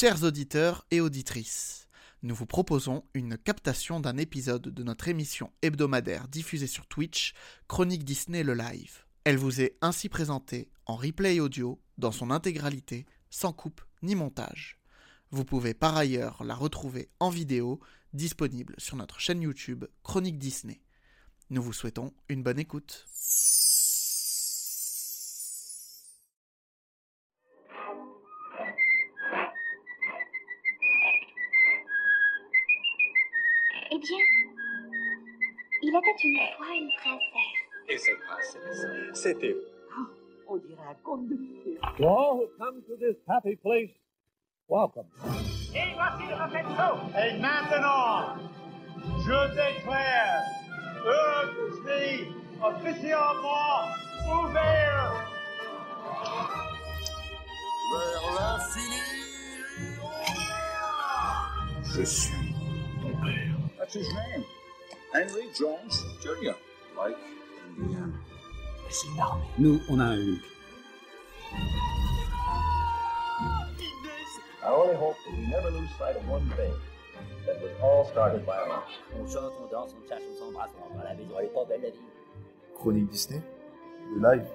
Chers 0.00 0.24
auditeurs 0.24 0.86
et 0.90 1.02
auditrices, 1.02 1.86
nous 2.22 2.34
vous 2.34 2.46
proposons 2.46 3.04
une 3.12 3.36
captation 3.36 4.00
d'un 4.00 4.16
épisode 4.16 4.62
de 4.62 4.82
notre 4.82 5.08
émission 5.08 5.52
hebdomadaire 5.60 6.26
diffusée 6.26 6.68
sur 6.68 6.86
Twitch, 6.86 7.34
Chronique 7.68 8.06
Disney 8.06 8.42
le 8.42 8.54
live. 8.54 9.04
Elle 9.24 9.36
vous 9.36 9.60
est 9.60 9.76
ainsi 9.82 10.08
présentée 10.08 10.70
en 10.86 10.96
replay 10.96 11.38
audio 11.38 11.78
dans 11.98 12.12
son 12.12 12.30
intégralité, 12.30 13.04
sans 13.28 13.52
coupe 13.52 13.82
ni 14.00 14.14
montage. 14.14 14.78
Vous 15.32 15.44
pouvez 15.44 15.74
par 15.74 15.94
ailleurs 15.98 16.44
la 16.44 16.54
retrouver 16.54 17.10
en 17.20 17.28
vidéo, 17.28 17.78
disponible 18.14 18.76
sur 18.78 18.96
notre 18.96 19.20
chaîne 19.20 19.42
YouTube 19.42 19.84
Chronique 20.02 20.38
Disney. 20.38 20.80
Nous 21.50 21.60
vous 21.60 21.74
souhaitons 21.74 22.14
une 22.30 22.42
bonne 22.42 22.58
écoute. 22.58 23.06
Était 36.10 36.28
une 36.28 36.38
fois 36.56 36.74
une 36.74 36.90
princesse. 36.96 37.60
Et 37.88 37.98
cette 37.98 38.20
princesse, 38.20 38.86
c'était 39.14 39.56
On 40.48 40.56
dirait 40.56 40.82
un 40.90 40.94
conte 41.04 41.28
de 41.28 41.36
fées. 41.64 41.78
To 41.98 42.08
all 42.08 42.36
who 42.38 42.48
come 42.58 42.82
to 42.88 42.96
this 42.96 43.16
happy 43.28 43.56
place, 43.56 43.90
welcome. 44.68 45.06
Et 45.74 45.94
voici 45.94 46.24
le 46.28 46.36
perfecto. 46.36 46.88
Et 47.16 47.38
maintenant, 47.40 48.36
je 49.24 49.38
déclare 49.54 50.42
le 51.04 51.70
Disney 51.70 52.28
officiellement 52.62 53.86
ouvert. 54.26 55.30
vers 57.90 58.34
l'infini. 58.34 59.00
Je 61.92 62.02
suis 62.02 62.54
ton 63.02 63.10
père. 63.22 63.56
That's 63.78 63.94
his 63.94 64.08
name. 64.14 64.44
Henry 65.12 65.48
Jones 65.58 66.04
Jr. 66.22 66.54
Like 66.96 67.16
Indiana. 67.78 68.12
C'est 68.88 69.08
une 69.08 69.20
armée. 69.20 69.44
Nous, 69.58 69.80
on 69.88 69.98
a 69.98 70.04
un. 70.04 70.38
I 74.62 74.68
only 74.68 74.94
hope 74.94 75.16
that 75.26 75.36
we 75.36 75.46
never 75.48 75.70
lose 75.70 75.88
sight 75.98 76.16
of 76.16 76.28
one 76.28 76.48
thing. 76.50 76.72
That 77.46 77.60
was 77.60 77.72
all 77.82 78.04
started 78.12 78.46
by 78.46 78.58
us. 78.58 79.00
On 79.18 79.26
chante, 79.26 79.52
on 79.60 79.68
danse, 79.70 79.94
on 79.98 80.08
chasse, 80.08 80.22
on 80.32 80.38
s'embrasse, 80.38 80.70
on 80.78 80.94
rentre 80.94 81.00
à 81.00 81.04
la 81.08 81.14
maison, 81.14 81.34
elle 81.38 81.46
est 81.46 81.48
pas 81.48 81.64
belle 81.64 81.82
la 81.82 81.90
vie. 81.90 81.98
Chronique 82.76 83.08
Disney, 83.08 83.42
le 84.14 84.20
live. 84.20 84.46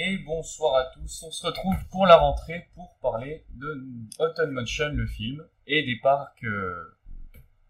Et 0.00 0.16
bonsoir 0.18 0.76
à 0.76 0.84
tous, 0.94 1.24
on 1.24 1.30
se 1.32 1.44
retrouve 1.44 1.74
pour 1.90 2.06
la 2.06 2.18
rentrée 2.18 2.68
pour 2.76 2.96
parler 3.02 3.44
de 3.50 3.84
Autumn 4.20 4.52
Motion, 4.52 4.90
le 4.90 5.08
film, 5.08 5.44
et 5.66 5.82
des 5.82 5.96
parcs 5.96 6.44
euh, 6.44 6.96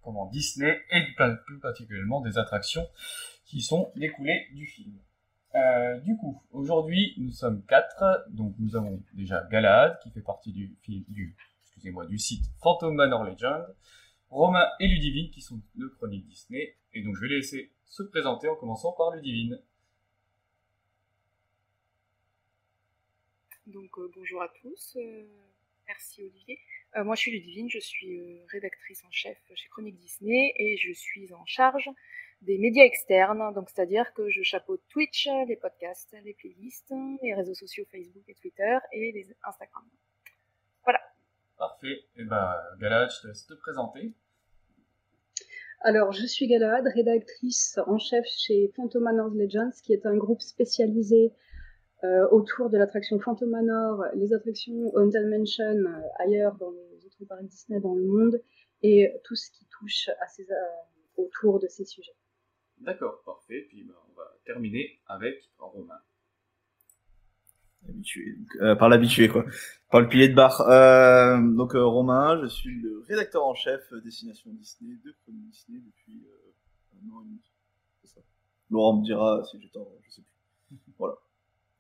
comment, 0.03 0.27
Disney, 0.27 0.79
et 0.91 1.05
plus 1.47 1.59
particulièrement 1.59 2.21
des 2.21 2.37
attractions 2.37 2.87
qui 3.47 3.63
sont 3.63 3.91
découlées 3.97 4.47
du 4.53 4.67
film. 4.67 4.99
Euh, 5.55 5.99
du 6.01 6.19
coup, 6.19 6.43
aujourd'hui, 6.51 7.15
nous 7.17 7.31
sommes 7.31 7.65
quatre, 7.65 8.27
donc 8.29 8.55
nous 8.59 8.77
avons 8.77 9.03
déjà 9.15 9.49
Galahad, 9.51 9.99
qui 10.03 10.11
fait 10.11 10.21
partie 10.21 10.53
du, 10.53 10.77
du, 10.87 11.35
excusez-moi, 11.63 12.05
du 12.05 12.19
site 12.19 12.45
Phantom 12.61 12.95
Manor 12.95 13.25
Legend, 13.25 13.65
Romain 14.29 14.67
et 14.81 14.89
Ludivine, 14.89 15.31
qui 15.31 15.41
sont 15.41 15.63
de 15.77 15.87
Chronique 15.87 16.27
Disney, 16.27 16.77
et 16.93 17.03
donc 17.03 17.17
je 17.17 17.23
vais 17.23 17.29
les 17.29 17.37
laisser 17.37 17.73
se 17.87 18.03
présenter 18.03 18.51
en 18.51 18.57
commençant 18.57 18.93
par 18.93 19.13
Ludivine. 19.13 19.59
Donc 23.69 23.99
euh, 23.99 24.11
bonjour 24.15 24.41
à 24.41 24.49
tous, 24.63 24.97
euh, 24.97 25.27
merci 25.87 26.23
Olivier. 26.23 26.59
Euh, 26.97 27.05
moi 27.05 27.15
je 27.17 27.21
suis 27.21 27.33
Ludivine, 27.33 27.69
je 27.69 27.79
suis 27.79 28.19
euh, 28.19 28.39
rédactrice 28.51 29.05
en 29.05 29.11
chef 29.11 29.37
chez 29.55 29.69
Chronique 29.69 29.99
Disney 29.99 30.55
et 30.57 30.79
je 30.79 30.91
suis 30.91 31.35
en 31.35 31.45
charge 31.45 31.91
des 32.41 32.57
médias 32.57 32.85
externes, 32.85 33.53
donc 33.53 33.69
c'est-à-dire 33.69 34.15
que 34.15 34.31
je 34.31 34.43
chapeaute 34.43 34.81
Twitch, 34.89 35.29
les 35.47 35.57
podcasts, 35.57 36.17
les 36.25 36.33
playlists, 36.33 36.95
les 37.23 37.35
réseaux 37.35 37.55
sociaux 37.55 37.85
Facebook 37.93 38.23
et 38.27 38.35
Twitter 38.37 38.79
et 38.93 39.13
les 39.13 39.37
Instagram. 39.43 39.85
Voilà. 40.85 41.01
Parfait. 41.59 42.07
Et 42.17 42.25
ben, 42.25 42.55
Galad, 42.81 43.11
je 43.11 43.21
te 43.21 43.27
laisse 43.27 43.47
te 43.47 43.55
présenter. 43.55 44.15
Alors, 45.81 46.13
je 46.13 46.25
suis 46.25 46.47
Galahad, 46.47 46.87
rédactrice 46.87 47.79
en 47.87 47.99
chef 47.99 48.25
chez 48.27 48.73
Phantom 48.75 49.03
Manor 49.03 49.29
Legends, 49.31 49.71
qui 49.83 49.93
est 49.93 50.07
un 50.07 50.17
groupe 50.17 50.41
spécialisé 50.41 51.33
euh, 52.05 52.29
autour 52.31 52.71
de 52.71 52.79
l'attraction 52.79 53.19
Phantom 53.19 53.51
Manor, 53.51 54.05
les 54.15 54.33
attractions 54.33 54.91
Haunted 54.95 55.27
Mansion 55.29 55.65
euh, 55.65 56.01
ailleurs 56.19 56.55
dans 56.57 56.71
les 56.71 57.05
autres 57.07 57.25
parcs 57.29 57.45
Disney 57.45 57.81
dans 57.81 57.95
le 57.95 58.05
monde, 58.05 58.41
et 58.83 59.13
tout 59.25 59.35
ce 59.35 59.51
qui 59.51 59.67
touche 59.67 60.09
à 60.21 60.29
ces, 60.29 60.49
euh, 60.51 60.55
autour 61.17 61.59
de 61.59 61.67
ces 61.67 61.85
sujets. 61.85 62.15
D'accord, 62.81 63.23
parfait. 63.25 63.67
Puis 63.69 63.83
ben, 63.83 63.95
on 64.11 64.15
va 64.15 64.25
terminer 64.45 65.01
avec 65.07 65.51
Romain. 65.59 65.99
Habitué, 67.89 68.35
donc, 68.37 68.57
euh, 68.61 68.75
par 68.75 68.89
l'habitué 68.89 69.29
quoi, 69.29 69.45
par 69.91 70.01
le 70.01 70.09
pilier 70.09 70.29
de 70.29 70.35
bar. 70.35 70.61
Euh, 70.63 71.39
donc 71.41 71.75
euh, 71.75 71.85
Romain, 71.85 72.41
je 72.43 72.47
suis 72.47 72.81
le 72.81 73.01
rédacteur 73.09 73.45
en 73.47 73.55
chef 73.55 73.93
Destination 74.05 74.51
Disney 74.53 74.97
de 75.05 75.13
Chronique 75.23 75.49
Disney 75.49 75.81
depuis 75.81 76.25
euh, 76.27 76.53
un 76.95 77.15
an 77.15 77.23
et 77.23 77.25
demi. 77.25 77.41
C'est 78.03 78.15
ça. 78.15 78.21
Laurent 78.71 78.99
me 78.99 79.05
dira 79.05 79.43
si 79.45 79.61
j'ai 79.61 79.71
tort, 79.71 79.91
je 80.03 80.11
sais 80.11 80.23
plus. 80.23 80.77
Voilà. 80.99 81.15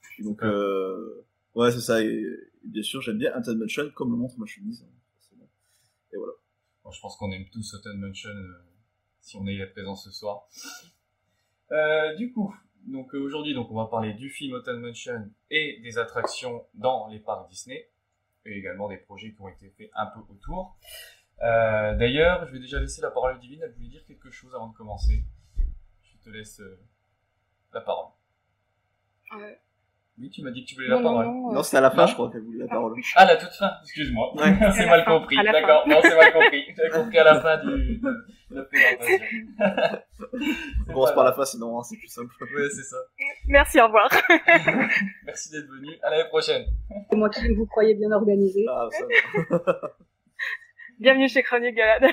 Puis 0.00 0.24
donc 0.24 0.42
euh, 0.42 1.26
ouais 1.54 1.70
c'est 1.70 1.80
ça 1.80 2.02
et, 2.02 2.06
et 2.06 2.68
bien 2.68 2.82
sûr 2.82 3.00
j'aime 3.02 3.18
bien 3.18 3.32
Haunted 3.36 3.56
Mansion 3.58 3.90
comme 3.94 4.10
le 4.10 4.16
montre 4.16 4.38
ma 4.38 4.46
chemise. 4.46 4.82
hein. 4.84 5.44
Et 6.12 6.16
voilà. 6.16 6.32
Bon, 6.84 6.90
je 6.90 7.00
pense 7.00 7.16
qu'on 7.16 7.30
aime 7.32 7.48
tous 7.50 7.74
Autumn 7.74 7.98
Mansion 8.00 8.30
euh, 8.30 8.62
si 9.20 9.36
on 9.36 9.46
est 9.46 9.66
présent 9.66 9.94
ce 9.96 10.10
soir. 10.10 10.46
Euh, 11.70 12.14
du 12.14 12.32
coup, 12.32 12.54
donc 12.86 13.14
euh, 13.14 13.18
aujourd'hui, 13.20 13.52
donc 13.54 13.70
on 13.70 13.74
va 13.76 13.86
parler 13.86 14.14
du 14.14 14.30
film 14.30 14.54
Autumn 14.54 14.80
Mansion 14.80 15.30
et 15.50 15.80
des 15.82 15.98
attractions 15.98 16.64
dans 16.74 17.08
les 17.08 17.18
parcs 17.18 17.48
Disney 17.50 17.90
et 18.46 18.56
également 18.56 18.88
des 18.88 18.96
projets 18.96 19.32
qui 19.34 19.40
ont 19.42 19.48
été 19.48 19.68
faits 19.70 19.90
un 19.94 20.06
peu 20.06 20.20
autour. 20.32 20.78
Euh, 21.42 21.94
D'ailleurs, 21.96 22.46
je 22.46 22.52
vais 22.52 22.58
déjà 22.60 22.80
laisser 22.80 23.02
la 23.02 23.10
parole 23.10 23.34
à 23.34 23.38
Divine. 23.38 23.60
Elle 23.62 23.72
voulait 23.74 23.88
dire 23.88 24.04
quelque 24.06 24.30
chose 24.30 24.54
avant 24.54 24.68
de 24.68 24.74
commencer. 24.76 25.22
Je 26.02 26.16
te 26.24 26.30
laisse 26.30 26.60
euh, 26.60 26.80
la 27.74 27.82
parole. 27.82 28.12
Euh, 29.36 29.54
Oui, 30.20 30.30
tu 30.30 30.42
m'as 30.42 30.50
dit 30.50 30.64
que 30.64 30.68
tu 30.70 30.74
voulais 30.74 30.88
la 30.88 30.96
Non, 30.96 31.02
parole. 31.02 31.26
non, 31.26 31.50
euh, 31.50 31.54
Non, 31.54 31.62
c'était 31.62 31.76
à 31.76 31.80
la 31.80 31.90
fin 31.90 32.02
Non 32.02 32.06
je 32.08 32.14
crois 32.14 32.30
qu'elle 32.30 32.42
voulait 32.42 32.58
la 32.58 32.66
parole. 32.66 32.92
Ah, 33.14 33.24
la 33.24 33.36
toute 33.36 33.52
fin, 33.52 33.70
excuse-moi. 33.84 34.34
Ouais. 34.34 34.52
c'est 34.76 34.86
mal 34.86 35.04
compris. 35.04 35.36
D'accord, 35.36 35.86
non, 35.86 36.00
c'est 36.02 36.16
mal 36.16 36.32
compris. 36.32 36.64
J'ai 36.76 36.90
compris 36.90 37.18
à 37.18 37.24
la 37.24 37.40
fin 37.40 37.56
du, 37.58 37.98
de, 37.98 38.26
la 38.50 38.62
présentation. 38.64 39.26
On 40.88 40.92
commence 40.92 41.14
par 41.14 41.24
la 41.24 41.32
fin 41.32 41.44
sinon 41.44 41.78
hein, 41.78 41.82
c'est 41.84 41.96
plus 41.96 42.08
simple. 42.08 42.34
Ouais, 42.40 42.68
c'est 42.70 42.82
ça. 42.82 42.96
Merci, 43.46 43.80
au 43.80 43.86
revoir. 43.86 44.10
Merci 45.24 45.52
d'être 45.52 45.68
venu. 45.68 45.90
À 46.02 46.10
l'année 46.10 46.28
prochaine. 46.28 46.64
Et 47.12 47.16
moi 47.16 47.30
qui 47.30 47.46
vous 47.54 47.66
croyais 47.66 47.94
bien 47.94 48.10
organisé. 48.10 48.64
Ah, 48.68 48.88
ça, 48.90 49.80
Bienvenue 50.98 51.28
chez 51.28 51.44
Chronique 51.44 51.76
Galade. 51.76 52.10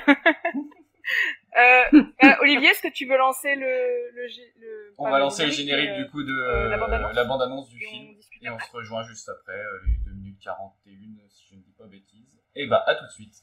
Euh, 1.58 2.02
euh, 2.24 2.36
Olivier, 2.42 2.70
est-ce 2.70 2.82
que 2.82 2.92
tu 2.92 3.06
veux 3.06 3.18
lancer 3.18 3.56
le... 3.56 3.66
le, 4.14 4.28
gé- 4.28 4.54
le 4.60 4.94
On 4.98 5.10
va 5.10 5.20
lancer 5.20 5.46
le 5.46 5.52
générique, 5.52 5.90
mais, 5.92 6.04
du 6.04 6.10
coup 6.10 6.24
de 6.24 6.32
euh, 6.34 6.70
la 7.14 7.24
bande-annonce 7.26 7.70
du 7.70 7.78
Et 7.78 7.88
film. 7.88 8.16
Et 8.42 8.50
on 8.50 8.60
se 8.60 8.72
rejoint 8.72 9.04
juste 9.04 9.30
après, 9.30 9.54
euh, 9.58 9.80
les 9.88 9.98
2 10.06 10.12
minutes 10.16 10.40
41, 10.44 10.98
si 11.30 11.48
je 11.52 11.56
ne 11.56 11.62
dis 11.62 11.74
pas 11.78 11.86
bêtises. 11.86 12.40
Et 12.56 12.68
bah, 12.68 12.84
à 12.86 12.96
tout 12.96 13.06
de 13.06 13.12
suite. 13.12 13.34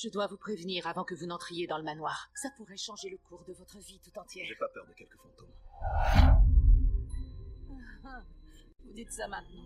Je 0.00 0.08
dois 0.08 0.28
vous 0.28 0.36
prévenir 0.36 0.86
avant 0.86 1.02
que 1.02 1.16
vous 1.16 1.26
n'entriez 1.26 1.66
dans 1.66 1.76
le 1.76 1.82
manoir. 1.82 2.30
Ça 2.32 2.50
pourrait 2.56 2.76
changer 2.76 3.10
le 3.10 3.18
cours 3.28 3.42
de 3.48 3.52
votre 3.52 3.78
vie 3.78 3.98
tout 3.98 4.16
entière. 4.16 4.46
J'ai 4.46 4.54
pas 4.54 4.68
peur 4.68 4.86
de 4.86 4.92
quelques 4.92 5.16
fantômes. 5.16 5.48
Vous 8.84 8.92
dites 8.92 9.10
ça 9.10 9.26
maintenant. 9.26 9.64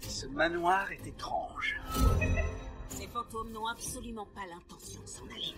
Ce 0.00 0.26
manoir 0.28 0.90
est 0.90 1.06
étrange. 1.06 1.78
Ces 2.88 3.06
fantômes 3.08 3.52
n'ont 3.52 3.66
absolument 3.66 4.26
pas 4.34 4.46
l'intention 4.46 5.02
de 5.02 5.06
s'en 5.06 5.26
aller. 5.26 5.54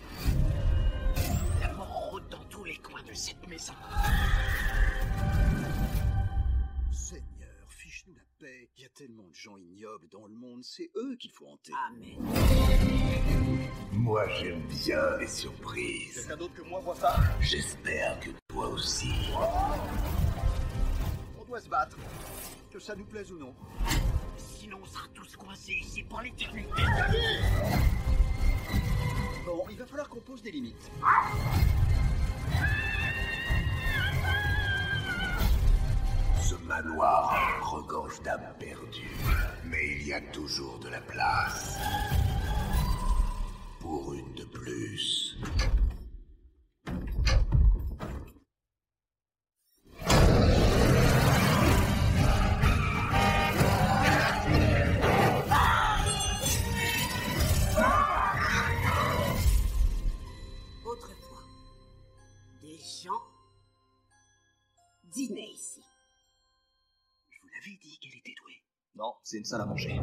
La 1.61 1.73
mort 1.73 2.11
rôde 2.11 2.29
dans 2.31 2.45
tous 2.47 2.65
les 2.65 2.79
coins 2.79 3.03
de 3.05 3.15
cette 3.15 3.47
maison. 3.47 3.75
Paix. 8.45 8.69
Il 8.77 8.83
y 8.83 8.87
a 8.87 8.89
tellement 8.91 9.23
de 9.25 9.35
gens 9.35 9.57
ignobles 9.57 10.09
dans 10.11 10.27
le 10.27 10.35
monde, 10.35 10.63
c'est 10.63 10.91
eux 10.97 11.17
qu'il 11.17 11.31
faut 11.31 11.47
hanter. 11.47 11.73
Amen. 11.89 12.19
Moi, 13.93 14.29
j'aime 14.29 14.61
bien 14.69 15.17
les 15.19 15.27
surprises. 15.27 16.15
Quelqu'un 16.15 16.37
d'autre 16.37 16.55
que 16.55 16.63
moi 16.63 16.81
voit 16.81 16.95
ça? 16.95 17.17
J'espère 17.41 18.21
que 18.21 18.31
toi 18.49 18.69
aussi. 18.69 19.09
On 21.41 21.45
doit 21.45 21.61
se 21.61 21.69
battre. 21.69 21.97
Que 22.71 22.79
ça 22.79 22.95
nous 22.95 23.07
plaise 23.07 23.33
ou 23.33 23.39
non. 23.39 23.55
Sinon, 24.37 24.79
on 24.83 24.87
sera 24.87 25.07
tous 25.15 25.37
coincés 25.37 25.79
ici 25.81 26.03
pour 26.03 26.21
l'éternité. 26.21 26.69
Bon, 29.47 29.65
il 29.71 29.79
va 29.79 29.87
falloir 29.87 30.09
qu'on 30.09 30.21
pose 30.21 30.43
des 30.43 30.51
limites. 30.51 30.91
Ce 36.45 36.55
manoir 36.67 37.35
regorge 37.63 38.21
d'âmes 38.21 38.53
perdues, 38.59 39.17
mais 39.65 39.97
il 39.97 40.09
y 40.09 40.13
a 40.13 40.21
toujours 40.21 40.79
de 40.79 40.91
la 40.91 41.01
place. 41.01 41.79
Pour 43.81 44.13
une 44.13 44.35
de 44.35 44.45
plus. 44.45 45.39
Non, 68.97 69.15
c'est 69.23 69.39
une 69.39 69.45
salle 69.45 69.61
à 69.63 69.67
manger. 69.67 69.99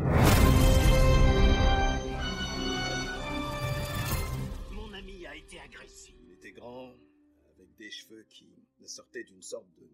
Mon 4.72 4.92
ami 4.94 5.26
a 5.26 5.36
été 5.36 5.60
agressé. 5.60 6.14
Il 6.24 6.34
était 6.34 6.52
grand, 6.52 6.94
avec 7.56 7.74
des 7.78 7.90
cheveux 7.90 8.24
qui 8.30 8.50
sortaient 8.86 9.24
d'une 9.24 9.42
sorte 9.42 9.68
de 9.76 9.88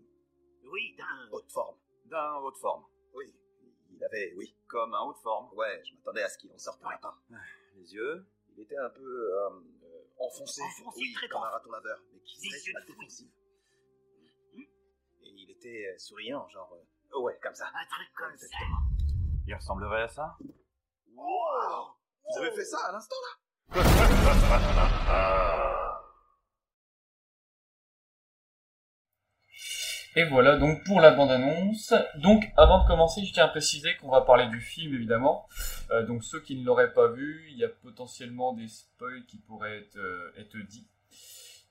Oui, 0.72 0.96
d'un. 0.98 1.30
haute 1.32 1.52
forme. 1.52 1.78
D'un 2.06 2.36
haute 2.38 2.58
forme. 2.58 2.86
Oui, 3.14 3.36
il 3.92 4.04
avait, 4.04 4.34
oui. 4.36 4.56
Comme 4.68 4.94
un 4.94 5.02
haute 5.02 5.20
forme. 5.20 5.54
Ouais, 5.56 5.82
je 5.86 5.94
m'attendais 5.96 6.24
à 6.24 6.30
ce 6.30 6.38
qu'il 6.40 6.52
en 6.52 6.58
sorte 6.58 6.84
un 6.84 6.90
lapin. 6.90 7.14
Les 7.76 7.94
yeux. 7.94 8.26
Il 8.56 8.64
était 8.64 8.78
un 8.78 8.90
peu 8.90 9.04
euh, 9.04 9.50
euh, 9.84 10.04
enfoncé. 10.18 10.62
Enfoncé, 10.64 11.00
oui, 11.00 11.14
très 11.14 11.28
comme 11.30 11.44
un 11.44 11.50
raton 11.50 11.70
laveur, 11.70 12.02
mais 12.12 12.20
qui 12.22 12.50
serait 12.50 12.74
défensive. 12.88 13.30
Et 15.22 15.30
il 15.30 15.52
était 15.52 15.86
euh, 15.94 15.98
souriant, 16.00 16.48
genre... 16.48 16.74
euh, 16.74 16.84
ouais, 17.16 17.38
comme 17.42 17.56
ça. 17.56 17.68
Un 17.68 17.86
truc 17.86 18.08
comme 18.16 18.38
ça. 18.38 18.46
Exactement. 18.46 18.78
Il 19.48 19.56
ressemblerait 19.56 20.04
à 20.04 20.08
ça? 20.08 20.38
Wow 21.16 21.96
Vous 22.30 22.42
avez 22.42 22.52
fait 22.52 22.66
ça 22.66 22.78
à 22.88 22.92
l'instant, 22.92 23.16
là? 23.24 23.48
Et 30.18 30.24
voilà 30.24 30.58
donc 30.58 30.84
pour 30.84 31.00
la 31.00 31.12
bande-annonce. 31.12 31.94
Donc 32.16 32.44
avant 32.58 32.82
de 32.82 32.88
commencer, 32.88 33.24
je 33.24 33.32
tiens 33.32 33.46
à 33.46 33.50
préciser 33.50 33.96
qu'on 33.98 34.10
va 34.10 34.22
parler 34.22 34.48
du 34.48 34.60
film 34.60 34.96
évidemment. 34.96 35.48
Euh, 35.92 36.04
donc 36.08 36.24
ceux 36.24 36.42
qui 36.42 36.56
ne 36.60 36.66
l'auraient 36.66 36.92
pas 36.92 37.08
vu, 37.10 37.46
il 37.52 37.58
y 37.58 37.64
a 37.64 37.70
potentiellement 37.70 38.54
des 38.54 38.68
spoils 38.68 39.26
qui 39.28 39.38
pourraient 39.38 39.78
être, 39.78 39.98
euh, 39.98 40.32
être 40.38 40.58
dits. 40.58 40.88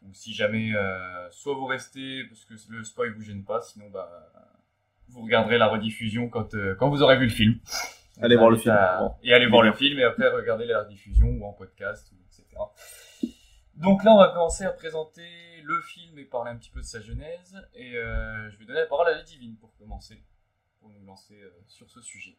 Donc 0.01 0.15
si 0.15 0.33
jamais, 0.33 0.73
euh, 0.77 1.29
soit 1.33 1.55
vous 1.55 1.67
restez 1.67 2.23
parce 2.25 2.45
que 2.45 2.55
le 2.71 2.85
spoil 2.85 3.13
vous 3.15 3.23
gêne 3.23 3.45
pas, 3.45 3.61
sinon 3.63 3.91
bah 3.91 4.31
vous 5.09 5.23
regarderez 5.23 5.59
la 5.59 5.69
rediffusion 5.69 6.29
quand, 6.29 6.55
euh, 6.55 6.75
quand 6.75 6.89
vous 6.91 7.03
aurez 7.03 7.17
vu 7.17 7.25
le 7.25 7.31
film. 7.33 7.59
Allez 8.21 8.37
voir 8.37 8.51
le 8.51 8.57
film. 8.57 8.75
à- 8.75 8.99
Bon. 9.01 9.15
Et 9.23 9.33
allez 9.35 9.47
voir 9.47 9.63
le 9.63 9.73
film 9.73 9.99
et 9.99 10.05
après 10.05 10.29
regardez 10.31 10.65
la 10.67 10.83
rediffusion 10.83 11.27
ou 11.29 11.45
en 11.45 11.53
podcast, 11.53 12.13
etc. 12.31 12.45
Donc 13.75 14.05
là, 14.05 14.13
on 14.15 14.19
va 14.19 14.29
commencer 14.29 14.65
à 14.65 14.71
présenter 14.71 15.23
le 15.63 15.81
film 15.83 16.19
et 16.19 16.25
parler 16.25 16.51
un 16.51 16.57
petit 16.57 16.71
peu 16.71 16.81
de 16.81 16.87
sa 16.87 17.01
genèse. 17.01 17.57
Et 17.75 17.97
euh, 17.97 18.49
je 18.51 18.57
vais 18.59 18.65
donner 18.65 18.81
la 18.81 18.87
parole 18.87 19.09
à 19.09 19.13
la 19.17 19.23
Divine 19.23 19.57
pour 19.57 19.75
commencer, 19.77 20.23
pour 20.81 20.89
nous 20.91 21.05
lancer 21.05 21.35
euh, 21.43 21.51
sur 21.67 21.91
ce 21.91 22.01
sujet. 22.01 22.39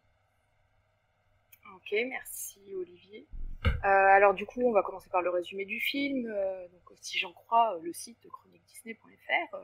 Ok, 1.76 1.96
merci 2.08 2.60
Olivier. 2.76 3.28
Euh, 3.66 3.88
alors 3.88 4.34
du 4.34 4.46
coup, 4.46 4.62
on 4.62 4.72
va 4.72 4.84
commencer 4.84 5.10
par 5.10 5.22
le 5.22 5.30
résumé 5.30 5.66
du 5.66 5.80
film. 5.80 6.28
Euh, 6.28 6.68
donc, 6.68 6.98
si 7.02 7.18
j'en 7.18 7.34
crois, 7.34 7.76
euh, 7.76 7.82
le 7.82 7.94
site 7.94 8.28
chroniquedisney.fr. 8.30 9.58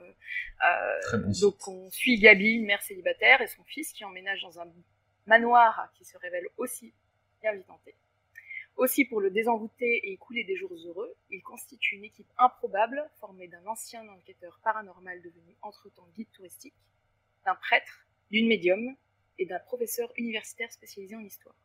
Très 1.01 1.17
bon 1.17 1.31
donc, 1.41 1.67
on 1.67 1.89
suit 1.89 2.19
Gabi, 2.19 2.55
une 2.55 2.65
mère 2.65 2.81
célibataire, 2.81 3.41
et 3.41 3.47
son 3.47 3.63
fils 3.63 3.93
qui 3.93 4.03
emménage 4.03 4.41
dans 4.41 4.59
un 4.59 4.67
manoir 5.27 5.89
qui 5.93 6.05
se 6.05 6.17
révèle 6.17 6.47
aussi 6.57 6.93
bien 7.41 7.57
tenté. 7.61 7.95
Aussi, 8.75 9.05
pour 9.05 9.21
le 9.21 9.29
désenvoûter 9.29 10.07
et 10.07 10.13
y 10.13 10.17
couler 10.17 10.43
des 10.43 10.55
jours 10.55 10.73
heureux, 10.85 11.13
il 11.29 11.43
constitue 11.43 11.95
une 11.95 12.05
équipe 12.05 12.31
improbable 12.37 13.07
formée 13.19 13.47
d'un 13.47 13.65
ancien 13.67 14.07
enquêteur 14.09 14.59
paranormal 14.63 15.21
devenu 15.21 15.55
entre-temps 15.61 16.07
guide 16.15 16.31
touristique, 16.31 16.73
d'un 17.45 17.55
prêtre, 17.55 18.07
d'une 18.31 18.47
médium 18.47 18.95
et 19.37 19.45
d'un 19.45 19.59
professeur 19.59 20.11
universitaire 20.17 20.71
spécialisé 20.71 21.15
en 21.15 21.23
histoire. 21.23 21.55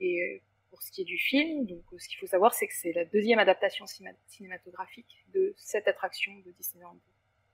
Et 0.00 0.22
euh, 0.22 0.40
pour 0.70 0.82
ce 0.82 0.90
qui 0.90 1.02
est 1.02 1.04
du 1.04 1.18
film, 1.18 1.66
donc 1.66 1.82
euh, 1.92 1.98
ce 1.98 2.08
qu'il 2.08 2.18
faut 2.18 2.26
savoir, 2.26 2.54
c'est 2.54 2.66
que 2.66 2.74
c'est 2.74 2.92
la 2.92 3.04
deuxième 3.04 3.38
adaptation 3.38 3.86
cinématographique 4.26 5.24
de 5.34 5.54
cette 5.56 5.88
attraction 5.88 6.32
de 6.44 6.50
Disneyland 6.52 6.98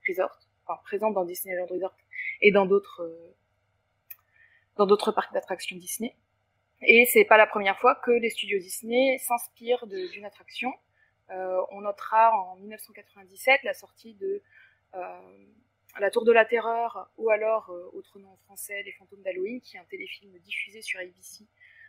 Resort, 0.07 0.39
enfin 0.65 0.79
présente 0.83 1.13
dans 1.13 1.25
Disneyland 1.25 1.65
Resort 1.65 1.95
et 2.41 2.51
dans 2.51 2.65
d'autres 2.65 3.01
euh, 3.01 3.35
dans 4.75 4.85
d'autres 4.85 5.11
parcs 5.11 5.33
d'attractions 5.33 5.77
Disney. 5.77 6.15
Et 6.81 7.05
c'est 7.05 7.25
pas 7.25 7.37
la 7.37 7.47
première 7.47 7.79
fois 7.79 7.95
que 7.95 8.11
les 8.11 8.29
studios 8.29 8.59
Disney 8.59 9.17
s'inspirent 9.19 9.87
d'une 9.87 10.25
attraction. 10.25 10.73
Euh, 11.31 11.61
on 11.71 11.81
notera 11.81 12.37
en 12.37 12.55
1997 12.57 13.63
la 13.63 13.73
sortie 13.73 14.13
de 14.15 14.43
euh, 14.93 15.19
La 15.99 16.11
Tour 16.11 16.25
de 16.25 16.31
la 16.31 16.45
Terreur, 16.45 17.09
ou 17.17 17.29
alors, 17.29 17.71
euh, 17.71 17.89
autre 17.93 18.19
nom 18.19 18.29
en 18.29 18.37
français, 18.37 18.83
Les 18.83 18.91
Fantômes 18.91 19.21
d'Halloween, 19.23 19.59
qui 19.61 19.77
est 19.77 19.79
un 19.79 19.85
téléfilm 19.85 20.37
diffusé 20.39 20.81
sur 20.81 20.99
ABC 20.99 21.45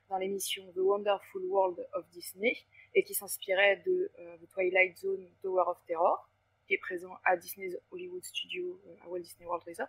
dans 0.08 0.18
l'émission 0.18 0.64
The 0.72 0.78
Wonderful 0.78 1.42
World 1.44 1.86
of 1.94 2.08
Disney, 2.10 2.56
et 2.94 3.02
qui 3.02 3.14
s'inspirait 3.14 3.82
de 3.86 4.10
euh, 4.18 4.36
The 4.38 4.48
Twilight 4.48 4.96
Zone 4.98 5.26
Tower 5.42 5.64
of 5.66 5.78
Terror, 5.86 6.28
qui 6.66 6.74
est 6.74 6.78
présent 6.78 7.14
à 7.24 7.36
Disney's 7.36 7.76
Hollywood 7.90 8.24
Studio 8.24 8.80
euh, 8.86 9.04
à 9.04 9.08
Walt 9.08 9.20
Disney 9.20 9.46
World 9.46 9.64
Resort. 9.66 9.88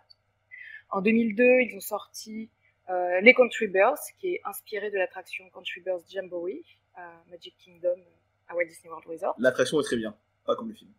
En 0.90 1.00
2002, 1.00 1.44
ils 1.62 1.76
ont 1.76 1.80
sorti 1.80 2.50
euh, 2.90 3.20
Les 3.20 3.34
Country 3.34 3.68
Bears, 3.68 3.98
qui 4.18 4.34
est 4.34 4.40
inspiré 4.44 4.90
de 4.90 4.96
l'attraction 4.96 5.48
Country 5.50 5.80
Bears 5.80 6.00
Jamboree 6.08 6.64
à 6.94 7.22
Magic 7.30 7.54
Kingdom 7.58 8.00
à 8.48 8.54
Walt 8.54 8.66
Disney 8.66 8.90
World 8.90 9.06
Resort. 9.06 9.34
L'attraction 9.38 9.80
est 9.80 9.84
très 9.84 9.96
bien, 9.96 10.16
pas 10.44 10.56
comme 10.56 10.68
le 10.68 10.74
film. 10.74 10.90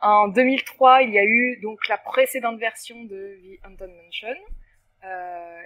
En 0.00 0.26
2003, 0.28 1.02
il 1.02 1.12
y 1.12 1.18
a 1.18 1.24
eu 1.24 1.58
donc 1.60 1.86
la 1.88 1.96
précédente 1.96 2.58
version 2.58 3.04
de 3.04 3.38
The 3.42 3.64
Haunted 3.64 3.90
Mansion, 3.90 4.34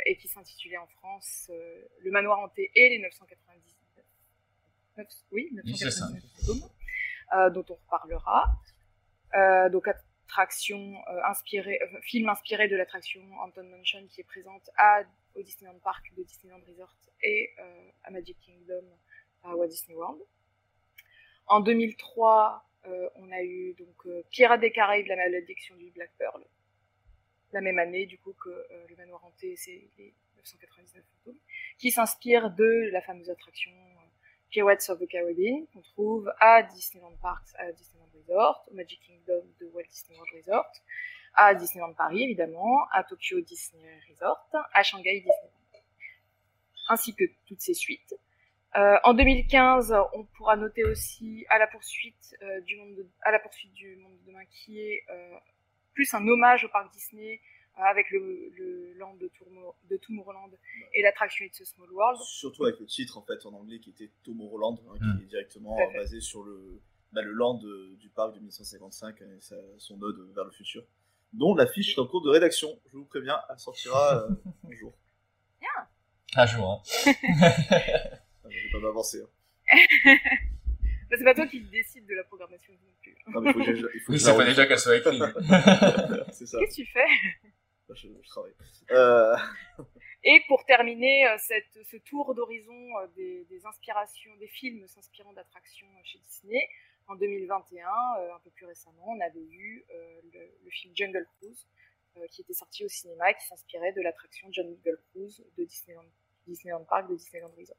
et 0.07 0.17
qui 0.17 0.29
s'intitulait 0.29 0.77
en 0.79 0.87
France 0.87 1.49
euh, 1.51 1.85
Le 2.01 2.11
Manoir 2.11 2.39
Hanté 2.41 2.71
et 2.75 2.89
les 2.91 2.99
999. 2.99 4.05
neuf- 4.97 5.07
oui, 5.33 5.51
Oui, 5.65 5.77
c'est 5.77 5.91
ça. 5.91 6.07
999 6.07 6.23
fantômes, 6.47 6.71
euh, 7.35 7.51
dont 7.51 7.65
on 7.71 7.75
reparlera. 7.75 8.45
Euh, 9.35 9.69
donc 9.69 9.89
attraction 9.89 10.95
euh, 11.09 11.21
inspirée, 11.25 11.79
euh, 11.83 12.01
film 12.03 12.29
inspiré 12.29 12.69
de 12.69 12.77
l'attraction 12.77 13.21
Haunted 13.43 13.65
Mansion 13.67 14.07
qui 14.09 14.21
est 14.21 14.25
présente 14.25 14.69
à 14.79 15.03
au 15.35 15.43
Disneyland 15.43 15.79
Park 15.81 16.05
de 16.17 16.23
Disneyland 16.23 16.61
Resort 16.67 16.95
et 17.23 17.51
euh, 17.59 17.91
à 18.05 18.11
Magic 18.11 18.39
Kingdom 18.41 18.85
à 19.45 19.55
Walt 19.55 19.69
Disney 19.69 19.95
World. 19.97 20.21
En 21.47 21.61
2003, 21.61 22.65
euh, 22.87 23.09
on 23.17 23.31
a 23.33 23.43
eu 23.43 23.75
donc 23.75 24.07
euh, 24.07 24.23
Pirates 24.31 24.61
des 24.61 24.73
Caraïbes, 24.73 25.07
la 25.09 25.17
malédiction 25.17 25.77
du 25.77 25.91
Black 25.91 26.11
Pearl. 26.19 26.43
La 27.57 27.63
même 27.63 27.79
année, 27.79 28.05
du 28.05 28.19
coup, 28.19 28.35
que 28.35 28.51
euh, 28.51 28.87
le 28.91 28.97
manoir 28.97 29.25
hanté, 29.25 29.57
c'est 29.57 29.89
les 29.97 30.13
999 30.37 31.03
fantômes, 31.03 31.41
qui 31.79 31.91
s'inspire 31.91 32.51
de 32.51 32.91
la 32.93 33.01
fameuse 33.01 33.31
attraction 33.31 33.73
euh, 33.73 34.07
Pirates 34.51 34.91
of 34.91 34.99
the 34.99 35.09
Caribbean, 35.09 35.65
qu'on 35.73 35.81
trouve 35.81 36.31
à 36.39 36.63
Disneyland 36.65 37.17
Parks, 37.23 37.49
à 37.55 37.73
Disneyland 37.73 38.11
Resort, 38.15 38.63
au 38.71 38.75
Magic 38.75 39.01
Kingdom 39.01 39.43
de 39.59 39.67
Walt 39.73 39.85
Disney 39.89 40.19
World 40.19 40.35
Resort, 40.37 40.71
à 41.33 41.55
Disneyland 41.55 41.95
Paris, 41.95 42.25
évidemment, 42.25 42.87
à 42.93 43.03
Tokyo 43.05 43.41
Disney 43.41 44.01
Resort, 44.11 44.51
à 44.75 44.83
Shanghai 44.83 45.21
Disneyland. 45.21 45.83
Ainsi 46.91 47.15
que 47.15 47.25
toutes 47.47 47.63
ses 47.63 47.73
suites. 47.73 48.15
Euh, 48.77 48.99
en 49.03 49.15
2015, 49.15 49.97
on 50.13 50.25
pourra 50.37 50.57
noter 50.57 50.85
aussi 50.85 51.47
à 51.49 51.59
la 51.59 51.67
poursuite 51.67 52.37
euh, 52.43 52.61
du 52.61 52.77
monde, 52.77 52.97
de, 52.97 53.09
à 53.23 53.31
la 53.31 53.39
poursuite 53.39 53.73
du 53.73 53.97
monde 53.97 54.13
de 54.19 54.27
demain, 54.27 54.45
qui 54.51 54.79
est 54.79 55.05
euh, 55.09 55.39
plus 55.97 56.15
un 56.15 56.27
hommage 56.29 56.65
au 56.65 56.69
parc 56.69 56.93
Disney 56.93 57.41
euh, 57.79 57.83
avec 57.83 58.09
le, 58.11 58.21
le 58.57 58.93
land 58.95 59.15
de, 59.17 59.27
Tourmo- 59.29 59.75
de 59.91 59.97
Tomorrowland 59.97 60.51
et 60.95 61.03
l'attraction 61.03 61.45
It's 61.45 61.61
a 61.61 61.65
Small 61.65 61.91
World. 61.91 62.21
Surtout 62.23 62.65
avec 62.65 62.79
le 62.79 62.87
titre 62.87 63.19
en 63.19 63.23
fait 63.23 63.45
en 63.47 63.53
anglais 63.55 63.81
qui 63.81 63.91
était 63.91 64.11
Tomorrowland, 64.23 64.79
hein, 64.89 65.17
qui 65.19 65.25
est 65.25 65.27
directement 65.29 65.77
basé 65.95 66.21
sur 66.21 66.45
le, 66.45 66.81
bah, 67.13 67.23
le 67.23 67.33
land 67.33 67.61
euh, 67.65 67.97
du 67.99 68.09
parc 68.11 68.35
de 68.35 68.39
1955 68.39 69.21
et 69.23 69.25
sa- 69.41 69.57
son 69.79 70.01
ode 70.03 70.33
vers 70.35 70.45
le 70.45 70.53
futur. 70.53 70.85
dont 71.33 71.55
l'affiche 71.55 71.97
est 71.97 72.01
en 72.01 72.07
cours 72.07 72.23
de 72.23 72.31
rédaction. 72.31 72.69
Je 72.93 72.97
vous 72.99 73.05
préviens, 73.05 73.39
elle 73.51 73.59
sortira 73.59 74.23
euh, 74.23 74.29
un 74.71 74.73
jour. 74.77 74.93
Bien. 75.61 75.69
Un 76.37 76.47
jour, 76.47 76.71
hein. 76.71 76.83
Ah, 77.41 78.49
Je 78.49 78.65
vais 78.67 78.71
pas 78.73 78.79
m'avancer. 78.81 79.23
hein. 79.23 79.29
Bah, 81.17 81.19
c'est 81.19 81.25
pas 81.25 81.35
toi 81.35 81.47
qui 81.47 81.61
décide 81.61 82.07
de 82.07 82.15
la 82.15 82.25
programmation 82.25 82.73
non 82.73 82.93
plus. 83.03 83.17
Non, 83.29 83.41
mais 83.41 83.51
il 83.51 83.53
faut 83.53 83.59
que 83.65 83.75
j'ai- 83.75 83.81
il 83.95 84.01
faut 84.01 84.07
que 84.07 84.13
Oui, 84.13 84.19
je 84.19 84.25
c'est 84.25 84.37
pas 84.37 84.45
déjà 84.45 84.67
qu'elle 84.67 84.79
soit 84.79 84.97
écrite. 84.97 85.23
c'est 86.33 86.47
ça. 86.47 86.59
Qu'est-ce 86.59 86.77
que 86.77 86.83
tu 86.83 86.87
fais? 86.87 87.07
Là, 87.89 87.95
Je, 87.95 88.09
je 88.23 88.29
travaille. 88.29 88.53
Euh, 88.91 89.37
Et 90.25 90.41
pour 90.49 90.65
terminer 90.65 91.27
euh, 91.29 91.37
cette, 91.39 91.79
ce 91.85 91.97
tour 91.99 92.35
d'horizon 92.35 92.73
euh, 92.99 93.07
des, 93.17 93.45
des 93.45 93.65
inspirations, 93.67 94.35
des 94.37 94.49
films 94.49 94.87
s'inspirant 94.89 95.33
d'attractions 95.33 95.87
chez 96.05 96.19
Disney, 96.19 96.69
en 97.07 97.15
2021, 97.15 97.87
euh, 97.87 98.35
un 98.35 98.39
peu 98.41 98.51
plus 98.51 98.67
récemment, 98.67 99.05
on 99.07 99.21
avait 99.21 99.39
eu 99.51 99.85
euh, 99.95 100.21
le, 100.35 100.41
le 100.65 100.71
film 100.71 100.93
Jungle 100.97 101.25
Cruise, 101.39 101.67
euh, 102.17 102.27
qui 102.33 102.41
était 102.43 102.55
sorti 102.55 102.85
au 102.85 102.89
cinéma 102.89 103.31
et 103.31 103.35
qui 103.35 103.47
s'inspirait 103.47 103.93
de 103.93 104.01
l'attraction 104.03 104.49
Jungle 104.51 104.99
Cruise 105.11 105.45
de 105.57 105.65
Disneyland, 105.65 106.05
Disneyland 106.49 106.85
Park, 106.85 107.09
de 107.09 107.15
Disneyland 107.15 107.53
Resort. 107.57 107.77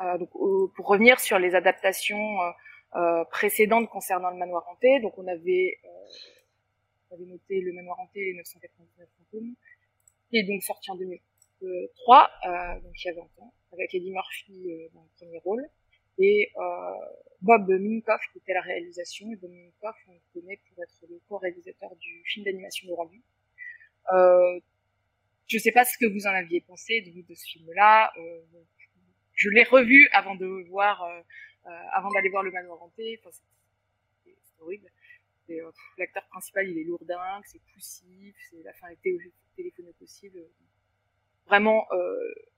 Euh, 0.00 0.18
donc, 0.18 0.30
pour 0.30 0.86
revenir 0.86 1.20
sur 1.20 1.38
les 1.38 1.54
adaptations 1.54 2.40
euh, 2.40 2.50
euh, 2.96 3.24
précédentes 3.24 3.88
concernant 3.90 4.30
le 4.30 4.36
manoir 4.36 4.66
hanté, 4.68 5.00
donc 5.00 5.18
on 5.18 5.26
avait, 5.26 5.78
on 7.10 7.14
avait 7.14 7.26
noté 7.26 7.60
le 7.60 7.72
manoir 7.72 8.00
hanté 8.00 8.24
les 8.24 8.34
999 8.34 9.08
fantômes, 9.18 9.54
qui 10.28 10.38
est 10.38 10.44
donc 10.44 10.62
sorti 10.62 10.90
en 10.90 10.96
2003, 10.96 12.30
euh, 12.46 12.80
donc 12.80 12.92
il 13.04 13.06
y 13.06 13.10
a 13.10 13.14
20 13.14 13.20
ans, 13.42 13.52
avec 13.72 13.94
Eddie 13.94 14.10
Murphy 14.10 14.88
dans 14.94 15.02
le 15.02 15.08
premier 15.18 15.38
rôle, 15.44 15.68
et 16.18 16.50
euh, 16.56 16.60
Bob 17.42 17.68
Minkoff 17.68 18.22
qui 18.32 18.38
était 18.38 18.54
la 18.54 18.62
réalisation, 18.62 19.30
et 19.32 19.36
Bob 19.36 19.50
Minkoff 19.50 19.96
on 20.08 20.12
le 20.12 20.40
connaît 20.40 20.60
pour 20.68 20.82
être 20.82 21.04
le 21.10 21.20
co-réalisateur 21.28 21.94
du 21.96 22.22
film 22.24 22.44
d'animation 22.44 22.88
Le 22.88 22.94
Roi. 22.94 23.10
Euh, 24.12 24.60
je 25.46 25.58
sais 25.58 25.72
pas 25.72 25.84
ce 25.84 25.98
que 25.98 26.06
vous 26.06 26.26
en 26.26 26.30
aviez 26.30 26.60
pensé 26.62 27.02
de, 27.02 27.10
de 27.10 27.34
ce 27.34 27.44
film-là, 27.44 28.12
je 29.40 29.48
l'ai 29.48 29.64
revu 29.64 30.06
avant 30.12 30.34
de 30.34 30.46
voir, 30.68 31.02
euh, 31.02 31.20
euh, 31.66 31.70
avant 31.92 32.10
d'aller 32.10 32.28
voir 32.28 32.42
le 32.42 32.50
manoir 32.50 32.82
hanté, 32.82 33.18
c'est 34.22 34.60
horrible. 34.60 34.86
Euh, 35.48 35.72
L'acteur 35.96 36.26
principal, 36.28 36.68
il 36.68 36.78
est 36.78 36.84
lourdingue, 36.84 37.42
c'est 37.46 37.62
poussif, 37.72 38.36
c'est 38.50 38.62
la 38.62 38.74
fin 38.74 38.88
était 38.88 39.16
téléphonée 39.56 39.94
possible. 39.98 40.38
Vraiment 41.46 41.88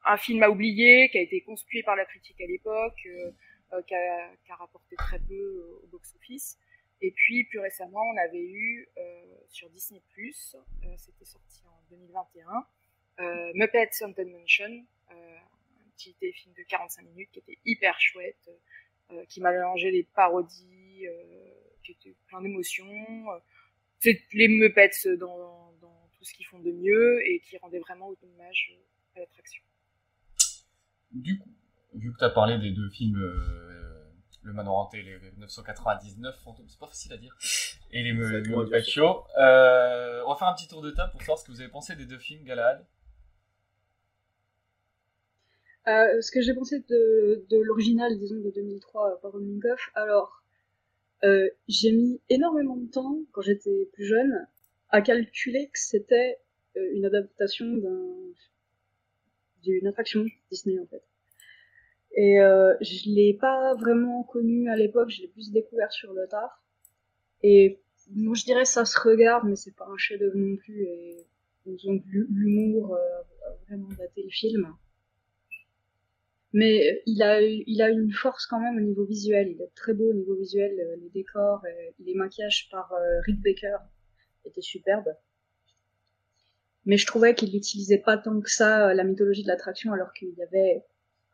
un 0.04 0.16
film 0.18 0.42
à 0.42 0.50
oublier, 0.50 1.08
qui 1.08 1.16
a 1.16 1.22
été 1.22 1.40
conspué 1.40 1.82
par 1.82 1.96
la 1.96 2.04
critique 2.04 2.38
à 2.42 2.46
l'époque, 2.46 2.94
qui, 3.00 3.94
a, 3.94 4.36
qui 4.44 4.52
a 4.52 4.56
rapporté 4.56 4.96
très 4.96 5.18
peu 5.20 5.80
au 5.82 5.86
box-office. 5.86 6.58
Et 7.00 7.10
puis 7.12 7.44
plus 7.44 7.60
récemment, 7.60 8.02
on 8.02 8.16
avait 8.18 8.44
eu 8.44 8.86
sur 9.48 9.70
Disney+, 9.70 10.02
c'était 10.98 11.24
sorti 11.24 11.62
en 11.66 11.80
2021, 11.90 12.66
euh, 13.20 13.52
Muppets 13.54 14.02
Haunted 14.02 14.28
Mansion, 14.28 14.84
euh, 16.06 16.10
un 16.10 16.12
petit 16.12 16.14
téléfilm 16.18 16.54
de 16.54 16.62
45 16.68 17.02
minutes 17.02 17.30
qui 17.32 17.38
était 17.38 17.58
hyper 17.64 17.98
chouette, 18.00 18.50
euh, 19.12 19.24
qui 19.28 19.40
m'a 19.40 19.52
mélangé 19.52 19.90
les 19.90 20.04
parodies, 20.14 21.06
euh, 21.06 21.50
qui 21.84 21.92
était 21.92 22.16
plein 22.28 22.40
d'émotions. 22.42 22.86
euh, 23.30 23.38
C'est 24.00 24.20
les 24.32 24.48
Muppets 24.48 24.90
dans, 25.18 25.72
dans 25.80 26.10
tout 26.16 26.24
ce 26.24 26.34
qu'ils 26.34 26.46
font 26.46 26.58
de 26.60 26.72
mieux 26.72 27.20
et 27.26 27.40
qui 27.40 27.56
rendaient 27.58 27.78
vraiment 27.80 28.10
hommage 28.22 28.72
à 29.16 29.20
l'attraction. 29.20 29.62
Du 31.12 31.38
coup, 31.38 31.50
vu 31.94 32.12
que 32.12 32.18
tu 32.18 32.24
as 32.24 32.30
parlé 32.30 32.58
des 32.58 32.70
deux 32.70 32.88
films, 32.90 33.16
euh, 33.20 34.10
Le 34.44 34.52
Manoir 34.52 34.76
Hanté, 34.76 35.02
les 35.02 35.18
999 35.38 36.34
fantômes, 36.42 36.68
c'est 36.68 36.78
pas 36.80 36.86
facile 36.88 37.12
à 37.12 37.16
dire, 37.18 37.36
et 37.92 38.02
les 38.02 38.10
Ça 38.12 38.16
va 38.22 38.28
être 38.28 38.34
Me- 38.38 38.42
dur 38.42 38.60
à 38.60 38.64
Muppet 38.64 38.80
dire, 38.82 38.92
Show, 38.92 39.24
euh, 39.38 40.22
on 40.26 40.30
va 40.30 40.36
faire 40.36 40.48
un 40.48 40.54
petit 40.54 40.66
tour 40.68 40.82
de 40.82 40.90
table 40.90 41.12
pour 41.12 41.20
savoir 41.20 41.38
ce 41.38 41.44
que 41.44 41.52
vous 41.52 41.60
avez 41.60 41.70
pensé 41.70 41.94
des 41.94 42.06
deux 42.06 42.18
films, 42.18 42.42
Galahad. 42.44 42.84
Euh, 45.88 46.20
ce 46.20 46.30
que 46.30 46.40
j'ai 46.40 46.54
pensé 46.54 46.80
de, 46.88 47.44
de 47.50 47.58
l'original, 47.58 48.16
disons, 48.18 48.36
de 48.36 48.50
2003 48.50 49.20
par 49.20 49.32
Ron 49.32 49.40
Minkoff, 49.40 49.90
alors, 49.94 50.42
euh, 51.24 51.48
j'ai 51.68 51.92
mis 51.92 52.20
énormément 52.28 52.76
de 52.76 52.90
temps, 52.90 53.18
quand 53.32 53.42
j'étais 53.42 53.88
plus 53.92 54.04
jeune, 54.04 54.46
à 54.90 55.02
calculer 55.02 55.68
que 55.72 55.78
c'était 55.78 56.38
euh, 56.76 56.90
une 56.94 57.04
adaptation 57.04 57.66
d'un 57.66 58.08
d'une 59.62 59.86
attraction 59.86 60.26
Disney, 60.50 60.78
en 60.80 60.86
fait. 60.86 61.04
Et 62.14 62.40
euh, 62.40 62.74
je 62.80 63.08
l'ai 63.10 63.34
pas 63.34 63.74
vraiment 63.74 64.22
connu 64.24 64.68
à 64.68 64.76
l'époque, 64.76 65.10
je 65.10 65.22
l'ai 65.22 65.28
plus 65.28 65.50
découvert 65.50 65.92
sur 65.92 66.12
le 66.12 66.26
tard. 66.26 66.62
Et 67.42 67.80
moi, 68.10 68.34
je 68.34 68.44
dirais 68.44 68.64
ça 68.64 68.84
se 68.84 68.98
regarde, 68.98 69.48
mais 69.48 69.56
c'est 69.56 69.74
pas 69.74 69.86
un 69.86 69.96
chef-d'œuvre 69.96 70.36
non 70.36 70.56
plus. 70.56 70.84
Et 70.84 71.16
disons 71.66 71.98
que 71.98 72.04
l'humour 72.10 72.94
euh, 72.94 73.48
a 73.48 73.54
vraiment 73.66 73.88
daté 73.98 74.22
le 74.22 74.30
film. 74.30 74.74
Mais 76.54 77.02
il 77.06 77.22
a, 77.22 77.40
il 77.42 77.80
a 77.80 77.88
une 77.88 78.12
force 78.12 78.46
quand 78.46 78.60
même 78.60 78.76
au 78.76 78.80
niveau 78.80 79.04
visuel. 79.04 79.48
Il 79.52 79.62
est 79.62 79.72
très 79.74 79.94
beau 79.94 80.10
au 80.10 80.14
niveau 80.14 80.34
visuel. 80.36 80.72
euh, 80.78 80.96
Les 81.00 81.08
décors, 81.10 81.64
et 81.66 81.94
les 81.98 82.14
maquillages 82.14 82.68
par 82.70 82.92
euh, 82.92 83.20
Rick 83.26 83.40
Baker 83.42 83.76
étaient 84.44 84.60
superbes. 84.60 85.14
Mais 86.84 86.96
je 86.96 87.06
trouvais 87.06 87.34
qu'il 87.34 87.52
n'utilisait 87.52 87.98
pas 87.98 88.18
tant 88.18 88.40
que 88.40 88.50
ça 88.50 88.88
euh, 88.90 88.94
la 88.94 89.04
mythologie 89.04 89.42
de 89.44 89.48
l'attraction, 89.48 89.92
alors 89.92 90.12
qu'il 90.12 90.34
y 90.34 90.42
avait 90.42 90.84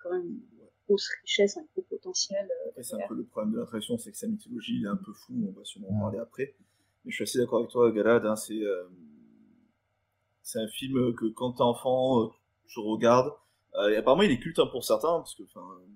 quand 0.02 0.10
même 0.12 0.26
une 0.26 0.40
grosse 0.86 1.08
richesse, 1.22 1.56
un 1.56 1.64
gros 1.72 1.82
potentiel. 1.82 2.48
euh, 2.76 2.82
c'est 2.82 2.94
un 3.02 3.08
peu 3.08 3.14
le 3.14 3.24
problème 3.24 3.54
de 3.54 3.58
l'attraction, 3.58 3.98
c'est 3.98 4.12
que 4.12 4.18
sa 4.18 4.28
mythologie 4.28 4.82
est 4.84 4.88
un 4.88 4.96
peu 4.96 5.12
floue, 5.12 5.48
on 5.48 5.58
va 5.58 5.64
sûrement 5.64 5.88
en 5.90 6.00
parler 6.00 6.18
après. 6.18 6.54
Mais 7.04 7.10
je 7.10 7.16
suis 7.16 7.22
assez 7.24 7.38
d'accord 7.38 7.58
avec 7.60 7.70
toi, 7.70 7.90
Galad, 7.90 8.24
hein, 8.24 8.36
c'est 8.36 8.62
euh, 8.62 8.84
c'est 10.42 10.60
un 10.60 10.68
film 10.68 11.14
que 11.14 11.26
quand 11.26 11.52
t'es 11.54 11.62
enfant, 11.62 12.22
euh, 12.24 12.28
je 12.66 12.80
regarde. 12.80 13.32
Euh, 13.78 13.90
et 13.90 13.96
apparemment, 13.96 14.22
il 14.22 14.30
est 14.30 14.38
culte 14.38 14.58
hein, 14.58 14.66
pour 14.66 14.84
certains, 14.84 15.18
parce 15.18 15.34
que 15.34 15.44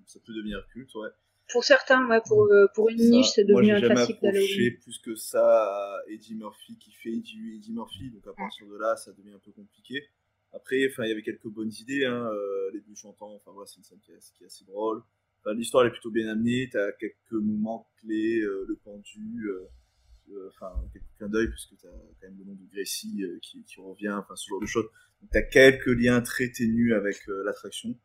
ça 0.05 0.19
peut 0.25 0.33
devenir 0.33 0.65
culte, 0.71 0.93
ouais. 0.95 1.09
Pour 1.51 1.63
certains, 1.63 2.07
ouais, 2.07 2.21
pour, 2.25 2.45
euh, 2.45 2.67
pour 2.73 2.89
une 2.89 2.97
Ça, 2.97 3.09
niche, 3.09 3.27
c'est 3.35 3.43
devenu 3.43 3.71
un 3.71 3.81
classique 3.81 4.21
d'Halloween. 4.21 4.77
plus 4.81 4.97
que 4.99 5.15
ça 5.15 5.43
à 5.43 5.99
Eddie 6.07 6.35
Murphy 6.35 6.77
qui 6.77 6.91
fait 6.93 7.11
Eddie, 7.11 7.55
Eddie 7.57 7.73
Murphy, 7.73 8.09
donc 8.11 8.25
à 8.27 8.33
partir 8.33 8.65
de 8.67 8.77
là, 8.77 8.95
ça 8.95 9.11
devient 9.11 9.33
un 9.33 9.39
peu 9.39 9.51
compliqué. 9.51 10.07
Après, 10.53 10.77
il 10.79 11.07
y 11.07 11.11
avait 11.11 11.23
quelques 11.23 11.47
bonnes 11.47 11.71
idées, 11.81 12.05
hein, 12.05 12.29
euh, 12.31 12.71
les 12.73 12.79
deux 12.79 12.95
chantants, 12.95 13.33
enfin 13.33 13.51
voilà, 13.51 13.67
c'est 13.67 13.77
une 13.77 13.83
scène 13.83 13.99
qui 13.99 14.11
est, 14.11 14.33
qui 14.37 14.43
est 14.43 14.47
assez 14.47 14.65
drôle. 14.65 15.03
L'histoire 15.47 15.83
elle 15.83 15.89
est 15.89 15.91
plutôt 15.91 16.11
bien 16.11 16.29
amenée, 16.29 16.69
t'as 16.71 16.93
quelques 16.93 17.33
moments 17.33 17.85
clés, 17.99 18.39
le 18.39 18.79
pendu, 18.81 19.49
enfin 20.49 20.71
quelques 20.91 21.05
clins 21.17 21.29
d'œil 21.29 21.49
puisque 21.49 21.75
t'as 21.81 21.89
quand 21.89 22.27
même 22.27 22.37
le 22.39 22.45
nom 22.45 22.53
de 22.53 22.65
Gracie 22.73 23.23
euh, 23.23 23.39
qui, 23.41 23.63
qui 23.63 23.79
revient, 23.79 24.11
enfin 24.11 24.35
ce 24.35 24.49
genre 24.49 24.61
de 24.61 24.65
choses. 24.65 24.87
Donc 25.21 25.29
t'as 25.31 25.41
quelques 25.41 25.87
liens 25.87 26.21
très 26.21 26.49
ténus 26.49 26.93
avec 26.93 27.17
euh, 27.29 27.43
l'attraction. 27.45 27.95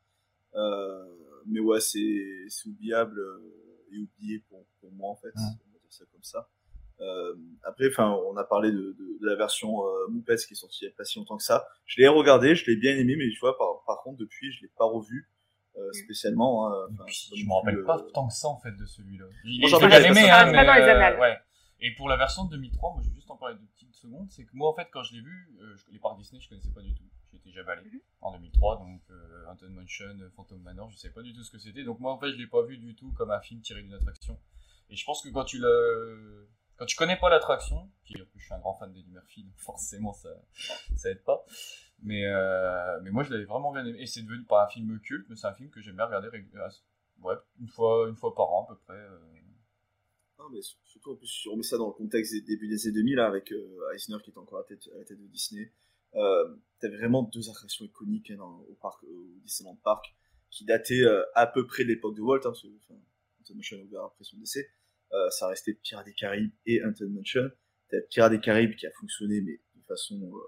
Euh, 0.54 1.04
mais 1.46 1.60
ouais, 1.60 1.80
c'est 1.80 2.46
c'est 2.48 2.68
oubliable 2.68 3.18
euh, 3.18 3.92
et 3.92 3.98
oublié 3.98 4.38
pour, 4.48 4.66
pour 4.80 4.92
moi 4.92 5.10
en 5.10 5.16
fait, 5.16 5.32
on 5.36 5.72
va 5.72 5.78
dire 5.78 5.90
ça 5.92 6.04
comme 6.12 6.22
ça. 6.22 6.48
Euh, 7.00 7.36
après, 7.62 7.88
enfin, 7.88 8.10
on 8.26 8.36
a 8.36 8.44
parlé 8.44 8.72
de, 8.72 8.76
de, 8.76 9.18
de 9.20 9.26
la 9.26 9.36
version 9.36 9.86
euh, 9.86 10.08
Muppets 10.10 10.36
qui 10.36 10.54
est 10.54 10.56
sortie 10.56 10.84
il 10.84 10.88
y 10.88 10.90
a 10.90 10.94
pas 10.96 11.04
si 11.04 11.18
longtemps 11.18 11.36
que 11.36 11.44
ça. 11.44 11.64
Je 11.86 12.00
l'ai 12.00 12.08
regardé, 12.08 12.56
je 12.56 12.68
l'ai 12.68 12.76
bien 12.76 12.96
aimé, 12.96 13.14
mais 13.16 13.28
tu 13.30 13.38
vois, 13.38 13.56
par, 13.56 13.84
par 13.86 14.02
contre, 14.02 14.18
depuis, 14.18 14.50
je 14.52 14.62
l'ai 14.62 14.72
pas 14.76 14.84
revu 14.84 15.30
euh, 15.76 15.92
spécialement. 15.92 16.66
Hein, 16.66 16.88
c'est 17.06 17.36
Je 17.36 17.46
me 17.46 17.52
rappelle 17.52 17.84
pas 17.84 18.04
tant 18.12 18.26
que 18.26 18.34
ça 18.34 18.48
en 18.48 18.58
fait 18.58 18.72
de 18.72 18.84
celui-là. 18.84 19.26
Il 19.44 19.60
Moi, 19.60 19.70
est 19.70 19.86
bien 19.86 20.10
aimé, 20.10 20.28
hein, 20.28 20.46
mais 20.46 20.52
pas 20.52 20.64
dans 20.64 20.74
les 20.74 20.82
euh, 20.82 21.20
ouais. 21.20 21.38
Et 21.80 21.94
pour 21.94 22.08
la 22.08 22.16
version 22.16 22.44
de 22.44 22.50
2003, 22.50 22.92
moi 22.94 23.02
je 23.04 23.08
vais 23.08 23.14
juste 23.14 23.30
en 23.30 23.36
parler 23.36 23.54
deux 23.56 23.66
petites 23.66 23.94
secondes, 23.94 24.28
c'est 24.30 24.44
que 24.44 24.50
moi 24.54 24.68
en 24.68 24.74
fait 24.74 24.88
quand 24.92 25.02
je 25.04 25.14
l'ai 25.14 25.20
vu, 25.20 25.56
euh, 25.60 25.76
je- 25.76 25.92
les 25.92 25.98
parcs 25.98 26.16
Disney 26.18 26.40
je 26.40 26.48
connaissais 26.48 26.72
pas 26.72 26.82
du 26.82 26.92
tout. 26.94 27.04
J'étais 27.30 27.50
jamais 27.52 27.70
allé 27.72 28.02
en 28.20 28.32
2003, 28.32 28.78
donc 28.78 29.00
euh, 29.10 29.44
Haunted 29.48 29.70
Mansion, 29.70 30.18
euh, 30.20 30.30
Phantom 30.34 30.60
Manor, 30.60 30.90
je 30.90 30.96
savais 30.96 31.14
pas 31.14 31.22
du 31.22 31.32
tout 31.32 31.44
ce 31.44 31.50
que 31.52 31.58
c'était. 31.58 31.84
Donc 31.84 32.00
moi 32.00 32.12
en 32.12 32.18
fait 32.18 32.32
je 32.32 32.36
l'ai 32.36 32.46
pas 32.48 32.62
vu 32.62 32.78
du 32.78 32.94
tout 32.96 33.12
comme 33.12 33.30
un 33.30 33.40
film 33.40 33.60
tiré 33.60 33.82
d'une 33.82 33.94
attraction. 33.94 34.38
Et 34.90 34.96
je 34.96 35.04
pense 35.04 35.22
que 35.22 35.28
quand 35.28 35.44
tu 35.44 35.58
le, 35.58 36.48
quand 36.78 36.86
tu 36.86 36.96
connais 36.96 37.16
pas 37.16 37.28
l'attraction, 37.28 37.88
puis 38.04 38.20
en 38.20 38.24
plus 38.24 38.40
je 38.40 38.44
suis 38.46 38.54
un 38.54 38.58
grand 38.58 38.74
fan 38.74 38.92
d'Eddie 38.92 39.10
Murphy, 39.12 39.44
donc 39.44 39.54
forcément 39.58 40.12
ça, 40.12 40.30
ça 40.96 41.10
aide 41.10 41.22
pas. 41.22 41.44
Mais 42.02 42.24
euh, 42.26 43.00
mais 43.02 43.10
moi 43.10 43.22
je 43.22 43.30
l'avais 43.30 43.44
vraiment 43.44 43.72
bien 43.72 43.84
aimé. 43.84 43.98
Et 44.00 44.06
c'est 44.06 44.22
devenu 44.22 44.44
pas 44.44 44.64
un 44.64 44.68
film 44.68 44.98
culte, 45.00 45.26
mais 45.28 45.36
c'est 45.36 45.46
un 45.46 45.54
film 45.54 45.70
que 45.70 45.80
j'aime 45.80 45.96
bien 45.96 46.06
regarder 46.06 46.28
ouais, 47.20 47.34
une 47.60 47.68
fois 47.68 48.06
une 48.08 48.16
fois 48.16 48.34
par 48.34 48.50
an 48.52 48.64
à 48.64 48.68
peu 48.68 48.76
près. 48.78 48.94
euh. 48.94 49.18
Non, 50.38 50.48
mais 50.50 50.62
sur- 50.62 50.78
surtout, 50.84 51.12
en 51.12 51.16
plus, 51.16 51.26
si 51.26 51.48
on 51.48 51.52
remet 51.52 51.62
ça 51.62 51.78
dans 51.78 51.88
le 51.88 51.92
contexte 51.94 52.32
des 52.32 52.40
débuts 52.42 52.68
des 52.68 52.86
années 52.86 52.94
2000, 52.94 53.16
là, 53.16 53.26
avec 53.26 53.50
euh, 53.52 53.92
Eisner 53.94 54.16
qui 54.22 54.30
était 54.30 54.38
encore 54.38 54.58
à 54.58 54.62
la 54.62 54.66
tête, 54.68 54.88
à 54.94 54.98
la 54.98 55.04
tête 55.04 55.20
de 55.20 55.26
Disney, 55.26 55.72
euh, 56.14 56.54
t'avais 56.80 56.96
vraiment 56.96 57.22
deux 57.24 57.50
attractions 57.50 57.84
iconiques 57.84 58.30
hein, 58.30 58.36
dans- 58.36 58.64
au, 58.68 58.74
parc, 58.80 59.02
au 59.04 59.26
Disneyland 59.44 59.76
Park, 59.82 60.04
qui 60.50 60.64
dataient 60.64 61.02
euh, 61.04 61.22
à 61.34 61.46
peu 61.46 61.66
près 61.66 61.82
de 61.84 61.88
l'époque 61.88 62.14
de 62.16 62.22
Walt, 62.22 62.38
hein, 62.38 62.50
parce 62.50 62.62
que 62.62 62.68
enfin, 62.68 63.00
Haunted 63.40 63.56
Mansion 63.56 63.78
a 63.78 63.82
ouvert 63.82 64.04
après 64.04 64.24
son 64.24 64.36
décès. 64.38 64.68
Euh, 65.12 65.28
ça 65.30 65.48
restait 65.48 65.74
Pirates 65.74 66.06
des 66.06 66.12
Caraïbes 66.14 66.52
et 66.66 66.82
Haunted 66.84 67.10
Mansion. 67.10 67.50
T'as 67.90 68.00
Pirates 68.02 68.32
des 68.32 68.40
Caraïbes 68.40 68.76
qui 68.76 68.86
a 68.86 68.90
fonctionné, 68.92 69.40
mais 69.40 69.60
de 69.74 69.82
façon 69.86 70.20
euh, 70.22 70.38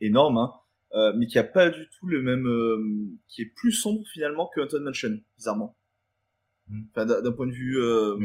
énorme, 0.00 0.36
hein, 0.38 0.52
euh, 0.92 1.12
mais 1.16 1.26
qui 1.26 1.38
a 1.38 1.44
pas 1.44 1.70
du 1.70 1.88
tout 1.98 2.06
le 2.06 2.20
même, 2.22 2.46
euh, 2.46 3.08
qui 3.28 3.42
est 3.42 3.46
plus 3.56 3.72
sombre 3.72 4.04
finalement 4.12 4.50
que 4.54 4.60
Haunted 4.60 4.82
Mansion, 4.82 5.18
bizarrement. 5.36 5.76
Enfin, 6.90 7.06
d'un 7.06 7.32
point 7.32 7.46
de 7.46 7.52
vue, 7.52 7.78
euh, 7.80 8.18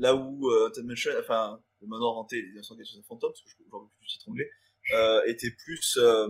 là 0.00 0.14
où 0.14 0.50
euh, 0.50 0.70
Mansion, 0.82 1.12
enfin, 1.20 1.60
le 1.80 1.86
manoir 1.86 2.16
hanté 2.16 2.38
et 2.38 2.42
les 2.42 2.48
1945 2.48 3.04
fantômes, 3.06 3.30
parce 3.30 3.42
que 3.42 3.50
je 3.50 3.70
vois 3.70 3.86
plus 3.88 4.00
du 4.00 4.06
titre 4.08 4.28
anglais, 4.28 4.50
euh, 4.94 5.22
était 5.26 5.50
plus 5.50 5.98
euh, 5.98 6.28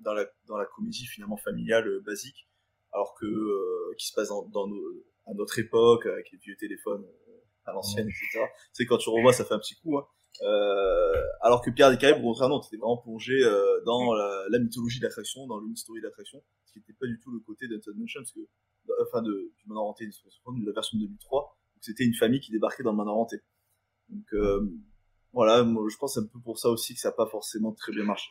dans, 0.00 0.14
la, 0.14 0.26
dans 0.46 0.56
la 0.56 0.66
comédie 0.66 1.06
finalement 1.06 1.36
familiale 1.36 2.00
basique, 2.00 2.48
alors 2.92 3.14
que 3.14 3.94
qui 3.96 4.06
se 4.08 4.14
passe 4.14 4.28
dans, 4.28 4.42
dans 4.48 4.66
nos, 4.66 4.82
à 5.26 5.34
notre 5.34 5.58
époque 5.58 6.06
avec 6.06 6.30
les 6.32 6.38
vieux 6.38 6.56
téléphones 6.56 7.06
à 7.64 7.72
l'ancienne, 7.72 8.08
etc. 8.08 8.44
Sais 8.72 8.86
quand 8.86 8.98
tu 8.98 9.08
revois, 9.08 9.32
ça 9.32 9.44
fait 9.44 9.54
un 9.54 9.58
petit 9.58 9.76
coup. 9.76 9.96
Hein. 9.98 10.06
Euh, 10.40 11.22
alors 11.42 11.60
que 11.62 11.70
Pierre 11.70 11.90
des 11.90 11.98
Caraïbes, 11.98 12.24
au 12.24 12.28
contraire, 12.28 12.48
non, 12.48 12.60
t'étais 12.60 12.76
vraiment 12.76 12.96
plongé 12.96 13.34
euh, 13.44 13.82
dans 13.84 14.14
la, 14.14 14.58
mythologie 14.58 14.98
de 14.98 15.04
l'attraction, 15.04 15.46
dans 15.46 15.60
l'une 15.60 15.76
story 15.76 16.00
d'attraction, 16.00 16.42
ce 16.64 16.72
qui 16.72 16.78
n'était 16.78 16.94
pas 16.94 17.06
du 17.06 17.20
tout 17.20 17.30
le 17.30 17.40
côté 17.40 17.68
d'Haunted 17.68 17.94
Mansion, 17.96 18.20
parce 18.20 18.32
que, 18.32 18.40
enfin, 19.02 19.22
de, 19.22 19.52
du 19.58 19.68
Manoir 19.68 19.86
Hanté, 19.86 20.06
de 20.06 20.66
la 20.66 20.72
version 20.72 20.98
de 20.98 21.04
2003, 21.04 21.58
où 21.60 21.61
c'était 21.82 22.04
une 22.04 22.14
famille 22.14 22.40
qui 22.40 22.50
débarquait 22.52 22.82
dans 22.82 22.92
le 22.92 22.96
Manoir 22.96 23.16
Hanté. 23.18 23.36
Donc, 24.08 24.24
euh, 24.32 24.66
voilà, 25.32 25.62
moi, 25.62 25.84
je 25.90 25.96
pense 25.96 26.16
un 26.18 26.26
peu 26.26 26.40
pour 26.40 26.58
ça 26.58 26.68
aussi 26.70 26.94
que 26.94 27.00
ça 27.00 27.08
n'a 27.08 27.14
pas 27.14 27.26
forcément 27.26 27.72
très 27.72 27.92
bien 27.92 28.04
marché. 28.04 28.30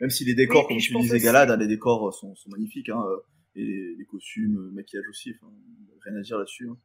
Même 0.00 0.10
si 0.10 0.24
les 0.24 0.34
décors, 0.34 0.62
Oui, 0.62 0.74
comme 0.74 0.78
tu 0.78 0.92
pense 0.92 1.02
disais, 1.02 1.18
Galad, 1.20 1.50
hein, 1.50 1.56
les 1.56 1.68
décors 1.68 2.12
sont, 2.12 2.34
sont 2.34 2.50
magnifiques, 2.50 2.88
hein, 2.88 3.02
euh, 3.08 3.16
et 3.54 3.64
les, 3.64 3.94
les 3.96 4.04
costumes, 4.06 4.54
le 4.56 4.70
maquillage 4.72 5.06
aussi, 5.08 5.32
enfin, 5.40 5.52
rien 6.04 6.16
à 6.16 6.20
dire 6.20 6.38
là-dessus. 6.38 6.68
Hein. 6.68 6.76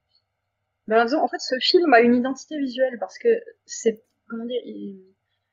Ben, 0.88 1.05
disons, 1.05 1.19
en 1.19 1.27
fait, 1.27 1.39
ce 1.39 1.55
film 1.59 1.91
a 1.93 2.01
une 2.01 2.15
identité 2.15 2.57
visuelle 2.59 2.98
parce 3.00 3.17
que 3.17 3.29
c'est, 3.65 4.03
comment 4.27 4.45
dire, 4.45 4.62
il- 4.65 5.05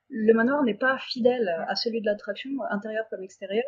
le 0.09 0.33
manoir 0.35 0.63
n'est 0.63 0.77
pas 0.79 0.99
fidèle 0.99 1.49
à 1.67 1.75
celui 1.75 2.01
de 2.01 2.07
l'attraction, 2.07 2.51
intérieur 2.71 3.07
comme 3.11 3.25
extérieur, 3.25 3.65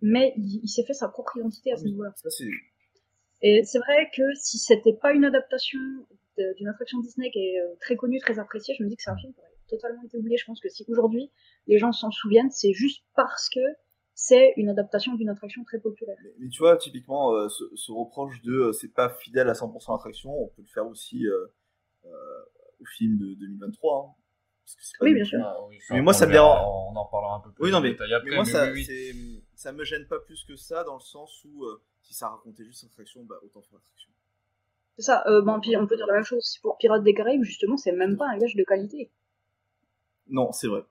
mais 0.00 0.32
il, 0.36 0.60
il 0.62 0.68
s'est 0.68 0.84
fait 0.84 0.92
sa 0.94 1.08
propre 1.08 1.36
identité 1.36 1.72
à 1.72 1.76
ce 1.76 1.84
niveau-là. 1.84 2.12
Ça, 2.14 2.30
c'est, 2.30 2.48
Et 3.42 3.62
c'est 3.64 3.78
vrai 3.78 4.10
que 4.14 4.22
si 4.34 4.58
c'était 4.58 4.94
pas 4.94 5.12
une 5.12 5.24
adaptation 5.24 5.78
d'une 6.56 6.68
attraction 6.68 7.00
Disney 7.00 7.30
qui 7.30 7.38
est 7.38 7.60
euh, 7.60 7.74
très 7.80 7.96
connue, 7.96 8.20
très 8.20 8.38
appréciée, 8.38 8.74
je 8.78 8.84
me 8.84 8.88
dis 8.88 8.96
que 8.96 9.02
c'est 9.02 9.10
un 9.10 9.16
film 9.16 9.32
qui 9.32 9.40
aurait 9.40 9.48
totalement 9.68 10.02
été 10.02 10.16
oublié. 10.16 10.36
Je 10.36 10.44
pense 10.44 10.60
que 10.60 10.68
si 10.68 10.84
aujourd'hui 10.88 11.30
les 11.66 11.78
gens 11.78 11.92
s'en 11.92 12.10
souviennent, 12.10 12.50
c'est 12.50 12.72
juste 12.72 13.04
parce 13.14 13.48
que 13.48 13.60
c'est 14.20 14.52
une 14.56 14.68
adaptation 14.68 15.14
d'une 15.14 15.28
attraction 15.28 15.62
très 15.62 15.78
populaire. 15.78 16.16
Mais 16.40 16.48
tu 16.48 16.58
vois, 16.58 16.76
typiquement, 16.76 17.34
euh, 17.34 17.48
ce, 17.48 17.64
ce 17.76 17.92
reproche 17.92 18.42
de 18.42 18.52
euh, 18.52 18.72
c'est 18.72 18.92
pas 18.92 19.10
fidèle 19.10 19.48
à 19.48 19.52
100% 19.52 19.90
à 19.90 19.92
l'attraction, 19.92 20.30
on 20.30 20.48
peut 20.48 20.62
le 20.62 20.68
faire 20.74 20.88
aussi 20.88 21.24
euh, 21.24 21.46
euh, 22.04 22.10
au 22.80 22.84
film 22.96 23.16
de 23.16 23.34
2023. 23.34 23.96
Hein, 23.96 24.14
parce 24.64 24.74
que 24.74 24.82
c'est 24.82 24.98
pas 24.98 25.04
Oui, 25.04 25.14
bien 25.14 25.24
sûr. 25.24 25.38
Ah 25.40 25.56
oui, 25.68 25.78
mais 25.90 26.00
moi, 26.00 26.12
ça 26.12 26.26
me 26.26 26.32
dérange. 26.32 26.58
On 26.66 26.96
en 26.96 27.06
parlera 27.06 27.36
un 27.36 27.40
peu 27.40 27.52
plus 27.52 27.66
Oui, 27.66 27.70
non, 27.70 27.80
mais, 27.80 27.90
détail 27.90 28.12
après. 28.12 28.30
mais 28.30 28.36
moi, 28.36 28.44
mais 28.44 28.50
ça, 28.50 28.72
oui, 28.72 29.42
ça 29.58 29.72
me 29.72 29.82
gêne 29.82 30.06
pas 30.06 30.20
plus 30.20 30.44
que 30.44 30.54
ça, 30.54 30.84
dans 30.84 30.94
le 30.94 31.00
sens 31.00 31.44
où 31.44 31.64
euh, 31.64 31.82
si 32.02 32.14
ça 32.14 32.28
racontait 32.28 32.64
juste 32.64 32.84
l'attraction, 32.84 33.24
bah 33.24 33.34
autant 33.42 33.60
faire 33.60 33.74
l'attraction. 33.74 34.10
C'est 34.94 35.02
ça. 35.02 35.24
Euh, 35.26 35.42
bon, 35.42 35.60
puis 35.60 35.76
on 35.76 35.84
peut 35.84 35.96
dire 35.96 36.06
la 36.06 36.14
même 36.14 36.22
chose 36.24 36.38
aussi 36.38 36.60
pour 36.60 36.78
Pirates 36.78 37.02
des 37.02 37.12
Caraïbes. 37.12 37.42
Justement, 37.42 37.76
c'est 37.76 37.90
même 37.90 38.16
pas 38.16 38.28
un 38.28 38.38
gage 38.38 38.54
de 38.54 38.62
qualité. 38.62 39.10
Non, 40.28 40.52
c'est 40.52 40.68
vrai. 40.68 40.82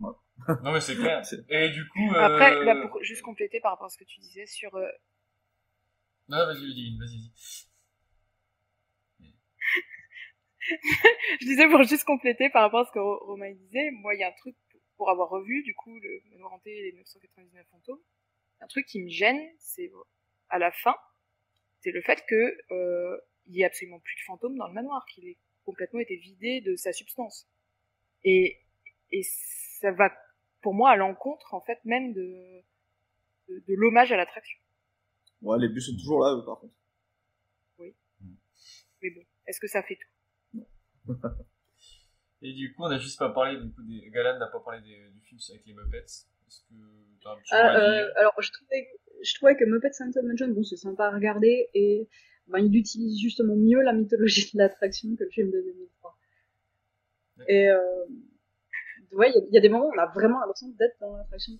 Non, 0.00 0.70
mais 0.72 0.80
c'est 0.80 0.94
clair. 0.94 1.22
Et 1.48 1.70
du 1.70 1.88
coup. 1.88 2.14
Euh... 2.14 2.20
Après, 2.20 2.64
là, 2.64 2.76
pour 2.86 3.02
juste 3.02 3.22
compléter 3.22 3.58
par 3.60 3.72
rapport 3.72 3.86
à 3.86 3.90
ce 3.90 3.98
que 3.98 4.04
tu 4.04 4.20
disais 4.20 4.46
sur. 4.46 4.72
euh, 4.76 4.86
Non, 6.28 6.46
vas-y, 6.46 6.60
vas-y, 6.60 6.96
vas-y. 6.96 7.30
vas-y. 9.18 9.34
je 11.40 11.46
disais 11.46 11.68
pour 11.68 11.82
juste 11.82 12.04
compléter 12.04 12.50
par 12.50 12.62
rapport 12.62 12.80
à 12.80 12.84
ce 12.84 12.92
que 12.92 12.98
Ro- 13.00 13.24
Romain 13.26 13.52
disait, 13.52 13.90
moi 13.92 14.14
il 14.14 14.20
y 14.20 14.24
a 14.24 14.28
un 14.28 14.32
truc 14.32 14.54
pour 14.96 15.10
avoir 15.10 15.28
revu 15.28 15.62
du 15.62 15.74
coup 15.74 15.98
le 16.00 16.22
Manoir 16.30 16.52
hanté 16.52 16.70
et 16.70 16.82
les 16.90 16.92
999 16.92 17.66
fantômes, 17.70 18.00
un 18.60 18.66
truc 18.66 18.86
qui 18.86 19.02
me 19.02 19.08
gêne, 19.08 19.40
c'est 19.58 19.90
à 20.48 20.58
la 20.58 20.72
fin, 20.72 20.94
c'est 21.80 21.90
le 21.90 22.00
fait 22.02 22.24
que 22.26 22.56
euh, 22.72 23.20
il 23.46 23.56
y 23.56 23.62
ait 23.62 23.64
absolument 23.64 24.00
plus 24.00 24.16
de 24.16 24.20
fantômes 24.26 24.56
dans 24.56 24.66
le 24.66 24.74
manoir, 24.74 25.04
qu'il 25.06 25.28
ait 25.28 25.38
complètement 25.64 26.00
été 26.00 26.16
vidé 26.16 26.60
de 26.60 26.76
sa 26.76 26.92
substance. 26.92 27.48
Et 28.24 28.58
et 29.12 29.22
ça 29.22 29.92
va 29.92 30.12
pour 30.62 30.74
moi 30.74 30.90
à 30.90 30.96
l'encontre 30.96 31.54
en 31.54 31.60
fait 31.60 31.78
même 31.84 32.12
de 32.12 32.62
de, 33.48 33.58
de 33.60 33.74
l'hommage 33.74 34.10
à 34.12 34.16
l'attraction. 34.16 34.58
Ouais, 35.42 35.58
les 35.58 35.68
bus 35.68 35.86
sont 35.86 35.96
toujours 35.96 36.20
là, 36.20 36.42
par 36.44 36.58
contre. 36.58 36.74
Oui. 37.78 37.94
Mais 39.02 39.10
bon, 39.10 39.22
est-ce 39.46 39.60
que 39.60 39.68
ça 39.68 39.82
fait 39.82 39.96
tout? 39.96 40.66
Et 42.48 42.52
du 42.52 42.72
coup, 42.72 42.84
on 42.84 42.88
n'a 42.88 42.98
juste 42.98 43.18
pas 43.18 43.30
parlé, 43.30 43.60
du 43.60 43.72
coup, 43.72 43.82
des... 43.82 44.08
Galan 44.10 44.38
n'a 44.38 44.46
pas 44.46 44.60
parlé 44.60 44.80
des- 44.82 45.10
du 45.10 45.20
film 45.22 45.40
avec 45.50 45.66
les 45.66 45.74
Muppets. 45.74 46.04
Est-ce 46.04 46.60
que 46.60 46.74
t'as 47.22 47.32
un 47.32 47.36
petit 47.38 47.52
mot 47.54 47.60
Ah, 47.60 47.76
euh, 47.76 48.08
alors, 48.16 48.34
je 48.40 48.52
trouvais, 48.52 48.88
je 49.22 49.34
trouvais 49.34 49.56
que 49.56 49.64
Muppets 49.64 49.90
Haunted 50.00 50.24
Mansion, 50.24 50.48
bon, 50.48 50.62
c'est 50.62 50.76
sympa 50.76 51.06
à 51.06 51.10
regarder 51.10 51.68
et 51.74 52.08
ben, 52.46 52.60
il 52.60 52.76
utilise 52.76 53.20
justement 53.20 53.56
mieux 53.56 53.82
la 53.82 53.92
mythologie 53.92 54.50
de 54.54 54.58
l'attraction 54.58 55.16
que 55.16 55.24
le 55.24 55.30
film 55.30 55.50
de 55.50 55.60
2003. 55.60 56.16
Et 57.48 57.68
euh, 57.68 57.80
ouais, 59.12 59.30
il 59.30 59.34
y 59.34 59.38
a- 59.38 59.46
il 59.48 59.54
y, 59.54 59.58
a 59.58 59.60
des 59.60 59.68
moments 59.68 59.86
où 59.88 59.92
on 59.94 59.98
a 59.98 60.06
vraiment 60.06 60.38
l'impression 60.38 60.68
d'être 60.68 60.96
dans 61.00 61.16
l'attraction. 61.16 61.54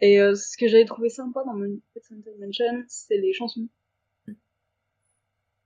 Et 0.00 0.20
euh, 0.20 0.34
ce 0.34 0.56
que 0.58 0.66
j'avais 0.68 0.84
trouvé 0.84 1.08
sympa 1.08 1.44
dans 1.44 1.54
Muppets 1.54 2.00
Haunted 2.10 2.34
Mansion, 2.40 2.84
c'est 2.88 3.16
les 3.16 3.32
chansons. 3.32 3.68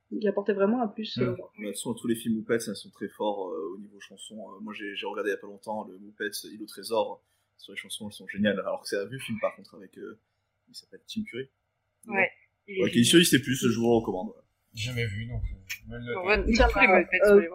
Qui 0.08 0.28
apportaient 0.28 0.52
vraiment 0.52 0.82
un 0.82 0.88
plus. 0.88 1.18
euh, 1.18 1.32
De 1.32 1.36
toute 1.36 1.74
façon, 1.74 1.94
tous 1.94 2.06
les 2.06 2.14
films 2.14 2.36
Muppets, 2.36 2.60
sont 2.60 2.90
très 2.90 3.08
forts 3.08 3.48
euh, 3.48 3.74
au 3.74 3.78
niveau 3.78 3.98
chansons. 3.98 4.52
Euh, 4.52 4.60
moi, 4.60 4.72
j'ai 4.72 4.94
regardé 5.06 5.30
il 5.30 5.32
y 5.32 5.36
a 5.36 5.38
pas 5.38 5.48
longtemps 5.48 5.84
le 5.84 5.98
Muppets 5.98 6.30
Île 6.44 6.62
au 6.62 6.66
Trésor. 6.66 7.22
Sur 7.58 7.72
les 7.72 7.78
chansons, 7.78 8.08
elles 8.08 8.14
sont 8.14 8.28
géniales. 8.28 8.60
Alors 8.60 8.82
que 8.82 8.88
c'est 8.88 8.98
un 8.98 9.06
vieux 9.06 9.18
film, 9.18 9.38
par 9.40 9.56
contre, 9.56 9.74
avec. 9.74 9.98
Euh, 9.98 10.20
il 10.68 10.74
s'appelle 10.74 11.00
Tim 11.08 11.22
Curry. 11.24 11.48
Ouais. 12.06 12.30
il 12.68 12.82
Ouais, 12.82 12.90
génial. 12.90 13.04
sur 13.04 13.18
Disney+, 13.18 13.42
je 13.42 13.78
vous 13.78 13.86
le 13.86 13.96
recommande. 13.96 14.32
Jamais 14.74 15.06
vu, 15.06 15.26
donc 15.26 15.42
euh, 15.90 17.48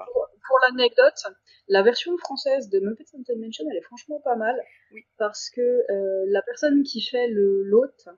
pour, 0.47 0.59
l'anecdote, 0.67 1.23
la 1.67 1.83
version 1.83 2.17
française 2.17 2.69
de 2.69 2.79
Muppets 2.79 3.05
Haunted 3.13 3.39
Mansion, 3.39 3.63
elle 3.69 3.77
est 3.77 3.83
franchement 3.83 4.19
pas 4.23 4.35
mal. 4.35 4.55
Parce 5.17 5.49
que 5.51 5.61
euh, 5.61 6.25
la 6.29 6.41
personne 6.41 6.81
qui 6.83 7.01
fait 7.01 7.27
le 7.27 7.61
l'hôte 7.63 8.09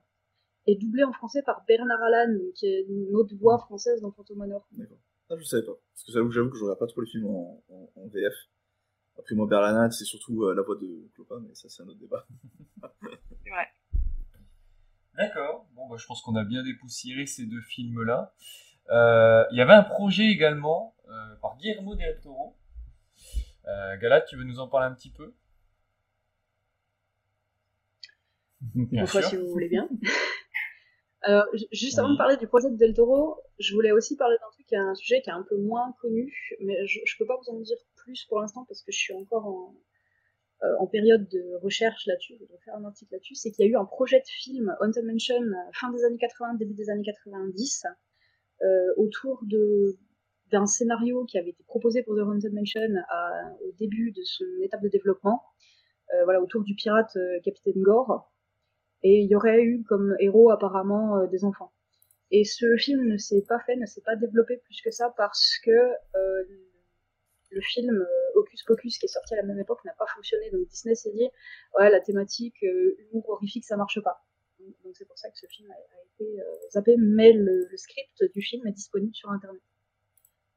est 0.66 0.76
doublée 0.76 1.04
en 1.04 1.12
français 1.12 1.42
par 1.42 1.64
Bernard 1.66 2.02
Allan, 2.02 2.38
qui 2.54 2.66
est 2.66 2.82
une 2.88 3.14
autre 3.14 3.34
voix 3.36 3.58
française 3.58 4.00
dans 4.00 4.10
Phantom 4.12 4.38
Manor. 4.38 4.66
D'accord. 4.72 4.98
Ah, 5.30 5.34
je 5.38 5.44
savais 5.44 5.62
pas. 5.64 5.72
Parce 5.92 6.04
que 6.04 6.12
j'avoue 6.12 6.30
j'avoue 6.30 6.50
que 6.50 6.56
je 6.58 6.62
regarde 6.64 6.78
pas 6.78 6.86
trop 6.86 7.00
les 7.00 7.06
films 7.10 7.26
en, 7.26 7.62
en, 7.70 7.90
en 7.96 8.06
VF. 8.08 8.34
Après, 9.18 9.34
moi, 9.34 9.46
Berlanat, 9.46 9.90
c'est 9.92 10.04
surtout 10.04 10.42
euh, 10.44 10.54
la 10.54 10.62
voix 10.62 10.76
de 10.76 11.08
Clopin, 11.14 11.40
mais 11.46 11.54
ça, 11.54 11.68
c'est 11.68 11.82
un 11.82 11.86
autre 11.86 12.00
débat. 12.00 12.26
Vrai. 12.82 13.68
D'accord. 15.16 15.66
Bon, 15.74 15.88
bah, 15.88 15.96
je 15.98 16.06
pense 16.06 16.20
qu'on 16.22 16.34
a 16.34 16.44
bien 16.44 16.62
dépoussiéré 16.64 17.26
ces 17.26 17.46
deux 17.46 17.60
films-là. 17.60 18.34
Euh, 18.90 19.44
Il 19.52 19.56
y 19.56 19.60
avait 19.60 19.72
un 19.72 19.84
projet 19.84 20.24
également 20.24 20.96
euh, 21.08 21.36
par 21.36 21.56
Guillermo 21.58 21.94
del 21.94 22.20
Toro. 22.20 22.56
Euh, 23.66 23.96
Galat, 23.98 24.22
tu 24.22 24.36
veux 24.36 24.44
nous 24.44 24.58
en 24.58 24.68
parler 24.68 24.88
un 24.88 24.94
petit 24.94 25.10
peu? 25.10 25.32
Bien 28.74 29.02
Une 29.02 29.06
fois, 29.06 29.20
sûr. 29.22 29.30
si 29.30 29.36
vous 29.36 29.48
voulez 29.48 29.68
bien. 29.68 29.88
Alors, 31.26 31.46
ju- 31.54 31.66
juste 31.72 31.98
avant 31.98 32.10
de 32.12 32.18
parler 32.18 32.36
du 32.36 32.46
projet 32.46 32.70
de 32.70 32.76
Del 32.76 32.92
Toro, 32.94 33.38
je 33.58 33.74
voulais 33.74 33.92
aussi 33.92 34.16
parler 34.16 34.36
d'un 34.40 34.50
truc 34.52 34.72
un 34.74 34.94
sujet 34.94 35.22
qui 35.22 35.30
est 35.30 35.32
un 35.32 35.42
peu 35.48 35.56
moins 35.56 35.94
connu, 36.00 36.32
mais 36.60 36.86
je, 36.86 37.00
peux 37.18 37.26
pas 37.26 37.36
vous 37.38 37.50
en 37.54 37.60
dire 37.60 37.76
plus 37.96 38.24
pour 38.26 38.40
l'instant 38.40 38.64
parce 38.68 38.82
que 38.82 38.92
je 38.92 38.98
suis 38.98 39.14
encore 39.14 39.46
en, 39.46 39.74
euh, 40.64 40.74
en 40.80 40.86
période 40.86 41.26
de 41.30 41.54
recherche 41.62 42.06
là-dessus, 42.06 42.36
je 42.40 42.44
dois 42.46 42.58
faire 42.64 42.74
un 42.76 42.84
article 42.84 43.12
là-dessus, 43.14 43.34
c'est 43.36 43.50
qu'il 43.52 43.64
y 43.64 43.68
a 43.68 43.70
eu 43.72 43.76
un 43.76 43.86
projet 43.86 44.20
de 44.20 44.26
film 44.26 44.76
Haunted 44.80 45.04
Mansion 45.06 45.40
euh, 45.42 45.70
fin 45.72 45.90
des 45.92 46.04
années 46.04 46.18
80, 46.18 46.54
début 46.54 46.74
des 46.74 46.90
années 46.90 47.02
90, 47.04 47.86
euh, 48.62 48.66
autour 48.98 49.40
de 49.46 49.96
d'un 50.52 50.66
scénario 50.66 51.24
qui 51.24 51.38
avait 51.38 51.50
été 51.50 51.64
proposé 51.64 52.02
pour 52.02 52.14
The 52.16 52.20
Haunted 52.20 52.52
Mansion 52.52 52.82
à- 53.08 53.50
au 53.66 53.72
début 53.78 54.12
de 54.12 54.22
son 54.24 54.44
étape 54.62 54.82
de 54.82 54.88
développement, 54.88 55.42
euh, 56.12 56.24
voilà, 56.24 56.42
autour 56.42 56.62
du 56.64 56.74
pirate 56.74 57.16
euh, 57.16 57.40
Capitaine 57.42 57.80
Gore, 57.82 58.30
et 59.04 59.20
il 59.20 59.30
y 59.30 59.36
aurait 59.36 59.62
eu 59.62 59.84
comme 59.84 60.16
héros 60.18 60.50
apparemment 60.50 61.18
euh, 61.18 61.26
des 61.28 61.44
enfants. 61.44 61.72
Et 62.30 62.44
ce 62.44 62.76
film 62.76 63.06
ne 63.06 63.16
s'est 63.16 63.44
pas 63.46 63.60
fait, 63.60 63.76
ne 63.76 63.86
s'est 63.86 64.00
pas 64.00 64.16
développé 64.16 64.56
plus 64.56 64.80
que 64.82 64.90
ça 64.90 65.14
parce 65.16 65.58
que 65.64 65.70
euh, 65.70 66.44
le 67.50 67.60
film 67.60 67.94
euh, 67.94 68.06
Hocus 68.34 68.64
Pocus 68.64 68.98
qui 68.98 69.06
est 69.06 69.08
sorti 69.08 69.34
à 69.34 69.36
la 69.36 69.44
même 69.44 69.60
époque 69.60 69.84
n'a 69.84 69.94
pas 69.96 70.06
fonctionné. 70.14 70.50
Donc 70.50 70.66
Disney 70.68 70.96
s'est 70.96 71.12
dit 71.12 71.28
ouais 71.78 71.90
la 71.90 72.00
thématique 72.00 72.60
euh, 72.64 72.96
humour 72.98 73.28
horrifique 73.30 73.64
ça 73.64 73.76
marche 73.76 74.00
pas. 74.02 74.24
Donc 74.82 74.96
c'est 74.96 75.06
pour 75.06 75.18
ça 75.18 75.28
que 75.30 75.38
ce 75.38 75.46
film 75.46 75.70
a, 75.70 75.74
a 75.74 76.00
été 76.06 76.40
euh, 76.40 76.44
zappé, 76.72 76.96
mais 76.98 77.32
le, 77.32 77.68
le 77.70 77.76
script 77.76 78.24
du 78.34 78.40
film 78.42 78.66
est 78.66 78.72
disponible 78.72 79.14
sur 79.14 79.30
internet. 79.30 79.60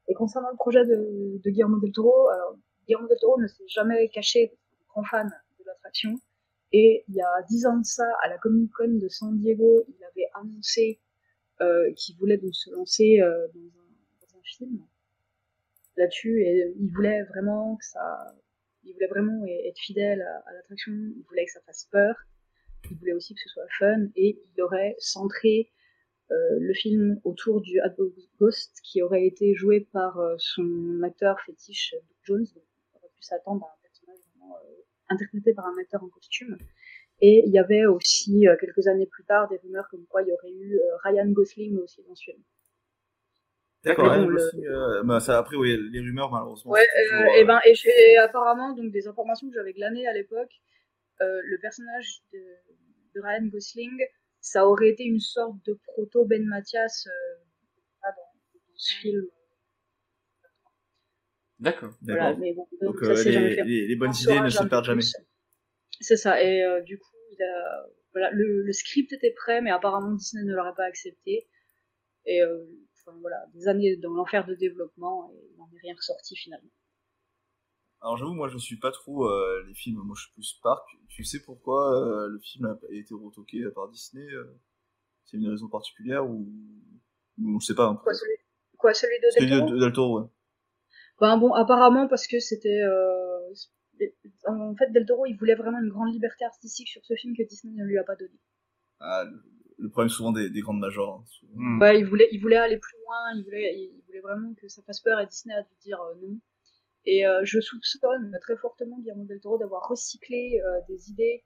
Et 0.07 0.13
concernant 0.13 0.49
le 0.49 0.55
projet 0.55 0.85
de, 0.85 1.39
de 1.43 1.49
Guillermo 1.49 1.79
del 1.79 1.91
Toro, 1.91 2.29
alors, 2.29 2.55
Guillermo 2.85 3.07
del 3.09 3.19
Toro 3.19 3.39
ne 3.41 3.47
s'est 3.47 3.67
jamais 3.67 4.07
caché 4.07 4.57
grand 4.87 5.03
fan 5.03 5.29
de 5.59 5.65
l'attraction. 5.65 6.15
Et 6.73 7.05
il 7.07 7.15
y 7.15 7.21
a 7.21 7.41
dix 7.49 7.65
ans 7.65 7.77
de 7.77 7.85
ça, 7.85 8.05
à 8.23 8.29
la 8.29 8.37
Comic 8.37 8.71
Con 8.73 8.89
de 8.89 9.07
San 9.07 9.37
Diego, 9.37 9.85
il 9.87 10.03
avait 10.03 10.27
annoncé 10.33 10.99
euh, 11.61 11.91
qu'il 11.93 12.15
voulait 12.17 12.37
donc 12.37 12.53
se 12.53 12.69
lancer 12.71 13.21
euh, 13.21 13.47
dans, 13.53 13.59
un, 13.61 13.87
dans 14.21 14.37
un 14.37 14.43
film 14.43 14.85
là-dessus. 15.95 16.43
Et 16.43 16.73
il 16.77 16.91
voulait 16.93 17.23
vraiment 17.23 17.77
que 17.77 17.85
ça, 17.85 18.35
il 18.83 18.93
voulait 18.93 19.07
vraiment 19.07 19.45
être 19.45 19.79
fidèle 19.79 20.21
à, 20.21 20.53
l'attraction. 20.53 20.91
Il 20.91 21.23
voulait 21.29 21.45
que 21.45 21.51
ça 21.51 21.61
fasse 21.61 21.87
peur. 21.91 22.15
Il 22.91 22.97
voulait 22.97 23.13
aussi 23.13 23.33
que 23.33 23.41
ce 23.41 23.49
soit 23.49 23.67
fun. 23.79 24.07
Et 24.15 24.39
il 24.53 24.61
aurait 24.61 24.95
centré 24.99 25.71
le 26.29 26.73
film 26.73 27.21
autour 27.23 27.61
du 27.61 27.79
Adbo 27.79 28.13
Ghost 28.37 28.81
qui 28.83 29.01
aurait 29.01 29.25
été 29.25 29.55
joué 29.55 29.87
par 29.93 30.19
son 30.37 31.01
acteur 31.01 31.39
fétiche 31.45 31.95
Doug 31.95 32.17
Jones. 32.23 32.45
Donc, 32.53 32.63
on 32.93 32.97
aurait 32.97 33.13
pu 33.15 33.23
s'attendre 33.23 33.65
à 33.65 33.69
un 33.69 33.81
personnage 33.81 34.19
vraiment, 34.35 34.57
interprété 35.09 35.53
par 35.53 35.65
un 35.67 35.77
acteur 35.79 36.03
en 36.03 36.09
costume. 36.09 36.57
Et 37.19 37.43
il 37.45 37.51
y 37.51 37.59
avait 37.59 37.85
aussi, 37.85 38.45
quelques 38.59 38.87
années 38.87 39.07
plus 39.07 39.23
tard, 39.23 39.49
des 39.49 39.57
rumeurs 39.57 39.87
comme 39.89 40.05
quoi 40.05 40.21
il 40.21 40.27
y 40.27 40.31
aurait 40.31 40.51
eu 40.51 40.79
Ryan 41.03 41.29
Gosling 41.29 41.77
aussi 41.79 42.03
dans 42.07 42.15
ce 42.15 42.25
film. 42.25 42.43
D'accord, 43.83 44.11
Ryan 44.11 44.25
Gosling, 44.25 44.65
euh, 44.65 45.03
bah, 45.03 45.19
ça, 45.19 45.37
après, 45.37 45.55
oui, 45.55 45.77
les 45.91 45.99
rumeurs, 45.99 46.31
malheureusement. 46.31 46.71
Ouais, 46.71 46.87
euh, 47.13 47.25
et 47.37 47.45
ben, 47.45 47.59
et, 47.65 47.73
et, 47.85 48.17
apparemment, 48.17 48.73
donc, 48.73 48.91
des 48.91 49.07
informations 49.07 49.47
que 49.47 49.53
j'avais 49.53 49.73
glanées 49.73 50.07
à 50.07 50.13
l'époque, 50.13 50.51
euh, 51.21 51.41
le 51.43 51.57
personnage 51.59 52.21
de, 52.33 52.39
de, 53.15 53.21
Ryan 53.21 53.45
Gosling, 53.45 53.97
ça 54.41 54.67
aurait 54.67 54.89
été 54.89 55.03
une 55.03 55.19
sorte 55.19 55.55
de 55.65 55.79
proto 55.87 56.25
Ben 56.25 56.45
Mathias 56.45 57.07
dans, 58.03 58.09
dans, 58.09 58.75
ce 58.75 58.93
film. 58.99 59.25
D'accord. 61.59 61.91
Voilà, 62.01 62.35
mais 62.35 62.53
bon, 62.53 62.67
donc, 62.81 63.01
donc 63.01 63.17
ça, 63.17 63.23
les, 63.23 63.63
les, 63.63 63.87
les, 63.87 63.95
bonnes 63.95 64.13
idées 64.21 64.39
ne 64.39 64.49
se 64.49 64.63
perdent 64.63 64.85
jamais. 64.85 65.03
C'est 65.99 66.17
ça, 66.17 66.41
et 66.41 66.63
du 66.83 66.99
coup, 66.99 67.15
il 67.31 67.41
a, 67.41 67.85
voilà, 68.13 68.31
le, 68.31 68.61
le, 68.61 68.71
script 68.73 69.11
était 69.13 69.31
prêt, 69.31 69.61
mais 69.61 69.71
apparemment 69.71 70.13
Disney 70.13 70.43
ne 70.43 70.53
l'aurait 70.53 70.75
pas 70.75 70.85
accepté. 70.85 71.47
Et 72.25 72.41
voilà, 73.21 73.45
des 73.53 73.67
années 73.67 73.97
dans 73.97 74.13
l'enfer 74.13 74.45
de 74.45 74.55
développement 74.55 75.31
et 75.31 75.49
il 75.51 75.57
n'en 75.57 75.69
est 75.73 75.81
rien 75.81 75.95
ressorti 75.95 76.35
finalement. 76.35 76.69
Alors 78.01 78.17
j'avoue, 78.17 78.33
moi 78.33 78.47
je 78.47 78.57
suis 78.57 78.77
pas 78.77 78.91
trop 78.91 79.27
euh, 79.27 79.63
les 79.67 79.73
films, 79.73 80.01
moi 80.03 80.15
je 80.15 80.23
suis 80.23 80.33
plus 80.33 80.59
Park. 80.61 80.87
Tu 81.09 81.23
sais 81.23 81.41
pourquoi 81.41 81.97
euh, 81.97 82.27
le 82.27 82.39
film 82.39 82.65
a 82.65 82.77
été 82.91 83.13
retoqué 83.13 83.63
par 83.73 83.89
Disney 83.89 84.27
euh? 84.33 84.59
C'est 85.25 85.37
une 85.37 85.49
raison 85.49 85.67
particulière 85.67 86.25
ou, 86.25 86.47
ou 87.39 87.59
je 87.59 87.65
sais 87.65 87.75
pas. 87.75 87.99
Quoi 88.03 88.13
celui, 88.13 88.33
quoi, 88.77 88.93
celui 88.93 89.19
de 89.19 89.39
Del 89.39 89.49
Toro, 89.49 89.71
de, 89.71 89.79
Del 89.79 89.93
Toro 89.93 90.21
ouais. 90.21 90.27
Ben 91.19 91.37
bon, 91.37 91.53
apparemment 91.53 92.07
parce 92.07 92.27
que 92.27 92.39
c'était... 92.39 92.81
En 94.45 94.75
fait, 94.75 94.91
Del 94.91 95.05
Toro, 95.05 95.25
il 95.25 95.35
voulait 95.35 95.55
vraiment 95.55 95.79
une 95.79 95.89
grande 95.89 96.13
liberté 96.13 96.45
artistique 96.45 96.87
sur 96.87 97.03
ce 97.03 97.15
film 97.15 97.35
que 97.35 97.43
Disney 97.43 97.73
ne 97.73 97.83
lui 97.83 97.97
a 97.97 98.03
pas 98.03 98.15
donné. 98.15 98.39
Ah, 98.99 99.25
le 99.79 99.89
problème 99.89 100.09
souvent 100.09 100.31
des, 100.31 100.49
des 100.49 100.61
grandes 100.61 100.79
majors. 100.79 101.23
Hein, 101.23 101.23
hmm. 101.55 101.83
il 101.95 102.05
voulait, 102.05 102.27
il 102.31 102.39
voulait 102.39 102.57
aller 102.57 102.77
plus 102.77 102.97
loin, 103.03 103.17
il 103.35 103.43
voulait, 103.43 103.75
il 103.75 104.01
voulait 104.05 104.21
vraiment 104.21 104.53
que 104.55 104.67
ça 104.67 104.81
fasse 104.83 105.01
peur 105.01 105.19
et 105.19 105.27
Disney 105.27 105.55
a 105.55 105.63
dû 105.63 105.73
dire 105.81 105.99
euh, 106.01 106.15
non. 106.21 106.39
Et 107.05 107.25
euh, 107.25 107.41
je 107.43 107.61
soupçonne 107.61 108.37
très 108.41 108.57
fortement 108.57 108.99
Guillermo 108.99 109.23
del 109.25 109.39
Toro 109.39 109.57
d'avoir 109.57 109.87
recyclé 109.87 110.59
euh, 110.61 110.79
des 110.89 111.09
idées 111.09 111.43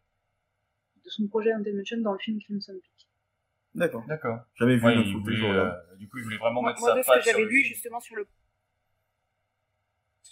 de 1.04 1.10
son 1.10 1.28
projet 1.28 1.52
Dimension 1.60 1.98
dans 2.02 2.14
le 2.14 2.20
film 2.20 2.40
Crimson 2.40 2.74
Peak. 2.74 3.08
D'accord. 3.76 4.04
D'accord. 4.08 4.40
J'avais 4.56 4.78
vu 4.78 4.86
ouais, 4.86 4.96
le 4.96 5.02
euh, 5.02 5.72
Du 5.98 6.08
coup, 6.08 6.18
il 6.18 6.24
voulait 6.24 6.38
vraiment 6.38 6.62
moi, 6.62 6.72
mettre 6.72 6.82
moi, 6.82 6.90
sa 6.92 6.98
de 6.98 7.04
ce 7.04 7.08
que 7.08 7.14
j'avais 7.14 7.32
sur 7.32 7.40
le 7.40 7.46
lu 7.46 7.62
film. 7.62 7.74
justement 7.74 8.00
sur 8.00 8.16
le 8.16 8.26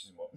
Excuse-moi. 0.10 0.32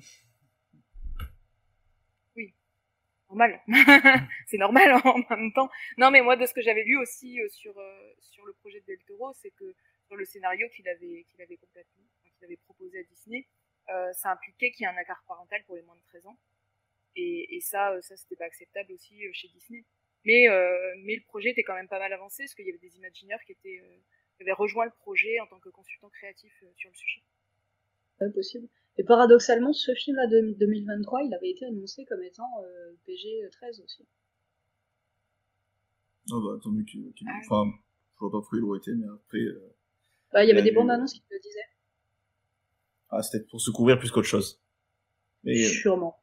normal. 3.33 3.61
c'est 4.47 4.59
normal 4.59 5.01
en 5.05 5.37
même 5.37 5.53
temps. 5.53 5.71
Non, 5.97 6.11
mais 6.11 6.21
moi, 6.21 6.37
de 6.37 6.47
ce 6.47 6.53
que 6.53 6.61
j'avais 6.61 6.85
lu 6.85 6.97
aussi 6.99 7.41
euh, 7.41 7.49
sur, 7.49 7.77
euh, 7.79 8.15
sur 8.21 8.45
le 8.45 8.53
projet 8.55 8.81
de 8.81 8.87
Del 8.87 9.03
Toro, 9.07 9.33
c'est 9.35 9.51
que 9.51 9.75
sur 10.07 10.17
le 10.17 10.25
scénario 10.25 10.69
qu'il 10.69 10.89
avait, 10.89 11.25
qu'il 11.29 11.41
avait 11.41 11.57
complètement, 11.57 12.05
qu'il 12.37 12.45
avait 12.45 12.59
proposé 12.59 13.01
à 13.01 13.03
Disney, 13.05 13.47
euh, 13.89 14.13
ça 14.13 14.33
impliquait 14.33 14.71
qu'il 14.71 14.85
y 14.85 14.87
ait 14.87 14.93
un 14.93 14.97
accord 14.97 15.23
parental 15.27 15.63
pour 15.65 15.77
les 15.77 15.83
moins 15.83 15.97
de 15.97 16.03
13 16.09 16.27
ans. 16.27 16.39
Et, 17.17 17.57
et 17.57 17.61
ça, 17.61 18.01
ça, 18.03 18.17
c'était 18.17 18.37
pas 18.37 18.47
acceptable 18.47 18.93
aussi 18.93 19.23
chez 19.33 19.49
Disney. 19.49 19.85
Mais, 20.25 20.47
mais 20.99 21.17
le 21.17 21.23
projet 21.25 21.51
était 21.51 21.65
quand 21.65 21.75
même 21.75 21.89
pas 21.89 21.99
mal 21.99 22.13
avancé, 22.13 22.45
parce 22.45 22.55
qu'il 22.55 22.65
y 22.65 22.71
avait 22.71 22.79
des 22.79 22.97
imagineurs 22.97 23.41
qui 23.45 23.53
étaient, 23.53 23.83
qui 24.37 24.43
avaient 24.43 24.53
rejoint 24.53 24.85
le 24.85 24.93
projet 24.93 25.41
en 25.41 25.47
tant 25.47 25.59
que 25.59 25.69
consultant 25.69 26.09
créatif 26.11 26.55
sur 26.77 26.89
le 26.89 26.95
sujet. 26.95 27.23
C'est 28.19 28.33
possible. 28.33 28.69
Et 28.99 29.05
paradoxalement, 29.05 29.73
ce 29.73 29.95
film-là 29.95 30.27
de 30.27 30.55
2023, 30.59 31.23
il 31.23 31.35
avait 31.35 31.51
été 31.51 31.65
annoncé 31.65 32.05
comme 32.05 32.23
étant 32.23 32.49
euh, 32.63 32.93
PG-13 33.07 33.83
aussi. 33.83 34.07
Ah 36.31 36.37
bah, 36.45 36.59
tant 36.63 36.71
mieux 36.71 36.85
qu'il... 36.85 37.13
Qu 37.15 37.25
enfin, 37.45 37.71
je 38.15 38.21
vois 38.21 38.31
pas 38.31 38.39
pourquoi 38.39 38.59
il 38.59 38.65
aurait 38.65 38.79
été, 38.79 38.93
mais 38.95 39.07
après... 39.13 39.39
Euh, 39.39 39.75
bah, 40.33 40.45
il 40.45 40.49
y 40.49 40.53
avait 40.53 40.63
des 40.63 40.73
bandes 40.73 40.91
annonces 40.91 41.15
qui 41.15 41.23
le 41.31 41.39
disaient. 41.41 41.69
Ah, 43.11 43.23
c'était 43.23 43.45
pour 43.45 43.61
se 43.61 43.71
couvrir 43.71 43.99
plus 43.99 44.11
qu'autre 44.11 44.29
chose. 44.29 44.63
Mais, 45.45 45.57
Sûrement. 45.65 46.19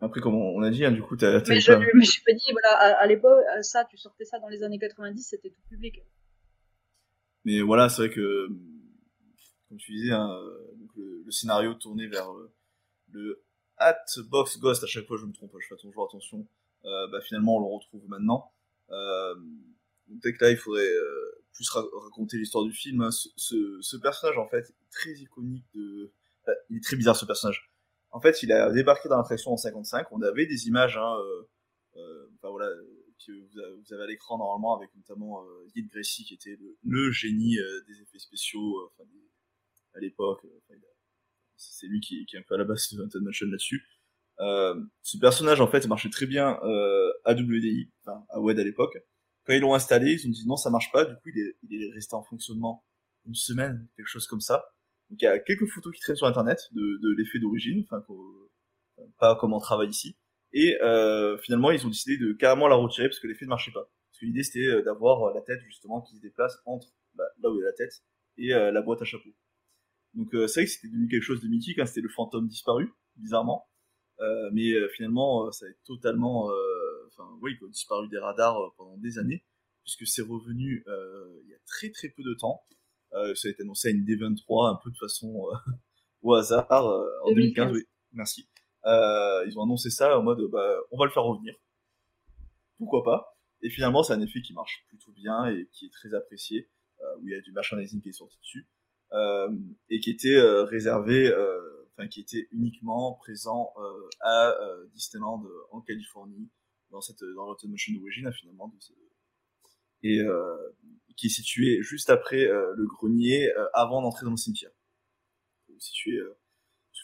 Après, 0.00 0.20
comme 0.20 0.34
on 0.34 0.62
a 0.62 0.70
dit, 0.70 0.84
hein, 0.84 0.92
du 0.92 1.02
coup, 1.02 1.16
t'as... 1.16 1.40
Mais, 1.48 1.60
je, 1.60 1.72
mais 1.72 2.04
je 2.04 2.20
me 2.20 2.36
dis, 2.36 2.52
voilà, 2.52 2.70
à, 2.78 3.02
à 3.02 3.06
l'époque, 3.06 3.42
ça, 3.62 3.84
tu 3.84 3.96
sortais 3.96 4.24
ça 4.24 4.38
dans 4.38 4.48
les 4.48 4.62
années 4.62 4.78
90, 4.78 5.22
c'était 5.22 5.50
tout 5.50 5.62
public. 5.68 6.02
Mais 7.44 7.60
voilà, 7.60 7.88
c'est 7.88 8.02
vrai 8.06 8.14
que 8.14 8.48
comme 9.68 9.78
tu 9.78 9.92
disais, 9.92 10.12
hein, 10.12 10.30
le, 10.98 11.30
scénario 11.30 11.74
tourné 11.74 12.06
vers 12.06 12.30
euh, 12.32 12.52
le 13.10 13.42
Hat 13.76 14.04
Box 14.28 14.58
Ghost, 14.58 14.82
à 14.84 14.86
chaque 14.86 15.06
fois 15.06 15.16
je 15.16 15.26
me 15.26 15.32
trompe, 15.32 15.52
je 15.60 15.66
fais 15.66 15.76
toujours 15.76 16.06
attention, 16.06 16.46
euh, 16.84 17.06
bah, 17.08 17.20
finalement 17.20 17.56
on 17.56 17.60
le 17.60 17.74
retrouve 17.74 18.08
maintenant. 18.08 18.52
Peut-être 18.88 20.38
que 20.38 20.44
là 20.44 20.50
il 20.50 20.56
faudrait 20.56 20.88
euh, 20.88 21.44
plus 21.52 21.68
ra 21.70 21.84
raconter 22.04 22.38
l'histoire 22.38 22.64
du 22.64 22.72
film. 22.72 23.02
Hein. 23.02 23.10
Ce, 23.10 23.96
personnage 23.98 24.38
en 24.38 24.46
fait 24.46 24.74
très 24.90 25.12
iconique 25.12 25.66
de... 25.74 26.12
Il 26.70 26.78
est 26.78 26.82
très 26.82 26.96
bizarre 26.96 27.14
ce 27.14 27.26
personnage. 27.26 27.70
En 28.10 28.20
fait 28.20 28.42
il 28.42 28.50
a 28.52 28.70
débarqué 28.70 29.08
dans 29.08 29.18
l'attraction 29.18 29.52
en 29.52 29.56
55, 29.56 30.10
on 30.12 30.22
avait 30.22 30.46
des 30.46 30.66
images, 30.66 30.96
hein, 30.96 31.16
que 33.26 33.32
vous 33.32 33.92
avez 33.92 34.04
à 34.04 34.06
l'écran 34.06 34.38
normalement 34.38 34.76
avec 34.76 34.94
notamment 34.96 35.42
euh, 35.42 35.66
Yid 35.74 35.88
Gracie 35.88 36.24
qui 36.24 36.34
était 36.34 36.56
le, 36.84 37.10
génie 37.10 37.58
des 37.86 38.00
effets 38.00 38.18
spéciaux, 38.18 38.90
à 39.94 40.00
l'époque. 40.00 40.40
Enfin, 40.44 40.78
c'est 41.56 41.86
lui 41.86 42.00
qui, 42.00 42.24
qui, 42.26 42.36
est 42.36 42.38
un 42.38 42.42
peu 42.46 42.54
à 42.54 42.58
la 42.58 42.64
base 42.64 42.92
de 42.92 43.02
Haunted 43.02 43.22
Mansion 43.22 43.46
là-dessus. 43.46 43.84
Euh, 44.40 44.80
ce 45.02 45.18
personnage, 45.18 45.60
en 45.60 45.66
fait, 45.66 45.86
marchait 45.86 46.10
très 46.10 46.26
bien 46.26 46.60
euh, 46.62 47.12
à 47.24 47.32
WDI, 47.34 47.90
enfin 48.02 48.24
à 48.28 48.40
WED 48.40 48.60
à 48.60 48.64
l'époque. 48.64 48.96
Quand 49.44 49.52
ils 49.54 49.60
l'ont 49.60 49.74
installé, 49.74 50.12
ils 50.12 50.26
ont 50.26 50.30
dit 50.30 50.46
non, 50.46 50.56
ça 50.56 50.70
marche 50.70 50.92
pas. 50.92 51.04
Du 51.04 51.14
coup, 51.16 51.30
il 51.34 51.38
est, 51.40 51.56
il 51.68 51.82
est 51.82 51.92
resté 51.92 52.14
en 52.14 52.22
fonctionnement 52.22 52.84
une 53.26 53.34
semaine, 53.34 53.88
quelque 53.96 54.06
chose 54.06 54.26
comme 54.26 54.40
ça. 54.40 54.64
Donc 55.10 55.22
il 55.22 55.24
y 55.24 55.28
a 55.28 55.38
quelques 55.38 55.66
photos 55.66 55.94
qui 55.94 56.00
traînent 56.00 56.16
sur 56.16 56.26
Internet 56.26 56.68
de, 56.72 57.14
l'effet 57.16 57.38
d'origine, 57.38 57.84
enfin 57.90 58.04
pas 59.18 59.36
comment 59.36 59.56
on 59.56 59.60
travaille 59.60 59.88
ici. 59.88 60.16
Et 60.52 60.76
euh, 60.82 61.38
finalement, 61.38 61.70
ils 61.70 61.84
ont 61.86 61.88
décidé 61.88 62.18
de 62.18 62.32
carrément 62.32 62.68
la 62.68 62.76
retirer 62.76 63.08
parce 63.08 63.18
que 63.20 63.26
l'effet 63.26 63.44
ne 63.44 63.50
marchait 63.50 63.72
pas. 63.72 63.90
Parce 64.10 64.20
que 64.20 64.26
l'idée 64.26 64.42
c'était 64.42 64.82
d'avoir 64.82 65.34
la 65.34 65.40
tête 65.40 65.60
justement 65.66 66.02
qui 66.02 66.16
se 66.16 66.20
déplace 66.20 66.58
entre 66.66 66.88
bah, 67.14 67.24
là 67.42 67.50
où 67.50 67.60
est 67.60 67.64
la 67.64 67.72
tête 67.72 68.02
et 68.36 68.54
euh, 68.54 68.70
la 68.70 68.82
boîte 68.82 69.02
à 69.02 69.04
chapeau. 69.04 69.30
Donc 70.14 70.34
euh, 70.34 70.46
c'est 70.46 70.60
vrai 70.60 70.66
que 70.66 70.72
c'était 70.72 70.88
devenu 70.88 71.08
quelque 71.08 71.22
chose 71.22 71.40
de 71.40 71.48
mythique, 71.48 71.78
hein, 71.78 71.86
c'était 71.86 72.00
le 72.00 72.08
fantôme 72.08 72.48
disparu, 72.48 72.92
bizarrement. 73.16 73.68
Euh, 74.20 74.50
mais 74.52 74.72
euh, 74.72 74.88
finalement, 74.88 75.50
ça 75.52 75.66
a 75.66 75.68
totalement, 75.84 76.50
enfin 77.08 77.28
oui, 77.40 77.56
il 77.60 77.64
a 77.64 77.68
disparu 77.68 78.08
des 78.08 78.18
radars 78.18 78.74
pendant 78.76 78.96
des 78.98 79.18
années, 79.18 79.44
puisque 79.84 80.06
c'est 80.06 80.22
revenu 80.22 80.84
il 80.86 81.50
y 81.50 81.54
a 81.54 81.58
très 81.66 81.90
très 81.90 82.08
peu 82.08 82.22
de 82.22 82.34
temps. 82.34 82.62
ça 83.12 83.48
a 83.48 83.50
été 83.50 83.62
annoncé 83.62 83.88
à 83.88 83.90
une 83.92 84.04
D23 84.04 84.72
un 84.72 84.80
peu 84.82 84.90
de 84.90 84.96
façon 84.96 85.46
au 86.22 86.34
hasard 86.34 86.70
en 86.70 87.32
2015. 87.32 87.72
Oui, 87.72 87.84
merci. 88.12 88.48
ils 88.84 89.54
ont 89.56 89.62
annoncé 89.62 89.90
ça 89.90 90.18
en 90.18 90.22
mode, 90.22 90.40
bah, 90.50 90.76
on 90.90 90.98
va 90.98 91.04
le 91.04 91.12
faire 91.12 91.24
revenir. 91.24 91.54
Pourquoi 92.78 93.02
pas? 93.02 93.38
Et 93.60 93.70
finalement, 93.70 94.04
c'est 94.04 94.12
un 94.12 94.20
effet 94.20 94.40
qui 94.40 94.52
marche 94.52 94.84
plutôt 94.88 95.10
bien 95.12 95.46
et 95.46 95.68
qui 95.72 95.86
est 95.86 95.92
très 95.92 96.14
apprécié, 96.14 96.70
où 97.20 97.28
il 97.28 97.32
y 97.32 97.34
a 97.34 97.40
du 97.40 97.52
merchandising 97.52 98.00
qui 98.00 98.08
est 98.08 98.12
sorti 98.12 98.38
dessus 98.40 98.68
euh, 98.68 98.77
et 99.12 100.00
qui 100.00 100.10
était 100.10 100.36
euh, 100.36 100.64
réservé, 100.64 101.28
euh, 101.28 101.86
enfin 101.92 102.08
qui 102.08 102.20
était 102.20 102.48
uniquement 102.52 103.14
présent 103.14 103.72
à 104.20 104.54
Disneyland 104.94 105.44
en 105.70 105.80
Californie, 105.80 106.48
dans 106.90 107.00
cette 107.00 107.22
dans 107.36 107.46
l'Automation 107.46 107.94
d'origine 107.94 108.30
finalement, 108.32 108.68
de 108.68 108.80
ce, 108.80 108.92
et 110.04 110.20
qui 111.16 111.26
est 111.26 111.30
situé 111.30 111.82
juste 111.82 112.10
après 112.10 112.46
le 112.46 112.86
grenier, 112.86 113.50
avant 113.74 114.02
d'entrer 114.02 114.24
dans 114.24 114.32
le 114.32 114.36
cimetière. 114.36 114.70
Situé, 115.78 116.18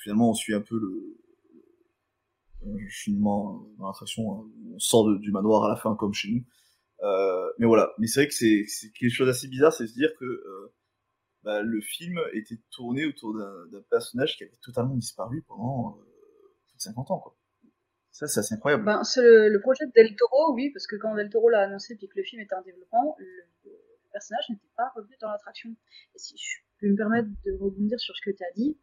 finalement 0.03 0.31
on 0.31 0.35
suit 0.35 0.55
un 0.55 0.61
peu 0.61 0.79
le, 0.79 1.17
cheminement 2.89 3.67
dans 3.79 3.87
l'attraction, 3.87 4.33
hein, 4.33 4.51
on 4.75 4.79
sort 4.79 5.09
de, 5.09 5.19
du 5.19 5.31
manoir 5.33 5.65
à 5.65 5.69
la 5.69 5.77
fin 5.77 5.95
comme 5.97 6.15
chez 6.15 6.31
nous. 6.31 6.45
Euh, 7.03 7.53
mais 7.59 7.67
voilà, 7.67 7.93
mais 7.99 8.07
c'est 8.07 8.21
vrai 8.21 8.29
que 8.29 8.35
c'est 8.35 8.93
quelque 8.93 9.11
chose 9.11 9.27
d'assez 9.27 9.49
bizarre, 9.49 9.73
c'est 9.73 9.87
se 9.87 9.95
dire 9.95 10.11
que 10.19 10.25
euh, 10.25 10.73
bah, 11.45 11.63
le 11.63 11.81
film 11.81 12.19
était 12.33 12.59
tourné 12.71 13.05
autour 13.05 13.35
d'un 13.35 13.83
personnage 13.91 14.37
qui 14.37 14.45
avait 14.45 14.59
totalement 14.63 14.95
disparu 14.95 15.43
pendant 15.47 15.99
euh, 15.99 16.05
plus 16.67 16.77
de 16.77 16.83
50 16.83 17.11
ans. 17.11 17.19
Quoi. 17.19 17.37
Ça, 18.11 18.27
c'est 18.29 18.55
incroyable. 18.55 18.85
Ben, 18.85 19.05
c'est 19.05 19.23
le, 19.23 19.61
projet 19.61 19.87
de 19.87 19.93
Del 19.95 20.17
Toro, 20.17 20.55
oui, 20.55 20.71
parce 20.73 20.87
que 20.87 20.97
quand 20.97 21.15
Del 21.15 21.29
Toro 21.29 21.51
l'a 21.51 21.63
annoncé 21.63 21.97
puis 21.97 22.09
que 22.09 22.17
le 22.17 22.25
film 22.25 22.41
était 22.41 22.55
en 22.55 22.63
développement, 22.63 23.17
le, 23.19 23.27
personnage 24.13 24.45
n'était 24.49 24.71
pas 24.77 24.91
revenu 24.95 25.17
dans 25.21 25.29
l'attraction. 25.29 25.71
Et 26.15 26.19
si 26.19 26.37
je 26.37 26.61
peux 26.79 26.89
me 26.89 26.97
permettre 26.97 27.29
de 27.45 27.53
rebondir 27.61 27.99
sur 27.99 28.15
ce 28.17 28.23
que 28.31 28.35
tu 28.35 28.45
as 28.45 28.53
dit, 28.55 28.79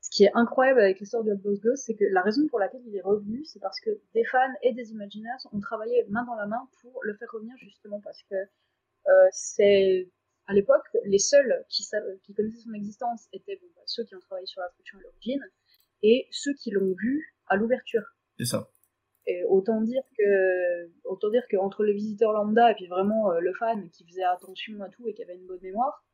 ce 0.00 0.10
qui 0.10 0.24
est 0.24 0.32
incroyable 0.34 0.80
avec 0.80 0.98
l'histoire 0.98 1.22
du 1.22 1.30
Hot 1.30 1.58
Ghost, 1.62 1.84
c'est 1.86 1.94
que 1.94 2.04
la 2.10 2.22
raison 2.22 2.46
pour 2.48 2.58
laquelle 2.58 2.82
il 2.84 2.96
est 2.96 3.02
revenu, 3.02 3.44
c'est 3.44 3.60
parce 3.60 3.78
que 3.80 3.90
des 4.14 4.24
fans 4.24 4.52
et 4.62 4.74
des 4.74 4.90
Imagineers 4.90 5.46
ont 5.52 5.60
travaillé 5.60 6.04
main 6.08 6.24
dans 6.24 6.34
la 6.34 6.46
main 6.46 6.68
pour 6.80 7.00
le 7.04 7.14
faire 7.14 7.28
revenir 7.32 7.56
justement 7.58 8.00
parce 8.00 8.20
que 8.24 8.34
euh, 8.34 9.28
c'est 9.30 10.10
à 10.46 10.54
l'époque, 10.54 10.84
les 11.04 11.18
seuls 11.18 11.64
qui, 11.68 11.84
qui 12.22 12.34
connaissaient 12.34 12.62
son 12.64 12.72
existence 12.72 13.28
étaient 13.32 13.56
bon, 13.56 13.68
bah, 13.76 13.82
ceux 13.86 14.04
qui 14.04 14.14
ont 14.14 14.20
travaillé 14.20 14.46
sur 14.46 14.60
l'instruction 14.60 14.98
à 14.98 15.02
l'origine 15.02 15.42
et 16.02 16.26
ceux 16.30 16.52
qui 16.54 16.70
l'ont 16.70 16.94
vu 16.98 17.34
à 17.46 17.56
l'ouverture. 17.56 18.02
C'est 18.38 18.46
ça. 18.46 18.68
Et 19.26 19.44
autant 19.44 19.80
dire 19.80 20.02
que, 20.18 20.90
autant 21.04 21.30
dire 21.30 21.44
qu'entre 21.48 21.84
le 21.84 21.92
visiteur 21.92 22.32
lambda 22.32 22.72
et 22.72 22.74
puis 22.74 22.88
vraiment 22.88 23.30
euh, 23.30 23.38
le 23.38 23.54
fan 23.54 23.88
qui 23.90 24.04
faisait 24.04 24.24
attention 24.24 24.80
à 24.82 24.88
tout 24.88 25.06
et 25.06 25.14
qui 25.14 25.22
avait 25.22 25.36
une 25.36 25.46
bonne 25.46 25.62
mémoire, 25.62 26.04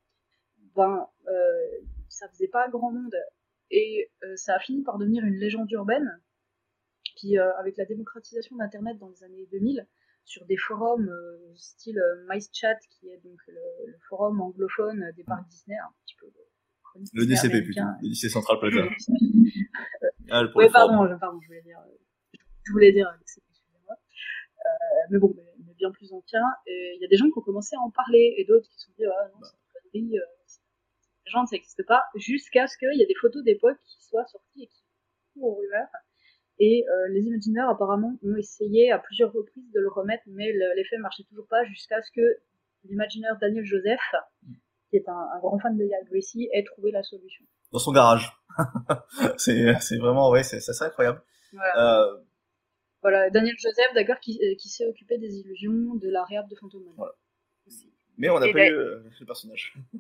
ben, 0.75 1.09
euh, 1.27 1.67
ça 2.09 2.29
faisait 2.29 2.49
pas 2.49 2.69
grand 2.69 2.93
monde. 2.93 3.17
Et 3.71 4.11
euh, 4.25 4.37
ça 4.37 4.55
a 4.55 4.59
fini 4.59 4.83
par 4.83 4.99
devenir 4.99 5.25
une 5.25 5.37
légende 5.37 5.71
urbaine. 5.73 6.21
Puis 7.17 7.39
euh, 7.39 7.53
avec 7.57 7.77
la 7.77 7.85
démocratisation 7.85 8.57
d'Internet 8.57 8.99
dans 8.99 9.09
les 9.09 9.25
années 9.25 9.47
2000, 9.51 9.87
sur 10.29 10.45
des 10.45 10.59
forums 10.59 11.09
euh, 11.09 11.55
style 11.57 11.99
euh, 11.99 12.27
MyChat, 12.29 12.77
qui 12.91 13.09
est 13.09 13.19
donc 13.25 13.39
le, 13.49 13.55
le, 13.87 13.99
forum 14.09 14.41
anglophone 14.43 15.11
des 15.17 15.25
parcs 15.25 15.49
Disney, 15.49 15.77
un 15.77 15.91
petit 16.05 16.17
peu 16.17 16.27
le 17.15 17.27
DCP 17.27 17.63
plutôt, 17.63 17.81
le 18.03 18.09
DC 18.09 18.31
Central 18.31 18.59
Plaza. 18.59 18.83
ah, 20.31 20.43
oui, 20.55 20.69
pardon, 20.71 21.07
je, 21.09 21.15
pardon, 21.15 21.41
je 21.41 21.47
voulais 21.47 21.63
dire, 21.63 21.79
je 22.65 22.73
voulais 22.73 22.93
dire 22.93 23.09
excusez-moi. 23.23 23.95
Euh, 23.95 25.07
mais 25.11 25.19
bon, 25.19 25.33
mais, 25.37 25.45
mais, 25.65 25.75
bien 25.75 25.91
plus 25.93 26.13
ancien. 26.13 26.43
Et 26.67 26.95
il 26.97 27.01
y 27.01 27.05
a 27.05 27.09
des 27.09 27.17
gens 27.17 27.27
qui 27.27 27.39
ont 27.39 27.43
commencé 27.43 27.77
à 27.77 27.81
en 27.81 27.91
parler, 27.91 28.35
et 28.37 28.45
d'autres 28.45 28.69
qui 28.69 28.79
se 28.79 28.87
sont 28.87 28.93
dit, 28.99 29.05
ah 29.07 29.29
non, 29.33 29.39
c'est 29.43 29.57
une 29.57 30.09
connerie, 30.09 30.19
les 31.25 31.31
gens, 31.31 31.47
ça 31.47 31.57
n'existe 31.57 31.87
pas, 31.87 32.05
jusqu'à 32.17 32.67
ce 32.67 32.77
qu'il 32.77 32.99
y 32.99 33.03
ait 33.03 33.07
des 33.07 33.19
photos 33.21 33.43
d'époque 33.45 33.79
qui 33.85 34.03
soient 34.03 34.27
sorties 34.27 34.65
et 34.65 34.67
qui 34.67 34.83
courent 35.33 35.57
aux 35.57 35.61
rumeurs. 35.61 35.89
Et 36.61 36.85
euh, 36.89 37.09
les 37.11 37.21
Imagineurs, 37.21 37.71
apparemment, 37.71 38.19
ont 38.23 38.37
essayé 38.37 38.91
à 38.91 38.99
plusieurs 38.99 39.33
reprises 39.33 39.71
de 39.73 39.81
le 39.81 39.89
remettre, 39.89 40.25
mais 40.27 40.53
l'effet 40.75 40.99
marchait 40.99 41.25
toujours 41.25 41.47
pas 41.47 41.65
jusqu'à 41.65 42.03
ce 42.03 42.11
que 42.13 42.39
l'Imagineur 42.85 43.37
Daniel 43.41 43.65
Joseph, 43.65 44.01
qui 44.91 44.97
est 44.97 45.09
un, 45.09 45.29
un 45.35 45.39
grand 45.39 45.59
fan 45.59 45.77
de 45.77 45.85
Yann 45.85 46.05
Gracie, 46.11 46.49
ait 46.53 46.65
trouvé 46.65 46.91
la 46.91 47.03
solution. 47.03 47.45
Dans 47.73 47.79
son 47.79 47.93
garage. 47.93 48.33
c'est 49.37 49.99
vraiment, 49.99 50.31
ouais, 50.31 50.43
c'est 50.43 50.57
assez 50.57 50.85
incroyable. 50.85 51.23
Voilà. 51.53 52.03
Euh... 52.03 52.17
voilà. 53.03 53.31
Daniel 53.31 53.55
Joseph, 53.59 53.95
d'accord, 53.95 54.19
qui, 54.19 54.41
qui 54.59 54.69
s'est 54.69 54.87
occupé 54.87 55.19
des 55.19 55.37
illusions 55.37 55.95
de 55.95 56.09
la 56.09 56.25
réhab 56.25 56.49
de 56.49 56.57
Phantom 56.57 56.83
Man. 56.83 56.95
Voilà. 56.97 57.15
Mais 58.19 58.29
on 58.31 58.41
n'a 58.41 58.53
pas 58.53 58.69
eu 58.69 58.73
euh, 58.73 59.01
le 59.21 59.27
personnage. 59.27 59.75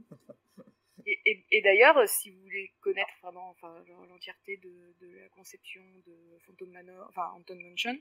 Et, 1.11 1.21
et, 1.25 1.47
et 1.51 1.62
d'ailleurs, 1.62 2.07
si 2.07 2.31
vous 2.31 2.40
voulez 2.42 2.71
connaître 2.81 3.12
vraiment 3.23 3.49
enfin, 3.51 3.83
l'entièreté 4.09 4.59
de, 4.59 4.94
de, 5.01 5.18
la 5.18 5.29
conception 5.31 5.83
de 6.07 6.14
Phantom 6.44 6.71
Manor, 6.71 7.07
enfin 7.09 7.31
Anton 7.35 7.57
Mansion, 7.57 7.99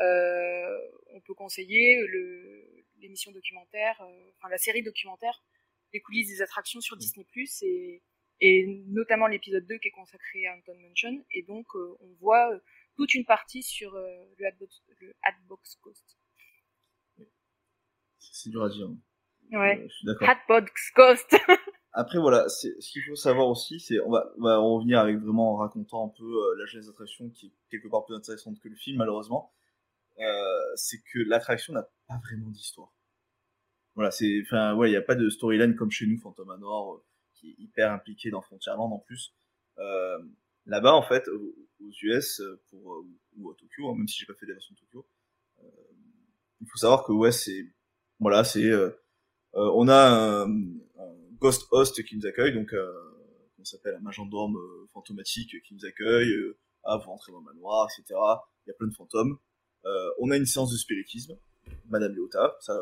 euh, 0.00 0.78
on 1.12 1.20
peut 1.20 1.34
conseiller 1.34 2.04
l'émission 2.96 3.30
documentaire, 3.30 4.00
euh, 4.00 4.30
enfin 4.36 4.48
la 4.48 4.58
série 4.58 4.82
documentaire, 4.82 5.40
les 5.92 6.00
coulisses 6.00 6.28
des 6.28 6.42
attractions 6.42 6.80
sur 6.80 6.96
Disney 6.96 7.24
Plus 7.30 7.62
et, 7.62 8.02
et 8.40 8.66
notamment 8.86 9.26
l'épisode 9.26 9.66
2 9.66 9.78
qui 9.78 9.88
est 9.88 9.92
consacré 9.92 10.46
à 10.46 10.54
Anton 10.54 10.76
Mansion. 10.80 11.24
Et 11.32 11.42
donc, 11.42 11.66
euh, 11.74 11.96
on 12.00 12.12
voit 12.20 12.52
euh, 12.52 12.58
toute 12.96 13.14
une 13.14 13.24
partie 13.24 13.62
sur 13.62 13.94
euh, 13.94 14.24
le, 14.36 14.46
Hatbox, 14.46 14.82
le 15.00 15.14
Hatbox 15.22 15.76
Coast. 15.76 16.18
C'est 18.18 18.50
dur 18.50 18.64
à 18.64 18.68
dire. 18.68 18.90
Ouais. 19.52 19.86
je 19.88 19.94
suis 19.94 20.06
d'accord. 20.06 20.28
Hatbox 20.28 20.90
Coast. 20.90 21.36
Après 21.98 22.20
voilà, 22.20 22.48
ce 22.48 22.68
qu'il 22.92 23.02
faut 23.02 23.16
savoir 23.16 23.48
aussi, 23.48 23.80
c'est 23.80 23.98
on 23.98 24.10
va, 24.10 24.32
on 24.38 24.42
va 24.42 24.58
revenir 24.58 25.00
avec 25.00 25.16
vraiment 25.16 25.54
en 25.54 25.56
racontant 25.56 26.06
un 26.06 26.08
peu 26.16 26.22
euh, 26.22 26.54
la 26.56 26.64
genèse 26.64 26.86
d'attraction 26.86 27.28
qui 27.30 27.46
est 27.46 27.52
quelque 27.72 27.88
part 27.88 28.04
plus 28.04 28.14
intéressante 28.14 28.60
que 28.60 28.68
le 28.68 28.76
film 28.76 28.98
malheureusement. 28.98 29.52
Euh, 30.20 30.76
c'est 30.76 30.98
que 31.12 31.18
l'attraction 31.18 31.72
n'a 31.72 31.88
pas 32.06 32.20
vraiment 32.22 32.50
d'histoire. 32.50 32.94
Voilà, 33.96 34.12
c'est 34.12 34.40
enfin 34.44 34.76
ouais, 34.76 34.90
il 34.90 34.92
y 34.92 34.96
a 34.96 35.02
pas 35.02 35.16
de 35.16 35.28
storyline 35.28 35.74
comme 35.74 35.90
chez 35.90 36.06
nous 36.06 36.20
Phantom 36.20 36.46
Manor 36.46 36.94
euh, 36.94 37.04
qui 37.34 37.50
est 37.50 37.54
hyper 37.58 37.90
impliqué 37.90 38.30
dans 38.30 38.42
Frontierland 38.42 38.92
en 38.92 39.00
plus. 39.00 39.34
Euh, 39.78 40.18
Là-bas 40.66 40.94
en 40.94 41.02
fait 41.02 41.26
aux, 41.26 41.90
US 42.02 42.40
pour 42.70 42.94
euh, 42.94 43.06
ou 43.38 43.50
à 43.50 43.54
Tokyo, 43.56 43.88
hein, 43.88 43.96
même 43.96 44.06
si 44.06 44.20
j'ai 44.20 44.26
pas 44.26 44.34
fait 44.34 44.46
des 44.46 44.52
versions 44.52 44.76
de 44.76 44.78
Tokyo, 44.78 45.04
il 46.60 46.68
faut 46.68 46.78
savoir 46.78 47.02
que 47.04 47.10
ouais 47.10 47.32
c'est 47.32 47.66
voilà 48.20 48.44
c'est 48.44 48.70
on 49.52 49.88
a 49.88 50.44
un 50.44 50.46
Ghost 51.40 51.68
Host 51.70 52.02
qui 52.04 52.16
nous 52.16 52.26
accueille, 52.26 52.52
donc 52.52 52.72
euh, 52.72 52.92
on 53.60 53.64
s'appelle 53.64 53.94
un 53.94 54.00
majordome 54.00 54.56
euh, 54.56 54.86
fantomatique 54.92 55.62
qui 55.62 55.74
nous 55.74 55.84
accueille, 55.84 56.30
euh, 56.30 56.56
ah, 56.84 56.96
vous 56.96 57.10
rentrez 57.10 57.32
dans 57.32 57.38
le 57.38 57.44
manoir, 57.44 57.86
etc. 57.86 58.18
Il 58.66 58.68
y 58.68 58.70
a 58.70 58.74
plein 58.74 58.88
de 58.88 58.94
fantômes. 58.94 59.38
Euh, 59.84 60.10
on 60.18 60.30
a 60.30 60.36
une 60.36 60.46
séance 60.46 60.72
de 60.72 60.76
spiritisme, 60.76 61.38
Madame 61.88 62.14
Léota, 62.14 62.56
ça 62.60 62.78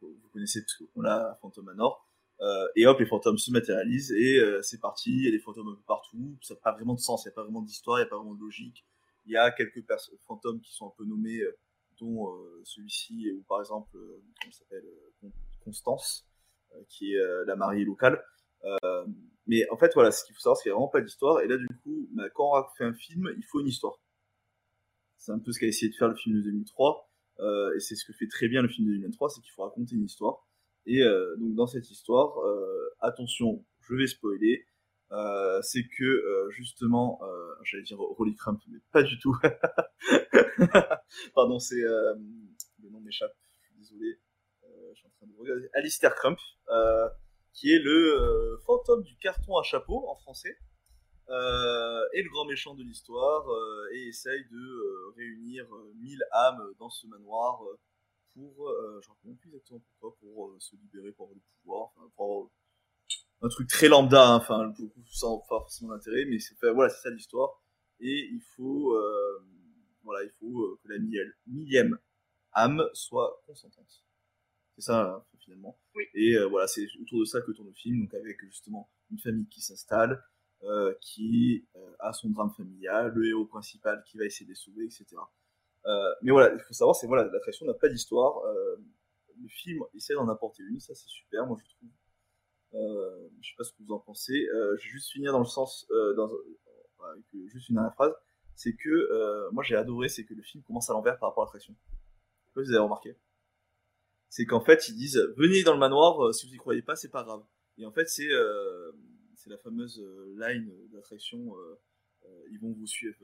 vous, 0.00 0.08
vous 0.08 0.28
connaissez 0.32 0.62
parce 0.62 0.74
qu'on 0.74 1.04
a 1.04 1.30
un 1.30 1.34
fantôme 1.36 1.66
Manor. 1.66 2.06
Euh, 2.40 2.66
et 2.74 2.86
hop, 2.86 2.98
les 2.98 3.06
fantômes 3.06 3.38
se 3.38 3.52
matérialisent 3.52 4.10
et 4.10 4.38
euh, 4.38 4.60
c'est 4.62 4.80
parti. 4.80 5.10
Il 5.10 5.24
y 5.24 5.28
a 5.28 5.30
des 5.30 5.38
fantômes 5.38 5.68
un 5.68 5.74
peu 5.76 5.82
partout. 5.86 6.36
Ça 6.40 6.54
n'a 6.54 6.60
pas 6.60 6.72
vraiment 6.72 6.94
de 6.94 7.00
sens, 7.00 7.24
il 7.24 7.28
n'y 7.28 7.32
a 7.32 7.34
pas 7.34 7.44
vraiment 7.44 7.62
d'histoire, 7.62 7.98
il 7.98 8.02
n'y 8.02 8.06
a 8.06 8.10
pas 8.10 8.16
vraiment 8.16 8.34
de 8.34 8.40
logique. 8.40 8.84
Il 9.26 9.32
y 9.32 9.36
a 9.36 9.52
quelques 9.52 9.84
fantômes 10.26 10.60
qui 10.60 10.72
sont 10.74 10.88
un 10.88 10.92
peu 10.96 11.04
nommés, 11.04 11.40
dont 12.00 12.28
celui-ci, 12.64 13.30
ou 13.30 13.42
par 13.42 13.60
exemple, 13.60 13.92
comment 13.92 14.52
s'appelle, 14.52 14.84
Constance, 15.62 16.26
qui 16.88 17.14
est 17.14 17.18
euh, 17.18 17.44
la 17.46 17.56
mariée 17.56 17.84
locale. 17.84 18.22
Euh, 18.64 19.06
mais 19.46 19.68
en 19.70 19.76
fait, 19.76 19.92
voilà, 19.94 20.10
ce 20.10 20.24
qu'il 20.24 20.34
faut 20.34 20.40
savoir, 20.40 20.56
c'est 20.56 20.64
qu'il 20.64 20.70
n'y 20.70 20.74
a 20.74 20.76
vraiment 20.76 20.88
pas 20.88 21.00
d'histoire. 21.00 21.40
Et 21.40 21.48
là, 21.48 21.56
du 21.56 21.66
coup, 21.82 22.08
bah, 22.12 22.30
quand 22.34 22.52
on 22.54 22.76
fait 22.76 22.84
un 22.84 22.94
film, 22.94 23.32
il 23.36 23.44
faut 23.44 23.60
une 23.60 23.68
histoire. 23.68 24.00
C'est 25.16 25.32
un 25.32 25.38
peu 25.38 25.52
ce 25.52 25.58
qu'a 25.58 25.66
essayé 25.66 25.90
de 25.90 25.96
faire 25.96 26.08
le 26.08 26.14
film 26.14 26.36
de 26.36 26.42
2003. 26.42 27.08
Euh, 27.40 27.74
et 27.74 27.80
c'est 27.80 27.96
ce 27.96 28.04
que 28.04 28.12
fait 28.12 28.28
très 28.28 28.48
bien 28.48 28.62
le 28.62 28.68
film 28.68 28.86
de 28.88 28.92
2023, 28.92 29.30
c'est 29.30 29.40
qu'il 29.40 29.52
faut 29.52 29.62
raconter 29.62 29.94
une 29.94 30.04
histoire. 30.04 30.46
Et 30.86 31.02
euh, 31.02 31.36
donc 31.36 31.54
dans 31.54 31.66
cette 31.66 31.90
histoire, 31.90 32.38
euh, 32.40 32.94
attention, 33.00 33.64
je 33.80 33.94
vais 33.94 34.06
spoiler, 34.06 34.66
euh, 35.12 35.60
c'est 35.62 35.86
que 35.86 36.48
justement, 36.50 37.20
j'allais 37.64 37.84
dire 37.84 37.98
Rolly 37.98 38.34
Crump, 38.34 38.60
mais 38.68 38.78
pas 38.92 39.02
du 39.02 39.18
tout. 39.18 39.36
Pardon, 41.34 41.58
c'est 41.58 41.82
le 41.82 42.90
nom 42.90 43.00
m'échappe. 43.00 43.34
Désolé. 43.78 44.18
Je 44.94 44.98
suis 44.98 45.06
en 45.06 45.10
train 45.10 45.26
de 45.26 45.36
regarder. 45.38 45.68
Alistair 45.74 46.14
Crump, 46.14 46.38
qui 47.54 47.72
est 47.72 47.78
le 47.78 48.20
euh, 48.20 48.58
fantôme 48.64 49.02
du 49.02 49.16
carton 49.16 49.56
à 49.56 49.62
chapeau 49.62 50.08
en 50.08 50.16
français, 50.16 50.56
euh, 51.28 52.02
et 52.14 52.22
le 52.22 52.30
grand 52.30 52.46
méchant 52.46 52.74
de 52.74 52.82
l'histoire, 52.82 53.48
euh, 53.48 53.94
et 53.94 54.08
essaye 54.08 54.44
de 54.50 55.12
réunir 55.16 55.66
mille 55.96 56.24
âmes 56.32 56.72
dans 56.78 56.90
ce 56.90 57.06
manoir 57.06 57.60
pour, 58.34 58.72
je 59.02 59.10
ne 59.28 59.34
plus 59.34 59.50
exactement 59.50 59.80
pourquoi, 60.00 60.16
pour 60.20 60.56
se 60.58 60.76
libérer, 60.76 61.12
pour 61.12 61.26
avoir 61.26 61.92
le 61.98 62.08
pouvoir, 62.08 62.50
un 63.42 63.48
truc 63.48 63.68
très 63.68 63.88
lambda, 63.88 64.26
hein, 64.26 64.36
enfin, 64.36 64.72
sans 65.06 65.42
forcément 65.48 65.92
d'intérêt, 65.92 66.24
mais 66.24 66.38
c'est, 66.38 66.54
voilà, 66.70 66.88
c'est 66.88 67.02
ça 67.02 67.10
l'histoire, 67.10 67.60
et 68.00 68.28
il 68.32 68.40
faut, 68.56 68.96
voilà, 70.02 70.24
il 70.24 70.30
faut 70.40 70.78
que 70.82 70.88
la 70.88 70.98
millième 71.46 71.98
âme 72.54 72.88
soit 72.94 73.42
consentante. 73.46 74.02
C'est 74.76 74.82
ça, 74.82 75.02
hein, 75.02 75.24
finalement. 75.38 75.78
Oui. 75.94 76.04
Et 76.14 76.34
euh, 76.34 76.46
voilà, 76.46 76.66
c'est 76.66 76.86
autour 77.00 77.20
de 77.20 77.24
ça 77.24 77.40
que 77.40 77.50
tourne 77.52 77.68
le 77.68 77.74
film, 77.74 78.00
donc 78.00 78.14
avec 78.14 78.40
justement 78.42 78.90
une 79.10 79.18
famille 79.18 79.48
qui 79.48 79.60
s'installe, 79.60 80.22
euh, 80.64 80.94
qui 81.00 81.66
euh, 81.76 81.92
a 81.98 82.12
son 82.12 82.30
drame 82.30 82.50
familial, 82.56 83.12
le 83.14 83.28
héros 83.28 83.46
principal 83.46 84.02
qui 84.06 84.16
va 84.16 84.24
essayer 84.24 84.46
de 84.46 84.50
les 84.50 84.56
sauver, 84.56 84.84
etc. 84.84 85.06
Euh, 85.86 86.14
mais 86.22 86.30
voilà, 86.30 86.54
il 86.54 86.60
faut 86.60 86.72
savoir, 86.72 86.96
c'est 86.96 87.06
voilà, 87.06 87.24
l'attraction 87.24 87.66
n'a 87.66 87.74
pas 87.74 87.88
d'histoire. 87.88 88.38
Euh, 88.44 88.76
le 89.40 89.48
film 89.48 89.82
essaie 89.94 90.14
d'en 90.14 90.28
apporter 90.28 90.62
une, 90.62 90.78
ça 90.80 90.94
c'est 90.94 91.08
super, 91.08 91.46
moi 91.46 91.58
je 91.60 91.68
trouve. 91.74 91.88
Euh, 92.74 93.28
je 93.40 93.50
sais 93.50 93.54
pas 93.58 93.64
ce 93.64 93.72
que 93.72 93.82
vous 93.82 93.92
en 93.92 93.98
pensez. 93.98 94.46
Euh, 94.54 94.76
je 94.78 94.84
vais 94.84 94.92
juste 94.92 95.10
finir 95.10 95.32
dans 95.32 95.40
le 95.40 95.44
sens, 95.44 95.86
euh, 95.90 96.14
dans, 96.14 96.30
avec 97.10 97.24
juste 97.48 97.68
une 97.68 97.74
dernière 97.74 97.94
phrase, 97.94 98.14
c'est 98.54 98.74
que 98.74 98.88
euh, 98.88 99.50
moi 99.50 99.62
j'ai 99.62 99.76
adoré, 99.76 100.08
c'est 100.08 100.24
que 100.24 100.34
le 100.34 100.42
film 100.42 100.62
commence 100.62 100.88
à 100.88 100.92
l'envers 100.92 101.18
par 101.18 101.30
rapport 101.30 101.42
à 101.42 101.46
l'attraction. 101.46 101.74
Je 101.82 101.88
sais 101.90 102.54
pas 102.54 102.62
si 102.62 102.68
vous 102.68 102.74
avez 102.74 102.84
remarqué 102.84 103.16
c'est 104.32 104.46
qu'en 104.46 104.64
fait 104.64 104.88
ils 104.88 104.94
disent 104.94 105.20
venez 105.36 105.62
dans 105.62 105.74
le 105.74 105.78
manoir 105.78 106.18
euh, 106.24 106.32
si 106.32 106.46
vous 106.46 106.54
y 106.54 106.56
croyez 106.56 106.80
pas 106.80 106.96
c'est 106.96 107.10
pas 107.10 107.22
grave. 107.22 107.44
Et 107.76 107.84
en 107.84 107.92
fait 107.92 108.08
c'est 108.08 108.30
euh, 108.30 108.90
c'est 109.34 109.50
la 109.50 109.58
fameuse 109.58 110.00
euh, 110.00 110.34
line 110.38 110.72
d'attraction 110.90 111.54
euh, 111.54 111.78
euh, 112.24 112.48
ils 112.50 112.58
vont 112.58 112.72
vous 112.72 112.86
suivre 112.86 113.14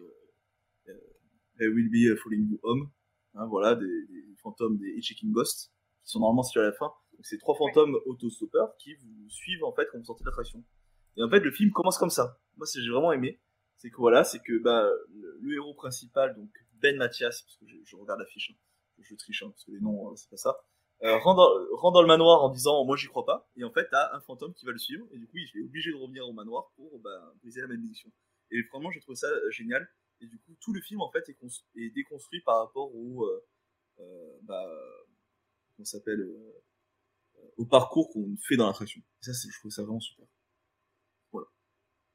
euh, 0.88 0.92
they 1.56 1.66
will 1.66 1.88
be 1.88 2.14
following 2.18 2.50
you 2.50 2.60
home. 2.62 2.90
Hein, 3.32 3.46
voilà 3.46 3.74
des, 3.74 3.86
des, 3.86 4.36
fantômes 4.42 4.76
des 4.76 4.90
Hitchhiking 4.98 5.32
Ghosts 5.32 5.72
qui 6.04 6.10
sont 6.10 6.20
normalement 6.20 6.42
situés 6.42 6.60
à 6.60 6.64
la 6.64 6.72
fin. 6.72 6.92
Donc 7.14 7.24
c'est 7.24 7.38
trois 7.38 7.56
fantômes 7.56 7.98
autostoppeurs 8.04 8.76
qui 8.76 8.94
vous 8.96 9.30
suivent 9.30 9.64
en 9.64 9.72
fait 9.72 9.88
quand 9.90 9.96
vous 9.96 10.04
sortez 10.04 10.24
de 10.24 10.28
l'attraction. 10.28 10.62
Et 11.16 11.22
en 11.22 11.30
fait 11.30 11.40
le 11.40 11.50
film 11.50 11.70
commence 11.72 11.96
comme 11.96 12.10
ça. 12.10 12.38
Moi 12.58 12.66
c'est 12.66 12.82
j'ai 12.82 12.90
vraiment 12.90 13.12
aimé. 13.12 13.40
C'est 13.78 13.88
que 13.88 13.96
voilà 13.96 14.24
c'est 14.24 14.40
que 14.40 14.58
bah 14.58 14.86
le, 15.08 15.38
le, 15.40 15.54
héros 15.54 15.72
principal 15.72 16.36
donc 16.36 16.50
Ben 16.74 16.98
Mathias 16.98 17.40
parce 17.40 17.56
que 17.56 17.66
je, 17.66 17.76
je 17.82 17.96
regarde 17.96 18.20
l'affiche 18.20 18.50
hein, 18.50 18.58
je 19.00 19.14
triche 19.14 19.42
hein, 19.42 19.48
parce 19.48 19.64
que 19.64 19.70
les 19.70 19.80
noms 19.80 20.14
c'est 20.14 20.28
pas 20.28 20.36
ça 20.36 20.54
euh, 21.02 21.16
rentre, 21.18 21.36
dans, 21.36 21.76
rentre 21.76 21.94
dans 21.94 22.02
le 22.02 22.08
manoir 22.08 22.42
en 22.42 22.48
disant 22.50 22.84
moi 22.84 22.96
j'y 22.96 23.06
crois 23.06 23.24
pas 23.24 23.48
et 23.56 23.64
en 23.64 23.70
fait 23.70 23.88
t'as 23.90 24.14
un 24.16 24.20
fantôme 24.20 24.52
qui 24.54 24.66
va 24.66 24.72
le 24.72 24.78
suivre 24.78 25.06
et 25.12 25.18
du 25.18 25.26
coup 25.26 25.36
il 25.36 25.60
est 25.60 25.64
obligé 25.64 25.92
de 25.92 25.96
revenir 25.96 26.26
au 26.26 26.32
manoir 26.32 26.70
pour 26.74 26.98
bah, 26.98 27.32
briser 27.40 27.60
la 27.60 27.68
malédiction 27.68 28.10
et 28.50 28.62
vraiment 28.72 28.90
j'ai 28.90 29.00
trouvé 29.00 29.14
ça 29.14 29.28
génial 29.50 29.88
et 30.20 30.26
du 30.26 30.38
coup 30.38 30.56
tout 30.60 30.72
le 30.72 30.80
film 30.80 31.00
en 31.00 31.10
fait 31.10 31.28
est, 31.28 31.38
est 31.76 31.90
déconstruit 31.90 32.40
par 32.40 32.58
rapport 32.58 32.92
au 32.94 33.24
euh, 33.24 33.46
euh, 34.00 34.38
bah, 34.42 34.66
on 35.78 35.84
s'appelle 35.84 36.20
euh, 36.20 36.62
au 37.56 37.64
parcours 37.64 38.10
qu'on 38.10 38.36
fait 38.36 38.56
dans 38.56 38.66
l'attraction. 38.66 39.00
Ça, 39.20 39.32
c'est, 39.32 39.48
je 39.50 39.58
trouve 39.58 39.70
ça 39.70 39.82
vraiment 39.82 40.00
super. 40.00 40.26
Voilà. 41.32 41.48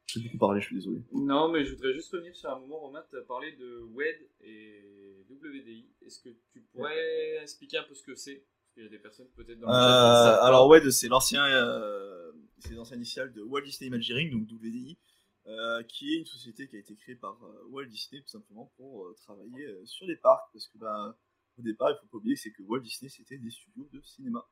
J'ai 0.06 0.20
beaucoup 0.20 0.38
parlé, 0.38 0.60
je 0.60 0.66
suis 0.66 0.76
désolé. 0.76 1.02
Non, 1.12 1.48
mais 1.48 1.64
je 1.64 1.74
voudrais 1.74 1.94
juste 1.94 2.12
revenir 2.12 2.34
sur 2.36 2.50
un 2.50 2.58
moment, 2.60 2.80
Romain, 2.80 3.04
tu 3.08 3.16
as 3.16 3.22
parlé 3.22 3.52
de 3.52 3.80
WED 3.92 4.28
et 4.40 5.24
WDI. 5.28 5.88
Est-ce 6.02 6.20
que 6.20 6.30
tu 6.52 6.60
pourrais 6.72 7.42
expliquer 7.42 7.78
un 7.78 7.84
peu 7.84 7.94
ce 7.94 8.02
que 8.02 8.14
c'est? 8.14 8.44
Qu'il 8.74 8.82
y 8.82 8.86
a 8.86 8.88
des 8.90 8.98
personnes 8.98 9.28
peut-être 9.36 9.60
dans 9.60 9.68
le 9.68 9.72
Euh, 9.72 9.76
savent 9.76 10.40
pas. 10.40 10.46
alors 10.46 10.68
WED, 10.68 10.90
c'est 10.90 11.08
l'ancien, 11.08 11.44
euh, 11.46 12.32
c'est 12.58 12.74
l'ancien 12.74 12.96
initial 12.96 13.32
de 13.32 13.40
Walt 13.42 13.62
Disney 13.62 13.86
Imagineering, 13.88 14.30
donc 14.32 14.50
WDI, 14.50 14.98
euh, 15.46 15.82
qui 15.84 16.14
est 16.14 16.18
une 16.18 16.26
société 16.26 16.66
qui 16.68 16.76
a 16.76 16.80
été 16.80 16.96
créée 16.96 17.14
par 17.14 17.38
euh, 17.44 17.68
Walt 17.70 17.86
Disney 17.86 18.20
tout 18.22 18.28
simplement 18.28 18.72
pour 18.76 19.04
euh, 19.06 19.14
travailler 19.22 19.64
euh, 19.64 19.84
sur 19.86 20.06
les 20.06 20.16
parcs, 20.16 20.48
parce 20.52 20.66
que 20.68 20.78
bah, 20.78 21.16
au 21.56 21.62
départ, 21.62 21.90
il 21.90 21.96
faut 22.00 22.06
pas 22.08 22.16
oublier, 22.18 22.34
c'est 22.36 22.50
que 22.50 22.62
Walt 22.62 22.80
Disney 22.80 23.08
c'était 23.08 23.38
des 23.38 23.50
studios 23.50 23.88
de 23.92 24.00
cinéma 24.02 24.44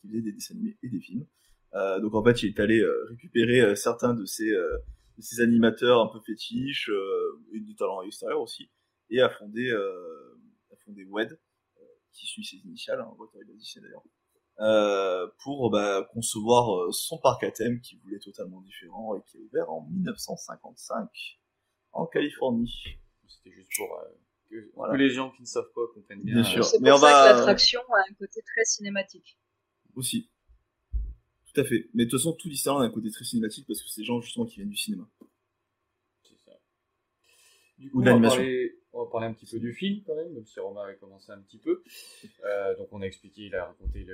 qui 0.00 0.08
faisaient 0.08 0.20
des 0.22 0.32
dessins 0.32 0.54
animés 0.54 0.76
et 0.82 0.88
des 0.90 1.00
films. 1.00 1.26
Euh, 1.74 2.00
donc 2.00 2.14
en 2.14 2.22
fait, 2.24 2.42
il 2.42 2.48
est 2.48 2.60
allé 2.60 2.80
euh, 2.80 3.06
récupérer 3.08 3.60
euh, 3.60 3.74
certains 3.74 4.12
de 4.14 4.24
ces, 4.26 4.50
euh, 4.50 4.76
de 5.16 5.22
ces 5.22 5.40
animateurs 5.40 6.00
un 6.02 6.08
peu 6.08 6.20
fétiches 6.20 6.90
euh, 6.90 7.40
et 7.54 7.60
du 7.60 7.74
talent 7.76 8.02
extérieur 8.02 8.40
aussi, 8.42 8.70
et 9.10 9.20
a 9.22 9.30
fondé, 9.30 9.70
euh, 9.70 10.34
a 10.72 10.76
fondé 10.84 11.04
WED, 11.06 11.32
euh, 11.32 11.36
qui 12.18 12.26
suit 12.26 12.44
ses 12.44 12.56
initiales, 12.58 13.00
hein, 13.00 13.12
Walter 13.18 13.38
Disney 13.54 13.84
d'ailleurs, 13.86 14.02
euh, 14.60 15.28
pour 15.44 15.70
bah, 15.70 16.08
concevoir 16.12 16.74
euh, 16.76 16.90
son 16.92 17.18
parc 17.18 17.44
à 17.44 17.50
thème 17.50 17.80
qui 17.80 17.96
voulait 17.96 18.18
totalement 18.18 18.60
différent 18.62 19.14
et 19.16 19.22
qui 19.26 19.36
est 19.38 19.40
ouvert 19.40 19.70
en 19.70 19.82
1955 19.88 21.08
en 21.92 22.06
Californie. 22.06 22.98
C'était 23.26 23.52
juste 23.54 23.70
pour 23.76 23.98
euh, 23.98 24.04
que, 24.50 24.70
Voilà. 24.74 24.94
que 24.94 24.98
les 24.98 25.10
gens 25.10 25.30
qui 25.30 25.42
ne 25.42 25.46
savent 25.46 25.70
pas 25.74 25.82
comprennent 25.94 26.22
bien. 26.22 26.34
Bien 26.34 26.44
sûr. 26.44 26.64
C'est 26.64 26.80
Mais 26.80 26.90
pour 26.90 26.98
on 26.98 27.02
ça 27.02 27.06
va- 27.12 27.32
que 27.32 27.36
l'attraction 27.38 27.80
a 27.94 28.00
un 28.10 28.14
côté 28.14 28.40
très 28.42 28.64
cinématique. 28.64 29.38
Aussi. 29.94 30.28
Tout 31.54 31.60
à 31.60 31.64
fait. 31.64 31.88
Mais 31.94 32.04
de 32.04 32.10
toute 32.10 32.18
façon, 32.20 32.32
tout 32.34 32.48
Disneyland 32.48 32.80
a 32.80 32.84
un 32.84 32.90
côté 32.90 33.10
très 33.10 33.24
cinématique 33.24 33.66
parce 33.66 33.80
que 33.82 33.88
c'est 33.88 34.00
des 34.02 34.06
gens 34.06 34.20
justement 34.20 34.44
qui 34.46 34.56
viennent 34.56 34.68
du 34.70 34.76
cinéma. 34.76 35.08
Du 37.78 37.88
Ou 37.88 37.90
coup, 37.92 37.98
de 37.98 38.02
on 38.02 38.04
va, 38.04 38.10
l'animation. 38.10 38.38
parler, 38.38 38.77
on 38.92 39.04
va 39.04 39.10
parler 39.10 39.26
un 39.26 39.32
petit 39.32 39.46
peu 39.46 39.58
du 39.58 39.72
film 39.72 40.02
quand 40.06 40.14
même, 40.14 40.32
même 40.32 40.46
si 40.46 40.58
Romain 40.60 40.82
avait 40.82 40.96
commencé 40.96 41.30
un 41.32 41.40
petit 41.40 41.58
peu. 41.58 41.82
Euh, 42.44 42.76
donc 42.76 42.88
on 42.92 43.02
a 43.02 43.06
expliqué, 43.06 43.42
il 43.42 43.54
a 43.54 43.66
raconté 43.66 44.06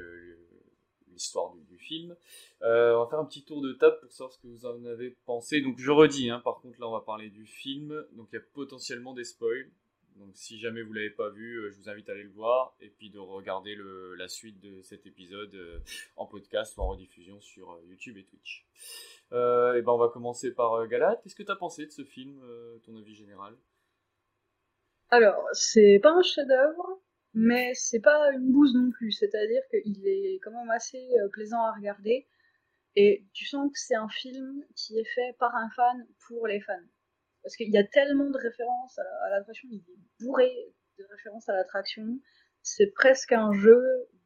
l'histoire 1.08 1.54
du, 1.54 1.78
film. 1.78 2.16
Euh, 2.62 2.94
on 2.96 3.04
va 3.04 3.10
faire 3.10 3.18
un 3.18 3.24
petit 3.24 3.44
tour 3.44 3.60
de 3.60 3.72
table 3.72 3.98
pour 4.00 4.10
savoir 4.10 4.32
ce 4.32 4.38
que 4.38 4.46
vous 4.46 4.66
en 4.66 4.84
avez 4.84 5.16
pensé. 5.26 5.60
Donc 5.60 5.78
je 5.78 5.90
redis, 5.90 6.30
hein, 6.30 6.40
par 6.40 6.60
contre 6.60 6.80
là 6.80 6.88
on 6.88 6.92
va 6.92 7.00
parler 7.00 7.30
du 7.30 7.46
film, 7.46 8.04
donc 8.12 8.28
il 8.32 8.37
y 8.37 8.38
a 8.38 8.42
potentiellement 8.52 9.14
des 9.14 9.24
spoils. 9.24 9.70
Donc 10.16 10.30
si 10.34 10.60
jamais 10.60 10.82
vous 10.82 10.92
l'avez 10.92 11.10
pas 11.10 11.28
vu, 11.28 11.56
euh, 11.56 11.70
je 11.70 11.76
vous 11.76 11.88
invite 11.88 12.08
à 12.08 12.12
aller 12.12 12.22
le 12.22 12.30
voir 12.30 12.76
et 12.80 12.88
puis 12.88 13.10
de 13.10 13.18
regarder 13.18 13.76
la 14.16 14.28
suite 14.28 14.60
de 14.60 14.80
cet 14.82 15.06
épisode 15.06 15.82
en 16.16 16.26
podcast 16.26 16.76
ou 16.76 16.82
en 16.82 16.88
rediffusion 16.88 17.40
sur 17.40 17.78
YouTube 17.88 18.16
et 18.16 18.24
Twitch. 18.24 18.66
Et 19.32 19.82
ben 19.82 19.88
on 19.88 19.98
va 19.98 20.08
commencer 20.08 20.52
par 20.52 20.87
Galate. 20.87 21.20
Qu'est-ce 21.22 21.34
que 21.34 21.42
tu 21.42 21.50
as 21.50 21.56
pensé 21.56 21.87
de 21.87 21.90
ce 21.90 22.04
film, 22.04 22.40
ton 22.84 22.96
avis 22.96 23.14
général? 23.14 23.56
Alors, 25.11 25.49
c'est 25.53 25.99
pas 26.03 26.12
un 26.12 26.23
chef-d'œuvre, 26.23 27.01
mais 27.35 27.73
c'est 27.75 28.01
pas 28.01 28.33
une 28.33 28.53
bouse 28.53 28.75
non 28.75 28.90
plus. 28.90 29.12
C'est-à-dire 29.12 29.62
qu'il 29.71 30.07
est 30.07 30.38
quand 30.43 30.51
même 30.53 30.71
assez 30.71 30.99
euh, 31.21 31.29
plaisant 31.29 31.62
à 31.62 31.73
regarder. 31.73 32.27
Et 32.97 33.27
tu 33.33 33.45
sens 33.47 33.71
que 33.73 33.79
c'est 33.79 33.97
un 33.97 34.09
film 34.09 34.64
qui 34.77 34.99
est 34.99 35.05
fait 35.14 35.35
par 35.38 35.55
un 35.57 35.71
fan 35.71 36.07
pour 36.29 36.47
les 36.47 36.61
fans. 36.61 36.75
Parce 37.43 37.57
qu'il 37.57 37.71
y 37.71 37.79
a 37.79 37.85
tellement 37.85 38.31
de 38.31 38.38
références 38.38 38.99
à 38.99 39.05
la- 39.05 39.25
à 39.27 39.31
l'attraction, 39.31 39.69
il 39.73 39.79
est 39.81 40.25
bourré 40.25 40.53
de 40.99 41.05
références 41.11 41.49
à 41.49 41.55
l'attraction. 41.55 42.21
C'est 42.62 42.93
presque 42.93 43.33
un 43.33 43.53
jeu 43.53 43.83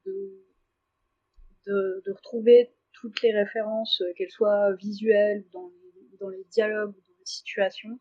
de, 0.07 0.45
de, 1.67 2.13
retrouver 2.13 2.75
toutes 2.93 3.21
les 3.23 3.33
références, 3.33 4.01
euh, 4.03 4.13
qu'elles 4.17 4.31
soient 4.31 4.73
visuelles, 4.75 5.45
dans 5.53 5.71
dans 6.21 6.29
les 6.31 6.45
dialogues, 6.51 6.93
dans 6.95 7.15
les 7.21 7.27
situations. 7.27 8.01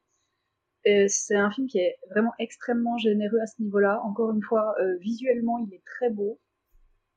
C'est 1.07 1.35
un 1.35 1.51
film 1.51 1.67
qui 1.67 1.79
est 1.79 1.97
vraiment 2.09 2.33
extrêmement 2.39 2.97
généreux 2.97 3.39
à 3.39 3.47
ce 3.47 3.61
niveau-là. 3.61 4.01
Encore 4.03 4.31
une 4.31 4.41
fois, 4.41 4.75
euh, 4.79 4.95
visuellement, 4.97 5.57
il 5.57 5.73
est 5.73 5.83
très 5.85 6.09
beau. 6.09 6.39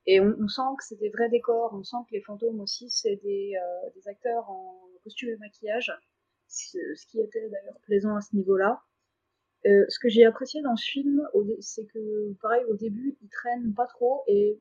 Et 0.06 0.20
on, 0.20 0.48
sent 0.48 0.62
que 0.78 0.84
c'est 0.84 0.98
des 0.98 1.10
vrais 1.10 1.28
décors, 1.28 1.72
on 1.74 1.84
sent 1.84 1.98
que 2.08 2.14
les 2.14 2.22
fantômes 2.22 2.58
aussi, 2.60 2.90
c'est 2.90 3.16
des, 3.16 3.52
euh, 3.54 3.90
des 3.94 4.08
acteurs 4.08 4.50
en 4.50 4.88
costume 5.04 5.28
et 5.28 5.36
maquillage, 5.36 5.92
ce 6.48 7.06
qui 7.06 7.20
était 7.20 7.48
d'ailleurs 7.48 7.78
plaisant 7.82 8.16
à 8.16 8.20
ce 8.20 8.34
niveau-là. 8.34 8.82
Euh, 9.66 9.84
ce 9.88 9.98
que 10.00 10.08
j'ai 10.08 10.24
apprécié 10.24 10.62
dans 10.62 10.74
ce 10.74 10.90
film, 10.90 11.22
c'est 11.60 11.84
que, 11.84 12.32
pareil, 12.40 12.64
au 12.64 12.74
début, 12.74 13.18
il 13.20 13.28
traîne 13.28 13.74
pas 13.74 13.86
trop, 13.86 14.24
et 14.26 14.58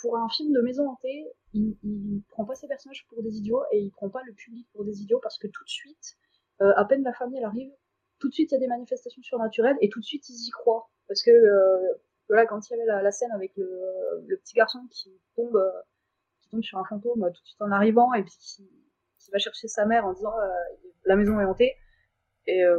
pour 0.00 0.18
un 0.18 0.28
film 0.28 0.52
de 0.52 0.60
maison 0.60 0.90
hantée, 0.90 1.26
il, 1.54 1.76
il 1.84 2.22
prend 2.28 2.44
pas 2.44 2.56
ses 2.56 2.66
personnages 2.66 3.06
pour 3.08 3.22
des 3.22 3.38
idiots, 3.38 3.62
et 3.72 3.78
il 3.78 3.92
prend 3.92 4.10
pas 4.10 4.24
le 4.26 4.32
public 4.32 4.66
pour 4.72 4.84
des 4.84 5.00
idiots, 5.00 5.20
parce 5.22 5.38
que 5.38 5.46
tout 5.46 5.64
de 5.64 5.70
suite, 5.70 6.18
à 6.58 6.84
peine 6.84 7.04
la 7.04 7.12
famille 7.12 7.42
arrive, 7.44 7.72
tout 8.18 8.28
de 8.28 8.34
suite 8.34 8.50
il 8.52 8.54
y 8.54 8.58
a 8.58 8.60
des 8.60 8.66
manifestations 8.66 9.22
surnaturelles, 9.22 9.76
et 9.80 9.88
tout 9.88 10.00
de 10.00 10.04
suite 10.04 10.28
ils 10.28 10.46
y 10.48 10.50
croient. 10.50 10.88
Parce 11.08 11.22
que, 11.22 11.30
euh, 11.30 11.78
voilà, 12.28 12.46
quand 12.46 12.68
il 12.68 12.72
y 12.72 12.74
avait 12.74 12.86
la, 12.86 13.02
la 13.02 13.10
scène 13.12 13.30
avec 13.32 13.52
le, 13.56 13.68
le 14.26 14.36
petit 14.38 14.54
garçon 14.54 14.80
qui 14.90 15.20
tombe, 15.36 15.56
euh, 15.56 15.70
qui 16.42 16.48
tombe 16.50 16.62
sur 16.62 16.78
un 16.78 16.84
fantôme 16.84 17.22
euh, 17.24 17.30
tout 17.30 17.42
de 17.42 17.46
suite 17.46 17.62
en 17.62 17.70
arrivant, 17.70 18.12
et 18.14 18.22
puis 18.22 18.32
qui, 18.40 18.68
qui 19.18 19.30
va 19.30 19.38
chercher 19.38 19.68
sa 19.68 19.86
mère 19.86 20.04
en 20.06 20.12
disant 20.12 20.32
euh, 20.38 20.48
la 21.04 21.16
maison 21.16 21.38
est 21.40 21.44
hantée, 21.44 21.74
et 22.46 22.64
euh, 22.64 22.78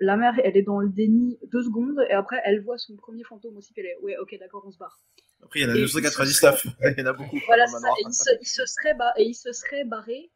la 0.00 0.16
mère 0.16 0.34
elle 0.42 0.56
est 0.56 0.62
dans 0.62 0.80
le 0.80 0.88
déni 0.90 1.38
deux 1.50 1.62
secondes, 1.62 2.00
et 2.10 2.12
après 2.12 2.40
elle 2.44 2.62
voit 2.62 2.76
son 2.78 2.96
premier 2.96 3.24
fantôme 3.24 3.56
aussi, 3.56 3.72
puis 3.72 3.82
elle 3.82 3.88
est 3.88 3.98
ouais, 4.02 4.16
ok, 4.18 4.36
d'accord, 4.38 4.64
on 4.66 4.70
se 4.70 4.78
barre. 4.78 4.98
Après, 5.42 5.60
il 5.60 5.62
y 5.62 5.66
en 5.66 5.70
a 5.70 5.76
Et 5.76 5.80
299. 5.80 6.66
Il 6.96 6.98
y 6.98 7.02
en 7.02 7.06
a 7.06 7.12
beaucoup. 7.12 7.36
Voilà, 7.46 7.66
ça. 7.66 7.76
Et 7.78 8.02
il 8.06 8.12
se, 8.14 8.30
il 8.40 8.46
se 8.46 8.64
serait 8.64 8.94
ba- 8.94 9.12
et 9.18 9.24
il 9.24 9.34
se 9.34 9.52
serait 9.52 9.84
barré 9.84 10.30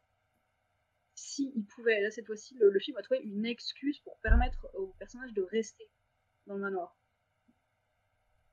si 1.19 1.51
il 1.55 1.65
pouvait. 1.65 2.01
Là, 2.01 2.11
cette 2.11 2.25
fois-ci, 2.25 2.55
le, 2.55 2.69
le 2.69 2.79
film 2.79 2.97
a 2.97 3.01
trouvé 3.01 3.19
une 3.21 3.45
excuse 3.45 3.99
pour 3.99 4.17
permettre 4.19 4.67
au 4.75 4.87
personnage 4.99 5.33
de 5.33 5.41
rester 5.41 5.89
dans 6.47 6.55
le 6.55 6.61
manoir. 6.61 6.95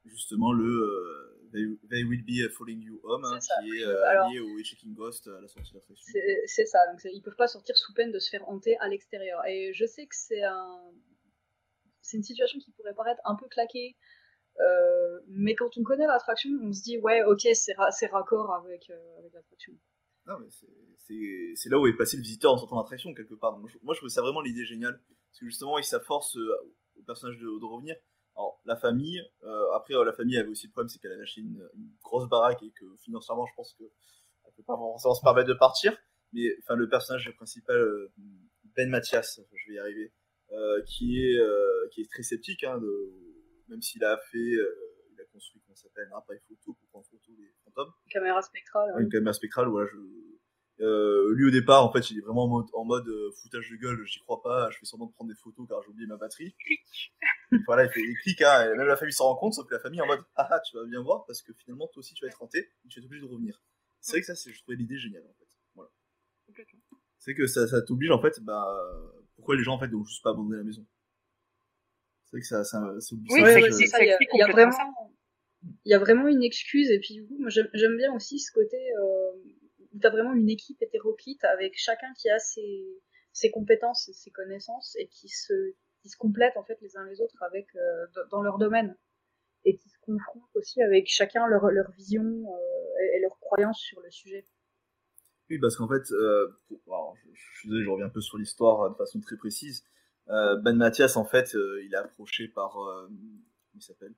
Justement, 0.05 0.52
le 0.52 0.64
euh, 0.64 1.48
they, 1.52 1.64
They 1.90 2.05
Will 2.05 2.24
Be 2.24 2.48
Following 2.52 2.81
You 2.81 3.00
Home, 3.02 3.24
hein, 3.24 3.38
qui 3.40 3.79
est 3.79 3.85
euh, 3.85 4.05
Alors- 4.05 4.31
lié 4.31 4.38
au 4.38 4.62
Shaking 4.62 4.94
Ghost 4.94 5.26
à 5.26 5.40
la 5.40 5.48
sortie 5.48 5.72
de 5.72 5.79
l'attraction. 5.79 6.12
C'est 6.46 6.66
ça. 6.66 6.79
Donc, 6.92 7.00
ils 7.05 7.22
peuvent 7.22 7.35
pas 7.37 7.48
sortir 7.48 7.76
sous 7.76 7.92
peine 7.92 8.12
de 8.12 8.18
se 8.20 8.31
faire 8.31 8.48
hanter 8.48 8.76
à 8.79 8.88
l'extérieur. 8.88 9.44
Et 9.46 9.72
je 9.74 9.85
sais 9.85 10.07
que 10.07 10.14
c'est 10.14 10.44
un, 10.44 10.81
c'est 12.02 12.16
une 12.18 12.22
situation 12.22 12.59
qui 12.61 12.70
pourrait 12.72 12.94
paraître 12.94 13.20
un 13.24 13.35
peu 13.35 13.48
claquée. 13.48 13.96
euh, 14.61 15.20
mais 15.29 15.55
quand 15.57 15.76
on 15.76 15.83
connaît 15.83 16.07
l'attraction, 16.07 16.50
on 16.62 16.72
se 16.72 16.83
dit 16.83 16.98
ouais, 16.98 17.24
ok, 17.24 17.46
c'est 17.55 17.74
ra- 17.74 17.90
c'est 17.90 18.07
raccord 18.07 18.55
avec, 18.55 18.88
euh, 18.90 19.18
avec 19.18 19.33
l'attraction. 19.35 19.72
Non, 20.27 20.39
mais 20.41 20.49
c'est- 20.51 21.69
là 21.69 21.79
où 21.79 21.87
est 21.87 21.97
passé 21.97 22.17
le 22.17 22.23
visiteur 22.23 22.53
en 22.53 22.59
sortant 22.59 22.77
d'attraction, 22.77 23.15
quelque 23.15 23.35
part. 23.35 23.59
Moi, 23.59 23.69
je, 23.69 23.99
trouve 23.99 24.09
ça 24.09 24.23
vraiment 24.23 24.41
l'idée 24.41 24.65
géniale. 24.65 25.01
Parce 25.31 25.41
que 25.41 25.47
justement, 25.47 25.79
il 25.79 25.85
s'afforce 25.85 26.37
au 26.37 27.03
personnage 27.03 27.39
de, 27.39 27.65
revenir. 27.65 27.97
Alors, 28.35 28.61
la 28.65 28.77
famille, 28.77 29.23
euh, 29.45 29.73
après, 29.73 29.95
euh, 29.95 30.05
la 30.05 30.12
famille 30.12 30.37
avait 30.37 30.49
aussi 30.49 30.67
le 30.67 30.73
problème, 30.73 30.89
c'est 30.89 30.99
qu'elle 30.99 31.12
avait 31.12 31.23
acheté 31.23 31.41
une, 31.41 31.69
grosse 32.03 32.29
baraque 32.29 32.62
et 32.62 32.71
que 32.71 32.85
financièrement, 32.99 33.47
je 33.47 33.55
pense 33.57 33.75
qu'elle 33.75 33.89
peut 34.57 34.62
pas 34.62 34.77
forcément 34.77 35.15
se 35.15 35.23
permettre 35.23 35.49
de 35.49 35.55
partir. 35.55 35.97
Mais 36.33 36.55
enfin, 36.61 36.75
le 36.75 36.89
personnage 36.89 37.31
principal, 37.37 37.77
euh, 37.77 38.12
Ben 38.77 38.91
Mathias, 38.91 39.41
je 39.53 39.69
vais 39.71 39.77
y 39.77 39.79
arriver, 39.79 40.12
qui, 40.87 41.21
est, 41.21 41.39
qui 41.93 42.03
est 42.03 42.11
très 42.11 42.23
sceptique, 42.23 42.65
hein, 42.65 42.81
même 43.69 43.81
s'il 43.81 44.05
a 44.05 44.19
fait, 44.31 44.39
il 44.39 45.21
a 45.21 45.25
construit, 45.33 45.62
s'appelle, 45.77 46.09
un 46.12 46.19
appareil 46.19 46.41
photo 46.49 46.75
pour 46.75 46.89
prendre 46.89 47.07
photo 47.07 47.33
des 47.37 47.53
fantômes. 47.65 47.93
Caméra 48.11 48.43
spectrale. 48.43 48.95
Ouais, 48.97 49.03
une 49.03 49.09
caméra 49.09 49.33
spectrale, 49.33 49.69
voilà, 49.69 49.89
je... 49.93 49.97
Euh, 50.81 51.33
lui 51.35 51.47
au 51.47 51.51
départ, 51.51 51.85
en 51.85 51.91
fait, 51.91 52.11
il 52.11 52.19
est 52.19 52.21
vraiment 52.21 52.45
en 52.45 52.49
mode, 52.49 52.67
en 52.75 52.85
mode 52.85 53.09
euh, 53.09 53.31
foutage 53.41 53.71
de 53.71 53.77
gueule, 53.77 54.05
j'y 54.05 54.21
crois 54.21 54.43
pas, 54.43 54.69
je 54.71 54.79
fais 54.79 54.85
semblant 54.85 55.07
de 55.07 55.12
prendre 55.12 55.31
des 55.31 55.37
photos 55.37 55.67
car 55.67 55.83
j'ai 55.83 55.89
oublié 55.89 56.07
ma 56.07 56.19
batterie. 56.19 56.55
Et 57.53 57.57
voilà, 57.67 57.85
il 57.85 57.91
fait 57.91 58.03
des 58.03 58.15
clics, 58.17 58.43
hein, 58.43 58.65
et 58.65 58.77
même 58.77 58.87
la 58.87 58.97
famille 58.97 59.15
s'en 59.15 59.27
rend 59.27 59.37
compte, 59.37 59.55
sauf 59.55 59.67
que 59.67 59.75
la 59.75 59.81
famille 59.81 60.01
est 60.01 60.03
en 60.03 60.07
mode, 60.07 60.25
ah 60.35 60.49
ah, 60.51 60.61
tu 60.61 60.77
vas 60.77 60.85
bien 60.85 61.01
voir, 61.01 61.25
parce 61.27 61.43
que 61.43 61.53
finalement, 61.55 61.87
toi 61.87 62.01
aussi, 62.01 62.12
tu 62.12 62.25
vas 62.25 62.29
être 62.29 62.43
hanté, 62.43 62.59
et 62.59 62.89
tu 62.89 62.99
vas 62.99 63.05
être 63.05 63.07
obligé 63.07 63.25
de 63.25 63.31
revenir. 63.31 63.62
C'est 64.01 64.12
vrai 64.12 64.21
que 64.21 64.27
ça, 64.27 64.35
c'est, 64.35 64.53
je 64.53 64.61
trouvais 64.62 64.77
l'idée 64.77 64.99
géniale, 64.99 65.23
en 65.25 65.35
fait. 65.35 65.49
Voilà. 65.75 65.91
C'est 67.19 67.35
que 67.35 67.47
ça, 67.47 67.69
ça 67.69 67.81
t'oblige, 67.83 68.11
en 68.11 68.21
fait, 68.21 68.41
bah, 68.41 68.67
pourquoi 69.37 69.55
les 69.55 69.62
gens, 69.62 69.75
en 69.75 69.79
fait, 69.79 69.89
doivent 69.89 70.07
juste 70.07 70.25
pas 70.25 70.31
abandonner 70.31 70.59
la 70.59 70.65
maison? 70.65 70.85
C'est 72.25 72.33
vrai 72.33 72.41
que 72.41 72.47
ça, 72.47 72.65
ça, 72.65 72.81
ça 72.99 73.15
oblige 73.15 73.33
Oui, 73.33 73.40
ça, 73.40 73.55
c'est 73.55 73.71
c'est 73.71 73.87
ça. 73.87 74.05
Il 74.05 74.09
y 74.09 74.42
a 74.42 74.50
vraiment, 74.50 74.77
il 75.85 75.90
y 75.90 75.94
a 75.94 75.98
vraiment 75.98 76.29
une 76.29 76.42
excuse. 76.42 76.90
Et 76.90 76.98
puis 76.98 77.14
du 77.14 77.27
coup, 77.27 77.37
moi 77.38 77.48
j'aime 77.50 77.96
bien 77.96 78.14
aussi 78.14 78.38
ce 78.38 78.52
côté 78.52 78.77
euh, 78.77 79.33
où 79.92 79.98
t'as 80.00 80.10
vraiment 80.10 80.33
une 80.33 80.48
équipe 80.48 80.81
hétéroclite 80.83 81.44
avec 81.44 81.75
chacun 81.77 82.12
qui 82.19 82.29
a 82.29 82.38
ses, 82.38 83.50
compétences 83.52 84.08
et 84.08 84.12
ses 84.12 84.31
connaissances 84.31 84.96
et 84.98 85.08
qui 85.08 85.29
se, 85.29 85.52
complètent 86.19 86.56
en 86.56 86.64
fait 86.64 86.79
les 86.81 86.96
uns 86.96 87.04
les 87.06 87.21
autres 87.21 87.42
avec 87.42 87.67
euh, 87.75 88.06
dans 88.31 88.42
leur 88.42 88.58
domaine 88.58 88.96
et 89.64 89.77
qui 89.77 89.88
se 89.88 89.98
confrontent 90.02 90.54
aussi 90.54 90.81
avec 90.81 91.08
chacun 91.08 91.46
leur, 91.48 91.69
vision 91.96 92.23
euh, 92.23 93.02
et, 93.02 93.17
et 93.17 93.21
leurs 93.21 93.38
croyances 93.40 93.81
sur 93.81 94.00
le 94.00 94.10
sujet. 94.10 94.44
Oui, 95.50 95.58
parce 95.58 95.77
qu'en 95.77 95.88
fait, 95.88 96.10
euh, 96.12 96.48
je, 96.71 97.58
suis 97.58 97.69
désolé, 97.69 97.85
je 97.85 97.90
reviens 97.90 98.06
un 98.06 98.10
peu 98.10 98.21
sur 98.21 98.37
l'histoire 98.38 98.83
euh, 98.83 98.90
de 98.90 98.94
façon 98.94 99.21
très 99.21 99.37
précise. 99.37 99.85
Euh, 100.29 100.56
ben 100.56 100.77
Mathias, 100.77 101.17
en 101.17 101.25
fait, 101.25 101.54
euh, 101.54 101.83
il 101.85 101.94
est 101.94 101.98
approché 101.98 102.48
par, 102.48 102.77
euh, 102.83 103.08
il 103.75 103.83
s'appelle? 103.83 104.14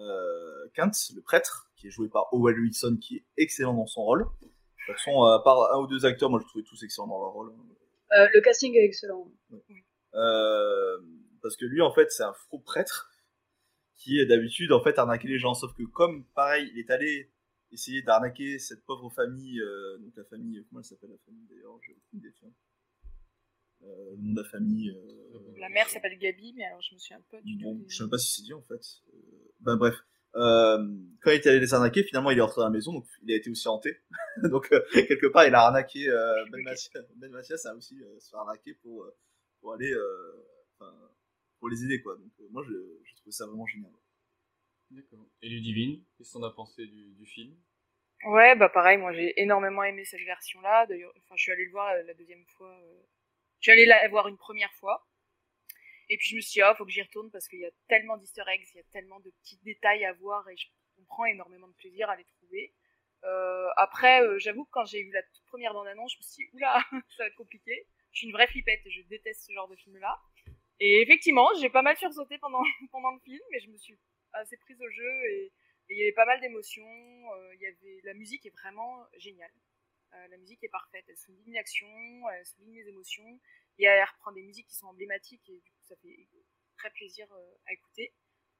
Euh, 0.00 0.68
Kent, 0.74 1.12
le 1.14 1.22
prêtre, 1.22 1.70
qui 1.76 1.88
est 1.88 1.90
joué 1.90 2.08
par 2.08 2.32
Owen 2.32 2.58
Wilson, 2.58 2.98
qui 3.00 3.16
est 3.16 3.24
excellent 3.36 3.74
dans 3.74 3.86
son 3.86 4.02
rôle. 4.02 4.24
De 4.40 4.46
toute 4.86 4.96
façon, 4.96 5.22
à 5.24 5.42
part 5.42 5.74
un 5.74 5.80
ou 5.80 5.86
deux 5.86 6.04
acteurs, 6.06 6.30
moi 6.30 6.40
je 6.42 6.48
trouvais 6.48 6.64
tous 6.64 6.82
excellents 6.82 7.06
dans 7.06 7.20
leur 7.20 7.32
rôle. 7.32 7.52
Euh, 8.12 8.28
le 8.34 8.40
casting 8.40 8.74
est 8.76 8.84
excellent. 8.84 9.30
Euh, 10.14 10.98
parce 11.42 11.56
que 11.56 11.64
lui, 11.64 11.80
en 11.80 11.92
fait, 11.92 12.10
c'est 12.10 12.24
un 12.24 12.34
faux 12.48 12.58
prêtre 12.58 13.10
qui 13.96 14.18
est 14.18 14.26
d'habitude 14.26 14.72
en 14.72 14.82
fait 14.82 14.98
arnaquer 14.98 15.28
les 15.28 15.38
gens. 15.38 15.54
Sauf 15.54 15.74
que 15.74 15.82
comme 15.84 16.24
pareil, 16.34 16.70
il 16.72 16.80
est 16.80 16.90
allé 16.90 17.30
essayer 17.72 18.02
d'arnaquer 18.02 18.58
cette 18.58 18.84
pauvre 18.84 19.10
famille, 19.10 19.60
euh, 19.60 19.98
donc 19.98 20.16
la 20.16 20.24
famille, 20.24 20.64
comment 20.68 20.80
elle 20.80 20.84
s'appelle 20.84 21.10
la 21.10 21.18
famille 21.18 21.46
d'ailleurs 21.48 21.78
J'ai 21.86 21.92
aucune 21.92 22.18
idée. 22.18 22.34
Euh, 23.82 24.16
le 24.16 24.22
nom 24.22 24.32
de 24.32 24.42
la 24.42 24.48
famille. 24.48 24.90
Euh, 24.90 25.54
la 25.58 25.68
mère 25.68 25.88
s'appelle 25.88 26.18
Gabi, 26.18 26.52
mais 26.54 26.64
alors 26.64 26.82
je 26.82 26.94
me 26.94 26.98
souviens 26.98 27.22
pas 27.30 27.40
du 27.42 27.56
bon, 27.56 27.78
tout. 27.78 27.84
Je 27.88 27.96
sais 27.96 28.02
même 28.02 28.10
pas 28.10 28.18
si 28.18 28.34
c'est 28.34 28.42
dit 28.42 28.52
en 28.52 28.62
fait. 28.62 28.82
Ben 29.60 29.76
bref. 29.76 29.94
Euh, 30.36 30.78
quand 31.22 31.30
il 31.32 31.34
est 31.34 31.46
allé 31.48 31.58
les 31.60 31.74
arnaquer, 31.74 32.04
finalement 32.04 32.30
il 32.30 32.38
est 32.38 32.40
rentré 32.40 32.60
dans 32.60 32.66
la 32.66 32.70
maison, 32.70 32.92
donc 32.92 33.06
il 33.22 33.32
a 33.32 33.36
été 33.36 33.50
aussi 33.50 33.66
hanté. 33.68 33.98
donc 34.44 34.70
euh, 34.72 34.80
quelque 34.92 35.26
part 35.26 35.44
il 35.46 35.54
a 35.54 35.62
arnaqué 35.66 36.08
euh, 36.08 36.44
Ben 36.50 36.62
Mathias. 36.62 36.90
Ben 37.16 37.30
Mathias 37.30 37.66
a 37.66 37.74
aussi 37.74 38.00
euh, 38.02 38.18
se 38.20 38.30
fait 38.30 38.36
arnaquer 38.36 38.74
pour, 38.74 39.02
euh, 39.04 39.16
pour 39.60 39.74
aller, 39.74 39.90
euh, 39.92 40.46
enfin, 40.78 40.92
pour 41.58 41.68
les 41.68 41.84
aider 41.84 42.00
quoi. 42.00 42.16
Donc 42.16 42.32
euh, 42.40 42.46
moi 42.50 42.62
je, 42.66 42.72
je 43.04 43.16
trouve 43.16 43.32
ça 43.32 43.46
vraiment 43.46 43.66
génial. 43.66 43.92
D'accord. 44.90 45.26
Et 45.42 45.48
Ludivine, 45.48 46.02
qu'est-ce 46.16 46.32
qu'on 46.32 46.42
a 46.44 46.50
pensé 46.50 46.86
du, 46.86 47.14
du 47.14 47.26
film? 47.26 47.54
Ouais, 48.26 48.54
bah 48.56 48.68
pareil, 48.68 48.98
moi 48.98 49.12
j'ai 49.12 49.40
énormément 49.40 49.82
aimé 49.82 50.04
cette 50.04 50.20
version-là. 50.20 50.86
D'ailleurs, 50.86 51.12
enfin, 51.18 51.34
je 51.36 51.42
suis 51.42 51.52
allée 51.52 51.64
le 51.64 51.70
voir 51.70 51.86
la, 51.94 52.02
la 52.04 52.14
deuxième 52.14 52.44
fois. 52.56 52.70
euh, 52.70 53.02
Je 53.60 53.64
suis 53.64 53.72
allée 53.72 53.86
la 53.86 54.06
voir 54.08 54.28
une 54.28 54.36
première 54.36 54.72
fois. 54.74 55.06
Et 56.10 56.16
puis 56.16 56.30
je 56.30 56.36
me 56.36 56.40
suis 56.40 56.54
dit, 56.54 56.62
ah, 56.62 56.74
faut 56.74 56.84
que 56.84 56.90
j'y 56.90 57.02
retourne 57.02 57.30
parce 57.30 57.46
qu'il 57.46 57.60
y 57.60 57.64
a 57.64 57.70
tellement 57.88 58.16
d'easter 58.16 58.42
eggs, 58.48 58.66
il 58.74 58.78
y 58.78 58.80
a 58.80 58.84
tellement 58.92 59.20
de 59.20 59.30
petits 59.30 59.60
détails 59.62 60.04
à 60.04 60.12
voir 60.14 60.46
et 60.48 60.56
je 60.56 60.66
comprends 60.96 61.24
énormément 61.24 61.68
de 61.68 61.74
plaisir 61.74 62.10
à 62.10 62.16
les 62.16 62.24
trouver. 62.24 62.74
Euh, 63.22 63.68
après, 63.76 64.20
euh, 64.22 64.36
j'avoue 64.40 64.64
que 64.64 64.70
quand 64.72 64.84
j'ai 64.86 65.04
vu 65.04 65.12
la 65.12 65.22
toute 65.22 65.44
première 65.46 65.72
bande-annonce, 65.72 66.12
je 66.14 66.18
me 66.18 66.22
suis 66.22 66.44
dit, 66.44 66.50
oula, 66.54 66.82
ça 67.16 67.22
va 67.22 67.26
être 67.28 67.36
compliqué. 67.36 67.86
Je 68.10 68.18
suis 68.18 68.26
une 68.26 68.32
vraie 68.32 68.48
flippette 68.48 68.84
et 68.84 68.90
je 68.90 69.02
déteste 69.02 69.46
ce 69.46 69.52
genre 69.52 69.68
de 69.68 69.76
film-là. 69.76 70.20
Et 70.80 71.00
effectivement, 71.00 71.48
j'ai 71.60 71.70
pas 71.70 71.82
mal 71.82 71.96
sursauté 71.96 72.38
pendant, 72.38 72.62
pendant 72.90 73.12
le 73.12 73.20
film, 73.20 73.40
mais 73.52 73.60
je 73.60 73.70
me 73.70 73.76
suis 73.76 73.96
assez 74.32 74.56
prise 74.56 74.80
au 74.82 74.90
jeu 74.90 75.24
et, 75.30 75.52
il 75.92 75.98
y 75.98 76.02
avait 76.02 76.12
pas 76.12 76.24
mal 76.24 76.40
d'émotions. 76.40 76.84
euh, 76.84 77.52
avait 77.52 78.00
la 78.04 78.14
musique 78.14 78.46
est 78.46 78.50
vraiment 78.50 79.04
géniale. 79.18 79.50
Euh, 80.14 80.28
la 80.28 80.36
musique 80.38 80.62
est 80.62 80.68
parfaite. 80.68 81.04
Elle 81.08 81.16
souligne 81.16 81.52
l'action, 81.52 81.88
elle 82.30 82.46
souligne 82.46 82.76
les 82.76 82.88
émotions. 82.88 83.40
Et 83.82 84.04
reprend 84.04 84.32
des 84.32 84.42
musiques 84.42 84.66
qui 84.66 84.76
sont 84.76 84.86
emblématiques 84.86 85.48
et 85.48 85.58
du 85.58 85.70
coup 85.70 85.82
ça 85.82 85.96
fait 85.96 86.28
très 86.76 86.90
plaisir 86.90 87.26
euh, 87.32 87.54
à 87.66 87.72
écouter. 87.72 88.14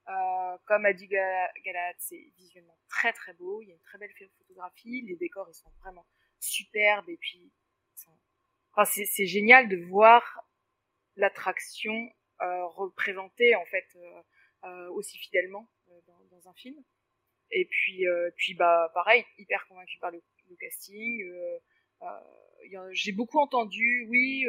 Euh, 0.09 0.57
comme 0.67 0.87
a 0.87 0.93
dit 0.93 1.09
Gal- 1.09 1.53
Galahad, 1.65 1.97
c'est 1.99 2.33
visuellement 2.37 2.79
très 2.89 3.13
très 3.13 3.35
beau. 3.35 3.61
Il 3.63 3.69
y 3.69 3.73
a 3.73 3.75
une 3.75 3.83
très 3.83 3.99
belle 3.99 4.13
photographie. 4.39 5.03
Les 5.03 5.17
décors 5.17 5.49
ils 5.51 5.55
sont 5.55 5.71
vraiment 5.83 6.07
superbes 6.39 7.09
et 7.09 7.19
puis 7.19 7.53
enfin, 8.73 8.85
c'est 8.85 9.27
génial 9.27 9.69
de 9.69 9.77
voir 9.77 10.49
l'attraction 11.17 12.11
euh, 12.41 12.67
représentée 12.67 13.55
en 13.55 13.67
fait 13.67 13.87
aussi 14.91 15.19
fidèlement 15.19 15.69
dans, 16.07 16.49
un 16.49 16.55
film. 16.55 16.83
Et 17.51 17.67
puis, 17.67 18.05
puis 18.37 18.55
bah 18.55 18.91
pareil, 18.95 19.25
hyper 19.37 19.67
convaincu 19.69 19.99
par 19.99 20.11
le, 20.11 20.23
casting. 20.59 21.23
J'ai 22.93 23.13
beaucoup 23.13 23.39
entendu, 23.39 24.07
oui, 24.09 24.47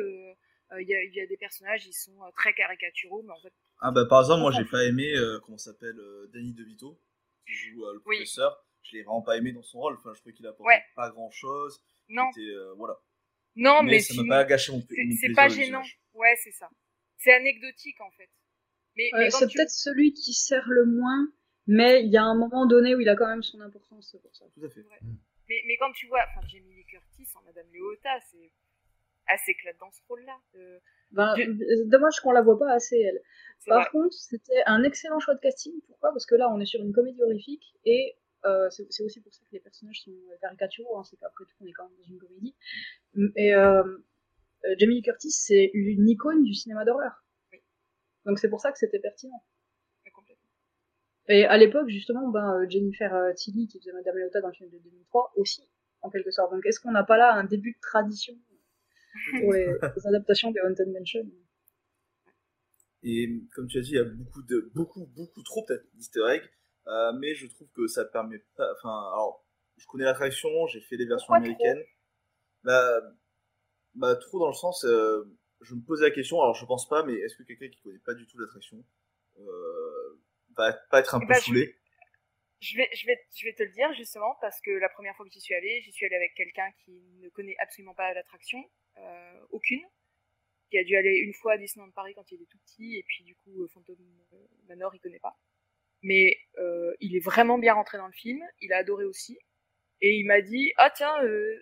il 0.80 0.88
y, 0.88 0.96
a, 0.96 1.04
il 1.04 1.14
y 1.14 1.20
a 1.22 1.26
des 1.28 1.38
personnages, 1.38 1.86
ils 1.86 1.94
sont 1.94 2.24
euh, 2.24 2.30
très 2.36 2.54
caricaturaux, 2.54 3.24
mais 3.24 3.32
en 3.34 3.40
fait, 3.42 3.54
Ah 3.80 3.92
bah 3.92 4.06
par 4.06 4.22
exemple 4.22 4.42
moi 4.42 4.52
j'ai 4.52 4.64
pas 4.66 4.84
aimé 4.86 5.12
euh, 5.16 5.40
comment 5.44 5.58
s'appelle 5.58 6.00
euh, 6.00 6.30
Danny 6.34 6.54
DeVito 6.54 7.00
qui 7.46 7.54
joue 7.54 7.86
euh, 7.86 7.94
le 7.94 8.02
Oui. 8.06 8.18
professeur. 8.18 8.66
Je 8.84 8.96
l'ai 8.96 9.04
vraiment 9.04 9.22
pas 9.22 9.38
aimé 9.38 9.52
dans 9.52 9.64
son 9.64 9.80
rôle. 9.80 9.96
Enfin 9.98 10.14
je 10.14 10.20
trouvais 10.20 10.34
qu'il 10.34 10.48
apportait 10.48 10.68
Ouais. 10.76 10.84
pas 10.96 11.10
grand 11.10 11.30
chose. 11.32 11.84
Non. 12.10 12.30
voilà. 12.78 12.96
non, 13.56 13.84
mais, 13.84 14.00
ça 14.00 14.14
m'a 14.24 14.38
pas 14.38 14.46
gâché 14.46 14.72
mon, 14.72 14.82
c'est- 14.82 15.34
pas 15.34 15.48
gênant. 15.50 15.84
Ouais, 16.14 16.36
c'est 16.44 16.52
ça. 16.52 16.70
C'est 17.18 17.34
anecdotique 17.34 18.00
en 18.02 18.12
fait. 18.12 18.30
Mais, 18.96 19.10
Euh, 19.14 19.18
mais 19.20 19.30
c'est 19.32 19.48
tu- 19.48 19.56
peut-être 19.58 19.70
celui 19.72 20.14
qui 20.14 20.34
sert 20.34 20.68
le 20.68 20.86
moins, 20.86 21.32
mais 21.68 22.04
il 22.04 22.10
y 22.12 22.18
a 22.18 22.24
un 22.24 22.36
moment 22.36 22.66
donné 22.66 22.94
où 22.96 23.00
il 23.00 23.08
a 23.10 23.16
quand 23.16 23.28
même 23.28 23.44
son 23.44 23.62
importance, 23.62 24.16
pour 24.22 24.36
ça. 24.36 24.46
Tout 24.54 24.66
à 24.66 24.70
fait. 24.70 24.84
Mais, 25.48 25.62
mais 25.68 25.78
quand 25.78 25.92
tu 25.94 26.08
vois, 26.08 26.20
enfin, 26.30 26.46
Jamie 26.48 26.74
Lee 26.74 26.86
Curtis 26.86 27.28
en 27.36 27.42
Madame 27.44 27.68
Léota, 27.72 28.20
c'est 28.32 28.52
assez 29.34 29.52
éclate 29.52 29.78
dans 29.80 29.92
ce 29.92 30.02
rôle-là. 30.08 30.38
Euh, 30.56 30.80
Ben, 31.12 31.34
je- 31.38 31.44
euh, 31.44 31.84
Dommage 31.88 32.20
qu'on 32.22 32.32
la 32.32 32.42
voit 32.42 32.58
pas 32.58 32.72
assez, 32.72 32.98
elle. 32.98 33.20
Par 33.68 33.82
vrai. 33.82 33.90
contre, 33.92 34.14
c'était 34.14 34.64
un 34.66 34.84
excellent 34.84 35.20
choix 35.20 35.36
de 35.36 35.40
casting. 35.40 35.74
Pourquoi? 35.88 36.12
Parce 36.12 36.26
que 36.26 36.36
là, 36.36 36.50
on 36.54 36.60
est 36.60 36.66
sur 36.66 36.82
une 36.82 36.94
comédie 36.94 37.22
horrifique 37.22 37.74
et 37.86 38.16
euh, 38.46 38.70
c'est 38.72 39.04
aussi 39.04 39.22
pour 39.22 39.34
ça 39.34 39.42
que 39.46 39.52
les 39.52 39.60
personnages 39.60 40.02
sont 40.02 40.12
caricaturaux. 40.42 40.98
Hein, 40.98 41.04
c'est 41.04 41.18
qu'après 41.18 41.46
tout, 41.46 41.56
on 41.62 41.66
est 41.68 41.74
quand 41.74 41.84
même 41.88 41.98
dans 41.98 42.04
une 42.08 42.18
comédie. 42.20 42.56
Et 43.36 43.54
euh, 43.54 43.84
Jamie 44.80 44.96
Lee 44.96 45.02
Curtis, 45.04 45.32
c'est 45.32 45.70
une 45.74 46.08
icône 46.10 46.44
du 46.44 46.54
cinéma 46.54 46.86
d'horreur. 46.86 47.24
Donc 48.26 48.40
c'est 48.40 48.50
pour 48.50 48.62
ça 48.62 48.72
que 48.72 48.78
c'était 48.80 49.00
pertinent. 49.00 49.44
Et 51.28 51.46
à 51.46 51.58
l'époque, 51.58 51.88
justement, 51.90 52.28
ben, 52.30 52.68
Jennifer 52.70 53.34
Tilly, 53.36 53.68
qui 53.68 53.80
faisait 53.80 53.94
Madame 53.94 54.18
Leota 54.18 54.42
dans 54.42 54.48
le 54.50 54.54
film 54.54 54.70
de 54.70 54.80
2003, 54.80 55.32
aussi, 55.36 55.68
en 56.02 56.10
quelque 56.10 56.32
sorte. 56.32 56.52
Donc 56.52 56.66
est-ce 56.66 56.80
qu'on 56.80 56.92
n'a 56.92 57.04
pas 57.04 57.16
là 57.18 57.34
un 57.34 57.44
début 57.44 57.72
de 57.74 57.80
tradition 57.82 58.34
pour 59.40 59.54
les, 59.54 59.66
les 59.96 60.08
adaptations 60.08 60.52
des 60.52 60.60
Haunted 60.62 60.88
Mansion 60.92 61.26
Et 63.04 63.42
comme 63.56 63.68
tu 63.68 63.78
as 63.80 63.82
dit, 63.82 63.92
il 63.92 63.96
y 63.96 64.00
a 64.00 64.04
beaucoup 64.04 64.44
de 64.44 64.70
beaucoup 64.76 65.06
beaucoup 65.08 65.42
trop 65.44 65.64
peut-être 65.66 65.86
d'easter 65.96 66.22
eggs, 66.30 66.44
euh, 66.88 67.12
mais 67.14 67.34
je 67.34 67.48
trouve 67.48 67.68
que 67.76 67.88
ça 67.88 68.06
permet 68.06 68.40
pas. 68.56 68.72
Enfin, 68.74 68.90
alors, 69.14 69.46
je 69.78 69.86
connais 69.88 70.04
l'attraction, 70.06 70.68
j'ai 70.68 70.82
fait 70.82 70.98
les 70.98 71.06
versions 71.06 71.34
Pourquoi 71.34 71.38
américaines. 71.38 71.84
Bah, 72.64 73.02
bah, 73.96 74.16
trop 74.16 74.40
dans 74.40 74.48
le 74.48 74.54
sens, 74.54 74.86
euh, 74.86 75.24
je 75.62 75.76
me 75.76 75.82
posais 75.82 76.06
la 76.06 76.12
question. 76.12 76.42
Alors, 76.42 76.56
je 76.56 76.66
pense 76.66 76.88
pas, 76.88 77.04
mais 77.04 77.14
est-ce 77.16 77.36
que 77.36 77.44
quelqu'un 77.44 77.70
qui 77.70 77.82
connaît 77.82 78.00
pas 78.00 78.14
du 78.14 78.28
tout 78.28 78.38
l'attraction 78.40 78.84
euh, 79.40 80.20
va 80.58 80.74
pas 80.92 81.00
être 81.00 81.16
un 81.16 81.22
Eh 81.22 81.26
peu 81.26 81.34
je- 81.34 81.40
saoulé? 81.42 81.76
Je 82.62 82.78
vais, 82.78 82.88
je, 82.94 83.08
vais, 83.08 83.20
je 83.36 83.46
vais 83.46 83.54
te 83.54 83.64
le 83.64 83.72
dire 83.72 83.92
justement 83.94 84.36
parce 84.40 84.62
que 84.62 84.70
la 84.70 84.88
première 84.90 85.16
fois 85.16 85.26
que 85.26 85.32
j'y 85.32 85.42
suis 85.42 85.56
allée, 85.56 85.82
j'y 85.82 85.92
suis 85.92 86.06
allée 86.06 86.16
avec 86.16 86.36
quelqu'un 86.36 86.72
qui 86.86 86.92
ne 87.20 87.28
connaît 87.30 87.56
absolument 87.60 87.96
pas 87.96 88.14
l'attraction, 88.14 88.64
euh, 88.98 89.46
aucune, 89.50 89.82
qui 90.70 90.78
a 90.78 90.84
dû 90.84 90.96
aller 90.96 91.18
une 91.18 91.34
fois 91.34 91.54
à 91.54 91.58
Disneyland 91.58 91.92
Paris 91.92 92.14
quand 92.16 92.32
il 92.32 92.36
était 92.36 92.46
tout 92.46 92.60
petit 92.60 92.98
et 92.98 93.04
puis 93.04 93.24
du 93.24 93.36
coup 93.36 93.64
euh, 93.64 93.68
Phantom 93.74 93.98
euh, 94.34 94.48
Manor 94.68 94.94
il 94.94 95.00
connaît 95.00 95.20
pas. 95.20 95.36
Mais 96.04 96.38
euh, 96.60 96.94
il 97.00 97.16
est 97.16 97.24
vraiment 97.24 97.58
bien 97.58 97.74
rentré 97.74 97.98
dans 97.98 98.08
le 98.08 98.14
film, 98.14 98.42
il 98.60 98.72
a 98.74 98.78
adoré 98.78 99.06
aussi 99.06 99.40
et 100.02 100.16
il 100.16 100.26
m'a 100.26 100.42
dit 100.42 100.72
ah 100.78 100.92
tiens 100.96 101.14
euh, 101.24 101.62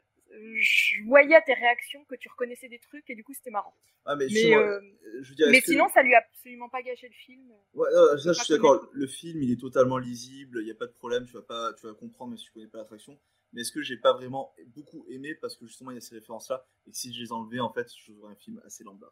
je 0.55 1.03
voyais 1.05 1.36
à 1.36 1.41
tes 1.41 1.53
réactions 1.53 2.03
que 2.05 2.15
tu 2.15 2.30
reconnaissais 2.30 2.69
des 2.69 2.80
trucs 2.80 3.09
et 3.09 3.15
du 3.15 3.23
coup 3.23 3.34
c'était 3.34 3.49
marrant. 3.49 3.73
Ah, 4.05 4.15
mais 4.15 4.27
mais 4.32 4.55
euh, 4.55 4.80
je 5.21 5.30
veux 5.30 5.36
dire, 5.36 5.47
mais 5.47 5.57
est-ce 5.57 5.65
que- 5.65 5.71
sinon 5.71 5.88
ça 5.89 6.01
lui 6.01 6.15
a 6.15 6.19
absolument 6.19 6.69
pas 6.69 6.82
gâché 6.82 7.07
le 7.07 7.13
film. 7.13 7.51
Ouais, 7.73 7.89
non, 7.93 8.17
ça, 8.17 8.34
je 8.34 8.39
suis 8.43 8.53
d'accord. 8.53 8.88
Le 8.93 9.07
film, 9.07 9.41
il 9.43 9.51
est 9.51 9.59
totalement 9.59 9.97
lisible, 9.97 10.59
il 10.61 10.65
n'y 10.65 10.71
a 10.71 10.75
pas 10.75 10.88
de 10.88 10.91
problème, 10.93 11.25
tu 11.25 11.34
vas, 11.34 11.41
pas, 11.41 11.73
tu 11.73 11.86
vas 11.86 11.93
comprendre 11.93 12.32
même 12.32 12.38
si 12.38 12.45
tu 12.45 12.51
connais 12.51 12.67
pas 12.67 12.80
l'attraction. 12.80 13.17
Mais 13.53 13.61
est-ce 13.61 13.71
que 13.71 13.82
j'ai 13.82 13.97
pas 13.97 14.13
vraiment 14.13 14.53
beaucoup 14.67 15.05
aimé 15.09 15.34
parce 15.36 15.55
que 15.55 15.65
justement 15.65 15.91
il 15.91 15.95
y 15.95 15.97
a 15.97 16.01
ces 16.01 16.15
références-là 16.15 16.65
et 16.86 16.91
que 16.91 16.97
si 16.97 17.13
je 17.13 17.21
les 17.21 17.32
enlevais, 17.32 17.59
en 17.59 17.71
fait, 17.73 17.88
je 17.95 18.13
jouerais 18.13 18.32
un 18.34 18.36
film 18.36 18.61
assez 18.65 18.84
lambda. 18.84 19.07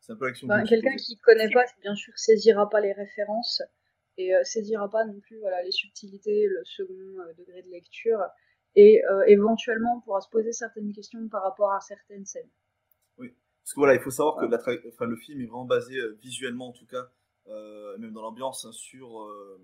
C'est 0.00 0.12
un 0.12 0.16
peu 0.16 0.26
l'action 0.26 0.48
suis 0.48 0.68
Quelqu'un 0.68 0.96
qui 0.96 1.18
connaît 1.18 1.50
pas, 1.50 1.64
bien 1.82 1.94
sûr, 1.94 2.12
saisira 2.16 2.68
pas 2.68 2.80
les 2.80 2.92
références 2.92 3.62
et 4.18 4.34
euh, 4.34 4.42
saisira 4.44 4.90
pas 4.90 5.04
non 5.04 5.18
plus 5.20 5.38
voilà, 5.38 5.62
les 5.62 5.72
subtilités, 5.72 6.46
le 6.46 6.64
second 6.64 6.94
euh, 7.20 7.32
degré 7.34 7.62
de 7.62 7.68
lecture 7.70 8.20
et 8.76 9.02
euh, 9.10 9.24
éventuellement 9.26 10.00
pourra 10.02 10.20
se 10.20 10.28
poser 10.28 10.52
certaines 10.52 10.92
questions 10.92 11.28
par 11.28 11.42
rapport 11.42 11.72
à 11.72 11.80
certaines 11.80 12.26
scènes. 12.26 12.50
Oui. 13.18 13.34
Parce 13.62 13.74
que 13.74 13.80
voilà, 13.80 13.94
il 13.94 14.00
faut 14.00 14.10
savoir 14.10 14.36
que 14.36 14.46
l'attra- 14.46 14.80
enfin, 14.88 15.06
le 15.06 15.16
film 15.16 15.40
est 15.40 15.46
vraiment 15.46 15.64
basé 15.64 15.96
euh, 15.96 16.16
visuellement, 16.22 16.68
en 16.68 16.72
tout 16.72 16.86
cas, 16.86 17.10
euh, 17.48 17.96
même 17.98 18.12
dans 18.12 18.22
l'ambiance, 18.22 18.64
hein, 18.64 18.72
sur 18.72 19.22
euh, 19.22 19.60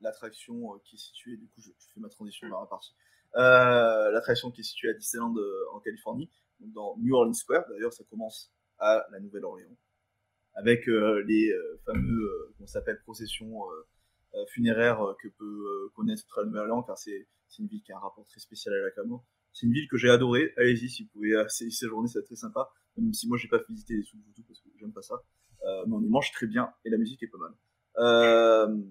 l'attraction 0.00 0.74
euh, 0.74 0.78
qui 0.84 0.96
est 0.96 0.98
située, 0.98 1.36
du 1.36 1.48
coup, 1.48 1.60
je, 1.60 1.70
je 1.76 1.86
fais 1.92 2.00
ma 2.00 2.08
transition 2.08 2.48
vers 2.48 2.60
la 2.60 2.66
partie. 2.66 2.94
Euh, 3.34 4.10
l'attraction 4.12 4.50
qui 4.50 4.60
est 4.60 4.64
située 4.64 4.90
à 4.90 4.92
Disneyland 4.92 5.34
euh, 5.36 5.64
en 5.72 5.80
Californie, 5.80 6.30
donc 6.60 6.72
dans 6.72 6.96
New 6.98 7.14
Orleans 7.14 7.32
Square. 7.32 7.64
D'ailleurs, 7.68 7.92
ça 7.92 8.04
commence 8.04 8.52
à 8.78 9.06
la 9.10 9.20
Nouvelle-Orléans, 9.20 9.76
avec 10.54 10.88
euh, 10.88 11.22
les 11.26 11.50
euh, 11.50 11.80
fameux, 11.84 12.22
euh, 12.22 12.54
ça 12.60 12.66
s'appelle, 12.66 13.00
processions 13.00 13.62
funéraires 14.48 15.02
euh, 15.02 15.14
que 15.22 15.28
peut 15.28 15.44
euh, 15.44 15.92
connaître 15.94 16.22
la 16.36 16.44
Nouvelle-Orléans, 16.44 16.82
car 16.82 16.98
c'est 16.98 17.26
c'est 17.48 17.62
une 17.62 17.68
ville 17.68 17.82
qui 17.82 17.92
a 17.92 17.96
un 17.96 18.00
rapport 18.00 18.26
très 18.26 18.40
spécial 18.40 18.74
à 18.74 18.78
la 18.78 18.90
Camor. 18.90 19.24
C'est 19.52 19.66
une 19.66 19.72
ville 19.72 19.88
que 19.88 19.96
j'ai 19.96 20.10
adorée. 20.10 20.52
Allez-y, 20.56 20.90
si 20.90 21.04
vous 21.04 21.08
pouvez 21.10 21.34
euh, 21.34 21.46
y 21.60 21.72
séjourner, 21.72 22.08
c'est 22.08 22.22
très 22.22 22.36
sympa. 22.36 22.70
Même 22.96 23.12
si 23.12 23.28
moi, 23.28 23.38
j'ai 23.38 23.48
pas 23.48 23.60
visité 23.68 23.94
les 23.94 24.02
sous 24.02 24.18
tout 24.34 24.42
parce 24.44 24.60
que 24.60 24.68
j'aime 24.78 24.92
pas 24.92 25.02
ça. 25.02 25.14
Euh, 25.64 25.84
mais 25.86 25.94
on 25.94 26.02
y 26.02 26.08
mange 26.08 26.30
très 26.32 26.46
bien 26.46 26.72
et 26.84 26.90
la 26.90 26.98
musique 26.98 27.22
est 27.22 27.28
pas 27.28 27.38
mal. 27.38 27.54
Euh, 27.98 28.82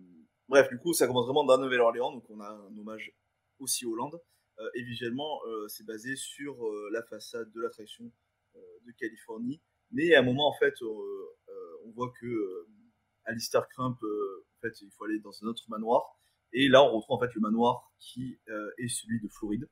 bref, 0.49 0.69
du 0.69 0.79
coup, 0.79 0.93
ça 0.93 1.07
commence 1.07 1.25
vraiment 1.25 1.43
dans 1.43 1.57
Nouvelle-Orléans, 1.57 2.11
donc 2.11 2.29
on 2.29 2.39
a 2.39 2.49
un 2.49 2.77
hommage 2.77 3.15
aussi 3.59 3.85
Hollande. 3.85 4.19
Euh, 4.59 4.69
et 4.73 4.83
visuellement, 4.83 5.41
euh, 5.47 5.67
c'est 5.67 5.85
basé 5.85 6.15
sur 6.15 6.65
euh, 6.65 6.89
la 6.91 7.03
façade 7.03 7.51
de 7.51 7.61
l'attraction 7.61 8.11
euh, 8.55 8.59
de 8.85 8.91
Californie. 8.93 9.61
Mais 9.91 10.15
à 10.15 10.19
un 10.19 10.23
moment, 10.23 10.47
en 10.47 10.57
fait, 10.57 10.81
euh, 10.81 10.85
euh, 11.49 11.53
on 11.85 11.91
voit 11.91 12.11
que 12.19 12.25
euh, 12.25 12.67
Alistair 13.25 13.67
Crump, 13.69 13.97
euh, 14.03 14.45
en 14.57 14.61
fait, 14.61 14.81
il 14.81 14.89
faut 14.91 15.03
aller 15.05 15.19
dans 15.19 15.43
un 15.43 15.47
autre 15.47 15.65
manoir. 15.67 16.17
Et 16.53 16.67
là, 16.67 16.83
on 16.83 16.95
retrouve 16.95 17.17
en 17.17 17.19
fait 17.19 17.33
le 17.33 17.41
manoir 17.41 17.91
qui 17.99 18.39
euh, 18.49 18.71
est 18.77 18.87
celui 18.87 19.19
de 19.21 19.27
Floride. 19.27 19.67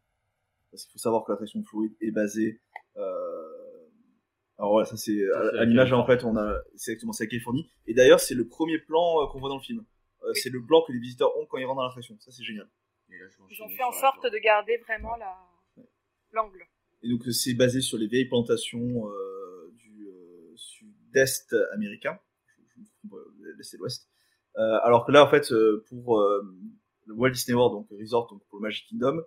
Parce 0.72 0.84
qu'il 0.84 0.94
faut 0.94 1.00
savoir 1.00 1.24
que 1.24 1.32
l'attraction 1.32 1.60
de 1.60 1.66
Floride 1.66 1.96
est 2.02 2.12
basée. 2.12 2.62
Euh... 2.98 3.90
Alors 4.58 4.72
voilà, 4.72 4.86
ça 4.86 4.98
c'est 4.98 5.20
à, 5.34 5.62
à 5.62 5.66
l'image 5.66 5.92
en 5.94 6.06
fait, 6.06 6.24
on 6.24 6.38
a 6.38 6.58
c'est 6.76 6.92
exactement 6.92 7.12
c'est 7.12 7.26
la 7.26 7.30
Californie. 7.30 7.70
Et 7.88 7.94
d'ailleurs, 7.94 8.20
c'est 8.20 8.36
le 8.36 8.48
premier 8.48 8.78
plan 8.80 9.22
euh, 9.22 9.28
qu'on 9.28 9.40
voit 9.40 9.50
dans 9.50 9.58
le 9.58 9.64
film. 9.64 9.84
Euh, 10.24 10.34
C'est 10.34 10.50
le 10.50 10.64
plan 10.64 10.82
que 10.86 10.92
les 10.94 11.00
visiteurs 11.00 11.36
ont 11.38 11.46
quand 11.46 11.58
ils 11.58 11.66
rentrent 11.66 11.78
dans 11.78 11.84
l'attraction. 11.84 12.18
Ça 12.20 12.32
c'est 12.32 12.44
génial. 12.44 12.70
Ils 13.10 13.62
ont 13.62 13.70
fait 13.70 13.84
en 13.84 13.92
sorte 13.92 14.24
de 14.26 14.38
garder 14.38 14.78
vraiment 14.78 15.16
la 15.18 15.36
l'angle. 16.32 16.66
Et 17.04 17.10
donc 17.10 17.24
c'est 17.32 17.54
basé 17.54 17.82
sur 17.82 17.98
les 17.98 18.08
vieilles 18.08 18.30
plantations 18.30 19.10
euh, 19.10 19.72
du 19.76 20.08
euh, 20.08 20.54
sud-est 20.56 21.54
américain, 21.74 22.18
je 22.48 22.80
me 22.80 22.86
trompe, 22.86 23.14
euh, 23.14 23.54
l'est 23.58 23.74
et 23.74 23.78
l'ouest. 23.78 24.10
Euh, 24.58 24.80
alors 24.84 25.06
que 25.06 25.12
là 25.12 25.24
en 25.24 25.30
fait 25.30 25.52
euh, 25.52 25.84
pour 25.90 26.20
euh, 26.20 26.42
le 27.06 27.14
Walt 27.14 27.32
Disney 27.32 27.56
World, 27.56 27.74
donc 27.74 28.00
Resort, 28.00 28.28
donc 28.30 28.44
pour 28.50 28.60
le 28.60 28.64
Magic 28.64 28.88
Kingdom, 28.88 29.22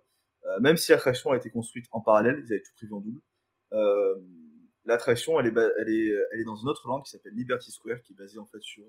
euh, 0.44 0.60
même 0.60 0.76
si 0.76 0.92
l'attraction 0.92 1.30
a 1.30 1.36
été 1.36 1.50
construite 1.50 1.86
en 1.90 2.00
parallèle, 2.00 2.42
ils 2.44 2.52
avaient 2.52 2.62
tout 2.62 2.72
prévu 2.76 2.94
en 2.94 3.00
double. 3.00 3.20
L'attraction 4.84 5.40
elle 5.40 5.46
est, 5.46 5.54
elle 5.80 5.88
est 5.88 6.14
elle 6.32 6.40
est 6.40 6.44
dans 6.44 6.54
une 6.54 6.68
autre 6.68 6.86
langue 6.86 7.02
qui 7.02 7.10
s'appelle 7.10 7.34
Liberty 7.34 7.72
Square, 7.72 8.00
qui 8.02 8.12
est 8.12 8.16
basée 8.16 8.38
en 8.38 8.46
fait 8.46 8.62
sur 8.62 8.84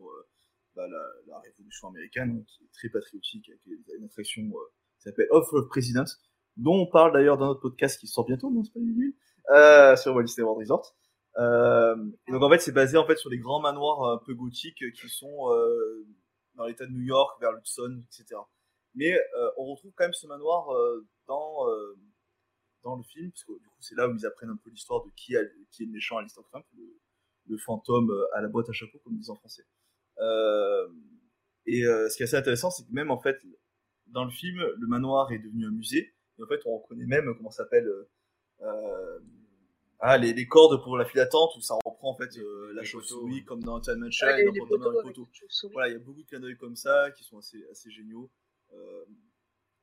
bah, 0.75 0.87
la, 0.87 1.03
la 1.27 1.39
Révolution 1.39 1.87
américaine, 1.87 2.45
qui 2.45 2.63
est 2.63 2.71
très 2.71 2.89
patriotique, 2.89 3.49
avec 3.49 3.61
une 3.97 4.05
attraction 4.05 4.43
qui 4.43 5.03
s'appelle 5.03 5.27
Off 5.31 5.49
Road 5.49 5.67
President, 5.67 6.05
dont 6.55 6.75
on 6.75 6.85
parle 6.85 7.13
d'ailleurs 7.13 7.37
dans 7.37 7.47
notre 7.47 7.61
podcast 7.61 7.99
qui 7.99 8.05
sort 8.05 8.25
bientôt, 8.25 8.51
non 8.51 8.63
c'est 8.63 8.73
pas 8.73 8.79
une 8.79 9.13
euh, 9.49 9.95
sur 9.95 10.13
Walt 10.13 10.23
Disney 10.23 10.43
World 10.43 10.59
Resort. 10.59 10.95
Euh, 11.37 11.95
donc 12.27 12.41
en 12.41 12.49
fait 12.49 12.59
c'est 12.59 12.71
basé 12.71 12.97
en 12.97 13.05
fait 13.05 13.15
sur 13.15 13.29
les 13.29 13.37
grands 13.37 13.61
manoirs 13.61 14.11
un 14.11 14.17
peu 14.17 14.33
gothiques 14.33 14.83
qui 14.93 15.09
sont 15.09 15.51
euh, 15.51 16.05
dans 16.57 16.65
l'état 16.65 16.85
de 16.85 16.91
New 16.91 17.03
York, 17.03 17.39
vers 17.39 17.53
l'Hudson, 17.53 18.03
etc. 18.11 18.39
Mais 18.95 19.13
euh, 19.13 19.51
on 19.57 19.65
retrouve 19.65 19.93
quand 19.95 20.05
même 20.05 20.13
ce 20.13 20.27
manoir 20.27 20.73
euh, 20.73 21.07
dans 21.27 21.69
euh, 21.69 21.95
dans 22.83 22.95
le 22.95 23.03
film, 23.03 23.31
parce 23.31 23.43
que 23.43 23.53
du 23.53 23.67
coup 23.67 23.81
c'est 23.81 23.95
là 23.95 24.07
où 24.07 24.15
ils 24.15 24.25
apprennent 24.25 24.49
un 24.49 24.57
peu 24.57 24.69
l'histoire 24.69 25.03
de 25.05 25.11
qui, 25.15 25.35
est 25.35 25.41
le 25.79 25.91
méchant 25.91 26.17
à 26.17 26.23
l'histoire 26.23 26.47
Crump, 26.47 26.65
le, 26.75 26.99
le 27.47 27.57
fantôme 27.57 28.11
à 28.33 28.41
la 28.41 28.47
boîte 28.47 28.69
à 28.69 28.73
chapeau 28.73 28.97
comme 29.03 29.13
ils 29.13 29.19
disent 29.19 29.29
en 29.29 29.35
français. 29.35 29.65
Et 31.65 31.81
ce 31.83 32.15
qui 32.15 32.23
est 32.23 32.25
assez 32.25 32.37
intéressant, 32.37 32.71
c'est 32.71 32.83
que 32.83 32.91
même 32.91 33.11
en 33.11 33.19
fait 33.19 33.39
dans 34.07 34.23
le 34.23 34.31
film, 34.31 34.57
le 34.57 34.87
manoir 34.87 35.31
est 35.31 35.39
devenu 35.39 35.65
un 35.65 35.71
musée. 35.71 36.15
Et 36.39 36.43
en 36.43 36.47
fait, 36.47 36.61
on 36.65 36.77
reconnaît 36.77 37.05
même 37.05 37.33
comment 37.35 37.51
s'appelle 37.51 37.89
ah, 39.99 40.17
les, 40.17 40.33
les 40.33 40.47
cordes 40.47 40.81
pour 40.83 40.97
la 40.97 41.05
file 41.05 41.17
d'attente 41.17 41.55
où 41.57 41.61
ça 41.61 41.75
reprend 42.07 42.11
en 42.11 42.17
fait 42.17 42.37
euh, 42.39 42.73
la 42.73 42.83
chauve-souris 42.83 43.43
comme 43.45 43.63
dans 43.63 43.75
Haunted 43.75 43.97
Mansion, 43.97 44.27
Ah, 44.29 44.43
dans 44.43 44.53
Fantôme 44.53 44.81
dans 44.81 44.91
les 44.91 45.01
poteaux. 45.03 45.27
Voilà, 45.73 45.89
il 45.89 45.93
y 45.93 45.95
a 45.95 45.99
beaucoup 45.99 46.21
de 46.21 46.27
clins 46.27 46.39
d'œil 46.39 46.57
comme 46.57 46.75
ça 46.75 47.11
qui 47.11 47.23
sont 47.23 47.37
assez, 47.37 47.63
assez 47.71 47.89
géniaux. 47.91 48.29
Euh, 48.73 49.05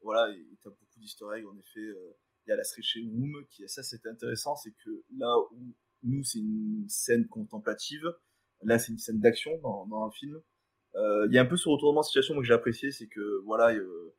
voilà, 0.02 0.30
et 0.34 0.46
t'as 0.62 0.70
beaucoup 0.70 0.98
d'easter 0.98 1.24
eggs 1.36 1.46
en 1.46 1.56
effet. 1.58 1.80
euh, 1.80 2.16
Il 2.46 2.50
y 2.50 2.52
a 2.52 2.56
la 2.56 2.64
stretching 2.64 3.10
room 3.10 3.44
qui, 3.50 3.66
ça 3.68 3.82
c'est 3.82 4.04
intéressant, 4.06 4.54
c'est 4.56 4.72
que 4.84 4.90
là 5.16 5.34
où 5.52 5.74
nous 6.02 6.22
c'est 6.22 6.40
une 6.40 6.86
scène 6.88 7.26
contemplative, 7.28 8.14
là 8.62 8.78
c'est 8.78 8.92
une 8.92 8.98
scène 8.98 9.20
d'action 9.20 9.56
dans, 9.62 9.86
dans 9.86 10.04
un 10.04 10.10
film. 10.10 10.40
Euh, 10.96 11.26
Il 11.30 11.34
y 11.34 11.38
a 11.38 11.42
un 11.42 11.46
peu 11.46 11.56
ce 11.56 11.68
retournement 11.68 12.02
de 12.02 12.06
situation 12.06 12.34
moi, 12.34 12.42
que 12.42 12.46
j'ai 12.46 12.52
apprécié, 12.54 12.90
c'est 12.90 13.08
que 13.08 13.40
voilà, 13.44 13.72
euh, 13.74 14.14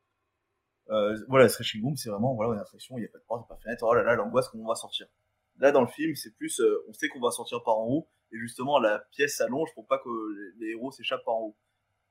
euh, 0.89 1.15
voilà, 1.27 1.45
la 1.45 1.49
stretching 1.49 1.83
room 1.83 1.95
c'est 1.95 2.09
vraiment 2.09 2.33
voilà 2.33 2.53
une 2.53 2.59
attraction, 2.59 2.97
il 2.97 3.01
n'y 3.01 3.05
a 3.07 3.09
pas 3.09 3.19
de 3.19 3.23
porte, 3.23 3.41
il 3.41 3.43
n'y 3.43 3.45
a 3.45 3.49
pas 3.49 3.55
de 3.55 3.63
fenêtre, 3.63 3.83
oh 3.87 3.93
là 3.93 4.03
là, 4.03 4.15
l'angoisse 4.15 4.49
comment 4.49 4.63
on 4.63 4.67
va 4.69 4.75
sortir. 4.75 5.07
Là 5.57 5.71
dans 5.71 5.81
le 5.81 5.87
film 5.87 6.15
c'est 6.15 6.35
plus, 6.35 6.59
euh, 6.59 6.83
on 6.87 6.93
sait 6.93 7.07
qu'on 7.09 7.21
va 7.21 7.31
sortir 7.31 7.63
par 7.63 7.77
en 7.77 7.87
haut 7.87 8.09
et 8.31 8.37
justement 8.37 8.79
la 8.79 8.99
pièce 9.11 9.37
s'allonge 9.37 9.69
pour 9.73 9.87
pas 9.87 9.99
que 9.99 10.09
les, 10.59 10.71
héros 10.71 10.91
s'échappent 10.91 11.23
par 11.23 11.35
en 11.35 11.41
haut. 11.47 11.57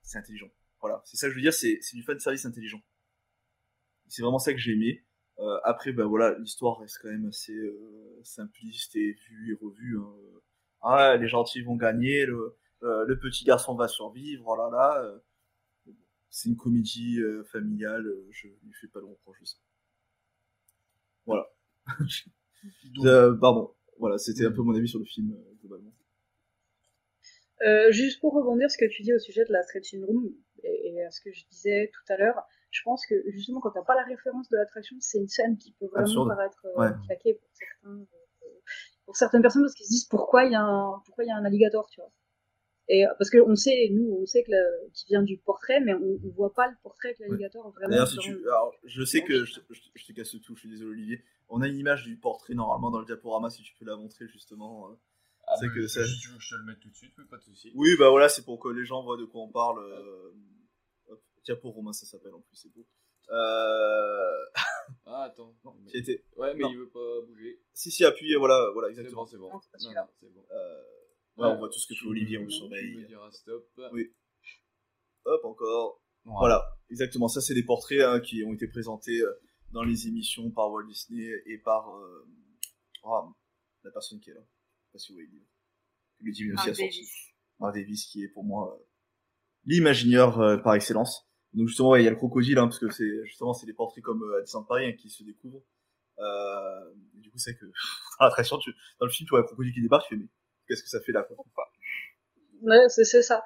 C'est 0.03 0.19
intelligent. 0.19 0.51
Voilà, 0.81 1.03
c'est 1.05 1.17
ça 1.17 1.27
que 1.27 1.33
je 1.33 1.37
veux 1.37 1.43
dire, 1.43 1.55
c'est 1.55 1.79
du 1.93 2.03
fan 2.03 2.19
service 2.19 2.45
intelligent. 2.45 2.83
C'est 4.09 4.23
vraiment 4.23 4.39
ça 4.39 4.53
que 4.53 4.59
j'ai 4.59 4.73
aimé. 4.73 5.05
Euh, 5.39 5.59
après, 5.65 5.93
ben 5.93 6.05
voilà, 6.05 6.39
l'histoire 6.39 6.79
reste 6.79 6.99
quand 7.03 7.09
même 7.09 7.27
assez 7.27 7.55
euh, 7.55 8.21
simpliste 8.23 8.95
et 8.97 9.13
vue 9.13 9.53
et 9.53 9.65
revue. 9.65 9.99
Hein. 9.99 10.15
Ah, 10.83 11.17
les 11.17 11.29
gentils 11.29 11.63
vont 11.63 11.77
gagner, 11.77 12.27
le, 12.27 12.59
euh, 12.85 13.07
le 13.07 13.19
petit 13.19 13.45
garçon 13.45 13.75
va 13.75 13.89
survivre, 13.89 14.45
oh 14.47 14.57
là 14.57 14.69
là. 14.71 15.03
euh. 15.03 15.19
C'est 16.29 16.49
une 16.51 16.57
comédie 16.57 17.21
euh, 17.21 17.45
familiale, 17.45 18.07
je 18.31 18.49
lui 18.49 18.73
fais 18.81 18.89
pas 18.89 19.01
de 19.01 19.07
reproche 19.07 19.41
de 19.41 19.47
ça. 19.47 19.57
Voilà. 21.25 21.47
Euh, 23.05 23.35
pardon, 23.37 23.75
voilà, 23.99 24.19
c'était 24.19 24.45
un 24.47 24.53
peu 24.53 24.63
mon 24.63 24.75
avis 24.75 24.89
sur 24.89 24.99
le 24.99 25.05
film, 25.05 25.33
euh, 25.33 25.55
globalement. 25.61 25.93
Euh, 27.67 27.91
juste 27.93 28.21
pour 28.21 28.35
rebondir 28.35 28.71
ce 28.71 28.77
que 28.77 28.85
tu 28.91 29.03
dis 29.03 29.15
au 29.15 29.19
sujet 29.19 29.45
de 29.45 29.53
la 29.53 29.63
stretching 29.63 30.05
room 30.05 30.33
et, 30.65 30.93
et 30.93 31.03
à 31.05 31.11
ce 31.11 31.21
que 31.21 31.33
je 31.33 31.45
disais 31.51 31.91
tout 31.93 32.13
à 32.13 32.17
l'heure, 32.17 32.43
je 32.71 32.83
pense 32.85 33.07
que 33.07 33.15
justement 33.31 33.61
quand 33.61 33.71
t'as 33.71 33.85
pas 33.85 33.95
la 33.95 34.03
référence 34.03 34.49
de 34.51 34.57
l'attraction, 34.57 34.97
c'est 35.01 35.19
une 35.19 35.29
scène 35.29 35.57
qui 35.57 35.73
peut 35.79 35.87
vraiment 35.87 36.05
Absurde. 36.07 36.29
paraître 36.29 36.67
euh, 36.67 36.81
Ouais. 36.81 36.91
claquée 37.07 37.35
pour 37.35 37.49
certains, 37.55 38.01
euh, 38.01 38.47
pour 39.07 39.17
certaines 39.17 39.43
personnes 39.43 39.63
parce 39.63 39.75
qu'ils 39.75 39.87
se 39.87 39.91
disent 39.93 40.07
pourquoi 40.07 40.45
il 40.45 40.53
y 40.53 40.57
a 40.57 40.63
un 40.63 41.01
pourquoi 41.07 41.25
il 41.25 41.29
y 41.29 41.31
a 41.31 41.37
un 41.37 41.45
alligator, 41.45 41.89
tu 41.91 42.01
vois. 42.01 42.11
Et 42.89 43.07
euh, 43.07 43.11
parce 43.19 43.31
que 43.31 43.39
on 43.39 43.55
sait, 43.57 43.89
nous, 43.93 44.11
on 44.21 44.27
sait 44.27 44.43
que 44.45 44.51
qu'il 44.93 45.09
vient 45.09 45.23
du 45.23 45.39
portrait, 45.39 45.81
mais 45.81 45.95
on, 45.95 46.19
on 46.23 46.29
voit 46.37 46.53
pas 46.53 46.69
le 46.69 46.75
portrait 46.83 47.09
avec 47.09 47.19
l'alligator 47.21 47.71
vraiment. 47.71 47.89
D'ailleurs, 47.91 48.09
si 48.09 48.17
dans 48.17 48.23
tu, 48.23 48.33
le- 48.35 48.49
alors, 48.49 48.75
je 48.85 49.05
sais 49.05 49.23
que 49.23 49.45
je, 49.47 49.55
te- 49.55 49.61
je 49.73 49.81
je 49.95 50.07
te 50.07 50.13
casse 50.13 50.31
tout, 50.43 50.55
je 50.55 50.61
suis 50.61 50.69
désolé 50.69 50.91
Olivier. 50.91 51.25
On 51.49 51.63
a 51.63 51.69
une 51.69 51.77
image 51.79 52.05
du 52.05 52.17
portrait 52.19 52.55
normalement 52.55 52.91
dans 52.91 52.99
le 53.01 53.07
diaporama, 53.07 53.49
si 53.51 53.63
tu 53.63 53.75
peux 53.79 53.85
la 53.87 53.97
montrer 53.97 54.27
justement. 54.29 54.91
euh, 54.91 54.95
Ah, 55.47 55.55
c'est 55.59 55.67
mais 55.69 55.75
que 55.75 55.87
ça. 55.87 56.05
si 56.07 56.19
tu 56.21 56.29
veux 56.29 56.37
que 56.37 56.43
je 56.43 56.51
te 56.51 56.55
le 56.57 56.65
mette 56.65 56.81
tout 56.81 56.91
de 56.91 56.95
suite, 56.95 57.13
oui, 57.19 57.25
pas 57.31 57.39
de 57.39 57.43
souci. 57.43 57.73
Oui, 57.75 57.89
bah 57.99 58.11
voilà, 58.11 58.29
c'est 58.29 58.45
pour 58.45 58.59
que 58.61 58.69
les 58.69 58.85
gens 58.85 59.03
voient 59.03 59.17
de 59.19 59.25
quoi 59.25 59.43
on 59.43 59.51
parle. 59.51 59.79
Euh... 59.83 60.33
hop, 61.09 61.23
Diapo 61.45 61.71
romain, 61.71 61.93
ça 61.95 62.05
s'appelle 62.07 62.35
en 62.35 62.41
plus, 62.41 62.57
c'est 62.57 62.73
beau. 62.73 62.87
Euh... 63.31 64.45
Ah, 65.07 65.25
attends. 65.25 65.55
mais- 65.83 65.91
qui 65.91 65.97
était- 65.99 66.23
Ouais, 66.37 66.53
mais 66.55 66.63
non. 66.65 66.71
il 66.71 66.79
veut 66.79 66.89
pas 66.91 67.21
bouger. 67.27 67.59
Si, 67.73 67.91
si, 67.91 68.05
appuyez, 68.05 68.37
voilà, 68.37 68.71
voilà, 68.75 68.89
C'est 68.89 69.01
exactement. 69.01 69.23
bon, 69.23 69.27
c'est 69.27 69.39
bon. 69.39 69.51
Non, 69.53 69.61
c'est 69.61 69.71
pas 69.71 69.79
Non, 70.03 70.07
non, 70.23 70.29
bon. 70.35 70.45
Euh, 70.51 70.83
ouais, 71.37 71.49
on 71.49 71.57
voit 71.59 71.69
tout 71.69 71.79
ce 71.79 71.87
que 71.87 71.95
fait 71.95 72.07
Olivier, 72.07 72.39
on 72.39 72.43
le 72.43 72.49
Tu 72.49 72.57
surveille. 72.57 73.07
stop. 73.31 73.69
Oui. 73.93 74.13
Hop, 75.25 75.45
encore. 75.45 76.01
Voilà. 76.25 76.39
Voilà, 76.39 76.65
exactement. 76.91 77.29
Ça, 77.29 77.41
c'est 77.41 77.55
des 77.55 77.65
portraits 77.65 78.01
hein, 78.01 78.21
qui 78.21 78.43
ont 78.45 78.55
été 78.55 78.67
présentés 78.67 79.21
euh, 79.21 79.33
dans 79.73 79.83
les 79.83 80.07
émissions 80.09 80.51
par 80.51 80.71
Walt 80.71 80.87
Disney 80.87 81.31
et 81.47 81.59
par 81.59 81.95
euh, 81.95 82.27
ah, 83.05 83.29
la 83.83 83.91
personne 83.91 84.21
qui 84.21 84.31
est 84.31 84.35
là. 84.35 84.41
Je 84.41 84.87
sais 84.87 84.93
pas 84.93 84.99
si 84.99 85.13
vous 85.13 85.17
voyez 85.17 85.29
le 85.29 86.27
Ludivine 86.27 86.55
aussi 86.55 86.67
Mark 86.67 86.69
a 86.69 86.75
sorti. 86.75 86.83
Davis. 86.83 87.35
Mark 87.59 87.75
Davis, 87.75 88.07
qui 88.07 88.23
est 88.25 88.29
pour 88.29 88.45
moi 88.45 88.75
euh, 88.79 88.85
l'imagineur 89.67 90.41
euh, 90.41 90.57
par 90.57 90.75
excellence. 90.75 91.29
Donc 91.53 91.69
justement, 91.69 91.91
ouais, 91.91 92.03
il 92.03 92.05
y 92.05 92.09
a 92.09 92.11
le 92.11 92.17
crocodile, 92.17 92.59
hein, 92.59 92.67
parce 92.67 92.79
que 92.79 92.91
c'est 92.91 93.25
justement 93.27 93.53
c'est 93.53 93.67
des 93.67 93.75
portraits 93.75 94.03
comme 94.03 94.23
euh, 94.23 94.39
à 94.39 94.41
Disneyland 94.43 94.65
Paris 94.65 94.87
hein, 94.87 94.93
qui 94.93 95.11
se 95.11 95.23
découvrent. 95.23 95.63
Euh, 96.19 96.95
et 97.17 97.21
du 97.21 97.31
coup, 97.31 97.39
c'est 97.39 97.57
que 97.57 97.67
dans 98.19 98.27
l'attraction, 98.27 98.59
tu, 98.59 98.73
dans 98.99 99.07
le 99.07 99.13
film, 99.13 99.27
tu 99.27 99.31
vois 99.31 99.41
un 99.41 99.45
crocodile 99.45 99.75
qui 99.75 99.83
débarque, 99.83 100.09
tu 100.09 100.17
fais 100.17 100.21
mais 100.21 100.29
qu'est-ce 100.69 100.83
que 100.83 100.89
ça 100.89 101.01
fait 101.01 101.13
là 101.13 101.23
quoi 101.25 101.39
Ouais, 102.63 102.89
c'est 102.89 103.05
c'est 103.05 103.23
ça. 103.23 103.45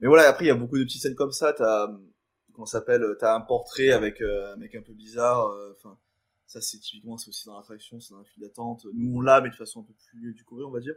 Mais 0.00 0.08
voilà, 0.08 0.28
après, 0.28 0.44
il 0.44 0.48
y 0.48 0.50
a 0.50 0.54
beaucoup 0.54 0.78
de 0.78 0.84
petites 0.84 1.02
scènes 1.02 1.14
comme 1.14 1.32
ça. 1.32 1.52
T'as, 1.52 1.84
euh, 1.88 1.98
comment 2.52 2.66
ça 2.66 2.78
s'appelle 2.78 3.04
T'as 3.18 3.34
un 3.34 3.40
portrait 3.40 3.90
avec 3.90 4.20
euh, 4.20 4.54
un 4.54 4.56
mec 4.56 4.74
un 4.74 4.82
peu 4.82 4.92
bizarre. 4.94 5.46
euh, 5.48 5.72
Enfin, 5.76 5.98
ça, 6.46 6.60
c'est 6.60 6.78
typiquement, 6.78 7.16
c'est 7.18 7.28
aussi 7.28 7.46
dans 7.46 7.56
l'attraction, 7.56 8.00
c'est 8.00 8.12
dans 8.14 8.18
la 8.20 8.24
file 8.24 8.42
d'attente. 8.42 8.86
Nous, 8.94 9.16
on 9.16 9.20
l'a, 9.20 9.40
mais 9.40 9.50
de 9.50 9.54
façon 9.54 9.80
un 9.80 9.84
peu 9.84 9.94
plus 10.10 10.34
découverte, 10.34 10.68
on 10.68 10.72
va 10.72 10.80
dire. 10.80 10.94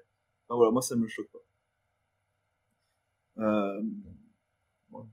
Enfin, 0.48 0.56
voilà, 0.58 0.72
moi, 0.72 0.82
ça 0.82 0.96
me 0.96 1.08
choque 1.08 1.30
pas. 1.32 1.40
Euh, 3.38 3.82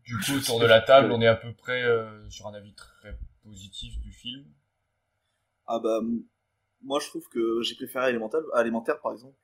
Du 0.04 0.16
coup, 0.18 0.34
autour 0.36 0.60
de 0.60 0.66
la 0.66 0.80
table, 0.80 1.10
on 1.10 1.20
est 1.20 1.26
à 1.26 1.34
peu 1.34 1.52
près 1.54 1.82
euh, 1.82 2.28
sur 2.30 2.46
un 2.46 2.54
avis 2.54 2.72
très 2.74 3.18
positif 3.42 3.98
du 4.00 4.12
film. 4.12 4.44
Ah 5.66 5.78
bah, 5.78 6.00
moi, 6.82 7.00
je 7.00 7.06
trouve 7.08 7.28
que 7.28 7.62
j'ai 7.62 7.74
préféré 7.76 8.10
Élémentaire, 8.10 8.40
à 8.54 8.60
Élémentaire, 8.62 9.00
par 9.00 9.12
exemple. 9.12 9.36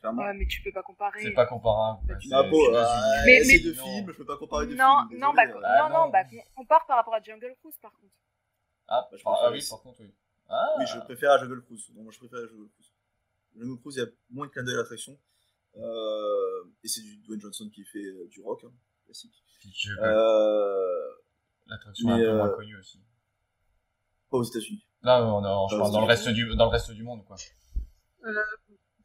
Clairement. 0.00 0.22
Ouais, 0.22 0.34
mais 0.34 0.46
tu 0.46 0.62
peux 0.62 0.72
pas 0.72 0.82
comparer. 0.82 1.22
C'est 1.22 1.32
pas 1.32 1.46
comparable. 1.46 2.00
quoi. 2.06 2.16
Ah, 2.32 2.42
bon, 2.44 2.74
euh. 2.74 2.84
Mais- 3.26 3.40
mais- 3.46 3.58
deux 3.58 3.74
films, 3.74 4.10
je 4.12 4.16
peux 4.16 4.24
pas 4.24 4.36
comparer 4.36 4.66
deux 4.66 4.76
non, 4.76 5.06
films. 5.08 5.20
non, 5.20 5.32
bah, 5.34 5.42
euh. 5.46 5.60
Ah, 5.64 5.88
non, 5.88 5.88
non, 5.98 6.04
non. 6.06 6.10
bah, 6.10 6.20
compare 6.54 6.86
par 6.86 6.96
rapport 6.98 7.14
à 7.14 7.20
Jungle 7.22 7.54
Cruise, 7.60 7.76
par 7.82 7.92
contre. 7.92 8.12
Ah, 8.86 9.08
Bah, 9.10 9.16
je 9.16 9.22
ah, 9.26 9.30
préfère 9.32 9.52
oui, 9.52 9.66
par 9.68 9.80
contre, 9.82 10.00
oui. 10.00 10.14
Ah, 10.48 10.74
Oui, 10.78 10.86
je 10.86 10.98
préfère 11.00 11.32
à 11.32 11.38
Jungle 11.38 11.62
Cruise. 11.62 11.90
Non, 11.94 12.02
moi, 12.04 12.12
je 12.12 12.18
préfère 12.18 12.38
à 12.38 12.46
Jungle 12.46 12.68
Cruise. 12.70 12.92
Jungle 13.56 13.80
Cruise, 13.80 13.96
il 13.96 14.00
y 14.00 14.02
a 14.02 14.08
moins 14.30 14.46
de 14.46 14.52
clin 14.52 14.62
d'œil 14.62 14.74
à 14.74 14.78
l'attraction. 14.78 15.18
Euh, 15.76 16.64
et 16.82 16.88
c'est 16.88 17.02
du 17.02 17.16
Dwayne 17.18 17.40
Johnson 17.40 17.68
qui 17.74 17.84
fait 17.84 17.98
euh, 18.04 18.26
du 18.28 18.40
rock, 18.40 18.64
hein, 18.64 18.72
classique. 19.04 19.34
Euh, 20.00 21.08
L'attraction 21.66 22.08
est 22.10 22.12
un 22.26 22.30
peu 22.30 22.36
moins 22.36 22.48
connue 22.50 22.76
aussi. 22.78 23.00
pas 24.30 24.38
aux 24.38 24.44
États-Unis. 24.44 24.84
Là, 25.02 25.24
on 25.24 25.42
est, 25.44 25.70
je 25.72 25.76
parle 25.78 25.92
dans 25.92 26.00
le 26.00 26.06
reste 26.06 26.28
du, 26.28 26.54
dans 26.56 26.64
le 26.66 26.70
reste 26.70 26.90
du 26.92 27.02
monde, 27.02 27.24
quoi. 27.24 27.36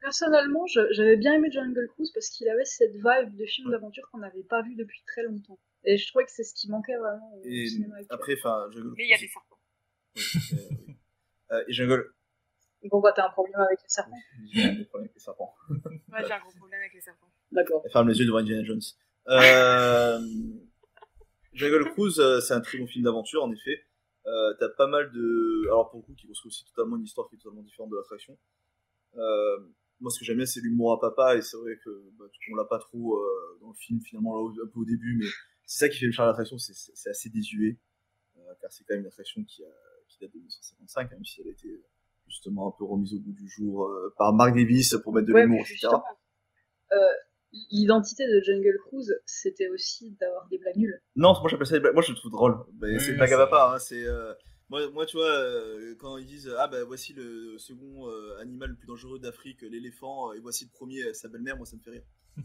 Personnellement, 0.04 0.66
j'avais 0.68 1.16
bien 1.16 1.34
aimé 1.34 1.50
Jungle 1.50 1.88
Cruise 1.94 2.12
parce 2.12 2.30
qu'il 2.30 2.50
avait 2.50 2.66
cette 2.66 2.94
vibe 2.94 3.38
de 3.38 3.46
film 3.46 3.72
d'aventure 3.72 4.04
qu'on 4.12 4.18
n'avait 4.18 4.44
pas 4.44 4.62
vu 4.62 4.76
depuis 4.76 5.02
très 5.08 5.24
longtemps. 5.24 5.58
Et 5.86 5.98
je 5.98 6.06
trouvais 6.10 6.26
que 6.26 6.32
c'est 6.32 6.44
ce 6.44 6.54
qui 6.54 6.70
manquait 6.70 6.98
vraiment 6.98 7.34
au 7.38 7.42
Et 7.46 7.68
cinéma 7.68 7.96
actuel. 7.96 8.08
après, 8.14 8.36
enfin, 8.38 8.68
Jungle 8.72 8.94
Mais 8.98 9.06
il 9.06 9.10
y 9.10 9.14
a 9.14 9.18
des 9.18 9.30
serpents. 9.30 9.60
Oui, 10.16 10.24
euh, 10.52 10.58
oui. 10.88 10.96
Euh, 11.52 11.64
et 11.70 11.74
Jungle. 11.74 12.14
Bon, 12.92 13.00
bah, 13.00 13.14
t'as 13.16 13.28
un 13.28 13.30
problème 13.30 13.62
avec 13.62 13.80
les 13.82 13.88
serpents. 13.88 14.18
J'ai 14.52 14.76
des 14.76 14.84
problèmes 14.86 15.06
avec 15.06 15.16
les 15.16 15.22
serpents. 15.22 15.56
Ouais, 15.70 16.26
j'ai 16.26 16.34
un 16.34 16.40
gros 16.40 16.52
problème 16.58 16.82
avec 16.82 16.94
les 16.94 17.02
serpents. 17.02 17.32
D'accord. 17.52 17.82
Elle 17.86 17.92
ferme 17.92 18.10
les 18.10 18.20
yeux 18.20 18.26
devant 18.26 18.40
Indiana 18.40 18.64
Jones. 18.66 18.82
Euh, 19.30 20.20
Jungle 21.54 21.92
Cruise, 21.92 22.20
euh, 22.20 22.42
c'est 22.42 22.54
un 22.54 22.62
très 22.62 22.78
bon 22.78 22.88
film 22.88 23.06
d'aventure, 23.06 23.42
en 23.44 23.52
effet. 23.54 23.86
Euh, 24.26 24.54
T'as 24.60 24.70
pas 24.70 24.88
mal 24.88 25.12
de... 25.14 25.64
Alors 25.68 25.90
pour 25.92 26.00
le 26.02 26.06
coup, 26.06 26.14
qui 26.14 26.28
construit 26.28 26.50
aussi 26.50 26.66
totalement 26.66 26.98
une 26.98 27.04
histoire 27.04 27.30
qui 27.30 27.36
est 27.36 27.40
totalement 27.40 27.64
différente 27.64 27.90
de 27.90 27.96
l'attraction. 27.96 28.38
Euh, 29.16 29.60
moi, 30.00 30.12
ce 30.12 30.20
que 30.20 30.26
j'aime 30.26 30.38
bien, 30.38 30.46
c'est 30.46 30.60
l'humour 30.62 30.94
à 30.94 31.00
papa, 31.00 31.38
et 31.38 31.42
c'est 31.42 31.58
vrai 31.58 31.78
que 31.84 31.90
bah, 32.20 32.26
on 32.52 32.56
l'a 32.56 32.66
pas 32.66 32.80
trop 32.80 33.18
euh, 33.18 33.58
dans 33.62 33.70
le 33.70 33.74
film, 33.76 34.02
finalement, 34.02 34.36
là, 34.50 34.54
un 34.64 34.68
peu 34.68 34.80
au 34.80 34.86
début, 34.86 35.18
mais 35.20 35.26
c'est 35.66 35.86
ça 35.86 35.90
qui 35.90 36.00
fait 36.00 36.06
le 36.08 36.12
charme 36.12 36.28
de 36.28 36.32
l'attraction, 36.32 36.58
c'est- 36.58 36.74
c'est 36.74 36.92
c'est 36.96 37.10
assez 37.10 37.30
désuet, 37.30 37.78
euh, 38.38 38.42
car 38.62 38.72
c'est 38.72 38.84
quand 38.84 38.94
même 38.96 39.02
une 39.02 39.08
attraction 39.08 39.44
qui, 39.44 39.64
a, 39.64 39.68
qui 40.10 40.20
date 40.20 40.32
de 40.34 40.38
1955, 40.38 41.12
même 41.12 41.24
si 41.24 41.42
elle 41.42 41.48
a 41.48 41.52
été 41.52 41.84
justement 42.28 42.68
un 42.68 42.72
peu 42.78 42.84
remise 42.86 43.14
au 43.14 43.20
bout 43.20 43.32
du 43.34 43.48
jour 43.48 43.86
euh, 43.88 44.14
par 44.18 44.34
Mark 44.34 44.56
Davis 44.56 44.96
pour 45.04 45.14
mettre 45.14 45.28
de 45.28 45.34
Ouais, 45.34 45.44
l'humour, 45.44 45.62
etc. 45.62 45.88
euh, 46.94 46.98
l'identité 47.72 48.26
de 48.28 48.42
Jungle 48.42 48.78
Cruise, 48.88 49.14
c'était 49.26 49.70
aussi 49.70 50.12
d'avoir 50.20 50.48
des 50.48 50.58
blagues 50.58 50.78
nulles. 50.78 51.02
Non, 51.16 51.34
moi 51.40 51.48
j'appelle 51.50 51.68
ça 51.68 51.74
des 51.76 51.80
blagues. 51.82 51.94
Moi 51.94 52.02
je 52.04 52.12
le 52.12 52.18
trouve 52.18 52.32
drôle. 52.32 52.58
Mais 52.82 52.94
Oui, 52.94 53.00
c'est 53.00 53.12
une 53.12 53.18
blague 53.18 53.34
à 53.34 53.38
papa. 53.38 53.74
Hein. 53.76 53.80
C'est 53.80 54.04
euh, 54.06 54.34
moi, 54.70 54.90
moi 54.92 55.06
tu 55.06 55.18
vois 55.18 55.30
euh, 55.30 55.96
quand 56.00 56.18
ils 56.18 56.26
disent 56.26 56.54
ah 56.58 56.68
bah 56.68 56.84
voici 56.84 57.14
le 57.14 57.58
second 57.58 58.10
euh, 58.10 58.38
animal 58.40 58.70
le 58.72 58.76
plus 58.76 58.88
dangereux 58.88 59.20
d'Afrique, 59.20 59.62
l'éléphant, 59.62 60.32
euh, 60.32 60.36
et 60.36 60.40
voici 60.40 60.66
le 60.66 60.72
premier, 60.72 61.14
sa 61.14 61.28
belle-mère, 61.30 61.58
moi 61.58 61.66
ça 61.66 61.76
me 61.78 61.82
fait 61.82 61.92
rire. 61.92 62.04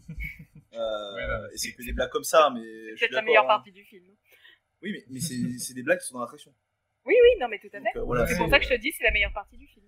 Euh, 0.71 1.15
Ouais, 1.15 1.25
ouais, 1.25 1.53
et 1.53 1.57
c'est 1.57 1.73
que 1.73 1.83
des 1.83 1.93
blagues 1.93 2.11
comme 2.11 2.23
ça, 2.23 2.51
mais 2.53 2.61
je 2.61 2.95
C'est 2.95 2.99
peut-être 3.07 3.11
la 3.13 3.21
meilleure 3.23 3.43
hein. 3.45 3.47
partie 3.47 3.71
du 3.71 3.83
film. 3.83 4.05
Oui, 4.83 4.91
mais, 4.93 5.03
mais 5.09 5.19
c'est 5.19 5.57
c'est 5.57 5.73
des 5.73 5.81
blagues 5.81 5.99
qui 5.99 6.05
sont 6.05 6.13
dans 6.13 6.21
l'attraction. 6.21 6.53
Oui, 7.05 7.15
oui, 7.23 7.39
non, 7.41 7.47
mais 7.49 7.57
tout 7.57 7.69
à 7.73 7.81
fait. 7.81 7.97
Euh, 7.97 8.03
voilà, 8.03 8.27
c'est 8.27 8.35
pour 8.37 8.45
c'est- 8.45 8.51
ça 8.51 8.59
que 8.59 8.65
je 8.65 8.69
te 8.69 8.75
dis, 8.79 8.91
c'est 8.91 9.03
la 9.03 9.09
meilleure 9.11 9.33
partie 9.33 9.57
du 9.57 9.65
film. 9.67 9.87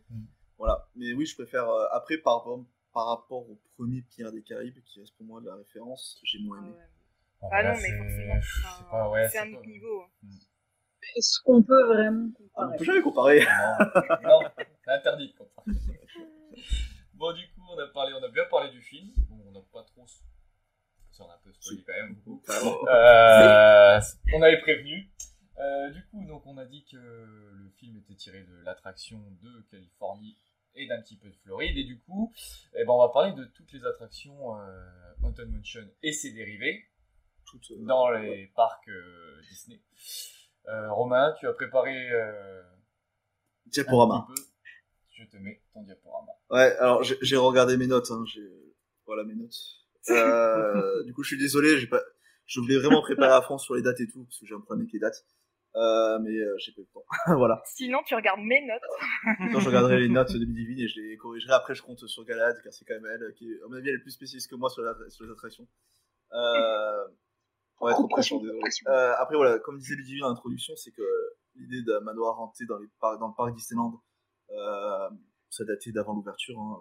Voilà. 0.57 0.89
Mais 0.95 1.13
oui, 1.13 1.27
je 1.27 1.35
préfère 1.35 1.69
euh, 1.69 1.85
après 1.91 2.17
par 2.17 2.37
rapport 2.39 2.65
par 2.93 3.05
rapport 3.07 3.47
au 3.47 3.61
premier 3.77 4.01
Pierre 4.01 4.31
des 4.31 4.41
Caraïbes 4.41 4.81
qui 4.83 4.99
reste 4.99 5.15
pour 5.17 5.25
moi 5.27 5.39
de 5.39 5.45
la 5.45 5.55
référence, 5.55 6.19
j'ai 6.23 6.39
moins 6.39 6.57
aimé. 6.63 6.73
Ah 7.51 7.61
là, 7.61 7.75
non, 7.75 7.79
mais 7.81 7.87
c'est- 7.89 7.97
forcément. 7.97 8.39
pas, 8.91 9.23
c'est 9.27 9.29
c'est 9.29 9.37
un 9.37 9.53
autre 9.53 9.67
niveau. 9.67 10.03
Est-ce 11.15 11.39
qu'on 11.43 11.61
peut 11.63 11.83
vraiment 11.87 12.29
comparer 12.31 12.73
on 12.73 12.77
peut 12.77 12.83
jamais 12.83 13.01
comparer. 13.01 13.39
Non, 14.23 14.29
non, 14.29 14.39
c'est 14.57 14.91
interdit 14.91 15.27
de 15.29 15.37
comparer. 15.37 15.77
Bon, 17.13 17.33
du 17.33 17.43
coup, 17.49 17.61
on 17.69 17.77
a 17.77 17.87
parlé, 17.87 18.13
on 18.13 18.23
a 18.23 18.29
bien 18.29 18.45
parlé 18.49 18.71
du 18.71 18.81
film. 18.81 19.09
Bon, 19.29 19.37
on 19.47 19.51
n'a 19.51 19.61
pas 19.71 19.83
trop. 19.83 20.05
Ça, 21.11 21.23
on 21.23 21.29
a 21.29 21.33
un 21.33 21.39
peu 21.43 21.51
spoilé 21.53 21.83
quand 21.85 21.93
même 21.93 22.15
beaucoup. 22.15 22.41
Vraiment. 22.45 22.77
Euh, 22.87 23.99
on 24.33 24.41
avait 24.41 24.59
prévenu. 24.61 25.11
Euh, 25.59 25.89
du 25.91 26.03
coup, 26.07 26.25
donc, 26.25 26.45
on 26.47 26.57
a 26.57 26.65
dit 26.65 26.83
que 26.85 26.97
le 26.97 27.69
film 27.77 27.97
était 27.97 28.15
tiré 28.15 28.41
de 28.41 28.63
l'attraction 28.63 29.19
de 29.41 29.61
Californie 29.69 30.37
et 30.75 30.87
d'un 30.87 31.01
petit 31.01 31.17
peu 31.17 31.29
de 31.29 31.35
Floride. 31.43 31.77
Et 31.77 31.83
du 31.83 31.99
coup, 31.99 32.33
eh 32.75 32.83
ben, 32.83 32.91
on 32.91 32.99
va 32.99 33.09
parler 33.09 33.33
de 33.33 33.45
toutes 33.45 33.71
les 33.71 33.85
attractions 33.85 34.57
euh, 34.57 35.13
Haunted 35.23 35.49
Mansion 35.49 35.87
et 36.01 36.13
ses 36.13 36.31
dérivés 36.31 36.85
Toutes, 37.45 37.71
euh, 37.71 37.85
dans 37.85 38.09
les 38.11 38.47
parcs 38.55 38.87
euh, 38.87 39.41
Disney. 39.49 39.79
Euh, 40.67 40.91
Romain, 40.91 41.33
tu 41.39 41.47
as 41.47 41.53
préparé 41.53 42.11
euh, 42.11 42.61
Diaporama. 43.67 44.15
un 44.15 44.33
petit 44.33 44.41
peu. 44.41 44.47
Je 45.11 45.25
te 45.25 45.37
mets 45.37 45.61
ton 45.73 45.83
diaporama. 45.83 46.31
Ouais, 46.49 46.75
alors 46.77 47.03
j'ai 47.03 47.17
j'ai 47.21 47.37
regardé 47.37 47.77
mes 47.77 47.87
notes. 47.87 48.09
Hein, 48.11 48.23
j'ai 48.25 48.47
voilà 49.05 49.23
mes 49.23 49.35
notes. 49.35 49.55
Euh, 50.09 51.03
du 51.05 51.13
coup, 51.13 51.23
je 51.23 51.29
suis 51.29 51.37
désolé, 51.37 51.77
j'ai 51.79 51.87
pas. 51.87 52.01
Je 52.47 52.59
voulais 52.59 52.77
vraiment 52.77 53.01
préparer 53.01 53.33
à 53.33 53.41
fond 53.41 53.57
sur 53.57 53.75
les 53.75 53.81
dates 53.81 53.99
et 54.01 54.07
tout 54.07 54.23
parce 54.25 54.39
que 54.39 54.45
j'ai 54.45 54.55
un 54.55 54.59
problème 54.59 54.81
avec 54.81 54.93
les 54.93 54.99
dates. 54.99 55.25
Euh, 55.75 56.19
mais 56.19 56.31
euh, 56.31 56.55
j'ai 56.57 56.73
pas 56.73 56.81
eu 56.81 56.85
le 56.85 56.93
temps. 56.93 57.05
voilà. 57.37 57.61
Sinon, 57.65 57.99
tu 58.05 58.13
regardes 58.13 58.41
mes 58.41 58.65
notes. 58.65 59.51
Quand 59.53 59.59
je 59.61 59.67
regarderai 59.67 59.99
les 59.99 60.09
notes 60.09 60.33
de 60.33 60.45
Midivine 60.45 60.79
et 60.79 60.87
je 60.87 60.99
les 60.99 61.15
corrigerai. 61.17 61.53
Après, 61.53 61.75
je 61.75 61.81
compte 61.81 62.05
sur 62.07 62.25
Galad 62.25 62.59
car 62.61 62.73
c'est 62.73 62.83
quand 62.83 62.95
même 62.95 63.05
elle 63.05 63.33
qui, 63.35 63.51
est, 63.51 63.61
à 63.63 63.67
mon 63.69 63.75
avis, 63.75 63.89
elle 63.89 63.95
est 63.95 63.99
plus 63.99 64.11
spécialiste 64.11 64.49
que 64.49 64.55
moi 64.55 64.69
sur, 64.69 64.81
la, 64.81 64.95
sur 65.09 65.25
les 65.25 65.31
attractions. 65.31 65.67
Ouais, 67.81 67.93
trop 67.93 68.07
pression, 68.07 68.39
désolé. 68.39 68.59
Euh, 68.87 69.13
après, 69.17 69.35
voilà, 69.35 69.59
comme 69.59 69.77
disait 69.77 69.95
Ludivine 69.95 70.21
dans 70.21 70.29
l'introduction, 70.29 70.75
c'est 70.75 70.91
que 70.91 71.01
l'idée 71.55 71.81
d'un 71.83 71.99
manoir 72.01 72.39
hanté 72.39 72.65
dans, 72.65 72.77
les 72.77 72.87
par- 72.99 73.17
dans 73.19 73.27
le 73.29 73.33
parc 73.35 73.55
Disneyland, 73.55 74.01
euh, 74.51 75.09
ça 75.49 75.65
datait 75.65 75.91
d'avant 75.91 76.13
l'ouverture. 76.13 76.59
Hein, 76.59 76.79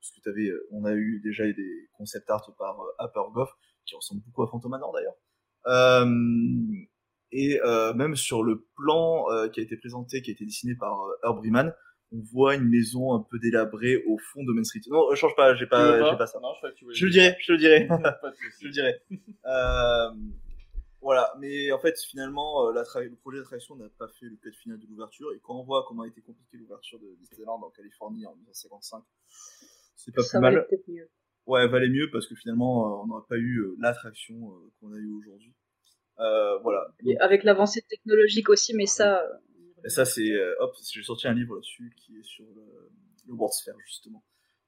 parce 0.00 0.12
que 0.12 0.20
t'avais, 0.20 0.48
euh, 0.48 0.66
on 0.72 0.84
a 0.84 0.92
eu 0.92 1.20
déjà 1.22 1.44
des 1.44 1.88
concept 1.92 2.28
art 2.30 2.52
par 2.58 2.80
euh, 2.80 3.04
Upper 3.04 3.32
Goff, 3.32 3.50
qui 3.84 3.94
ressemble 3.94 4.22
beaucoup 4.22 4.42
à 4.42 4.48
Phantom 4.48 4.70
Manor 4.70 4.92
d'ailleurs. 4.92 5.16
Euh, 5.66 6.86
et 7.30 7.60
euh, 7.62 7.92
même 7.94 8.16
sur 8.16 8.42
le 8.42 8.66
plan 8.76 9.30
euh, 9.30 9.48
qui 9.48 9.60
a 9.60 9.62
été 9.62 9.76
présenté, 9.76 10.22
qui 10.22 10.30
a 10.30 10.32
été 10.32 10.44
dessiné 10.44 10.74
par 10.74 11.02
euh, 11.02 11.12
Herb 11.24 11.38
Riemann, 11.40 11.74
on 12.12 12.20
voit 12.32 12.54
une 12.54 12.68
maison 12.68 13.14
un 13.14 13.20
peu 13.22 13.38
délabrée 13.38 14.02
au 14.06 14.16
fond 14.18 14.42
de 14.44 14.52
Main 14.52 14.64
Street. 14.64 14.80
Non, 14.88 15.10
euh, 15.10 15.14
change 15.14 15.34
pas, 15.36 15.54
j'ai 15.54 15.66
pas, 15.66 15.98
pas 15.98 16.10
j'ai 16.10 16.16
pas 16.16 16.26
ça. 16.26 16.40
Non, 16.40 16.52
je 16.54 16.58
crois 16.58 16.70
que 16.70 16.76
tu 16.76 16.84
voulais 16.84 16.96
Je 16.96 17.04
le 17.06 17.10
dirai, 17.12 17.36
je 17.40 17.52
le 17.52 17.58
dirai. 17.58 17.86
Pas 17.88 18.30
de 18.30 18.34
souci. 18.36 18.58
je 18.62 18.66
le 18.66 18.72
dirai. 18.72 19.00
Euh, 19.46 20.10
voilà, 21.00 21.32
mais 21.38 21.70
en 21.70 21.78
fait, 21.78 21.98
finalement, 22.00 22.66
euh, 22.68 22.72
l'attra- 22.72 23.02
le 23.02 23.14
projet 23.16 23.38
d'attraction 23.38 23.76
n'a 23.76 23.88
pas 23.98 24.08
fait 24.08 24.26
le 24.26 24.36
cut 24.36 24.52
final 24.52 24.78
de 24.80 24.86
l'ouverture. 24.88 25.32
Et 25.34 25.40
quand 25.42 25.54
on 25.60 25.62
voit 25.62 25.84
comment 25.86 26.02
a 26.02 26.08
été 26.08 26.20
compliquée 26.22 26.56
l'ouverture 26.56 26.98
de 26.98 27.14
Disneyland 27.20 27.60
en 27.62 27.70
Californie 27.70 28.26
en 28.26 28.34
1955, 28.34 29.02
c'est 29.96 30.14
pas 30.14 30.22
Ça 30.22 30.38
plus 30.38 30.42
valait 30.44 30.56
mal. 30.56 30.66
peut-être 30.68 30.88
mieux. 30.88 31.08
Ouais, 31.46 31.66
valait 31.68 31.88
mieux 31.88 32.10
parce 32.10 32.26
que 32.26 32.34
finalement, 32.34 32.86
euh, 32.86 33.02
on 33.02 33.06
n'aurait 33.06 33.26
pas 33.28 33.36
eu 33.36 33.58
euh, 33.60 33.76
l'attraction 33.78 34.34
qu'on 34.80 34.92
a 34.92 34.96
eu 34.98 35.12
aujourd'hui. 35.20 35.54
Euh, 36.20 36.58
voilà. 36.58 36.88
Et 37.06 37.16
avec 37.20 37.44
l'avancée 37.44 37.82
technologique 37.88 38.48
aussi, 38.48 38.74
mais 38.74 38.86
ça. 38.86 39.22
Euh, 39.78 39.82
Et 39.84 39.88
ça, 39.90 40.04
c'est. 40.04 40.30
euh, 40.30 40.54
hop, 40.60 40.74
j'ai 40.92 41.02
sorti 41.02 41.28
un 41.28 41.34
livre 41.34 41.54
là-dessus 41.54 41.92
qui 41.96 42.18
est 42.18 42.24
sur 42.24 42.44
le, 42.54 42.90
le 43.26 43.32
World 43.34 43.52
Sphere, 43.52 43.78
justement. 43.86 44.24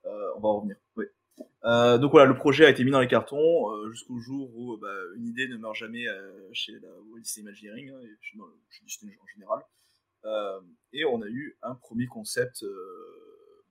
Euh, 0.07 0.33
on 0.37 0.41
va 0.41 0.49
en 0.49 0.57
revenir. 0.59 0.77
Oui. 0.97 1.07
Euh, 1.65 1.97
donc 1.99 2.11
voilà, 2.13 2.27
le 2.27 2.35
projet 2.35 2.67
a 2.67 2.71
été 2.71 2.85
mis 2.85 2.91
dans 2.91 3.01
les 3.01 3.09
cartons 3.09 3.71
euh, 3.71 3.91
jusqu'au 3.91 4.19
jour 4.19 4.51
où 4.57 4.77
bah, 4.77 4.93
une 5.17 5.27
idée 5.27 5.49
ne 5.49 5.57
meurt 5.57 5.75
jamais 5.75 6.07
euh, 6.07 6.49
chez 6.53 6.73
la 6.81 6.89
Walt 7.11 7.21
Disney 7.21 7.43
Imagineering, 7.45 7.91
hein, 7.91 8.01
et 8.03 8.17
chez, 8.21 8.37
non, 8.39 8.45
chez 8.69 8.85
Disney 8.85 9.17
en 9.23 9.27
général. 9.27 9.61
Euh, 10.27 10.61
et 10.93 11.05
on 11.07 11.23
a 11.23 11.27
eu 11.29 11.57
un 11.63 11.75
premier 11.75 12.07
concept 12.07 12.63
euh, 12.63 13.65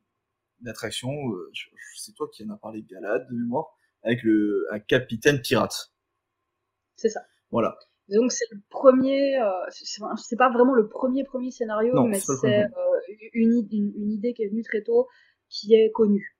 d'attraction. 0.61 1.11
euh, 1.31 1.51
c'est 1.95 2.13
toi 2.15 2.27
qui 2.33 2.43
en 2.43 2.49
as 2.49 2.57
parlé, 2.57 2.81
Galade, 2.83 3.27
de 3.29 3.35
mémoire, 3.35 3.67
avec 4.01 4.23
le, 4.23 4.65
un 4.71 4.79
capitaine 4.79 5.41
pirate. 5.41 5.91
C'est 6.95 7.09
ça. 7.09 7.21
Voilà. 7.51 7.77
Donc 8.11 8.31
c'est 8.31 8.45
le 8.51 8.59
premier, 8.69 9.39
euh, 9.41 9.49
c'est 10.17 10.35
pas 10.35 10.49
vraiment 10.49 10.73
le 10.73 10.87
premier 10.87 11.23
premier 11.23 11.51
scénario, 11.51 11.93
Non, 11.93 12.07
mais 12.07 12.19
c'est 12.19 12.63
euh, 12.63 12.67
une, 13.33 13.67
une, 13.71 13.93
une 13.95 14.11
idée 14.11 14.33
qui 14.33 14.43
est 14.43 14.47
venue 14.49 14.63
très 14.63 14.81
tôt, 14.81 15.07
qui 15.47 15.73
est 15.75 15.91
connue. 15.91 16.35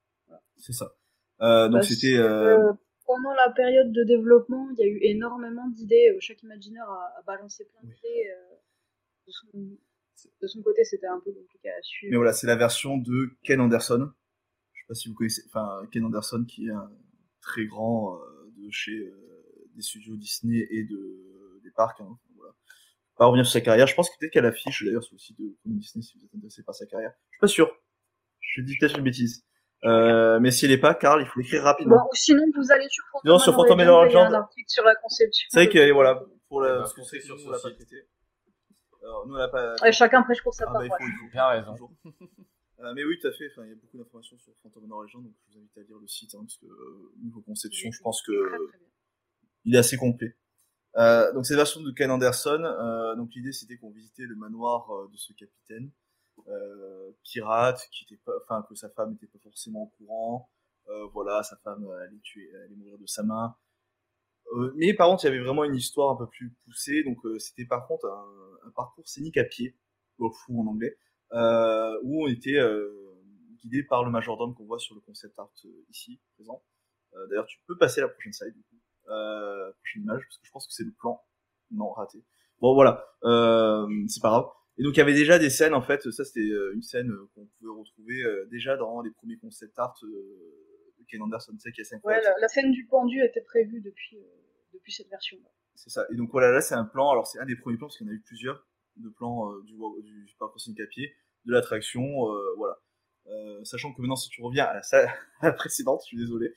C'est 0.57 0.73
ça. 0.73 0.95
Euh, 1.41 1.69
donc 1.69 1.83
c'était. 1.83 2.17
Euh, 2.17 2.71
pendant 3.05 3.33
la 3.33 3.51
période 3.51 3.91
de 3.91 4.03
développement, 4.03 4.67
il 4.71 4.79
y 4.79 4.83
a 4.83 4.87
eu 4.87 4.99
énormément 5.01 5.67
d'idées. 5.67 6.11
euh, 6.13 6.17
Chaque 6.19 6.41
Imagineur 6.43 6.89
a, 6.89 7.13
a 7.17 7.21
balancé 7.23 7.65
plein 7.65 7.81
d'idées. 7.87 8.29
de, 9.53 9.77
de 10.41 10.47
son 10.47 10.61
côté, 10.61 10.83
c'était 10.83 11.07
un 11.07 11.19
peu 11.19 11.31
compliqué 11.31 11.69
à 11.69 11.81
suivre. 11.81 12.11
Mais 12.11 12.17
voilà, 12.17 12.33
c'est 12.33 12.47
la 12.47 12.55
version 12.55 12.97
de 12.97 13.29
Ken 13.43 13.61
Anderson. 13.61 14.09
Je 14.73 14.81
sais 14.81 14.87
pas 14.87 14.93
si 14.95 15.07
vous 15.09 15.15
connaissez, 15.15 15.43
enfin 15.47 15.87
Ken 15.91 16.03
Anderson 16.03 16.45
qui 16.47 16.67
est 16.67 16.71
un 16.71 16.91
très 17.41 17.65
grand 17.65 18.19
de 18.57 18.69
chez 18.69 19.11
des 19.75 19.81
studios 19.81 20.15
Disney 20.17 20.67
et 20.69 20.83
de 20.83 21.38
parcs. 21.79 22.01
Hein. 22.01 22.17
Voilà. 22.35 22.51
On 22.53 23.13
va 23.13 23.17
pas 23.17 23.25
revenir 23.27 23.45
sur 23.45 23.53
sa 23.53 23.61
carrière. 23.61 23.87
Je 23.87 23.95
pense 23.95 24.09
que 24.09 24.15
peut-être 24.19 24.33
qu'elle 24.33 24.45
affiche 24.45 24.83
d'ailleurs 24.83 25.03
sur 25.03 25.13
le 25.15 25.19
site 25.19 25.39
de 25.39 25.55
Disney 25.65 26.03
si 26.03 26.17
vous 26.17 26.25
êtes 26.25 26.35
intéressé 26.35 26.63
par 26.63 26.75
sa 26.75 26.85
carrière. 26.85 27.11
Je 27.29 27.35
suis 27.35 27.39
pas 27.39 27.47
sûr. 27.47 27.71
Je 28.41 28.61
dis 28.61 28.77
peut-être 28.77 28.97
une 28.97 29.03
bêtise. 29.05 29.45
Euh, 29.85 30.39
mais 30.41 30.51
si 30.51 30.65
elle 30.65 30.71
est 30.71 30.77
pas, 30.77 30.93
Karl, 30.93 31.21
il 31.21 31.27
faut 31.27 31.39
l'écrire 31.39 31.63
rapidement. 31.63 31.95
Bon, 31.95 32.03
ou 32.11 32.15
sinon, 32.15 32.43
vous 32.53 32.71
allez 32.73 32.89
sur 32.89 33.05
Phantom 33.13 33.31
Non, 33.31 33.39
sur 33.39 33.53
Phantom 33.53 33.77
Legends, 33.79 33.91
Manor 33.91 34.05
il 34.07 34.11
y 34.11 34.15
a 34.15 34.19
un 34.19 34.25
Legends. 34.25 34.37
article 34.39 34.69
sur 34.69 34.83
la 34.83 34.95
conception. 34.95 35.47
C'est 35.51 35.57
vrai 35.65 35.69
que 35.69 35.91
voilà 35.93 36.21
pour 36.49 36.61
la 36.61 36.79
parce 36.79 36.93
qu'on 36.93 37.03
sait 37.05 37.21
sur 37.21 37.39
ce 37.39 37.45
l'a 37.45 37.51
pas 37.53 37.69
site. 37.69 37.75
traité. 37.77 37.95
Alors, 39.01 39.25
nous 39.27 39.35
on 39.35 39.37
l'a 39.37 39.47
pas. 39.47 39.75
Ouais, 39.81 39.93
chacun 39.93 40.21
prêche 40.23 40.43
pour 40.43 40.53
sa 40.53 40.65
Ah, 40.67 40.73
bah, 40.73 40.83
il 40.83 40.89
faut, 40.89 40.95
il 40.99 41.17
faut. 41.25 41.31
Bien 41.31 41.47
raison. 41.47 41.75
Euh, 42.81 42.93
mais 42.95 43.03
oui, 43.03 43.19
tout 43.19 43.27
à 43.27 43.33
fait. 43.33 43.43
Enfin, 43.51 43.65
il 43.65 43.71
y 43.71 43.73
a 43.73 43.75
beaucoup 43.75 43.97
d'informations 43.97 44.37
sur 44.37 44.53
Phantom 44.63 44.81
Manor 44.83 45.03
Legend, 45.03 45.21
donc 45.21 45.33
je 45.49 45.51
vous 45.51 45.59
invite 45.59 45.77
à 45.77 45.81
lire 45.81 45.97
le 45.99 46.07
site, 46.07 46.33
hein, 46.33 46.39
parce 46.47 46.55
que 46.59 46.65
euh, 46.65 47.11
niveau 47.21 47.41
conception, 47.41 47.91
je 47.91 47.99
pense 48.01 48.21
que 48.25 48.31
il 49.65 49.75
est 49.75 49.79
assez 49.79 49.97
complet. 49.97 50.37
Euh, 50.97 51.31
donc 51.33 51.45
cette 51.45 51.57
version 51.57 51.81
de 51.81 51.91
Ken 51.91 52.09
Anderson, 52.11 52.63
euh, 52.63 53.15
donc 53.15 53.29
l'idée 53.35 53.51
c'était 53.51 53.77
qu'on 53.77 53.91
visitait 53.91 54.23
le 54.23 54.35
manoir 54.35 54.89
euh, 54.91 55.07
de 55.11 55.17
ce 55.17 55.33
capitaine 55.33 55.91
euh, 56.47 57.11
pirate, 57.23 57.87
qui 57.91 58.05
était 58.05 58.21
pas, 58.25 58.33
enfin 58.43 58.65
que 58.67 58.75
sa 58.75 58.89
femme 58.89 59.11
n'était 59.11 59.27
pas 59.27 59.39
forcément 59.39 59.83
au 59.83 59.87
courant. 59.97 60.49
Euh, 60.87 61.05
voilà, 61.13 61.43
sa 61.43 61.57
femme 61.57 61.85
euh, 61.85 62.03
allait 62.03 62.19
tuer, 62.23 62.49
allait 62.65 62.75
mourir 62.75 62.97
de 62.97 63.05
sa 63.05 63.21
main. 63.23 63.55
Euh, 64.55 64.73
mais 64.77 64.93
par 64.95 65.09
contre, 65.09 65.23
il 65.25 65.27
y 65.27 65.29
avait 65.29 65.43
vraiment 65.43 65.63
une 65.63 65.75
histoire 65.75 66.09
un 66.11 66.15
peu 66.15 66.27
plus 66.27 66.51
poussée, 66.65 67.03
donc 67.03 67.23
euh, 67.25 67.37
c'était 67.37 67.65
par 67.65 67.85
contre 67.87 68.07
un, 68.07 68.67
un 68.67 68.71
parcours 68.71 69.07
scénique 69.07 69.37
à 69.37 69.43
pied, 69.43 69.77
au 70.17 70.31
fou 70.31 70.59
en 70.61 70.67
anglais, 70.67 70.97
euh, 71.33 71.99
où 72.03 72.23
on 72.25 72.27
était 72.27 72.57
euh, 72.57 72.91
guidé 73.61 73.83
par 73.83 74.03
le 74.03 74.09
majordome 74.11 74.55
qu'on 74.55 74.65
voit 74.65 74.79
sur 74.79 74.95
le 74.95 75.01
concept 75.01 75.37
art 75.37 75.51
euh, 75.65 75.85
ici 75.89 76.19
présent. 76.35 76.63
Euh, 77.13 77.27
D'ailleurs, 77.27 77.45
tu 77.45 77.59
peux 77.67 77.77
passer 77.77 78.01
à 78.01 78.05
la 78.05 78.09
prochaine 78.09 78.33
slide. 78.33 78.55
Euh, 79.09 79.71
prochaine 79.73 80.03
image, 80.03 80.23
parce 80.25 80.37
que 80.37 80.45
je 80.45 80.51
pense 80.51 80.67
que 80.67 80.73
c'est 80.73 80.83
le 80.83 80.91
plan. 80.91 81.21
Non, 81.71 81.91
raté. 81.91 82.23
Bon, 82.61 82.73
voilà, 82.73 83.05
euh, 83.23 83.87
c'est 84.07 84.21
pas 84.21 84.29
grave. 84.29 84.45
Et 84.77 84.83
donc, 84.83 84.95
il 84.95 84.99
y 84.99 85.01
avait 85.01 85.13
déjà 85.13 85.39
des 85.39 85.49
scènes, 85.49 85.73
en 85.73 85.81
fait, 85.81 86.09
ça 86.11 86.23
c'était 86.23 86.39
euh, 86.49 86.73
une 86.73 86.81
scène 86.81 87.11
euh, 87.11 87.29
qu'on 87.33 87.45
pouvait 87.45 87.71
retrouver 87.71 88.21
euh, 88.23 88.45
déjà 88.49 88.77
dans 88.77 89.01
les 89.01 89.11
premiers 89.11 89.37
concept 89.37 89.77
art 89.77 89.95
de 90.01 91.05
Ken 91.09 91.21
Anderson, 91.21 91.53
sais, 91.59 91.71
qui 91.71 91.81
est 91.81 91.83
assez 91.83 91.95
Ouais, 91.95 91.99
incroyable. 92.15 92.25
la, 92.35 92.41
la 92.41 92.47
scène 92.47 92.71
du 92.71 92.85
pendu 92.85 93.21
était 93.23 93.41
prévue 93.41 93.81
depuis, 93.81 94.17
euh, 94.17 94.23
depuis 94.73 94.91
cette 94.93 95.09
version. 95.09 95.37
C'est 95.75 95.89
ça. 95.89 96.05
Et 96.11 96.15
donc 96.15 96.29
voilà, 96.31 96.51
là 96.51 96.61
c'est 96.61 96.75
un 96.75 96.85
plan. 96.85 97.09
Alors 97.09 97.25
c'est 97.27 97.39
un 97.39 97.45
des 97.45 97.55
premiers 97.55 97.77
plans 97.77 97.87
parce 97.87 97.97
qu'il 97.97 98.05
y 98.07 98.09
en 98.09 98.13
a 98.13 98.15
eu 98.15 98.21
plusieurs 98.21 98.67
de 98.97 99.09
plans 99.09 99.49
du, 99.61 99.73
du 99.75 100.83
à 100.83 100.87
pied, 100.87 101.13
de 101.45 101.53
l'attraction, 101.53 102.01
euh, 102.29 102.53
voilà. 102.57 102.77
Euh, 103.27 103.63
sachant 103.63 103.93
que 103.93 104.01
maintenant 104.01 104.15
si 104.15 104.29
tu 104.29 104.41
reviens 104.41 104.65
à 104.65 104.73
la, 104.73 104.83
salle, 104.83 105.09
à 105.41 105.47
la 105.47 105.51
précédente, 105.53 106.01
je 106.03 106.07
suis 106.07 106.17
désolé. 106.17 106.53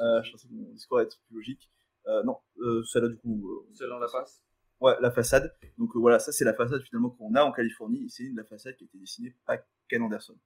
Euh, 0.00 0.22
je 0.22 0.32
pensais 0.32 0.48
que 0.48 0.54
mon 0.54 0.70
discours 0.72 0.98
allait 0.98 1.06
être 1.06 1.20
plus 1.26 1.36
logique. 1.36 1.70
Euh, 2.06 2.22
non, 2.24 2.36
euh, 2.58 2.82
celle-là 2.84 3.08
du 3.08 3.16
coup. 3.16 3.50
Euh, 3.50 3.74
Celle 3.74 3.88
dans 3.88 3.98
la 3.98 4.08
face. 4.08 4.42
Ouais, 4.80 4.94
la 5.00 5.10
façade. 5.10 5.56
Donc 5.78 5.90
voilà, 5.94 6.18
ça 6.18 6.32
c'est 6.32 6.44
la 6.44 6.54
façade 6.54 6.82
finalement 6.82 7.10
qu'on 7.10 7.34
a 7.34 7.42
en 7.42 7.52
Californie. 7.52 8.10
C'est 8.10 8.30
la 8.34 8.44
façade 8.44 8.76
qui 8.76 8.84
a 8.84 8.86
été 8.86 8.98
dessinée 8.98 9.34
par 9.46 9.58
Ken 9.88 10.02
Anderson. 10.02 10.38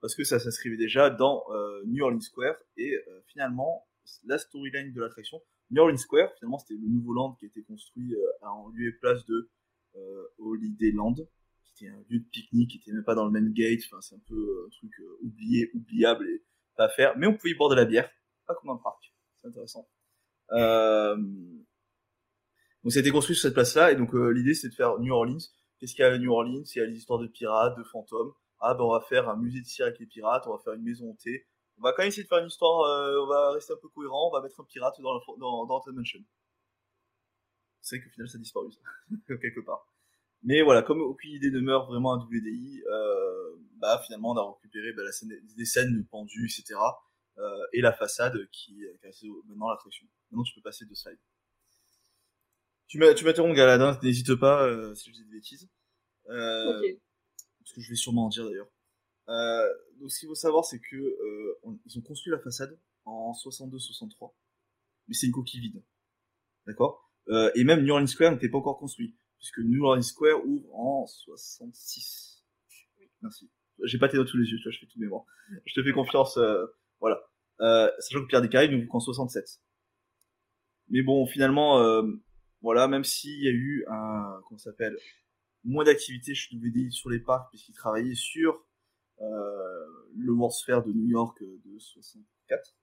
Parce 0.00 0.14
que 0.14 0.24
ça 0.24 0.38
s'inscrivait 0.38 0.78
déjà 0.78 1.10
dans 1.10 1.44
euh, 1.50 1.82
New 1.86 2.02
Orleans 2.02 2.20
Square. 2.20 2.56
Et 2.76 2.94
euh, 2.94 3.20
finalement, 3.26 3.86
la 4.24 4.38
storyline 4.38 4.92
de 4.92 5.00
l'attraction, 5.00 5.40
New 5.70 5.82
Orleans 5.82 5.96
Square, 5.98 6.32
finalement 6.38 6.58
c'était 6.58 6.80
le 6.80 6.88
nouveau 6.88 7.12
land 7.12 7.34
qui 7.38 7.44
a 7.44 7.48
été 7.48 7.62
construit 7.62 8.14
euh, 8.14 8.46
en 8.46 8.70
lieu 8.70 8.88
et 8.88 8.92
place 8.92 9.24
de 9.26 9.50
euh, 9.94 10.24
Holiday 10.38 10.90
Land, 10.92 11.14
qui 11.62 11.84
était 11.84 11.92
un 11.92 12.02
lieu 12.08 12.18
de 12.18 12.24
pique-nique, 12.32 12.70
qui 12.70 12.78
était 12.78 12.92
même 12.92 13.04
pas 13.04 13.14
dans 13.14 13.26
le 13.26 13.30
main 13.30 13.46
gate. 13.50 13.80
Enfin, 13.86 14.00
c'est 14.00 14.14
un 14.16 14.22
peu 14.26 14.34
euh, 14.34 14.66
un 14.66 14.70
truc 14.70 14.92
euh, 15.00 15.18
oublié, 15.22 15.70
oubliable 15.74 16.26
et 16.28 16.42
pas 16.76 16.86
à 16.86 16.88
faire. 16.88 17.16
Mais 17.18 17.26
on 17.26 17.36
pouvait 17.36 17.50
y 17.50 17.54
boire 17.54 17.70
de 17.70 17.76
la 17.76 17.84
bière, 17.84 18.10
pas 18.46 18.54
comme 18.54 18.68
dans 18.68 18.74
le 18.74 18.82
parc. 18.82 19.14
C'est 19.36 19.48
intéressant. 19.48 19.86
Euh, 20.52 21.16
donc 22.82 22.92
ça 22.92 22.98
a 22.98 23.00
été 23.00 23.10
construit 23.10 23.36
sur 23.36 23.42
cette 23.42 23.54
place-là, 23.54 23.92
et 23.92 23.96
donc 23.96 24.14
euh, 24.14 24.30
l'idée 24.30 24.54
c'est 24.54 24.68
de 24.68 24.74
faire 24.74 24.98
New 24.98 25.12
Orleans. 25.12 25.38
Qu'est-ce 25.78 25.94
qu'il 25.94 26.02
y 26.02 26.08
a 26.08 26.12
à 26.12 26.18
New 26.18 26.32
Orleans? 26.32 26.62
Il 26.74 26.78
y 26.78 26.82
a 26.82 26.86
les 26.86 26.96
histoires 26.96 27.18
de 27.18 27.26
pirates, 27.26 27.76
de 27.76 27.84
fantômes. 27.84 28.32
Ah 28.60 28.74
ben 28.74 28.84
on 28.84 28.92
va 28.92 29.00
faire 29.00 29.28
un 29.28 29.36
musée 29.36 29.60
de 29.60 29.66
cire 29.66 29.86
avec 29.86 29.98
les 29.98 30.06
pirates, 30.06 30.46
on 30.46 30.52
va 30.52 30.58
faire 30.58 30.74
une 30.74 30.82
maison 30.82 31.10
hantée. 31.10 31.46
On 31.78 31.82
va 31.82 31.92
quand 31.92 32.02
même 32.02 32.08
essayer 32.08 32.24
de 32.24 32.28
faire 32.28 32.38
une 32.38 32.48
histoire, 32.48 32.82
euh, 32.82 33.22
on 33.22 33.26
va 33.26 33.52
rester 33.52 33.72
un 33.72 33.78
peu 33.80 33.88
cohérent, 33.88 34.28
on 34.28 34.32
va 34.32 34.42
mettre 34.42 34.60
un 34.60 34.64
pirate 34.64 35.00
dans, 35.00 35.14
la, 35.14 35.20
dans, 35.38 35.66
dans 35.66 35.82
Mansion. 35.92 36.20
C'est 37.80 37.96
vrai 37.96 38.04
qu'au 38.04 38.10
final 38.10 38.28
ça 38.28 38.36
a 38.36 38.40
disparu, 38.40 38.68
quelque 39.26 39.60
part. 39.60 39.86
Mais 40.42 40.62
voilà, 40.62 40.82
comme 40.82 41.00
aucune 41.00 41.32
idée 41.32 41.50
ne 41.50 41.60
meurt 41.60 41.88
vraiment 41.88 42.14
à 42.14 42.16
WDI, 42.16 42.82
bah 43.76 44.00
finalement 44.04 44.32
on 44.32 44.36
a 44.36 44.52
récupéré 44.54 44.92
bah, 44.92 45.02
des 45.56 45.64
scènes 45.64 45.96
de 45.96 46.02
pendus, 46.02 46.44
etc. 46.44 46.78
Euh, 47.38 47.66
et 47.72 47.80
la 47.80 47.92
façade 47.92 48.36
qui, 48.50 48.74
qui 48.74 49.26
est 49.26 49.30
maintenant 49.46 49.70
l'attraction. 49.70 50.06
Maintenant 50.30 50.42
tu 50.44 50.54
peux 50.54 50.60
passer 50.62 50.84
de 50.84 50.94
slide. 50.94 51.18
Tu 52.86 52.98
m'interromps 52.98 53.56
Galadin, 53.56 53.98
n'hésite 54.02 54.34
pas 54.34 54.66
euh, 54.66 54.94
si 54.94 55.10
je 55.10 55.14
dis 55.14 55.24
des 55.24 55.30
bêtises. 55.30 55.68
Euh, 56.28 56.78
Ok. 56.80 56.98
Parce 57.60 57.72
que 57.72 57.80
je 57.82 57.88
vais 57.90 57.94
sûrement 57.96 58.26
en 58.26 58.28
dire 58.28 58.44
d'ailleurs. 58.44 58.68
Donc 59.98 60.10
ce 60.10 60.18
qu'il 60.18 60.28
faut 60.28 60.34
savoir 60.34 60.64
c'est 60.64 60.80
que 60.80 61.56
on- 61.62 61.78
ils 61.86 61.98
ont 61.98 62.02
construit 62.02 62.32
la 62.32 62.40
façade 62.40 62.78
en 63.04 63.32
62-63, 63.32 64.34
mais 65.08 65.14
c'est 65.14 65.26
une 65.26 65.32
coquille 65.32 65.60
vide. 65.60 65.82
D'accord? 66.66 67.10
Euh, 67.28 67.50
Et 67.54 67.64
même 67.64 67.84
New 67.84 67.92
Orleans 67.92 68.06
Square 68.06 68.32
n'était 68.32 68.48
pas 68.48 68.58
encore 68.58 68.78
construit, 68.78 69.14
puisque 69.38 69.58
New 69.58 69.84
Orleans 69.84 70.02
Square 70.02 70.44
ouvre 70.44 70.74
en 70.74 71.06
66. 71.06 72.44
Merci. 73.22 73.50
J'ai 73.84 73.98
pas 73.98 74.08
tes 74.08 74.16
notes 74.16 74.28
sous 74.28 74.36
les 74.38 74.48
yeux, 74.50 74.58
tu 74.58 74.64
vois, 74.64 74.72
je 74.72 74.78
fais 74.80 74.86
tout 74.86 74.98
mémoire. 74.98 75.24
Je 75.64 75.74
te 75.74 75.82
fais 75.82 75.92
confiance, 75.92 76.36
euh, 76.38 76.66
voilà. 77.00 77.20
Euh, 77.60 77.90
sachant 77.98 78.20
que 78.22 78.26
Pierre 78.26 78.40
des 78.42 78.48
Caraïbes 78.48 78.72
n'ouvre 78.72 78.88
qu'en 78.88 79.00
67. 79.00 79.44
Mais 80.88 81.02
bon, 81.02 81.26
finalement, 81.26 81.78
euh, 81.80 82.02
voilà, 82.62 82.88
même 82.88 83.04
s'il 83.04 83.42
y 83.42 83.48
a 83.48 83.52
eu 83.52 83.84
un, 83.88 84.40
comment 84.46 84.58
s'appelle, 84.58 84.96
moins 85.64 85.84
d'activité 85.84 86.34
chez 86.34 86.56
WDI 86.56 86.90
sur 86.90 87.10
les 87.10 87.20
parcs, 87.20 87.48
puisqu'ils 87.50 87.74
travaillaient 87.74 88.14
sur 88.14 88.64
euh, 89.20 89.86
le 90.16 90.32
World's 90.32 90.62
Fair 90.64 90.82
de 90.82 90.92
New 90.92 91.06
York 91.06 91.38
de 91.42 91.78
64. 91.78 92.76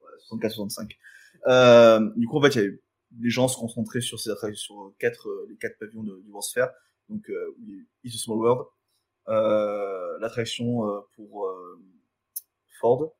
Ouais, 0.00 0.08
64-65. 0.38 0.96
Euh, 1.48 2.10
du 2.16 2.26
coup, 2.26 2.38
en 2.38 2.42
fait, 2.42 2.54
il 2.54 2.58
y 2.58 2.60
a 2.60 2.66
eu, 2.66 2.82
les 3.18 3.30
gens 3.30 3.48
se 3.48 3.56
concentraient 3.58 4.02
sur 4.02 4.20
ces 4.20 4.30
attractions, 4.30 4.74
sur 4.76 4.94
quatre, 4.98 5.28
euh, 5.28 5.46
les 5.48 5.56
quatre 5.56 5.78
pavillons 5.78 6.02
de- 6.04 6.20
du 6.20 6.30
World's 6.30 6.52
Fair. 6.52 6.70
Donc, 7.08 7.28
euh, 7.30 7.54
il 7.60 7.68
y 7.70 7.72
a 7.72 7.76
eu 7.76 7.88
It's 8.04 8.14
a 8.16 8.18
Small 8.18 8.38
World, 8.38 8.66
euh, 9.28 10.18
l'attraction 10.20 10.86
euh, 10.86 11.00
pour 11.16 11.46
euh, 11.46 11.80
Ford, 12.80 13.14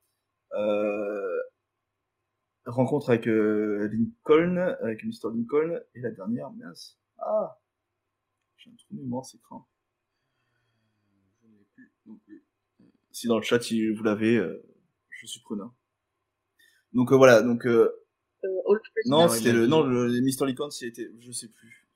euh, 0.55 1.41
rencontre 2.67 3.11
avec 3.11 3.29
euh, 3.29 3.89
Lincoln, 3.93 4.57
avec 4.81 5.05
Mr. 5.05 5.31
Lincoln, 5.35 5.81
et 5.95 6.01
la 6.01 6.11
dernière, 6.11 6.51
mince. 6.53 6.99
Ah 7.19 7.59
J'ai 8.57 8.71
un 8.71 8.75
trou 8.77 8.95
de 8.95 9.01
mémoire, 9.01 9.25
c'est 9.25 9.41
craint. 9.43 9.67
Je 11.43 11.49
ne 11.49 11.53
l'ai 11.59 11.67
plus 11.75 11.93
non 12.07 12.17
plus. 12.25 12.45
Si 13.13 13.27
dans 13.29 13.37
le 13.37 13.43
chat, 13.43 13.61
si 13.61 13.89
vous 13.91 14.03
l'avez, 14.03 14.37
euh, 14.37 14.63
je 15.11 15.27
suis 15.27 15.41
preneur. 15.41 15.73
Donc 16.93 17.13
euh, 17.13 17.17
voilà, 17.17 17.43
donc 17.43 17.67
euh, 17.67 17.93
Euh, 18.45 18.49
non, 19.07 19.29
c'était 19.29 19.53
le 19.53 19.67
non 19.67 19.83
le, 19.83 20.07
le 20.07 20.21
Mr. 20.23 20.47
Lincoln, 20.47 20.71
c'était 20.71 21.11
je 21.21 21.31
sais 21.31 21.49
plus. 21.49 21.87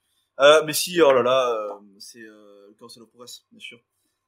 Euh, 0.40 0.62
mais 0.66 0.72
si, 0.74 1.00
oh 1.00 1.12
là 1.12 1.22
là, 1.22 1.50
euh, 1.50 1.78
c'est 1.98 2.20
euh, 2.20 2.66
le 2.68 2.74
Carousel 2.74 3.02
of 3.04 3.08
Progress, 3.08 3.46
bien 3.50 3.60
sûr, 3.60 3.80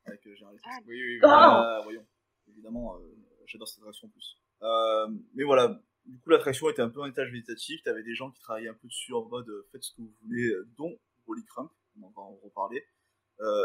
avec 0.06 0.26
euh, 0.26 0.30
Letters. 0.30 0.70
Oui, 0.86 0.94
oui, 0.94 1.14
oui. 1.16 1.20
Ah, 1.24 1.80
voyons. 1.84 2.06
Évidemment, 2.48 2.96
euh, 2.96 3.00
j'adore 3.46 3.68
cette 3.68 3.78
attraction 3.78 4.08
en 4.08 4.10
plus. 4.10 4.38
Euh, 4.62 5.08
mais 5.34 5.44
voilà, 5.44 5.80
du 6.04 6.18
coup, 6.18 6.30
l'attraction 6.30 6.68
était 6.70 6.82
un 6.82 6.88
peu 6.88 7.02
un 7.02 7.08
étage 7.08 7.30
végétatif. 7.30 7.82
T'avais 7.82 8.02
des 8.02 8.14
gens 8.14 8.30
qui 8.30 8.40
travaillaient 8.40 8.68
un 8.68 8.74
peu 8.74 8.88
dessus 8.88 9.12
en 9.12 9.24
mode 9.24 9.48
euh, 9.48 9.66
faites 9.72 9.82
ce 9.82 9.92
que 9.92 10.02
vous 10.02 10.14
voulez, 10.22 10.52
dont 10.76 10.96
Wally 11.26 11.44
Crump, 11.44 11.70
on 12.00 12.08
va 12.10 12.22
en 12.22 12.36
reparler. 12.36 12.84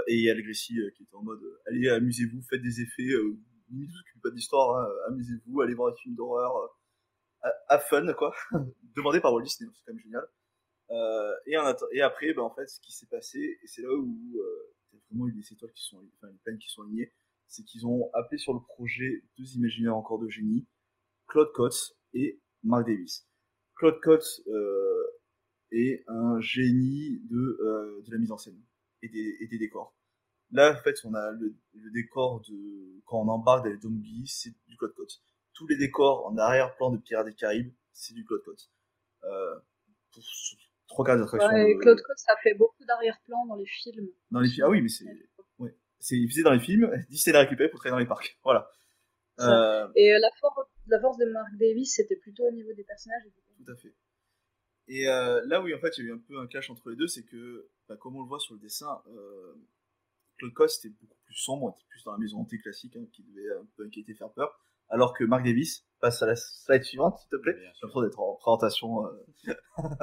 Et 0.08 0.30
Al 0.30 0.42
Gracie 0.42 0.80
euh, 0.80 0.92
qui 0.92 1.04
était 1.04 1.16
en 1.16 1.24
mode 1.24 1.42
allez, 1.66 1.88
amusez-vous, 1.90 2.42
faites 2.50 2.62
des 2.62 2.82
effets, 2.82 3.04
limite, 3.70 3.90
vous 3.90 4.00
occupez 4.00 4.20
pas 4.22 4.32
d'histoire, 4.32 4.78
hein, 4.78 4.90
amusez-vous, 5.08 5.62
allez 5.62 5.74
voir 5.74 5.94
des 5.94 6.00
films 6.00 6.16
d'horreur, 6.16 6.78
have 7.70 7.86
fun, 7.90 8.12
quoi. 8.14 8.36
Demandé 8.96 9.22
par 9.22 9.34
Walt 9.34 9.44
Disney, 9.44 9.70
c'est 9.74 9.86
quand 9.86 9.94
même 9.94 10.04
génial. 10.04 10.28
Et, 11.46 11.58
en 11.58 11.74
et 11.94 12.02
après, 12.02 12.34
ben, 12.34 12.42
en 12.42 12.54
fait, 12.54 12.68
ce 12.68 12.82
qui 12.82 12.92
s'est 12.92 13.08
passé, 13.08 13.40
et 13.40 13.68
c'est 13.68 13.82
là 13.82 13.94
où 13.94 14.42
t'as 14.92 14.98
vraiment 15.10 15.28
eu 15.28 15.32
les 15.32 15.54
étoiles 15.54 15.72
qui 15.72 15.84
sont, 15.84 16.04
enfin, 16.18 16.28
les 16.30 16.38
planètes 16.40 16.62
qui 16.62 16.70
sont 16.70 16.82
alignées, 16.82 17.14
c'est 17.52 17.64
qu'ils 17.64 17.86
ont 17.86 18.10
appelé 18.14 18.38
sur 18.38 18.54
le 18.54 18.62
projet 18.62 19.24
deux 19.38 19.56
imaginaires 19.56 19.96
encore 19.96 20.20
de 20.20 20.30
génie, 20.30 20.68
Claude 21.28 21.52
Coates 21.54 21.96
et 22.14 22.42
Mark 22.64 22.88
Davis. 22.88 23.28
Claude 23.76 24.00
Coates 24.02 24.42
euh, 24.48 25.04
est 25.72 26.04
un 26.08 26.40
génie 26.40 27.20
de, 27.30 27.58
euh, 27.62 28.02
de 28.06 28.12
la 28.12 28.18
mise 28.18 28.32
en 28.32 28.38
scène 28.38 28.60
et 29.02 29.10
des, 29.10 29.38
et 29.42 29.48
des 29.48 29.58
décors. 29.58 29.96
Là, 30.52 30.74
en 30.78 30.82
fait, 30.84 30.96
on 31.06 31.14
a 31.14 31.32
le, 31.32 31.56
le 31.74 31.92
décor 31.92 32.42
de 32.42 33.02
quand 33.06 33.20
on 33.22 33.28
embarque 33.28 33.66
dans 33.66 33.72
les 33.72 33.80
zombies, 33.80 34.28
c'est 34.28 34.54
du 34.68 34.78
Claude 34.78 34.94
Coates. 34.94 35.22
Tous 35.54 35.68
les 35.68 35.78
décors 35.78 36.26
en 36.26 36.38
arrière-plan 36.38 36.92
de 36.92 36.98
Pirates 36.98 37.26
des 37.28 37.34
Caraïbes, 37.34 37.74
c'est 37.94 38.14
du 38.14 38.24
Claude 38.26 38.44
Coates. 38.44 38.70
Euh, 39.24 39.60
pour 40.14 40.24
trois 40.88 41.06
quarts 41.06 41.18
des 41.18 41.24
attractions. 41.24 41.50
Ouais, 41.52 41.74
de- 41.74 41.80
Claude 41.80 42.02
Coates 42.02 42.24
a 42.28 42.36
fait 42.44 42.54
beaucoup 42.54 42.84
d'arrière-plan 42.86 43.46
dans 43.48 43.56
les 43.56 43.66
films. 43.66 44.08
dans 44.32 44.40
les 44.42 44.50
films. 44.50 44.66
Ah 44.66 44.70
oui, 44.70 44.82
mais 44.82 44.90
c'est, 44.90 45.06
C'est 46.02 46.18
diffusé 46.18 46.44
dans 46.44 46.52
les 46.52 46.60
films, 46.60 46.92
Disney 47.10 47.34
l'a 47.34 47.42
récupéré 47.42 47.70
pour 47.70 47.80
travailler 47.80 47.96
dans 47.96 48.00
les 48.00 48.08
parcs. 48.08 48.38
Voilà. 48.44 48.70
Euh, 49.40 49.88
Et 49.96 50.14
euh, 50.14 50.20
la, 50.20 50.30
force, 50.40 50.68
la 50.88 51.00
force 51.00 51.18
de 51.18 51.26
Mark 51.26 51.50
Davis, 51.58 51.96
c'était 51.96 52.16
plutôt 52.18 52.46
au 52.48 52.52
niveau 52.52 52.74
des 52.74 52.84
personnages. 52.84 53.24
Tout 53.64 53.72
à 53.72 53.76
fait. 53.76 53.94
Et 54.88 55.08
euh, 55.08 55.42
là 55.46 55.62
où 55.62 55.74
en 55.74 55.80
fait 55.80 55.98
il 55.98 56.04
y 56.04 56.08
a 56.08 56.10
eu 56.12 56.14
un 56.14 56.18
peu 56.18 56.40
un 56.40 56.48
clash 56.48 56.70
entre 56.70 56.90
les 56.90 56.96
deux, 56.96 57.08
c'est 57.08 57.24
que, 57.24 57.70
bah, 57.88 57.96
comme 57.98 58.16
on 58.18 58.22
le 58.24 58.28
voit 58.28 58.40
sur 58.40 58.56
le 58.56 58.60
dessin, 58.60 59.02
euh, 59.08 59.54
Claude 60.38 60.54
Coste 60.54 60.86
était 60.86 60.96
beaucoup 61.00 61.18
plus 61.24 61.36
sombre, 61.36 61.76
était 61.78 61.88
plus 61.88 62.04
dans 62.04 62.12
la 62.12 62.18
maison 62.18 62.40
hantée 62.40 62.60
classique, 62.60 62.96
hein, 62.98 63.06
qui 63.14 63.24
devait 63.24 63.50
un 63.54 63.66
peu 63.78 63.86
inquiéter, 63.86 64.14
faire 64.16 64.32
peur, 64.32 64.60
alors 64.90 65.14
que 65.14 65.24
Mark 65.24 65.46
Davis 65.46 65.86
passe 66.00 66.22
à 66.22 66.26
la 66.26 66.36
slide 66.36 66.84
suivante, 66.84 67.20
s'il 67.20 67.30
te 67.30 67.36
plaît. 67.38 67.56
J'ai 67.58 67.64
l'impression 67.84 68.02
d'être 68.02 68.20
en 68.20 68.36
présentation. 68.36 69.06
Euh... 69.08 69.54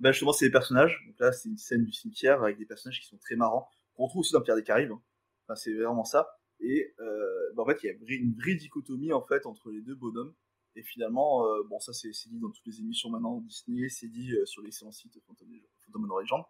bah, 0.00 0.12
justement, 0.12 0.32
c'est 0.32 0.44
les 0.46 0.50
personnages. 0.50 1.02
Donc 1.06 1.18
là, 1.20 1.32
c'est 1.32 1.48
une 1.48 1.56
scène 1.56 1.84
du 1.84 1.92
cimetière 1.92 2.42
avec 2.42 2.58
des 2.58 2.66
personnages 2.66 3.00
qui 3.00 3.06
sont 3.06 3.18
très 3.18 3.36
marrants, 3.36 3.68
qu'on 3.94 4.08
trouve 4.08 4.20
aussi 4.20 4.32
dans 4.32 4.42
Pierre 4.42 4.56
des 4.56 4.64
Caraïbes. 4.64 4.92
hein. 4.92 5.00
Enfin, 5.46 5.56
c'est 5.56 5.74
vraiment 5.74 6.04
ça. 6.04 6.28
Et 6.60 6.94
euh, 7.00 7.52
bah, 7.54 7.62
en 7.62 7.66
fait, 7.66 7.82
il 7.82 7.86
y 7.86 7.90
a 7.90 7.92
une 8.16 8.34
vraie- 8.34 8.54
dichotomie 8.54 9.12
en 9.12 9.22
fait 9.22 9.46
entre 9.46 9.70
les 9.70 9.82
deux 9.82 9.94
bonhommes. 9.94 10.34
Et 10.74 10.82
finalement, 10.82 11.46
euh, 11.46 11.62
bon, 11.68 11.80
ça 11.80 11.92
c'est 11.94 12.10
dit 12.10 12.38
dans 12.38 12.50
toutes 12.50 12.66
les 12.66 12.80
émissions 12.80 13.08
maintenant 13.10 13.40
Disney, 13.40 13.88
c'est 13.88 14.08
dit 14.08 14.32
euh, 14.34 14.44
sur 14.44 14.62
l'excellent 14.62 14.92
site 14.92 15.18
Phantom 15.26 15.48
and 15.94 16.20
Legend, 16.20 16.42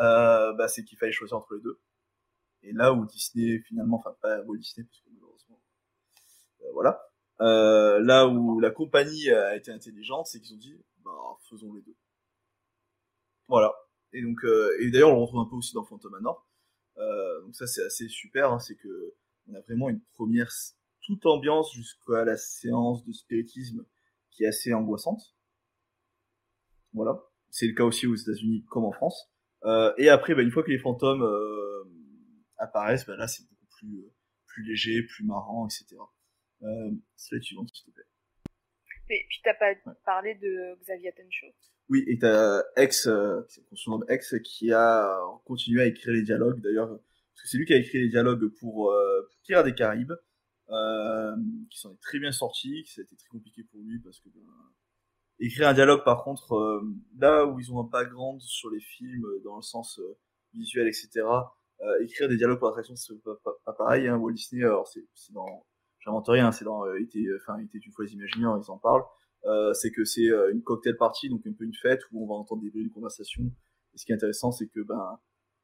euh, 0.00 0.52
bah, 0.54 0.66
c'est 0.68 0.84
qu'il 0.84 0.98
fallait 0.98 1.12
choisir 1.12 1.36
entre 1.36 1.54
les 1.54 1.60
deux. 1.60 1.78
Et 2.62 2.72
là 2.72 2.92
où 2.92 3.06
Disney 3.06 3.60
finalement, 3.60 3.98
enfin 3.98 4.16
pas 4.20 4.40
Walt 4.42 4.58
Disney 4.58 4.84
parce 4.84 5.00
que 5.00 5.10
malheureusement, 5.12 5.60
euh, 6.62 6.72
voilà, 6.72 7.00
euh, 7.40 8.00
là 8.00 8.26
où 8.26 8.58
la 8.58 8.70
compagnie 8.72 9.30
a 9.30 9.54
été 9.56 9.70
intelligente, 9.70 10.26
c'est 10.26 10.40
qu'ils 10.40 10.56
ont 10.56 10.58
dit, 10.58 10.76
bah 11.04 11.12
faisons 11.48 11.72
les 11.74 11.82
deux. 11.82 11.96
Voilà. 13.48 13.72
Et 14.12 14.22
donc, 14.22 14.42
euh, 14.44 14.76
et 14.80 14.90
d'ailleurs, 14.90 15.10
on 15.10 15.14
le 15.16 15.20
retrouve 15.20 15.40
un 15.40 15.44
peu 15.46 15.56
aussi 15.56 15.74
dans 15.74 15.84
Phantom 15.84 16.10
Manor. 16.12 16.47
Euh, 16.98 17.42
donc 17.42 17.54
ça, 17.54 17.66
c'est 17.66 17.84
assez 17.84 18.08
super, 18.08 18.52
hein, 18.52 18.58
c'est 18.58 18.76
que 18.76 19.14
on 19.48 19.54
a 19.54 19.60
vraiment 19.62 19.88
une 19.88 20.00
première 20.14 20.50
toute 21.02 21.24
ambiance 21.26 21.72
jusqu'à 21.72 22.24
la 22.24 22.36
séance 22.36 23.04
de 23.04 23.12
spiritisme 23.12 23.84
qui 24.30 24.44
est 24.44 24.48
assez 24.48 24.74
angoissante. 24.74 25.34
Voilà. 26.92 27.22
C'est 27.50 27.66
le 27.66 27.74
cas 27.74 27.84
aussi 27.84 28.06
aux 28.06 28.14
États-Unis 28.14 28.64
comme 28.68 28.84
en 28.84 28.92
France. 28.92 29.30
Euh, 29.64 29.92
et 29.96 30.08
après, 30.08 30.34
bah, 30.34 30.42
une 30.42 30.50
fois 30.50 30.62
que 30.62 30.70
les 30.70 30.78
fantômes 30.78 31.22
euh, 31.22 31.84
apparaissent, 32.58 33.06
bah, 33.06 33.16
là 33.16 33.26
c'est 33.26 33.42
beaucoup 33.48 34.12
plus 34.46 34.64
léger, 34.64 35.02
plus 35.02 35.24
marrant, 35.24 35.66
etc. 35.66 35.96
Euh, 36.62 36.90
slide 37.16 37.42
suivante, 37.42 37.70
s'il 37.72 37.86
te 37.86 37.90
plaît. 37.90 38.04
Et 39.10 39.24
puis 39.28 39.40
t'as 39.42 39.54
pas 39.54 39.74
parlé 40.04 40.34
de 40.34 40.78
Xavier 40.82 41.12
Tencho. 41.12 41.46
Oui, 41.88 42.04
et 42.06 42.18
t'as 42.18 42.62
X, 42.76 43.06
euh, 43.06 43.40
qu'on 43.68 43.76
surnomme 43.76 44.04
X, 44.10 44.34
qui 44.44 44.72
a 44.72 45.18
continué 45.46 45.82
à 45.82 45.86
écrire 45.86 46.12
les 46.12 46.22
dialogues, 46.22 46.60
d'ailleurs, 46.60 46.88
parce 46.88 47.42
que 47.42 47.48
c'est 47.48 47.56
lui 47.56 47.64
qui 47.64 47.72
a 47.72 47.78
écrit 47.78 48.00
les 48.00 48.08
dialogues 48.08 48.48
pour 48.60 48.90
euh, 48.90 49.30
Pirates 49.42 49.64
des 49.64 49.74
Caraïbes, 49.74 50.12
euh, 50.70 51.36
qui 51.70 51.78
s'en 51.78 51.92
est 51.92 52.00
très 52.02 52.18
bien 52.18 52.32
sorti, 52.32 52.82
qui 52.84 52.92
ça 52.92 53.00
a 53.00 53.04
été 53.04 53.16
très 53.16 53.28
compliqué 53.28 53.62
pour 53.64 53.80
lui, 53.80 53.98
parce 54.00 54.20
que 54.20 54.28
ben, 54.28 54.42
écrire 55.40 55.68
un 55.68 55.74
dialogue, 55.74 56.04
par 56.04 56.24
contre, 56.24 56.52
euh, 56.54 56.82
là 57.18 57.46
où 57.46 57.58
ils 57.58 57.72
ont 57.72 57.80
un 57.80 57.88
background 57.88 58.40
sur 58.42 58.70
les 58.70 58.80
films, 58.80 59.24
euh, 59.24 59.40
dans 59.44 59.56
le 59.56 59.62
sens 59.62 59.98
euh, 59.98 60.18
visuel, 60.52 60.88
etc., 60.88 61.08
euh, 61.80 62.02
écrire 62.02 62.28
des 62.28 62.36
dialogues 62.36 62.58
pour 62.58 62.68
l'attraction, 62.68 62.96
c'est 62.96 63.14
pas, 63.22 63.36
pas, 63.44 63.52
pas, 63.64 63.72
pareil, 63.72 64.08
hein, 64.08 64.16
Walt 64.16 64.32
Disney, 64.32 64.64
alors 64.64 64.86
c'est 64.88 65.32
dans, 65.32 65.64
j'invente 66.00 66.28
rien, 66.28 66.52
c'est 66.52 66.64
dans, 66.64 66.84
euh, 66.86 67.00
était, 67.00 67.26
enfin, 67.40 67.58
était 67.58 67.78
une 67.78 67.92
fois 67.92 68.04
les 68.04 68.12
Imagineers, 68.12 68.60
ils 68.62 68.70
en 68.70 68.78
parlent, 68.78 69.04
euh, 69.46 69.72
c'est 69.72 69.90
que 69.90 70.04
c'est 70.04 70.28
euh, 70.28 70.52
une 70.52 70.62
cocktail 70.62 70.96
party, 70.96 71.28
donc 71.28 71.46
un 71.46 71.52
peu 71.52 71.64
une 71.64 71.74
fête 71.74 72.00
où 72.12 72.24
on 72.24 72.26
va 72.26 72.34
entendre 72.34 72.62
des 72.62 72.70
bruits 72.70 72.88
de 72.88 72.92
conversation. 72.92 73.44
Et 73.94 73.98
ce 73.98 74.04
qui 74.04 74.12
est 74.12 74.14
intéressant, 74.14 74.52
c'est 74.52 74.68
que 74.68 74.80
ben 74.80 75.18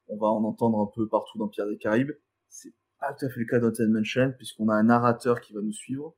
on 0.09 0.17
va 0.17 0.29
en 0.29 0.45
entendre 0.45 0.79
un 0.81 0.91
peu 0.95 1.09
partout 1.09 1.39
dans 1.39 1.49
Pierre 1.49 1.67
des 1.69 1.79
Caraïbes. 1.79 2.13
C'est 2.49 2.75
pas 3.01 3.13
tout 3.15 3.27
à 3.27 3.29
fait 3.31 3.41
le 3.41 3.47
cas 3.47 3.59
d'Haunted 3.59 3.89
Mansion, 3.89 4.33
puisqu'on 4.37 4.69
a 4.69 4.75
un 4.75 4.85
narrateur 4.85 5.41
qui 5.41 5.53
va 5.53 5.61
nous 5.61 5.73
suivre, 5.73 6.15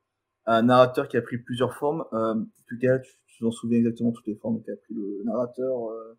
un 0.46 0.62
narrateur 0.62 1.08
qui 1.08 1.16
a 1.16 1.22
pris 1.22 1.38
plusieurs 1.38 1.74
formes. 1.74 2.04
Euh, 2.12 2.34
tout 2.68 2.78
cas, 2.78 2.98
tu 2.98 3.12
tu 3.36 3.44
t'en 3.44 3.50
souviens 3.50 3.78
exactement 3.78 4.12
toutes 4.12 4.26
les 4.26 4.36
formes 4.36 4.62
qui 4.62 4.70
a 4.70 4.76
pris 4.76 4.94
le 4.94 5.22
narrateur 5.24 5.90
euh, 5.90 6.18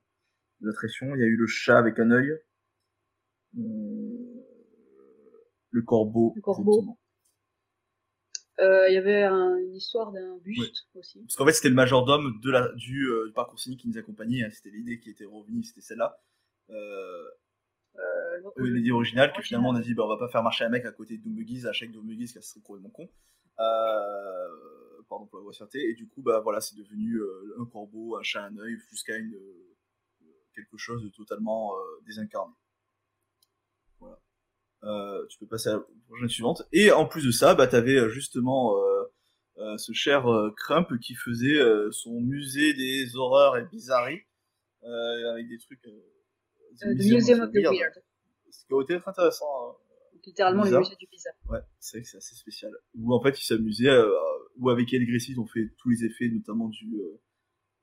de 0.62 0.68
l'attraction. 0.68 1.16
Il 1.16 1.20
y 1.20 1.24
a 1.24 1.26
eu 1.26 1.36
le 1.36 1.48
chat 1.48 1.80
avec 1.80 1.98
un 1.98 2.12
œil, 2.12 2.30
euh, 3.58 3.62
le 5.72 5.82
corbeau. 5.82 6.34
Le 6.36 6.42
corbeau. 6.42 6.96
Euh, 8.60 8.90
il 8.90 8.96
y 8.96 8.98
avait 8.98 9.24
un, 9.24 9.56
une 9.58 9.76
histoire 9.76 10.12
d'un 10.12 10.38
buste 10.38 10.88
oui. 10.96 11.00
aussi. 11.00 11.20
Parce 11.22 11.36
qu'en 11.36 11.46
fait, 11.46 11.54
c'était 11.54 11.70
le 11.70 11.76
majordome 11.76 12.40
de 12.42 12.52
la, 12.52 12.70
du, 12.74 13.08
euh, 13.08 13.28
du 13.28 13.34
parcours 13.34 13.60
cynique 13.60 13.82
qui 13.82 13.88
nous 13.88 13.98
accompagnait. 13.98 14.44
Hein. 14.44 14.50
C'était 14.52 14.72
l'idée 14.72 15.00
qui 15.00 15.10
était 15.10 15.26
revenue, 15.26 15.64
c'était 15.64 15.82
celle-là. 15.82 16.20
Euh, 16.70 17.24
euh, 17.98 18.42
l'idée 18.58 18.92
originale, 18.92 19.32
que 19.34 19.42
finalement 19.42 19.70
on 19.70 19.76
a 19.76 19.82
dit, 19.82 19.94
bah, 19.94 20.04
on 20.06 20.10
va 20.10 20.18
pas 20.18 20.30
faire 20.30 20.44
marcher 20.44 20.66
un 20.66 20.70
mec 20.70 20.86
à 20.86 20.92
côté 20.92 21.18
de 21.18 21.24
Doombugies, 21.24 21.68
à 21.68 21.74
chaque 21.74 21.92
Doombugies, 21.92 22.34
qui 22.34 22.42
serait 22.42 22.62
complètement 22.62 22.90
con. 22.90 23.10
Euh, 23.60 25.02
pardon 25.10 25.26
pour 25.26 25.40
la 25.40 25.44
grossièreté. 25.44 25.90
Et 25.90 25.94
du 25.94 26.08
coup, 26.08 26.22
bah 26.22 26.40
voilà, 26.40 26.62
c'est 26.62 26.76
devenu 26.76 27.16
euh, 27.16 27.56
un 27.60 27.66
corbeau, 27.66 28.18
un 28.18 28.24
chat, 28.24 28.44
un 28.44 28.58
œil, 28.58 28.78
jusqu'à 28.90 29.16
une 29.18 29.34
euh, 29.34 29.68
quelque 30.54 30.78
chose 30.78 31.04
de 31.04 31.10
totalement 31.10 31.76
euh, 31.76 32.04
désincarné. 32.06 32.54
Euh, 34.84 35.26
tu 35.28 35.40
peux 35.40 35.48
passer 35.48 35.70
à 35.70 35.74
la 35.74 35.86
prochaine 36.08 36.30
suivante. 36.30 36.64
Et 36.72 36.92
en 36.92 37.06
plus 37.06 37.26
de 37.26 37.32
ça, 37.32 37.56
bah, 37.56 37.68
tu 37.68 37.76
avais 37.76 38.10
justement 38.10 38.78
euh, 38.78 39.04
euh, 39.58 39.78
ce 39.78 39.92
cher 39.92 40.32
euh, 40.32 40.54
Crump 40.56 40.88
qui 41.00 41.16
faisait 41.16 41.60
euh, 41.60 41.90
son 41.92 42.22
musée 42.22 42.74
des 42.74 43.16
horreurs 43.16 43.58
et 43.58 43.66
bizarreries 43.66 44.22
euh, 44.84 45.32
avec 45.32 45.48
des 45.50 45.58
trucs. 45.58 45.86
Euh, 45.88 46.94
The 46.94 47.12
Museum 47.12 47.42
of 47.42 47.52
the 47.52 47.56
Weird. 47.56 47.74
weird. 47.74 48.04
Ce 48.52 48.66
qui 48.66 48.74
aurait 48.74 48.84
été 48.84 49.00
intéressant. 49.06 49.46
Hein. 49.46 49.76
Littéralement 50.26 50.64
le 50.66 50.80
musée 50.80 50.96
du 51.00 51.08
bizarre. 51.08 51.34
Ouais, 51.50 51.60
c'est 51.80 51.98
vrai 51.98 52.04
que 52.04 52.10
c'est 52.10 52.18
assez 52.18 52.36
spécial. 52.36 52.72
Où 52.96 53.14
en 53.14 53.22
fait 53.22 53.40
ils 53.42 53.46
s'amusaient, 53.46 53.88
euh, 53.90 54.12
où 54.58 54.70
avec 54.70 54.94
Ed 54.94 55.04
Gracie 55.08 55.32
ils 55.32 55.40
ont 55.40 55.48
fait 55.48 55.74
tous 55.78 55.90
les 55.90 56.04
effets, 56.04 56.28
notamment 56.28 56.68
du 56.68 57.00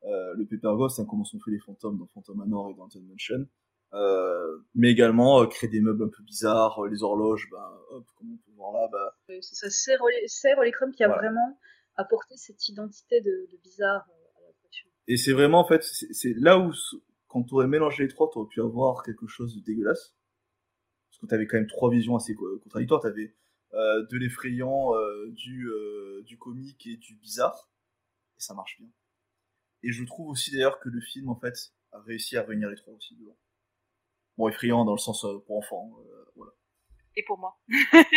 euh, 0.04 0.34
le 0.34 0.44
Paper 0.44 0.76
Ghost, 0.76 1.00
hein, 1.00 1.06
comment 1.08 1.24
sont 1.24 1.38
faits 1.38 1.54
les 1.54 1.60
fantômes 1.60 1.98
dans 1.98 2.06
Phantom 2.08 2.36
Manor 2.36 2.70
et 2.70 2.74
dans 2.74 2.88
Mansion. 3.00 3.46
Euh, 3.94 4.58
mais 4.74 4.90
également 4.90 5.40
euh, 5.40 5.46
créer 5.46 5.70
des 5.70 5.80
meubles 5.80 6.02
un 6.02 6.08
peu 6.08 6.22
bizarres, 6.24 6.84
les 6.86 7.02
horloges, 7.02 7.48
bah, 7.50 7.80
hop, 7.90 8.04
comme 8.16 8.32
on 8.32 8.36
peut 8.36 8.52
voir 8.56 8.72
là, 8.72 8.88
bah. 8.90 9.16
C'est 9.40 9.54
ça, 9.54 9.70
c'est 9.70 10.54
Rolly 10.54 10.72
Crumb 10.72 10.92
qui 10.92 11.04
a 11.04 11.06
voilà. 11.06 11.22
vraiment 11.22 11.58
apporté 11.96 12.36
cette 12.36 12.68
identité 12.68 13.20
de, 13.20 13.48
de 13.52 13.56
bizarre 13.62 14.04
euh, 14.10 14.38
à 14.38 14.46
l'attraction. 14.46 14.88
Et 15.06 15.16
c'est 15.16 15.32
vraiment, 15.32 15.60
en 15.60 15.68
fait, 15.68 15.84
c'est 15.84 16.34
là 16.38 16.58
où, 16.58 16.72
quand 17.28 17.44
tu 17.44 17.54
aurais 17.54 17.68
mélangé 17.68 18.04
les 18.04 18.08
trois, 18.08 18.28
tu 18.32 18.38
aurais 18.38 18.48
pu 18.48 18.60
avoir 18.60 19.02
quelque 19.04 19.26
chose 19.26 19.54
de 19.54 19.60
dégueulasse. 19.60 20.16
Parce 21.08 21.20
que 21.20 21.26
tu 21.26 21.34
avais 21.34 21.46
quand 21.46 21.58
même 21.58 21.68
trois 21.68 21.90
visions 21.90 22.16
assez 22.16 22.34
contradictoires. 22.34 23.00
Tu 23.00 23.06
avais 23.06 23.34
euh, 23.74 24.06
de 24.06 24.18
l'effrayant, 24.18 24.94
euh, 24.94 25.30
du, 25.30 25.68
euh, 25.68 26.22
du 26.24 26.38
comique 26.38 26.86
et 26.86 26.96
du 26.96 27.16
bizarre. 27.16 27.70
Et 28.36 28.40
ça 28.40 28.54
marche 28.54 28.76
bien. 28.78 28.88
Et 29.82 29.92
je 29.92 30.04
trouve 30.04 30.28
aussi 30.30 30.50
d'ailleurs 30.50 30.80
que 30.80 30.88
le 30.88 31.00
film, 31.00 31.28
en 31.28 31.36
fait, 31.36 31.72
a 31.92 32.00
réussi 32.00 32.36
à 32.36 32.42
réunir 32.42 32.68
les 32.70 32.76
trois 32.76 32.94
aussi 32.94 33.14
dedans. 33.16 33.36
Bon, 34.36 34.48
effrayant 34.48 34.84
dans 34.84 34.92
le 34.92 34.98
sens 34.98 35.24
euh, 35.24 35.38
pour 35.46 35.58
enfants, 35.58 35.90
euh, 35.98 36.24
voilà. 36.36 36.52
Et 37.16 37.24
pour 37.26 37.38
moi. 37.38 37.56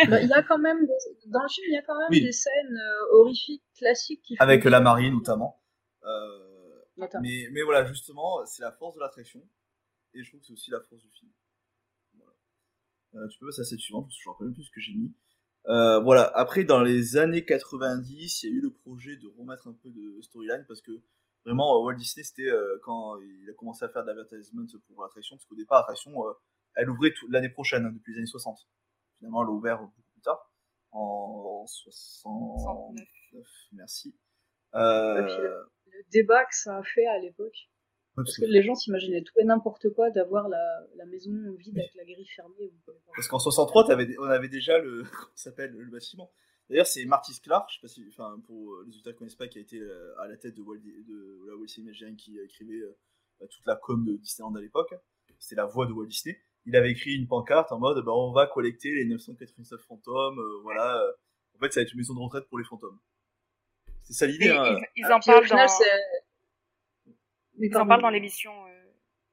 Bah, 0.10 0.22
il 0.22 0.30
y 0.30 0.34
a 0.34 0.44
quand 0.44 0.58
même, 0.58 0.86
des... 0.86 1.30
dans 1.30 1.44
le 1.44 1.50
film, 1.50 1.66
il 1.70 1.74
y 1.74 1.78
a 1.78 1.84
quand 1.84 1.98
même 1.98 2.08
oui. 2.10 2.22
des 2.22 2.32
scènes 2.32 2.78
euh, 2.78 3.16
horrifiques 3.18 3.64
classiques 3.76 4.22
qui 4.24 4.36
Avec 4.40 4.64
la 4.64 4.80
marine, 4.80 5.14
notamment. 5.16 5.62
mais, 7.22 7.48
mais 7.52 7.62
voilà, 7.62 7.86
justement, 7.86 8.44
c'est 8.46 8.64
la 8.64 8.72
force 8.72 8.96
de 8.96 9.00
l'attraction. 9.00 9.42
Et 10.14 10.24
je 10.24 10.30
trouve 10.30 10.42
que 10.42 10.48
c'est 10.48 10.54
aussi 10.54 10.72
la 10.72 10.82
force 10.82 11.04
du 11.04 11.12
film. 11.12 11.32
Voilà. 12.16 13.28
tu 13.30 13.38
peux 13.40 13.46
passer 13.48 13.62
à 13.62 13.66
cette 13.66 13.80
suivante, 13.80 14.06
parce 14.06 14.16
que 14.16 14.24
je 14.24 14.30
me 14.30 14.34
rappelle 14.34 14.54
plus 14.54 14.64
ce 14.64 14.72
que 14.72 14.80
j'ai 14.80 14.94
mis. 14.94 15.14
Euh, 15.68 16.00
voilà. 16.00 16.32
Après, 16.36 16.64
dans 16.64 16.82
les 16.82 17.18
années 17.18 17.46
90, 17.46 18.44
il 18.44 18.50
y 18.50 18.54
a 18.54 18.56
eu 18.56 18.62
le 18.62 18.72
projet 18.72 19.18
de 19.18 19.28
remettre 19.38 19.68
un 19.68 19.74
peu 19.74 19.90
de 19.90 20.22
storyline 20.22 20.66
parce 20.68 20.82
que 20.82 20.92
vraiment, 21.48 21.82
Walt 21.82 21.96
Disney, 21.96 22.24
c'était 22.24 22.50
euh, 22.50 22.78
quand 22.84 23.20
il 23.22 23.50
a 23.50 23.54
commencé 23.54 23.86
à 23.86 23.90
faire 23.90 24.04
de 24.04 24.08
l'advertisement 24.08 24.64
pour 24.88 25.04
l'attraction, 25.04 25.38
parce 25.38 25.46
qu'au 25.46 25.56
départ, 25.56 25.80
l'attraction, 25.80 26.12
euh, 26.28 26.34
elle 26.76 26.90
ouvrait 26.90 27.14
l'année 27.30 27.50
prochaine, 27.50 27.86
hein, 27.86 27.92
depuis 27.92 28.14
les 28.14 28.20
années 28.20 28.28
60. 28.28 28.60
Finalement, 29.18 29.44
elle 29.44 29.50
a 29.50 29.52
ouvert 29.52 29.80
beaucoup 29.80 30.02
plus 30.14 30.22
tard, 30.22 30.52
en 30.92 31.66
69. 31.66 33.08
Merci. 33.74 34.16
Le, 34.74 35.68
le 35.86 36.04
débat 36.12 36.44
que 36.46 36.56
ça 36.56 36.78
a 36.78 36.84
fait 36.84 37.08
à 37.08 37.18
l'époque. 37.20 37.70
Parce 38.16 38.36
que 38.36 38.46
les 38.46 38.64
gens 38.64 38.74
s'imaginaient 38.74 39.22
tout 39.22 39.34
et 39.40 39.44
n'importe 39.44 39.90
quoi 39.94 40.10
d'avoir 40.10 40.50
la, 40.50 40.88
la, 40.96 41.06
maison 41.06 41.32
vide 41.60 41.78
avec 41.78 41.94
la 41.94 42.04
grille 42.04 42.28
fermée. 42.36 42.74
Parce 43.16 43.28
qu'en 43.28 43.38
63, 43.38 43.92
avais, 43.92 44.08
on 44.18 44.24
avait 44.24 44.50
déjà 44.50 44.80
le, 44.80 45.04
s'appelle 45.36 45.72
le 45.72 45.92
bâtiment. 45.92 46.32
D'ailleurs, 46.70 46.88
c'est 46.88 47.06
Marty 47.06 47.40
Clark, 47.40 47.70
je 47.70 47.76
sais 47.76 47.82
pas 47.82 47.88
si, 47.88 48.06
enfin, 48.10 48.42
pour 48.46 48.82
les 48.82 48.90
auditeurs 48.90 49.14
qui 49.14 49.20
connaissent 49.20 49.36
pas, 49.36 49.48
qui 49.48 49.58
a 49.58 49.62
été 49.62 49.82
à 50.18 50.28
la 50.28 50.36
tête 50.36 50.56
de, 50.56 50.62
Walt, 50.62 50.80
de 50.80 51.46
la 51.48 51.56
Walt 51.56 51.66
Disney 51.66 51.86
Imagineering 51.86 52.18
qui 52.18 52.38
écrivait 52.40 52.82
euh, 53.42 53.48
toute 53.48 53.66
la 53.66 53.76
com 53.76 54.04
de 54.06 54.18
Disneyland 54.18 54.56
à 54.56 54.62
l'époque. 54.62 54.94
C'était 55.40 55.56
la 55.56 55.66
voix 55.66 55.86
de 55.86 55.94
Walt 55.94 56.08
Disney. 56.08 56.42
Il 56.66 56.76
avait 56.76 56.92
écrit 56.92 57.16
une 57.16 57.28
pancarte 57.28 57.72
en 57.72 57.80
mode, 57.80 58.04
bah, 58.04 58.12
on 58.14 58.34
va 58.34 58.48
collecter 58.48 58.94
les 58.94 59.06
999 59.06 59.80
fantômes, 59.82 60.40
euh, 60.40 60.60
voilà. 60.64 61.02
En 61.56 61.60
fait, 61.60 61.72
ça 61.72 61.80
va 61.80 61.84
être 61.86 61.94
une 61.94 62.00
maison 62.00 62.14
de 62.14 62.20
retraite 62.20 62.48
pour 62.50 62.58
les 62.58 62.66
fantômes. 62.66 63.00
C'est 64.04 64.14
ça 64.14 64.28
l'idée. 64.28 64.50
Hein. 64.50 64.78
Ils, 64.96 65.06
ils 65.06 65.12
en 65.12 65.20
parlent 65.20 65.48
dans... 65.48 65.68
Ils 67.60 67.78
en 67.78 67.88
parlent 67.88 68.02
dans 68.02 68.10
l'émission 68.10 68.52
euh, 68.68 68.84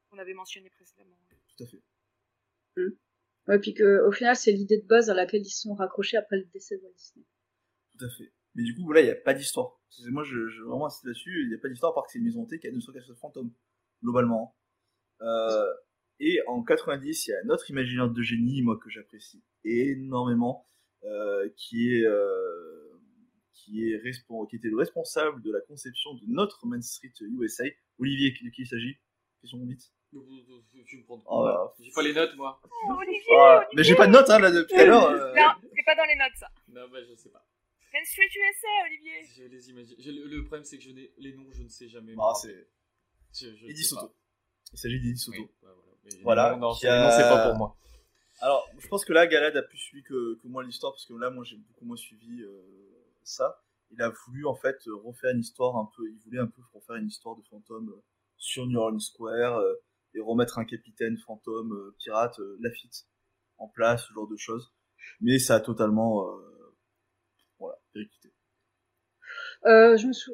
qu'on 0.09 0.19
avait 0.19 0.35
mentionnée 0.35 0.71
précédemment. 0.71 1.17
Tout 1.57 1.65
à 1.65 1.67
fait. 1.67 1.83
Mmh. 2.77 2.89
Ouais, 3.47 3.59
puis 3.59 3.75
que, 3.75 4.07
au 4.07 4.13
final, 4.13 4.37
c'est 4.37 4.53
l'idée 4.53 4.79
de 4.79 4.87
base 4.87 5.11
à 5.11 5.15
laquelle 5.15 5.43
ils 5.43 5.51
sont 5.51 5.75
raccrochés 5.75 6.17
après 6.17 6.37
le 6.37 6.45
décès 6.53 6.77
de 6.77 6.83
Walt 6.83 6.93
Disney. 6.97 7.27
Tout 7.99 8.05
à 8.07 8.09
fait. 8.11 8.33
Mais 8.55 8.63
du 8.63 8.75
coup, 8.75 8.91
là, 8.93 9.01
il 9.01 9.05
n'y 9.05 9.11
a 9.11 9.17
pas 9.17 9.35
d'histoire. 9.35 9.81
Moi, 10.07 10.23
je, 10.25 10.49
je 10.49 10.63
vraiment 10.63 10.87
insiste 10.87 11.05
là-dessus. 11.05 11.43
Il 11.43 11.49
n'y 11.49 11.55
a 11.55 11.59
pas 11.59 11.69
d'histoire, 11.69 11.93
parce 11.95 12.07
que 12.07 12.13
c'est 12.13 12.19
une 12.19 12.25
maison 12.25 12.43
hantée 12.43 12.59
qui 12.59 12.69
a 12.69 12.73
949 12.73 13.19
fantômes, 13.19 13.53
globalement. 14.03 14.57
Euh, 15.21 15.67
et 16.21 16.41
en 16.47 16.63
90, 16.63 17.27
il 17.27 17.31
y 17.31 17.35
a 17.35 17.37
un 17.45 17.49
autre 17.51 17.69
imaginaire 17.71 18.11
de 18.11 18.23
génie, 18.23 18.63
moi, 18.63 18.79
que 18.83 18.89
j'apprécie 18.89 19.43
énormément, 19.65 20.69
euh, 21.05 21.49
qui 21.57 21.95
est, 21.95 22.07
euh, 22.07 23.01
qui 23.53 23.85
est 23.85 24.01
qui 24.49 24.57
était 24.57 24.69
le 24.69 24.77
responsable 24.77 25.43
de 25.43 25.53
la 25.53 25.61
conception 25.61 26.15
de 26.15 26.25
notre 26.29 26.67
Main 26.67 26.81
Street 26.81 27.13
USA. 27.21 27.65
Olivier, 27.99 28.31
de 28.31 28.51
qui 28.51 28.63
il 28.63 28.67
s'agit? 28.67 28.97
Question 29.41 29.65
vite. 29.67 29.93
Tu 30.87 30.99
me 30.99 31.05
prends 31.05 31.23
oh. 31.27 31.71
J'ai 31.81 31.91
pas 31.91 32.03
les 32.03 32.13
notes, 32.13 32.37
moi. 32.37 32.61
Oh, 32.63 32.93
Olivier, 32.99 33.21
ah, 33.33 33.57
Olivier. 33.57 33.77
Mais 33.77 33.85
j'ai 33.85 33.95
pas 33.95 34.07
de 34.07 34.13
notes, 34.13 34.31
hein, 34.31 34.39
là, 34.39 34.51
depuis 34.51 34.75
tout 34.75 34.81
à 34.81 34.85
l'heure. 34.85 35.11
Euh... 35.11 35.35
Non, 35.35 35.51
c'est 35.75 35.83
pas 35.85 35.95
dans 35.97 36.05
les 36.05 36.17
notes, 36.17 36.37
ça. 36.39 36.49
Non, 36.69 36.89
bah, 36.91 36.99
je 37.09 37.15
sais 37.15 37.31
pas. 37.31 37.45
Main 37.93 38.05
Street 38.05 38.27
USA, 38.27 38.69
Olivier. 38.87 39.25
Je 39.37 39.43
les 39.45 39.71
imagine. 39.71 39.97
Le, 39.99 40.27
le, 40.27 40.45
problème, 40.45 40.65
c'est 40.65 40.79
que 40.79 40.85
je 40.85 40.91
n'ai 40.91 41.13
les 41.19 41.35
noms, 41.35 41.47
je 41.53 41.63
ne 41.63 41.69
sais 41.69 41.89
jamais. 41.89 42.15
Ah, 42.19 42.33
c'est. 42.35 42.69
Eddie 43.69 43.85
Soto. 43.85 44.15
Il 44.73 44.79
s'agit 44.79 45.01
d'Eddie 45.01 45.19
Soto. 45.19 45.39
Oui, 45.39 45.49
bah, 45.63 45.69
voilà. 46.23 46.55
voilà. 46.55 46.57
Non, 46.57 46.75
c'est 46.75 46.89
a... 46.89 47.29
pas 47.29 47.49
pour 47.49 47.57
moi. 47.57 47.77
Alors, 48.41 48.69
je 48.79 48.89
pense 48.89 49.05
que 49.05 49.13
là, 49.13 49.27
Galad 49.27 49.57
a 49.57 49.63
plus 49.63 49.79
suivi 49.79 50.03
que, 50.03 50.35
que 50.43 50.49
moi 50.49 50.63
l'histoire, 50.65 50.93
parce 50.93 51.07
que 51.07 51.15
là, 51.15 51.31
moi, 51.31 51.45
j'ai 51.45 51.57
beaucoup 51.57 51.85
moins 51.85 51.97
suivi 51.97 52.43
euh, 52.43 52.63
ça. 53.23 53.63
Il 53.91 54.03
a 54.03 54.11
voulu, 54.11 54.45
en 54.45 54.55
fait, 54.55 54.77
refaire 54.87 55.31
une 55.31 55.41
histoire 55.41 55.77
un 55.77 55.89
peu. 55.97 56.09
Il 56.11 56.19
voulait 56.19 56.41
un 56.41 56.49
peu 56.49 56.63
refaire 56.73 56.97
une 56.97 57.07
histoire 57.07 57.37
de 57.37 57.43
fantôme 57.43 57.91
euh, 57.91 58.03
sur 58.37 58.67
New 58.67 58.79
Orleans 58.79 58.99
Square 58.99 59.59
euh, 59.59 59.75
et 60.15 60.21
remettre 60.21 60.59
un 60.59 60.65
capitaine 60.65 61.17
fantôme 61.19 61.73
euh, 61.73 61.97
pirate 61.99 62.39
euh, 62.41 62.57
Lafitte 62.61 63.07
en 63.59 63.69
place, 63.69 64.07
ce 64.07 64.13
genre 64.13 64.29
de 64.29 64.37
choses. 64.37 64.73
Mais 65.21 65.39
ça 65.39 65.57
a 65.57 65.61
totalement 65.61 66.29
euh, 66.29 66.77
voilà, 67.59 67.79
périclité. 67.93 68.33
Euh, 69.67 69.97
je, 69.97 70.07
me 70.07 70.13
sou... 70.13 70.33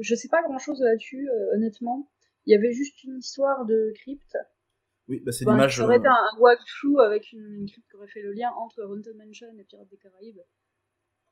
je 0.00 0.14
sais 0.14 0.28
pas 0.28 0.42
grand 0.42 0.58
chose 0.58 0.80
là-dessus, 0.80 1.28
euh, 1.28 1.54
honnêtement. 1.54 2.10
Il 2.46 2.52
y 2.52 2.56
avait 2.56 2.72
juste 2.72 3.02
une 3.04 3.18
histoire 3.18 3.64
de 3.66 3.92
crypte. 3.96 4.36
Oui, 5.08 5.20
bah 5.20 5.32
c'est 5.32 5.44
l'image. 5.44 5.76
Ça 5.76 5.84
aurait 5.84 5.98
été 5.98 6.06
un, 6.06 6.12
un 6.12 6.38
walkthrough 6.38 7.00
avec 7.00 7.32
une, 7.32 7.52
une, 7.54 7.68
crypte 7.68 7.88
qui 7.88 7.96
aurait 7.96 8.08
fait 8.08 8.22
le 8.22 8.32
lien 8.32 8.50
entre 8.52 8.82
Haunted 8.82 9.16
Mansion 9.16 9.48
et 9.58 9.64
Pirates 9.64 9.88
des 9.88 9.96
Caraïbes. 9.96 10.40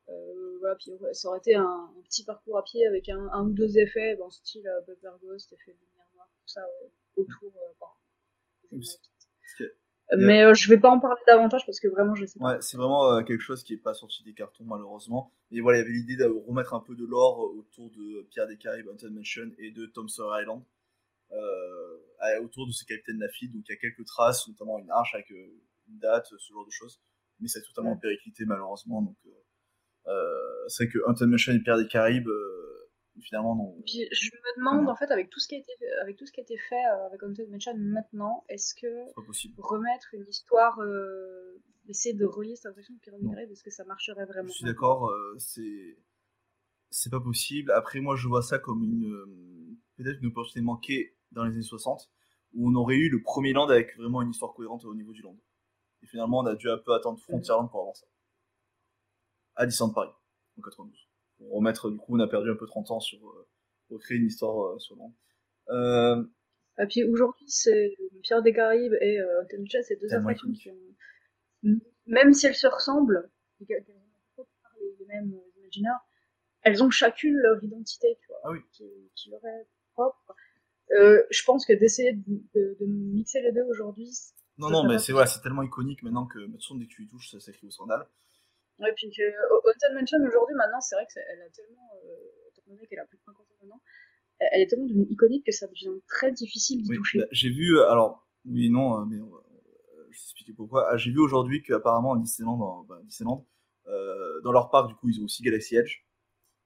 Euh, 0.08 0.58
voilà, 0.58 0.74
puis 0.74 0.92
ouais, 0.94 1.14
ça 1.14 1.28
aurait 1.28 1.38
été 1.38 1.54
un, 1.54 1.64
un 1.96 2.02
petit 2.02 2.24
parcours 2.24 2.58
à 2.58 2.64
pied 2.64 2.84
avec 2.86 3.08
un, 3.08 3.28
un 3.32 3.44
ou 3.44 3.50
deux 3.50 3.78
effets, 3.78 4.16
bon, 4.16 4.28
style 4.30 4.68
Bubber 4.86 5.16
Ghost, 5.22 5.52
effet 5.52 5.72
de 5.72 5.78
lumière 5.78 6.08
noire, 6.14 6.28
tout 6.34 6.48
ça 6.48 6.62
ouais, 6.62 6.90
autour. 7.16 7.52
Euh, 7.56 7.72
bon, 8.72 8.78
mais 10.18 10.42
euh, 10.42 10.54
je 10.54 10.68
vais 10.68 10.78
pas 10.78 10.90
en 10.90 10.98
parler 10.98 11.20
davantage 11.26 11.64
parce 11.66 11.78
que 11.78 11.88
vraiment 11.88 12.14
je 12.14 12.26
sais 12.26 12.38
pas. 12.38 12.54
Ouais, 12.54 12.60
c'est 12.60 12.76
vraiment 12.76 13.12
euh, 13.12 13.22
quelque 13.22 13.40
chose 13.40 13.62
qui 13.62 13.74
est 13.74 13.82
pas 13.82 13.94
sorti 13.94 14.22
des 14.24 14.34
cartons 14.34 14.64
malheureusement. 14.64 15.32
Et 15.50 15.60
voilà, 15.60 15.78
il 15.78 15.82
y 15.82 15.84
avait 15.84 15.92
l'idée 15.92 16.16
de 16.16 16.24
remettre 16.24 16.74
un 16.74 16.80
peu 16.80 16.94
de 16.96 17.04
lore 17.04 17.38
autour 17.56 17.90
de 17.90 18.22
Pierre 18.30 18.46
des 18.48 18.56
Caraïbes, 18.56 18.88
Haunted 18.88 19.12
Mansion 19.12 19.50
et 19.58 19.70
de 19.70 19.86
Tom 19.86 20.08
Sawyer 20.08 20.42
Island. 20.42 20.64
Euh, 21.32 21.98
autour 22.42 22.66
de 22.66 22.72
ce 22.72 22.84
capitaine 22.84 23.18
Lafitte, 23.18 23.52
donc 23.52 23.62
il 23.68 23.72
y 23.72 23.74
a 23.74 23.78
quelques 23.78 24.04
traces, 24.04 24.46
notamment 24.48 24.78
une 24.78 24.90
arche 24.90 25.14
avec 25.14 25.30
euh, 25.30 25.62
une 25.88 25.98
date, 25.98 26.26
ce 26.36 26.52
genre 26.52 26.66
de 26.66 26.70
choses. 26.70 27.00
Mais 27.38 27.48
c'est 27.48 27.62
totalement 27.62 27.92
Ouais. 27.92 28.00
périclité 28.00 28.44
malheureusement. 28.44 29.00
Donc 29.02 29.16
euh, 29.26 29.30
euh, 30.08 30.68
c'est 30.68 30.84
vrai 30.84 30.92
que 30.92 30.98
Haunted 31.06 31.28
Mansion 31.28 31.52
et 31.52 31.60
Pierre 31.60 31.78
des 31.78 31.86
Caraïbes, 31.86 32.28
euh, 32.28 32.79
finalement, 33.20 33.54
non. 33.54 33.76
Puis 33.86 34.08
je 34.12 34.30
me 34.30 34.58
demande 34.58 34.88
en 34.88 34.96
fait 34.96 35.10
avec 35.10 35.30
tout 35.30 35.40
ce 35.40 35.48
qui 35.48 35.54
a 35.54 35.58
été 35.58 35.72
avec 36.02 36.16
tout 36.16 36.26
ce 36.26 36.32
qui 36.32 36.40
a 36.40 36.42
été 36.42 36.56
fait 36.56 36.74
euh, 36.74 37.06
avec 37.06 37.22
Haunted 37.22 37.50
Mansion 37.50 37.74
maintenant, 37.76 38.44
est-ce 38.48 38.74
que 38.74 38.86
remettre 39.58 40.14
une 40.14 40.26
histoire, 40.28 40.80
euh, 40.80 41.60
essayer 41.88 42.14
de 42.14 42.24
relier 42.24 42.56
cette 42.56 42.66
attraction 42.66 42.94
de 42.94 43.10
Non. 43.22 43.30
Caraïbes, 43.30 43.50
est-ce 43.50 43.62
que 43.62 43.70
ça 43.70 43.84
marcherait 43.84 44.26
vraiment 44.26 44.48
Je 44.48 44.54
suis 44.54 44.64
d'accord, 44.64 45.08
euh, 45.08 45.34
c'est 45.38 45.98
c'est 46.90 47.10
pas 47.10 47.20
possible. 47.20 47.70
Après, 47.72 48.00
moi, 48.00 48.16
je 48.16 48.26
vois 48.26 48.42
ça 48.42 48.58
comme 48.58 48.82
une 48.82 49.78
peut-être 49.96 50.20
une 50.20 50.28
opportunité 50.28 50.60
manquée 50.60 51.16
dans 51.32 51.44
les 51.44 51.52
années 51.52 51.62
60, 51.62 52.10
où 52.54 52.68
on 52.68 52.74
aurait 52.74 52.96
eu 52.96 53.08
le 53.08 53.22
premier 53.22 53.52
land 53.52 53.68
avec 53.68 53.96
vraiment 53.96 54.22
une 54.22 54.30
histoire 54.30 54.54
cohérente 54.54 54.84
au 54.84 54.94
niveau 54.94 55.12
du 55.12 55.22
land. 55.22 55.36
Et 56.02 56.06
finalement, 56.06 56.40
on 56.40 56.46
a 56.46 56.54
dû 56.54 56.68
un 56.70 56.78
peu 56.78 56.94
attendre 56.94 57.20
Frontierland 57.20 57.70
pour 57.70 57.80
avoir 57.80 57.96
ça. 57.96 58.06
À 59.56 59.66
Disneyland 59.66 59.92
Paris, 59.92 60.10
en 60.58 60.62
92. 60.62 61.09
Pour 61.40 61.56
remettre, 61.56 61.90
du 61.90 61.96
coup, 61.96 62.16
on 62.16 62.20
a 62.20 62.28
perdu 62.28 62.50
un 62.50 62.54
peu 62.56 62.66
30 62.66 62.90
ans 62.90 63.00
sur 63.00 63.18
euh, 63.26 63.48
recréer 63.90 64.18
une 64.18 64.26
histoire 64.26 64.74
euh, 64.74 64.78
sur. 64.78 64.96
Euh, 65.70 66.22
Et 66.78 66.86
puis 66.86 67.02
aujourd'hui, 67.04 67.46
c'est 67.48 67.96
Pirates 68.22 68.44
des 68.44 68.52
Caraïbes 68.52 68.94
et 69.00 69.18
euh, 69.20 69.42
Mansion, 69.58 69.80
c'est 69.82 69.96
deux 69.96 70.12
attractions 70.14 70.52
qui 70.52 70.70
ont, 70.70 71.80
même 72.06 72.32
si 72.34 72.46
elles 72.46 72.54
se 72.54 72.66
ressemblent, 72.66 73.30
ont 73.60 73.64
les, 73.68 75.06
mêmes 75.06 75.32
euh, 75.34 75.60
imaginaires, 75.60 76.00
elles 76.62 76.82
ont 76.82 76.90
chacune 76.90 77.36
leur 77.36 77.62
identité, 77.64 78.18
tu 78.20 78.26
vois, 78.28 78.40
Ah 78.44 78.58
qui, 78.72 78.84
qui 79.14 79.30
leur 79.30 79.44
est 79.44 79.66
propre. 79.94 80.34
Euh, 80.92 81.22
je 81.30 81.42
pense 81.44 81.64
que 81.64 81.72
d'essayer 81.72 82.12
de, 82.12 82.42
de- 82.54 82.76
de 82.80 82.86
mixer 82.86 83.40
les 83.42 83.52
deux 83.52 83.62
aujourd'hui, 83.62 84.10
non, 84.58 84.68
non, 84.68 84.84
mais 84.86 84.98
c'est 84.98 85.40
tellement 85.42 85.62
iconique 85.62 86.02
maintenant 86.02 86.26
que 86.26 86.38
de 86.38 86.44
toute 86.46 86.56
façon, 86.56 86.76
dès 86.76 86.84
que 86.84 86.90
tu 86.90 87.04
y 87.04 87.08
touches, 87.08 87.30
ça 87.30 87.40
s'écrit 87.40 87.66
au 87.66 87.70
scandale. 87.70 88.06
Ouais, 88.80 88.92
puis 88.96 89.10
que 89.10 89.22
Haunted 89.22 89.92
Mansion 89.94 90.18
aujourd'hui, 90.26 90.56
maintenant, 90.56 90.80
c'est 90.80 90.94
vrai 90.96 91.04
que 91.06 91.12
c'est- 91.12 91.24
elle 91.32 91.42
a 91.42 91.48
tellement, 91.50 91.90
euh, 92.04 92.86
qu'elle 92.88 92.98
a 92.98 93.04
plus 93.06 93.18
de 93.18 93.22
50 93.22 93.46
ans 93.46 93.54
maintenant, 93.60 93.80
elle 94.38 94.62
est 94.62 94.66
tellement 94.66 94.86
devenue 94.86 95.06
iconique 95.10 95.44
que 95.44 95.52
ça 95.52 95.66
devient 95.66 95.90
très 96.08 96.32
difficile 96.32 96.82
d'y 96.82 96.90
Oui, 96.90 96.96
toucher. 96.96 97.18
bah, 97.18 97.26
j'ai 97.30 97.50
vu, 97.50 97.76
euh, 97.78 97.90
alors, 97.90 98.26
oui 98.46 98.66
et 98.66 98.70
non, 98.70 99.00
euh, 99.00 99.04
mais 99.04 99.16
euh, 99.16 99.24
je 99.96 100.04
vais 100.04 100.08
expliquer 100.24 100.52
pourquoi. 100.54 100.88
Ah, 100.90 100.96
j'ai 100.96 101.10
vu 101.10 101.18
aujourd'hui 101.20 101.62
qu'apparemment, 101.62 102.14
à 102.14 102.18
Disneyland, 102.18 102.56
dans, 102.56 102.84
bah, 102.84 103.00
Disneyland 103.04 103.46
euh, 103.86 104.40
dans 104.42 104.52
leur 104.52 104.70
parc, 104.70 104.88
du 104.88 104.94
coup, 104.94 105.08
ils 105.10 105.20
ont 105.20 105.24
aussi 105.24 105.42
Galaxy 105.42 105.76
Edge. 105.76 106.04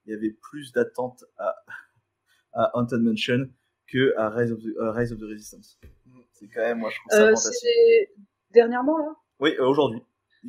Il 0.05 0.11
y 0.13 0.15
avait 0.15 0.29
plus 0.31 0.71
d'attentes 0.71 1.25
à, 1.37 1.55
à 2.53 2.77
Haunted 2.77 3.01
Mansion 3.01 3.49
que 3.87 4.15
à 4.17 4.29
Rise 4.29 4.51
of 4.51 4.59
the, 4.59 4.73
Rise 4.77 5.11
of 5.11 5.19
the 5.19 5.23
Resistance. 5.23 5.79
C'est 6.33 6.47
quand 6.47 6.61
même, 6.61 6.79
moi, 6.79 6.89
je 6.91 6.97
trouve 6.99 7.11
ça 7.11 7.23
Euh, 7.23 7.29
fantastique. 7.31 7.59
c'est 7.61 8.13
dernièrement, 8.51 8.97
là? 8.99 9.15
Oui, 9.39 9.55
euh, 9.59 9.65
aujourd'hui. 9.67 10.01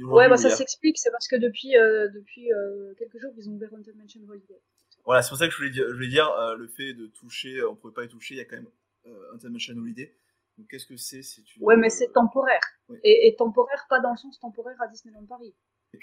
Ouais, 0.05 0.29
bah 0.29 0.37
ça 0.37 0.51
s'explique, 0.51 0.99
c'est 0.99 1.11
parce 1.11 1.29
que 1.29 1.37
depuis, 1.37 1.77
euh, 1.77 2.09
depuis 2.09 2.53
euh, 2.53 2.95
quelques 2.99 3.19
jours, 3.19 3.33
ils 3.37 3.49
ont 3.49 3.53
ouvert 3.53 3.73
Haunted 3.73 3.97
Mansion 3.97 4.21
Holiday. 4.29 4.61
Voilà, 5.05 5.23
c'est 5.23 5.29
pour 5.29 5.39
ça 5.39 5.47
que 5.47 5.53
je 5.53 5.57
voulais 5.59 5.71
dire, 5.71 5.87
je 5.89 5.95
voulais 5.95 6.09
dire 6.09 6.29
euh, 6.31 6.57
le 6.57 6.67
fait 6.67 6.93
de 6.93 7.07
toucher, 7.07 7.63
on 7.65 7.77
pouvait 7.77 7.95
pas 7.95 8.05
y 8.05 8.09
toucher, 8.09 8.35
il 8.35 8.39
y 8.39 8.41
a 8.41 8.45
quand 8.45 8.57
même 8.57 8.71
Haunted 9.33 9.51
Mansion 9.51 9.77
Holiday. 9.77 10.15
Donc, 10.59 10.69
qu'est-ce 10.69 10.87
que 10.87 10.97
c'est? 10.97 11.23
Si 11.23 11.43
tu... 11.45 11.61
Ouais, 11.61 11.77
mais 11.77 11.91
c'est 11.91 12.13
temporaire. 12.13 12.61
Ouais. 12.89 12.99
Et, 13.05 13.29
et 13.29 13.37
temporaire, 13.37 13.87
pas 13.89 14.01
dans 14.01 14.11
le 14.11 14.17
sens 14.17 14.39
temporaire 14.41 14.81
à 14.81 14.89
Disneyland 14.89 15.27
Paris. 15.27 15.55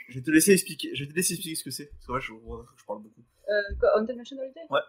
Je 0.08 0.20
vais 0.20 0.24
te 0.24 0.32
laisser 0.32 0.54
expliquer, 0.54 0.96
je 0.96 1.04
vais 1.04 1.10
te 1.10 1.16
laisser 1.16 1.34
expliquer 1.34 1.56
ce 1.56 1.64
que 1.64 1.72
c'est. 1.72 1.88
Parce 1.88 2.06
que 2.06 2.20
je, 2.20 2.34
je 2.78 2.86
parle 2.86 3.02
beaucoup. 3.02 3.24
Euh, 3.50 3.88
Haunted 3.96 4.16
Mansion 4.16 4.38
Holiday? 4.38 4.62
Ouais. 4.70 4.80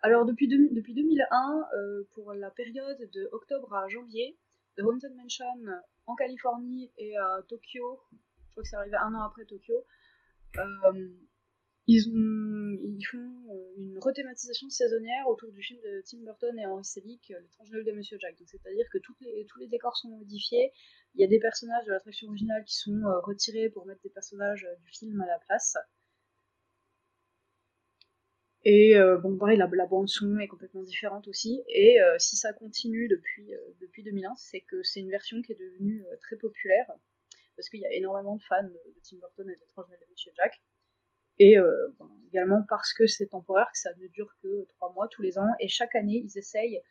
Alors, 0.00 0.24
depuis, 0.24 0.46
depuis 0.48 0.94
2001, 0.94 1.68
euh, 1.74 2.04
pour 2.12 2.32
la 2.32 2.50
période 2.50 3.10
de 3.12 3.28
octobre 3.32 3.74
à 3.74 3.88
janvier, 3.88 4.38
The 4.78 4.82
Haunted 4.82 5.14
Mansion 5.16 5.44
en 6.06 6.14
Californie 6.14 6.90
et 6.96 7.16
à 7.16 7.42
Tokyo, 7.48 8.00
je 8.12 8.50
crois 8.52 8.62
que 8.62 8.68
c'est 8.68 8.76
arrivé 8.76 8.96
un 8.96 9.12
an 9.12 9.22
après 9.22 9.44
Tokyo, 9.44 9.84
euh, 10.56 11.08
ils, 11.88 12.08
ont, 12.08 12.78
ils 12.84 13.04
font 13.04 13.18
euh, 13.50 13.74
une 13.76 13.98
rethématisation 13.98 14.70
saisonnière 14.70 15.26
autour 15.26 15.50
du 15.50 15.62
film 15.62 15.80
de 15.80 16.02
Tim 16.06 16.18
Burton 16.18 16.56
et 16.58 16.66
Henry 16.66 16.84
Selick, 16.84 17.30
euh, 17.32 17.40
L'étrange 17.40 17.70
Noël 17.72 17.84
de 17.84 17.92
Monsieur 17.92 18.18
Jack. 18.20 18.36
C'est-à-dire 18.46 18.86
que 18.92 18.98
tous 18.98 19.16
les 19.58 19.66
décors 19.66 19.96
sont 19.96 20.10
modifiés, 20.10 20.72
il 21.14 21.20
y 21.20 21.24
a 21.24 21.26
des 21.26 21.40
personnages 21.40 21.84
de 21.86 21.90
l'attraction 21.90 22.28
originale 22.28 22.64
qui 22.64 22.76
sont 22.76 23.02
euh, 23.02 23.18
retirés 23.20 23.70
pour 23.70 23.86
mettre 23.86 24.02
des 24.02 24.10
personnages 24.10 24.64
euh, 24.64 24.76
du 24.76 24.88
film 24.88 25.20
à 25.20 25.26
la 25.26 25.38
place. 25.40 25.76
Et 28.70 28.98
euh, 28.98 29.16
bon, 29.16 29.34
pareil, 29.38 29.56
la, 29.56 29.66
la 29.72 29.86
bande 29.86 30.10
son 30.10 30.38
est 30.40 30.46
complètement 30.46 30.82
différente 30.82 31.26
aussi. 31.26 31.62
Et 31.68 32.02
euh, 32.02 32.16
si 32.18 32.36
ça 32.36 32.52
continue 32.52 33.08
depuis, 33.08 33.54
euh, 33.54 33.58
depuis 33.80 34.02
2001, 34.02 34.34
c'est 34.36 34.60
que 34.60 34.82
c'est 34.82 35.00
une 35.00 35.08
version 35.08 35.40
qui 35.40 35.52
est 35.52 35.58
devenue 35.58 36.04
très 36.20 36.36
populaire. 36.36 36.86
Parce 37.56 37.70
qu'il 37.70 37.80
y 37.80 37.86
a 37.86 37.92
énormément 37.94 38.36
de 38.36 38.42
fans 38.42 38.62
de, 38.62 38.78
Tim 39.02 39.16
Burton 39.16 39.48
et 39.48 39.54
de 39.54 39.58
l'étrange 39.58 39.86
de 39.88 40.10
Monsieur 40.10 40.32
Jack. 40.36 40.60
Et 41.38 41.56
euh, 41.56 41.88
également 42.30 42.62
parce 42.68 42.92
que 42.92 43.06
c'est 43.06 43.28
temporaire, 43.28 43.70
que 43.72 43.78
ça 43.78 43.94
ne 43.94 44.06
dure 44.08 44.36
que 44.42 44.66
trois 44.76 44.92
mois 44.92 45.08
tous 45.08 45.22
les 45.22 45.38
ans. 45.38 45.48
Et 45.60 45.68
chaque 45.68 45.94
année, 45.94 46.22
ils 46.22 46.36
essayent 46.36 46.82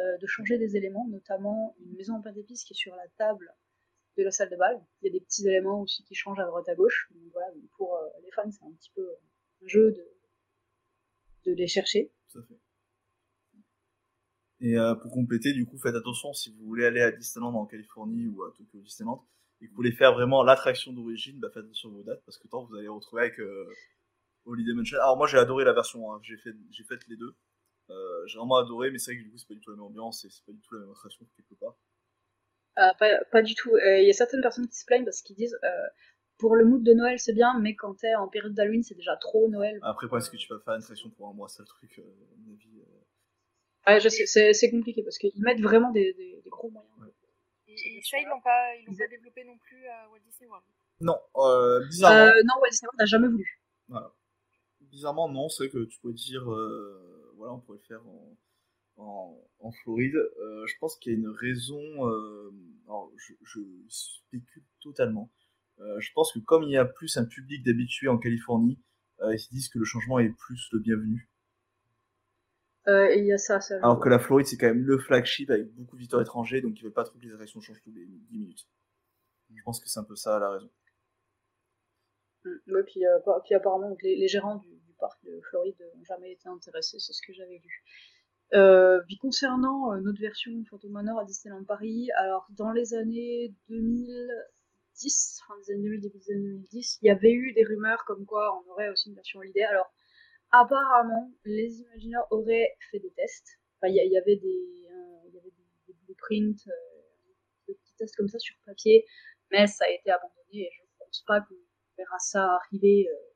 euh, 0.00 0.18
de 0.18 0.26
changer 0.26 0.58
des 0.58 0.76
éléments, 0.76 1.06
notamment 1.06 1.76
une 1.78 1.94
maison 1.94 2.14
en 2.14 2.22
pain 2.22 2.32
d'épices 2.32 2.64
qui 2.64 2.72
est 2.72 2.76
sur 2.76 2.96
la 2.96 3.06
table 3.18 3.54
de 4.18 4.24
la 4.24 4.32
salle 4.32 4.50
de 4.50 4.56
bal. 4.56 4.84
Il 5.00 5.06
y 5.06 5.10
a 5.10 5.12
des 5.12 5.24
petits 5.24 5.46
éléments 5.46 5.80
aussi 5.82 6.02
qui 6.02 6.16
changent 6.16 6.40
à 6.40 6.46
droite 6.46 6.68
à 6.68 6.74
gauche. 6.74 7.08
Donc 7.14 7.32
voilà, 7.32 7.52
pour 7.76 7.96
les 8.24 8.32
fans, 8.32 8.50
c'est 8.50 8.64
un 8.64 8.72
petit 8.72 8.90
peu 8.96 9.08
un 9.62 9.68
jeu 9.68 9.92
de, 9.92 10.19
de 11.46 11.52
les 11.52 11.66
chercher. 11.66 12.12
Tout 12.30 12.38
à 12.38 12.42
fait. 12.42 12.58
Et 14.60 14.76
euh, 14.76 14.94
pour 14.94 15.10
compléter, 15.10 15.52
du 15.52 15.64
coup, 15.64 15.78
faites 15.78 15.94
attention 15.94 16.32
si 16.32 16.50
vous 16.50 16.66
voulez 16.66 16.84
aller 16.84 17.00
à 17.00 17.10
Disneyland 17.10 17.54
en 17.54 17.66
Californie 17.66 18.26
ou 18.26 18.44
à 18.44 18.52
Tokyo 18.56 18.78
Disneyland 18.80 19.26
et 19.60 19.66
que 19.66 19.70
vous 19.70 19.76
voulez 19.76 19.92
faire 19.92 20.12
vraiment 20.12 20.42
l'attraction 20.42 20.92
d'origine, 20.92 21.38
bah 21.38 21.48
faites 21.52 21.64
attention 21.64 21.90
à 21.90 21.92
vos 21.92 22.02
dates 22.02 22.22
parce 22.24 22.38
que 22.38 22.48
tant 22.48 22.64
vous 22.64 22.76
allez 22.76 22.88
retrouver 22.88 23.22
avec 23.22 23.38
euh, 23.40 23.68
Holiday 24.46 24.72
Mansion. 24.72 24.98
Alors 24.98 25.16
moi 25.16 25.26
j'ai 25.26 25.38
adoré 25.38 25.64
la 25.64 25.72
version, 25.72 26.12
hein. 26.12 26.20
j'ai 26.22 26.36
fait 26.36 26.54
j'ai 26.70 26.84
fait 26.84 26.98
les 27.08 27.16
deux. 27.16 27.34
Euh, 27.90 28.26
j'ai 28.26 28.38
vraiment 28.38 28.56
adoré, 28.56 28.90
mais 28.90 28.98
c'est 28.98 29.12
vrai 29.12 29.20
que 29.20 29.24
du 29.24 29.30
coup 29.30 29.38
c'est 29.38 29.48
pas 29.48 29.54
du 29.54 29.60
tout 29.60 29.70
la 29.70 29.76
même 29.76 29.84
ambiance 29.84 30.24
et 30.24 30.30
c'est 30.30 30.44
pas 30.44 30.52
du 30.52 30.60
tout 30.60 30.74
la 30.74 30.80
même 30.80 30.90
attraction 30.90 31.26
quelque 31.36 31.58
part. 31.58 31.76
Ah, 32.76 32.94
pas, 32.98 33.18
pas 33.32 33.42
du 33.42 33.54
tout. 33.54 33.74
Euh, 33.74 33.98
Il 33.98 34.06
y 34.06 34.10
a 34.10 34.14
certaines 34.14 34.40
personnes 34.40 34.68
qui 34.68 34.76
se 34.76 34.84
plaignent 34.84 35.04
parce 35.04 35.20
qu'ils 35.22 35.36
disent 35.36 35.58
pour 36.40 36.56
le 36.56 36.64
mood 36.64 36.82
de 36.82 36.92
Noël 36.94 37.18
c'est 37.20 37.32
bien, 37.34 37.58
mais 37.60 37.76
quand 37.76 37.94
t'es 37.94 38.14
en 38.14 38.28
période 38.28 38.54
d'Halloween 38.54 38.82
c'est 38.82 38.96
déjà 38.96 39.16
trop 39.16 39.48
Noël. 39.48 39.78
Après, 39.82 40.06
est-ce 40.16 40.30
que 40.30 40.36
tu 40.36 40.48
vas 40.52 40.58
faire 40.64 40.74
une 40.74 40.82
attraction 40.82 41.10
pour 41.10 41.28
un 41.28 41.34
mois, 41.34 41.48
c'est 41.48 41.62
le 41.62 41.68
truc, 41.68 41.98
euh, 41.98 42.02
à 42.02 42.36
mon 42.38 42.52
avis. 42.54 42.80
euh. 42.80 43.92
Ouais, 43.92 44.00
je 44.00 44.08
sais, 44.08 44.26
c'est 44.26 44.52
c'est 44.52 44.70
compliqué 44.70 45.02
parce 45.02 45.18
qu'ils 45.18 45.42
mettent 45.42 45.60
vraiment 45.60 45.90
des, 45.90 46.12
des, 46.14 46.40
des 46.44 46.50
gros 46.50 46.70
moyens. 46.70 46.92
Et, 47.68 47.72
et 47.98 48.02
ça, 48.02 48.18
ils 48.18 48.26
l'ont 48.26 48.40
pas, 48.42 48.74
ils 48.76 48.84
l'ont 48.86 48.96
pas 48.96 49.06
développé 49.08 49.44
non 49.44 49.56
plus 49.58 49.86
à 49.86 50.08
Walt 50.10 50.20
Disney 50.26 50.48
World? 50.50 50.66
Non, 51.00 51.18
euh, 51.36 51.86
bizarrement. 51.86 52.32
Euh, 52.32 52.42
non, 52.44 52.54
Walt 52.60 52.70
Disney 52.70 52.88
World 52.88 52.98
n'a 52.98 53.06
jamais 53.06 53.28
voulu. 53.28 53.62
Voilà. 53.88 54.12
Bizarrement, 54.80 55.28
non, 55.28 55.48
c'est 55.48 55.68
vrai 55.68 55.72
que 55.72 55.84
tu 55.84 56.00
pourrais 56.00 56.14
dire, 56.14 56.50
euh, 56.52 57.32
voilà, 57.36 57.54
on 57.54 57.60
pourrait 57.60 57.78
le 57.78 57.84
faire 57.84 58.02
en, 58.06 58.36
en, 58.96 59.38
en 59.60 59.70
Floride. 59.70 60.16
Euh, 60.16 60.66
je 60.66 60.74
pense 60.80 60.96
qu'il 60.96 61.12
y 61.12 61.14
a 61.14 61.18
une 61.18 61.28
raison, 61.28 61.80
euh, 62.08 62.50
alors 62.86 63.10
je, 63.16 63.34
je 63.44 63.60
spécule 63.88 64.64
totalement. 64.82 65.30
Euh, 65.80 65.98
je 66.00 66.12
pense 66.12 66.32
que 66.32 66.38
comme 66.40 66.62
il 66.64 66.70
y 66.70 66.76
a 66.76 66.84
plus 66.84 67.16
un 67.16 67.24
public 67.24 67.64
d'habitués 67.64 68.08
en 68.08 68.18
Californie, 68.18 68.78
euh, 69.20 69.34
ils 69.34 69.38
se 69.38 69.48
disent 69.50 69.68
que 69.68 69.78
le 69.78 69.84
changement 69.84 70.18
est 70.18 70.30
plus 70.30 70.68
le 70.72 70.78
bienvenu. 70.78 71.30
Euh, 72.88 73.08
et 73.10 73.18
il 73.18 73.26
y 73.26 73.32
a 73.32 73.38
ça, 73.38 73.60
ça. 73.60 73.76
Alors 73.76 74.00
que 74.00 74.08
la 74.08 74.18
Floride, 74.18 74.46
c'est 74.46 74.56
quand 74.56 74.66
même 74.66 74.84
le 74.84 74.98
flagship 74.98 75.50
avec 75.50 75.70
beaucoup 75.74 75.96
de 75.96 76.00
visiteurs 76.00 76.20
étrangers, 76.20 76.60
donc 76.60 76.78
ils 76.78 76.82
veulent 76.82 76.92
pas 76.92 77.04
trop 77.04 77.18
que 77.18 77.24
les 77.24 77.32
attractions 77.32 77.60
changent 77.60 77.82
tous 77.82 77.92
les 77.92 78.06
10 78.06 78.38
minutes. 78.38 78.66
Je 79.54 79.62
pense 79.64 79.80
que 79.80 79.88
c'est 79.88 80.00
un 80.00 80.04
peu 80.04 80.16
ça 80.16 80.38
la 80.38 80.50
raison. 80.50 80.70
Mm. 82.44 82.82
Puis, 82.86 83.06
euh, 83.06 83.18
pa- 83.24 83.40
puis 83.44 83.54
apparemment 83.54 83.94
les, 84.02 84.16
les 84.16 84.28
gérants 84.28 84.56
du, 84.56 84.68
du 84.68 84.94
parc 84.98 85.22
de 85.24 85.40
Floride 85.50 85.76
n'ont 85.94 86.04
jamais 86.04 86.32
été 86.32 86.48
intéressés, 86.48 86.98
c'est 86.98 87.12
ce 87.12 87.20
que 87.26 87.32
j'avais 87.32 87.58
lu. 87.58 87.84
Euh, 88.54 89.00
puis 89.06 89.16
concernant 89.18 89.94
notre 90.00 90.20
version 90.20 90.50
Phantom 90.68 90.90
Manor 90.90 91.20
à 91.20 91.24
Disneyland 91.24 91.64
Paris, 91.64 92.08
alors 92.16 92.46
dans 92.50 92.72
les 92.72 92.94
années 92.94 93.54
2010, 95.00 95.40
fin 95.46 95.54
des 95.58 95.72
années 95.72 95.82
2000, 95.82 96.00
début 96.00 96.18
des 96.18 96.32
années 96.32 96.42
2010, 96.42 96.98
il 97.02 97.06
y 97.06 97.10
avait 97.10 97.32
eu 97.32 97.52
des 97.52 97.64
rumeurs 97.64 98.04
comme 98.06 98.26
quoi 98.26 98.62
on 98.62 98.70
aurait 98.72 98.90
aussi 98.90 99.08
une 99.08 99.14
version 99.14 99.40
holiday. 99.40 99.64
Alors 99.64 99.92
apparemment, 100.52 101.32
les 101.44 101.80
Imagineers 101.80 102.26
auraient 102.30 102.76
fait 102.90 102.98
des 102.98 103.12
tests. 103.12 103.58
Enfin, 103.76 103.92
il 103.92 103.96
y, 103.96 104.18
avait 104.18 104.36
des, 104.36 104.88
euh, 104.90 105.30
y 105.32 105.38
avait 105.38 105.50
des, 105.50 105.64
des 105.86 105.94
blueprints, 106.04 106.68
euh, 106.68 107.68
de 107.68 107.74
petits 107.74 107.94
tests 107.96 108.16
comme 108.16 108.28
ça 108.28 108.38
sur 108.38 108.54
papier, 108.66 109.06
mais 109.50 109.66
ça 109.66 109.84
a 109.86 109.90
été 109.90 110.10
abandonné 110.10 110.66
et 110.66 110.70
je 110.70 110.82
pense 110.98 111.24
pas 111.26 111.40
qu'on 111.40 111.54
verra 111.96 112.18
ça 112.18 112.56
arriver 112.56 113.08
euh, 113.10 113.30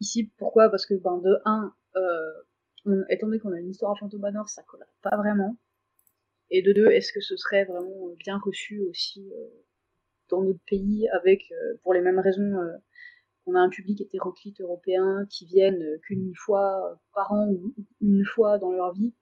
Ici, 0.00 0.30
pourquoi? 0.36 0.68
Parce 0.68 0.84
que 0.86 0.94
ben, 0.94 1.18
de 1.18 1.38
1, 1.44 1.74
euh, 1.96 3.04
étant 3.08 3.26
donné 3.26 3.38
qu'on 3.38 3.52
a 3.52 3.58
une 3.58 3.70
histoire 3.70 3.92
à 3.92 3.96
Phantom 3.96 4.20
Manor, 4.20 4.48
ça 4.48 4.62
colle 4.62 4.84
pas 5.02 5.16
vraiment. 5.16 5.56
Et 6.50 6.62
de 6.62 6.72
deux, 6.72 6.88
est-ce 6.88 7.12
que 7.12 7.20
ce 7.20 7.36
serait 7.36 7.64
vraiment 7.64 8.08
bien 8.18 8.38
reçu 8.38 8.80
aussi 8.82 9.32
euh, 9.32 9.48
dans 10.28 10.42
notre 10.42 10.62
pays 10.66 11.08
avec, 11.08 11.50
euh, 11.52 11.76
pour 11.82 11.94
les 11.94 12.00
mêmes 12.00 12.18
raisons, 12.18 12.42
euh, 12.42 12.76
on 13.46 13.54
a 13.54 13.60
un 13.60 13.68
public 13.68 14.00
hétéroclite 14.00 14.60
européen 14.60 15.26
qui 15.30 15.46
viennent 15.46 15.98
qu'une 16.02 16.34
fois 16.34 17.00
par 17.14 17.32
an 17.32 17.48
ou 17.48 17.74
une 18.00 18.24
fois 18.24 18.58
dans 18.58 18.72
leur 18.72 18.92
vie. 18.92 19.14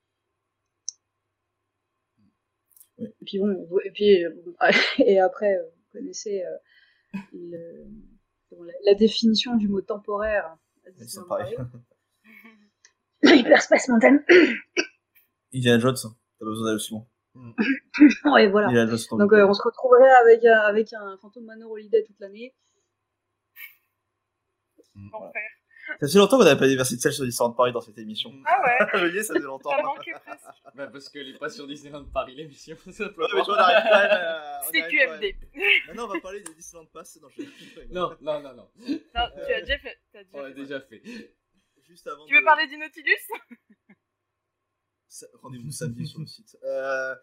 Et 2.98 3.24
puis 3.26 3.38
bon, 3.38 3.66
et 3.84 3.90
puis 3.90 4.24
et 5.05 5.20
après, 5.20 5.59
vous 5.59 5.98
connaissez 5.98 6.42
le, 7.32 7.86
la, 8.84 8.94
définition 8.94 9.57
du 9.57 9.68
mot 9.68 9.82
temporaire. 9.82 10.57
C'est 10.98 11.26
pareil. 11.26 11.57
Hyperspace 13.24 13.88
Mountain. 13.88 14.18
Indiana 15.55 15.78
Jones, 15.78 15.96
hein. 16.05 16.16
t'as 16.38 16.44
besoin 16.46 16.64
d'aller 16.64 16.76
aussi 16.76 16.92
loin. 16.92 17.07
Ouais, 17.35 18.49
voilà. 18.49 18.87
Donc 18.87 19.32
euh, 19.32 19.47
on 19.47 19.55
se 19.55 19.62
retrouverait 19.62 20.11
avec, 20.22 20.45
euh, 20.45 20.55
avec 20.66 20.93
un 20.93 21.16
fantôme 21.18 21.45
Manor 21.45 21.70
Holiday 21.70 22.05
toute 22.05 22.20
l'année. 22.20 22.55
Mm. 24.95 25.11
Ça 26.01 26.09
fait 26.09 26.18
longtemps 26.18 26.39
qu'on 26.39 26.45
n'avait 26.45 26.59
pas 26.59 26.66
déversé 26.66 26.97
de 26.97 27.01
sel 27.01 27.12
sur 27.12 27.24
Disneyland 27.24 27.53
Paris 27.53 27.72
dans 27.72 27.80
cette 27.80 27.99
émission. 27.99 28.32
Ah 28.47 28.62
ouais 28.64 28.78
Je 29.01 29.07
dis, 29.09 29.24
ça 29.24 29.35
fait 29.35 29.41
longtemps. 29.41 29.70
Ça 29.70 29.82
manquait 29.82 30.12
presque. 30.12 30.45
Bah 30.74 30.89
parce 30.89 31.09
qu'elle 31.09 31.28
est 31.28 31.39
pas 31.39 31.49
sur 31.49 31.66
Disneyland 31.68 32.05
Paris 32.07 32.35
l'émission. 32.35 32.76
C'est 32.87 32.93
QFD. 34.89 35.37
Maintenant 35.87 36.05
on 36.05 36.14
va 36.14 36.20
parler 36.20 36.41
des 36.41 36.55
Disneyland 36.55 36.87
Pass 36.87 37.18
dans 37.20 37.28
Non, 37.91 38.16
non, 38.20 38.41
non, 38.41 38.55
non. 38.55 38.68
Non, 38.89 39.28
tu 39.47 39.53
as 39.53 39.61
déjà 39.61 39.78
fait. 39.78 39.99
As 40.14 40.24
déjà 40.24 40.28
on 40.32 40.43
l'a 40.43 40.51
déjà 40.51 40.80
fait. 40.80 41.03
Juste 41.82 42.07
avant 42.07 42.24
tu 42.26 42.35
veux 42.35 42.45
parler 42.45 42.66
du 42.66 42.78
Nautilus? 42.78 43.28
Rendez-vous 45.42 45.70
samedi 45.70 46.06
sur 46.06 46.20
le 46.20 46.26
site. 46.26 46.56
Euh, 46.64 47.14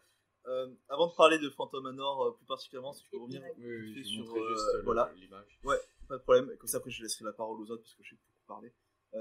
euh, 0.48 0.68
avant 0.90 1.08
de 1.08 1.16
parler 1.16 1.38
de 1.40 1.50
Phantom 1.50 1.84
Manor 1.84 2.24
euh, 2.24 2.32
plus 2.38 2.46
particulièrement, 2.46 2.94
si 2.94 3.04
je 3.06 3.10
peux 3.10 3.18
revenir 3.18 3.42
oui, 3.58 3.94
oui, 3.96 4.06
sur 4.06 4.24
juste 4.26 4.84
voilà. 4.84 5.12
l'image. 5.16 5.60
Ouais, 5.64 5.78
pas 6.08 6.18
de 6.18 6.24
problème. 6.24 6.50
Comme 6.58 6.68
ça 6.68 6.78
après 6.78 6.90
je 6.92 7.02
laisserai 7.04 7.26
la 7.26 7.34
parole 7.34 7.60
aux 7.60 7.70
autres 7.70 7.84
parce 7.84 7.94
que 7.96 8.04
je 8.04 8.10
sais 8.12 8.16
beaucoup 8.16 8.48
parler. 8.48 8.74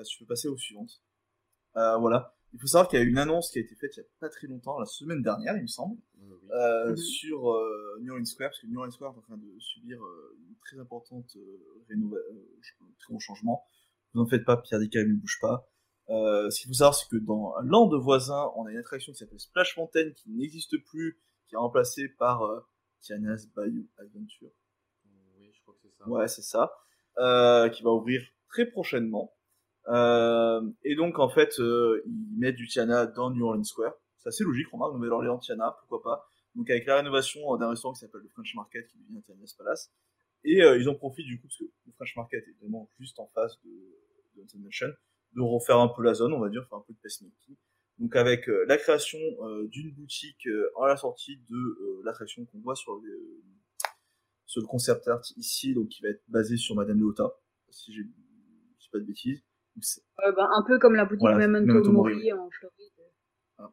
si 0.04 0.14
je 0.14 0.18
peux 0.20 0.26
passer 0.26 0.48
aux 0.48 0.56
suivantes. 0.56 1.02
voilà. 1.74 2.34
Il 2.52 2.60
faut 2.60 2.66
savoir 2.66 2.88
qu'il 2.88 2.98
y 2.98 3.02
a 3.02 3.04
une 3.04 3.18
annonce 3.18 3.50
qui 3.52 3.58
a 3.58 3.62
été 3.62 3.76
faite 3.76 3.96
il 3.96 4.00
y 4.00 4.02
a 4.02 4.06
pas 4.18 4.28
très 4.28 4.48
longtemps, 4.48 4.76
la 4.80 4.86
semaine 4.86 5.22
dernière, 5.22 5.56
il 5.56 5.62
me 5.62 5.68
semble, 5.68 5.96
Mhm. 6.16 6.96
sur 6.96 7.38
New 8.00 8.10
Orleans 8.12 8.24
Square, 8.24 8.50
parce 8.50 8.60
que 8.60 8.66
New 8.66 8.78
Orleans 8.78 8.90
Square 8.90 9.14
est 9.14 9.18
en 9.18 9.22
train 9.22 9.36
de 9.36 9.58
subir 9.60 10.00
une 10.48 10.56
très 10.64 10.78
importante 10.80 11.36
rénovation, 11.88 12.86
très 12.98 13.12
gros 13.12 13.20
changement. 13.20 13.64
Vous 14.14 14.20
en 14.22 14.26
faites 14.26 14.44
pas, 14.44 14.56
Pierre 14.56 14.80
Descalais 14.80 15.06
ne 15.06 15.14
bouge 15.14 15.38
pas. 15.40 15.68
Euh, 16.10 16.50
ce 16.50 16.60
qu'il 16.60 16.68
faut 16.68 16.74
savoir, 16.74 16.94
c'est 16.94 17.08
que 17.08 17.16
dans 17.16 17.54
Land 17.62 17.96
voisin, 17.98 18.50
on 18.56 18.66
a 18.66 18.72
une 18.72 18.78
attraction 18.78 19.12
qui 19.12 19.18
s'appelle 19.18 19.40
Splash 19.40 19.76
Mountain 19.76 20.10
qui 20.10 20.30
n'existe 20.30 20.76
plus, 20.84 21.20
qui 21.46 21.54
est 21.54 21.58
remplacée 21.58 22.08
par 22.08 22.42
euh, 22.42 22.60
Tiana's 23.00 23.46
Bayou 23.46 23.86
Adventure. 23.98 24.50
Oui, 25.38 25.50
je 25.52 25.62
crois 25.62 25.74
que 25.74 25.80
c'est 25.82 25.96
ça. 25.96 26.08
Ouais, 26.08 26.28
c'est 26.28 26.42
ça. 26.42 26.72
Euh, 27.18 27.68
qui 27.68 27.82
va 27.82 27.90
ouvrir 27.90 28.22
très 28.48 28.66
prochainement. 28.66 29.32
Euh, 29.88 30.68
et 30.84 30.94
donc, 30.94 31.18
en 31.18 31.28
fait, 31.28 31.58
euh, 31.60 32.02
ils 32.06 32.38
mettent 32.38 32.56
du 32.56 32.68
Tiana 32.68 33.06
dans 33.06 33.30
New 33.30 33.44
Orleans 33.44 33.64
Square. 33.64 33.94
C'est 34.18 34.28
assez 34.28 34.44
logique, 34.44 34.68
remarque, 34.70 34.94
Nouvelle-Orléans, 34.94 35.38
Tiana, 35.38 35.76
pourquoi 35.80 36.02
pas. 36.02 36.28
Donc, 36.54 36.68
avec 36.68 36.86
la 36.86 36.96
rénovation 36.96 37.56
d'un 37.56 37.70
restaurant 37.70 37.94
qui 37.94 38.00
s'appelle 38.00 38.20
le 38.22 38.28
French 38.28 38.54
Market, 38.54 38.86
qui 38.88 38.98
devient 38.98 39.22
Tiana's 39.22 39.54
Palace. 39.54 39.92
Et 40.44 40.62
euh, 40.62 40.78
ils 40.78 40.88
en 40.88 40.94
profitent 40.94 41.26
du 41.26 41.40
coup, 41.40 41.46
parce 41.46 41.58
que 41.58 41.64
le 41.86 41.92
French 41.92 42.16
Market 42.16 42.44
est 42.46 42.56
vraiment 42.60 42.90
juste 42.98 43.18
en 43.18 43.26
face 43.28 43.60
de, 43.62 43.70
de 44.36 44.58
Mansion, 44.58 44.88
de 45.34 45.40
refaire 45.40 45.78
un 45.78 45.88
peu 45.88 46.02
la 46.02 46.14
zone, 46.14 46.32
on 46.32 46.40
va 46.40 46.48
dire, 46.48 46.66
faire 46.68 46.78
un 46.78 46.84
peu 46.86 46.92
de 46.92 46.98
pacemaking. 47.02 47.56
Donc 47.98 48.16
avec 48.16 48.48
euh, 48.48 48.64
la 48.66 48.78
création 48.78 49.18
euh, 49.42 49.68
d'une 49.68 49.92
boutique 49.92 50.46
euh, 50.46 50.70
à 50.82 50.88
la 50.88 50.96
sortie 50.96 51.36
de 51.36 51.54
euh, 51.54 52.02
l'attraction 52.04 52.46
qu'on 52.46 52.58
voit 52.60 52.74
sur 52.74 52.96
le, 52.96 53.42
sur 54.46 54.62
le 54.62 54.66
concept 54.66 55.06
art 55.06 55.20
ici, 55.36 55.74
donc 55.74 55.88
qui 55.88 56.02
va 56.02 56.08
être 56.08 56.22
basé 56.28 56.56
sur 56.56 56.74
Madame 56.74 56.98
Leota, 56.98 57.30
si 57.68 57.92
j'ai 57.92 58.02
si 58.78 58.88
pas 58.88 58.98
de 58.98 59.04
bêtises. 59.04 59.42
Donc, 59.76 59.84
ben, 60.34 60.48
un 60.56 60.64
peu 60.66 60.78
comme 60.78 60.94
la 60.94 61.04
boutique 61.04 61.20
Voilà, 61.20 61.46
Memento, 61.46 61.92
Mori, 61.92 62.14
Mori, 62.14 62.32
en 62.32 62.50
Floride. 62.50 62.92
Ah. 63.58 63.70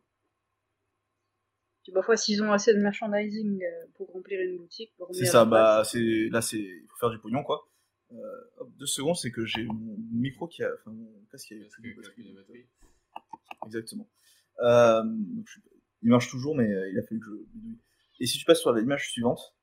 Puis 1.83 1.93
parfois, 1.93 2.17
s'ils 2.17 2.43
ont 2.43 2.51
assez 2.51 2.73
de 2.73 2.79
merchandising 2.79 3.63
euh, 3.63 3.85
pour 3.95 4.11
remplir 4.11 4.41
une 4.41 4.57
boutique, 4.57 4.93
C'est 5.11 5.25
ça, 5.25 5.45
bah 5.45 5.83
c'est 5.85 6.27
là 6.31 6.41
c'est 6.41 6.59
il 6.59 6.85
faut 6.89 6.97
faire 6.97 7.09
du 7.09 7.19
pognon 7.19 7.43
quoi. 7.43 7.67
Euh, 8.13 8.41
hop, 8.57 8.69
deux 8.77 8.85
secondes, 8.85 9.15
c'est 9.17 9.31
que 9.31 9.45
j'ai 9.45 9.65
mon 9.65 9.97
micro 10.11 10.47
qui 10.47 10.63
a, 10.63 10.69
enfin 10.73 10.91
mon 10.91 11.11
casque 11.31 11.47
qui 11.47 11.53
a 11.55 11.65
plus 11.67 11.93
de 11.93 12.01
batterie. 12.01 12.67
Exactement. 13.65 14.07
Euh, 14.61 15.03
donc, 15.03 15.45
je- 15.47 15.59
il 16.03 16.09
marche 16.09 16.29
toujours, 16.29 16.55
mais 16.55 16.71
euh, 16.71 16.89
il 16.89 16.97
a 16.99 17.03
fallu 17.03 17.19
que 17.19 17.25
je. 17.25 17.69
Et 18.19 18.25
si 18.27 18.37
tu 18.37 18.45
passes 18.45 18.61
sur 18.61 18.71
l'image 18.73 19.09
suivante, 19.11 19.55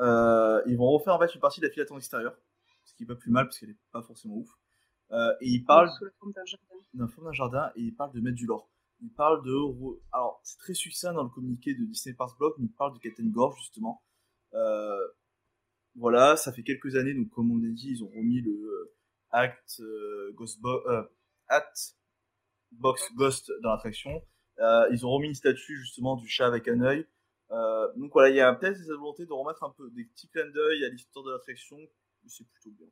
euh, 0.00 0.60
ils 0.66 0.76
vont 0.76 0.90
refaire 0.90 1.14
en 1.14 1.18
fait 1.20 1.32
une 1.34 1.40
partie 1.40 1.60
de 1.60 1.66
la 1.66 1.72
file 1.72 1.82
d'attente 1.82 1.98
extérieure, 1.98 2.36
ce 2.84 2.94
qui 2.94 3.04
est 3.04 3.06
pas 3.06 3.14
plus 3.14 3.30
mal 3.30 3.46
parce 3.46 3.58
qu'elle 3.58 3.70
est 3.70 3.78
pas 3.92 4.02
forcément 4.02 4.34
ouf. 4.36 4.50
Euh, 5.12 5.32
et 5.40 5.48
ils 5.50 5.64
parlent 5.64 5.90
sous 5.90 6.04
la 6.04 6.10
forme 6.18 6.32
d'un 6.32 6.44
jardin. 6.44 6.64
d'un 6.94 7.08
forme 7.08 7.26
d'un 7.28 7.32
jardin 7.32 7.70
et 7.76 7.82
il 7.82 7.94
parle 7.94 8.12
de 8.12 8.20
mettre 8.20 8.36
du 8.36 8.46
lore. 8.46 8.70
Il 9.00 9.10
parle 9.12 9.44
de 9.44 9.52
alors 10.12 10.40
c'est 10.42 10.58
très 10.58 10.74
succinct 10.74 11.12
dans 11.12 11.22
le 11.22 11.28
communiqué 11.28 11.74
de 11.74 11.84
Disney 11.84 12.14
Parks 12.16 12.36
Blog, 12.38 12.54
mais 12.58 12.66
il 12.66 12.72
parle 12.72 12.94
de 12.94 12.98
Captain 12.98 13.26
Gorge 13.28 13.58
justement. 13.60 14.02
Euh, 14.54 14.98
voilà, 15.96 16.36
ça 16.36 16.52
fait 16.52 16.62
quelques 16.62 16.96
années 16.96 17.14
donc 17.14 17.28
comme 17.30 17.50
on 17.50 17.58
a 17.58 17.70
dit, 17.72 17.90
ils 17.90 18.04
ont 18.04 18.08
remis 18.08 18.40
le 18.40 18.52
euh, 18.52 18.94
Act 19.30 19.80
euh, 19.80 20.32
Ghost 20.34 20.60
Bo- 20.60 20.86
euh, 20.88 21.02
Act 21.48 21.96
Box 22.72 23.12
Ghost 23.14 23.52
dans 23.62 23.70
l'attraction. 23.70 24.22
Ils 24.92 25.04
ont 25.04 25.10
remis 25.10 25.28
une 25.28 25.34
statue 25.34 25.76
justement 25.76 26.16
du 26.16 26.28
chat 26.28 26.46
avec 26.46 26.68
un 26.68 26.80
œil. 26.80 27.06
Donc 27.96 28.12
voilà, 28.12 28.30
il 28.30 28.36
y 28.36 28.40
a 28.40 28.52
peut-être 28.54 28.76
cette 28.76 28.86
volonté 28.88 29.26
de 29.26 29.32
remettre 29.32 29.62
un 29.64 29.70
peu 29.76 29.90
des 29.90 30.04
petits 30.04 30.28
clins 30.28 30.50
d'œil 30.50 30.84
à 30.84 30.88
l'histoire 30.88 31.24
de 31.24 31.32
l'attraction. 31.32 31.76
C'est 32.26 32.46
plutôt 32.48 32.70
bien. 32.70 32.86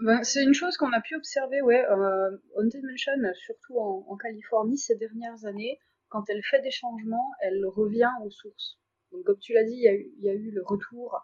Ben, 0.00 0.22
c'est 0.24 0.42
une 0.42 0.54
chose 0.54 0.76
qu'on 0.76 0.92
a 0.92 1.00
pu 1.00 1.14
observer, 1.14 1.62
ouais, 1.62 1.84
euh, 1.88 2.36
Haunted 2.56 2.82
Mansion, 2.82 3.12
surtout 3.34 3.78
en, 3.78 4.04
en 4.08 4.16
Californie 4.16 4.76
ces 4.76 4.96
dernières 4.96 5.44
années, 5.44 5.78
quand 6.08 6.24
elle 6.28 6.42
fait 6.42 6.60
des 6.62 6.72
changements, 6.72 7.30
elle 7.40 7.64
revient 7.66 8.10
aux 8.24 8.30
sources. 8.30 8.80
Donc 9.12 9.24
comme 9.24 9.38
tu 9.38 9.52
l'as 9.52 9.62
dit, 9.64 9.76
il 9.76 10.10
y, 10.18 10.24
y 10.24 10.28
a 10.28 10.34
eu 10.34 10.50
le 10.50 10.62
retour 10.64 11.16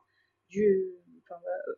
du, 0.48 0.84
euh, 1.36 1.72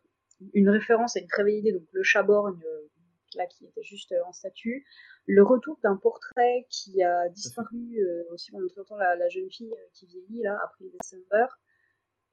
une 0.53 0.69
référence 0.69 1.15
à 1.15 1.19
une 1.19 1.27
très 1.27 1.43
vieille 1.43 1.59
idée, 1.59 1.71
donc 1.71 1.87
le 1.91 2.03
Chaborgne, 2.03 2.61
euh, 2.63 2.87
là 3.35 3.45
qui 3.47 3.65
était 3.65 3.83
juste 3.83 4.11
euh, 4.11 4.23
en 4.25 4.31
statue, 4.31 4.85
le 5.25 5.43
retour 5.43 5.79
d'un 5.83 5.95
portrait 5.95 6.65
qui 6.69 7.01
a 7.01 7.29
disparu 7.29 7.97
aussi 8.31 8.51
pendant 8.51 8.67
longtemps, 8.75 8.97
la, 8.97 9.15
la 9.15 9.29
jeune 9.29 9.49
fille 9.49 9.73
qui 9.93 10.05
vieillit 10.05 10.41
là 10.41 10.59
après 10.63 10.83
le 10.83 10.91
décembre. 10.91 11.57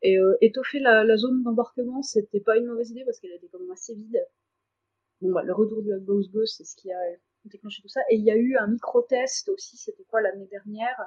Et 0.03 0.19
étoffer 0.41 0.81
la, 0.81 1.17
zone 1.17 1.45
d'embarquement, 1.45 2.03
c'était 2.03 2.41
pas 2.41 2.57
une 2.57 2.67
mauvaise 2.67 2.91
idée 2.91 3.05
parce 3.05 3.21
qu'elle 3.21 3.33
était 3.33 3.47
quand 3.47 3.61
même 3.61 3.71
assez 3.71 3.95
vide. 3.95 4.27
Bon, 5.21 5.31
bah, 5.31 5.45
le 5.45 5.53
retour 5.53 5.83
du 5.83 5.91
Ghost 6.01 6.33
Ghost, 6.33 6.57
c'est 6.57 6.65
ce 6.65 6.75
qui 6.75 6.91
a 6.91 6.99
déclenché 7.45 7.83
tout 7.83 7.89
ça. 7.89 8.01
Et 8.11 8.17
il 8.17 8.25
y 8.25 8.31
a 8.31 8.37
eu 8.37 8.57
un 8.57 8.67
micro-test 8.67 9.49
aussi, 9.51 9.77
c'était 9.77 10.05
quoi, 10.05 10.21
l'année 10.21 10.47
dernière, 10.47 11.01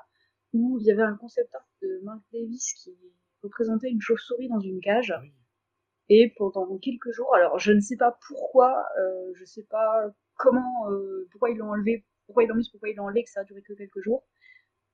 où 0.54 0.78
il 0.80 0.86
y 0.86 0.92
avait 0.92 1.04
un 1.04 1.16
concept 1.16 1.54
art 1.54 1.68
de 1.82 2.00
Mark 2.04 2.22
Davis 2.32 2.74
qui 2.74 2.96
représentait 3.42 3.90
une 3.90 4.02
chauve-souris 4.02 4.48
dans 4.48 4.60
une 4.60 4.80
cage. 4.80 5.14
Et 6.10 6.34
pendant 6.36 6.78
quelques 6.80 7.12
jours, 7.12 7.34
alors 7.34 7.60
je 7.60 7.72
ne 7.72 7.80
sais 7.80 7.96
pas 7.96 8.18
pourquoi, 8.28 8.86
euh, 9.00 9.32
je 9.36 9.46
sais 9.46 9.64
pas 9.64 10.14
comment, 10.36 10.92
euh, 10.92 11.28
pourquoi 11.32 11.50
ils 11.50 11.58
l'ont 11.58 11.72
enlevé, 11.72 12.06
pourquoi 12.26 12.44
ils 12.44 12.48
l'ont 12.48 12.56
mis, 12.56 12.68
pourquoi 12.70 12.90
ils 12.90 12.96
l'ont 12.96 13.06
enlevé, 13.06 13.24
que 13.24 13.30
ça 13.30 13.42
a 13.42 13.44
duré 13.44 13.62
que 13.62 13.74
quelques 13.74 14.02
jours. 14.02 14.26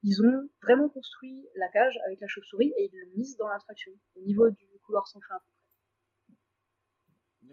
Ils 0.04 0.22
ont 0.22 0.50
vraiment 0.62 0.88
construit 0.88 1.48
la 1.56 1.68
cage 1.70 1.98
avec 2.06 2.22
la 2.22 2.28
chauve-souris 2.28 2.74
et 2.78 2.90
ils 2.92 3.00
l'ont 3.00 3.18
mise 3.18 3.36
dans 3.38 3.48
l'attraction, 3.48 3.92
au 4.16 4.22
niveau 4.22 4.50
du 4.50 4.66
couloir 4.86 5.08
sans 5.08 5.20
fin. 5.22 5.40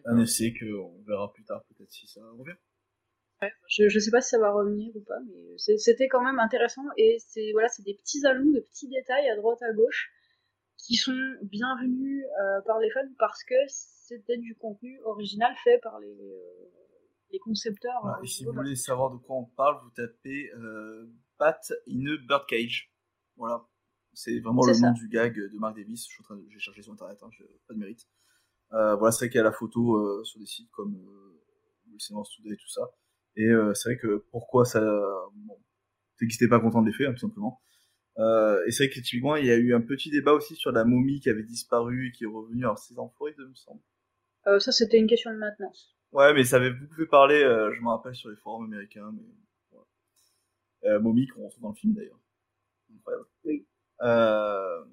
Un 0.04 0.18
essai 0.18 0.52
qu'on 0.52 1.02
verra 1.06 1.32
plus 1.32 1.44
tard 1.44 1.64
peut-être 1.68 1.90
si 1.90 2.06
ça 2.06 2.20
revient. 2.38 2.56
Ouais, 3.42 3.52
je, 3.68 3.88
je 3.88 3.98
sais 3.98 4.10
pas 4.10 4.20
si 4.20 4.30
ça 4.30 4.38
va 4.38 4.52
revenir 4.52 4.94
ou 4.94 5.00
pas, 5.00 5.18
mais 5.26 5.78
c'était 5.78 6.08
quand 6.08 6.22
même 6.22 6.38
intéressant 6.38 6.84
et 6.96 7.16
c'est 7.18 7.52
voilà, 7.52 7.68
c'est 7.68 7.82
des 7.82 7.94
petits 7.94 8.24
ajouts, 8.26 8.52
des 8.52 8.62
petits 8.62 8.88
détails 8.88 9.28
à 9.28 9.36
droite 9.36 9.62
à 9.62 9.72
gauche 9.72 10.10
qui 10.86 10.94
sont 10.94 11.12
bienvenus 11.42 12.24
euh, 12.24 12.60
par 12.64 12.78
les 12.78 12.88
fans 12.90 13.00
parce 13.18 13.42
que 13.42 13.54
c'était 13.68 14.38
du 14.38 14.54
contenu 14.54 15.00
original 15.04 15.52
fait 15.64 15.80
par 15.82 15.98
les, 15.98 16.16
euh, 16.20 16.70
les 17.32 17.40
concepteurs. 17.40 18.00
Voilà, 18.02 18.18
euh, 18.18 18.22
et 18.22 18.26
si 18.28 18.44
vous 18.44 18.52
voulez 18.52 18.76
savoir 18.76 19.10
de 19.10 19.16
quoi 19.16 19.36
on 19.36 19.46
parle, 19.46 19.80
vous 19.82 19.90
tapez 19.90 20.48
euh, 20.54 21.12
Bat 21.40 21.58
in 21.88 22.06
a 22.06 22.16
Birdcage. 22.28 22.92
Voilà. 23.36 23.66
C'est 24.12 24.38
vraiment 24.38 24.64
le 24.64 24.74
ça. 24.74 24.86
nom 24.86 24.92
du 24.92 25.08
gag 25.08 25.34
de 25.34 25.58
Mark 25.58 25.76
Davis. 25.76 26.06
Je 26.08 26.14
suis 26.14 26.22
en 26.22 26.24
train 26.24 26.36
de, 26.36 26.46
j'ai 26.48 26.58
cherché 26.60 26.82
sur 26.82 26.92
internet, 26.92 27.18
hein, 27.20 27.28
pas 27.66 27.74
de 27.74 27.78
mérite. 27.78 28.06
Voilà, 28.70 29.10
c'est 29.10 29.24
vrai 29.24 29.28
qu'il 29.28 29.38
y 29.38 29.40
a 29.40 29.44
la 29.44 29.52
photo 29.52 30.24
sur 30.24 30.40
des 30.40 30.46
sites 30.46 30.70
comme 30.70 30.94
le 31.92 31.98
Silence 31.98 32.34
Today 32.34 32.54
et 32.54 32.56
tout 32.56 32.68
ça. 32.68 32.80
Et 33.36 33.50
c'est 33.74 33.90
vrai 33.90 33.98
que 33.98 34.24
pourquoi 34.30 34.64
ça. 34.64 34.80
Bon, 35.34 35.58
c'est 36.14 36.26
qu'ils 36.26 36.36
n'étaient 36.36 36.48
pas 36.48 36.60
contents 36.60 36.80
de 36.80 36.86
l'effet, 36.86 37.06
hein, 37.06 37.12
tout 37.12 37.26
simplement. 37.26 37.60
Euh, 38.18 38.64
et 38.66 38.70
c'est 38.70 38.86
vrai 38.86 38.94
que 38.94 39.00
typiquement, 39.00 39.36
il 39.36 39.46
y 39.46 39.50
a 39.50 39.56
eu 39.56 39.74
un 39.74 39.80
petit 39.80 40.10
débat 40.10 40.32
aussi 40.32 40.54
sur 40.54 40.72
la 40.72 40.84
momie 40.84 41.20
qui 41.20 41.28
avait 41.28 41.42
disparu 41.42 42.08
et 42.08 42.12
qui 42.12 42.24
est 42.24 42.28
revenue. 42.28 42.64
Alors, 42.64 42.78
c'est 42.78 42.98
en 42.98 43.08
Floride, 43.10 43.36
il 43.38 43.46
me 43.46 43.54
semble. 43.54 43.80
Euh, 44.46 44.58
ça, 44.58 44.72
c'était 44.72 44.98
une 44.98 45.06
question 45.06 45.32
de 45.32 45.38
maintenance. 45.38 45.96
Ouais, 46.12 46.32
mais 46.32 46.44
ça 46.44 46.56
avait 46.56 46.70
beaucoup 46.70 46.94
fait 46.94 47.06
parler, 47.06 47.42
euh, 47.42 47.74
je 47.74 47.80
me 47.80 47.88
rappelle, 47.88 48.14
sur 48.14 48.30
les 48.30 48.36
forums 48.36 48.64
américains. 48.64 49.10
Mais... 49.12 49.22
Voilà. 49.70 49.86
Euh, 50.84 51.00
Mommy, 51.00 51.26
qu'on 51.26 51.44
retrouve 51.44 51.62
dans 51.62 51.70
le 51.70 51.74
film 51.74 51.94
d'ailleurs. 51.94 52.20
Incroyable. 52.94 53.26
Oui. 53.44 53.66
Euh, 54.02 54.84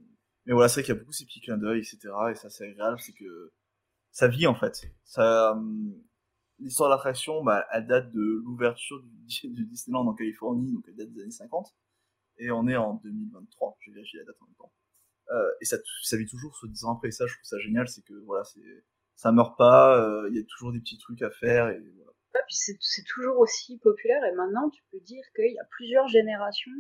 mais 0.46 0.54
voilà, 0.54 0.68
c'est 0.68 0.82
vrai 0.82 0.84
qu'il 0.84 0.96
y 0.96 0.98
a 0.98 1.00
beaucoup 1.00 1.14
ces 1.14 1.26
petits 1.26 1.40
clins 1.40 1.58
d'œil, 1.58 1.80
etc. 1.80 2.10
Et 2.32 2.36
ça, 2.36 2.50
c'est 2.50 2.70
agréable, 2.72 3.00
c'est 3.00 3.14
que 3.14 3.54
ça 4.12 4.28
vit 4.28 4.48
en 4.48 4.56
fait. 4.56 4.92
Ça, 5.06 5.58
l'histoire 6.60 6.90
de 6.90 6.96
l'attraction, 6.96 7.44
bah, 7.44 7.66
elle 7.72 7.88
date 7.88 8.12
de 8.12 8.42
l'ouverture 8.44 9.02
du, 9.02 9.48
du 9.50 9.66
Disneyland 9.66 10.08
en 10.08 10.14
Californie, 10.14 10.74
donc 10.74 10.84
elle 10.88 10.96
date 10.96 11.12
des 11.12 11.22
années 11.22 11.32
50. 11.32 11.74
Et 12.38 12.52
on 12.52 12.68
est 12.68 12.76
en 12.76 12.96
2023, 12.96 13.78
j'ai 13.82 13.92
vérifié 13.92 14.20
la 14.20 14.26
date 14.26 14.36
en 14.42 14.46
même 14.46 14.56
temps. 14.56 14.74
Euh, 15.32 15.50
et 15.62 15.66
ça, 15.66 15.78
ça 16.04 16.18
vit 16.18 16.26
toujours 16.26 16.56
ce 16.58 16.68
10 16.68 16.86
ans 16.86 16.96
après. 16.96 17.10
Et 17.10 17.12
ça, 17.12 17.26
je 17.28 17.34
trouve 17.34 17.46
ça 17.46 17.60
génial, 17.60 17.88
c'est 17.88 18.04
que 18.04 18.14
voilà, 18.26 18.44
c'est, 18.44 18.62
ça 19.16 19.32
meurt 19.32 19.58
pas, 19.58 20.02
euh, 20.02 20.30
il 20.30 20.38
y 20.38 20.40
a 20.40 20.44
toujours 20.44 20.72
des 20.72 20.80
petits 20.80 20.98
trucs 20.98 21.22
à 21.22 21.32
faire. 21.32 21.70
Et 21.70 21.80
voilà. 21.80 22.12
Ouais, 22.36 22.42
puis 22.48 22.56
c'est, 22.56 23.04
toujours 23.04 23.40
aussi 23.40 23.78
populaire. 23.80 24.24
Et 24.26 24.36
maintenant, 24.36 24.70
tu 24.70 24.84
peux 24.92 25.00
dire 25.00 25.24
qu'il 25.36 25.54
y 25.54 25.60
a 25.60 25.66
plusieurs 25.72 26.08
générations 26.08 26.72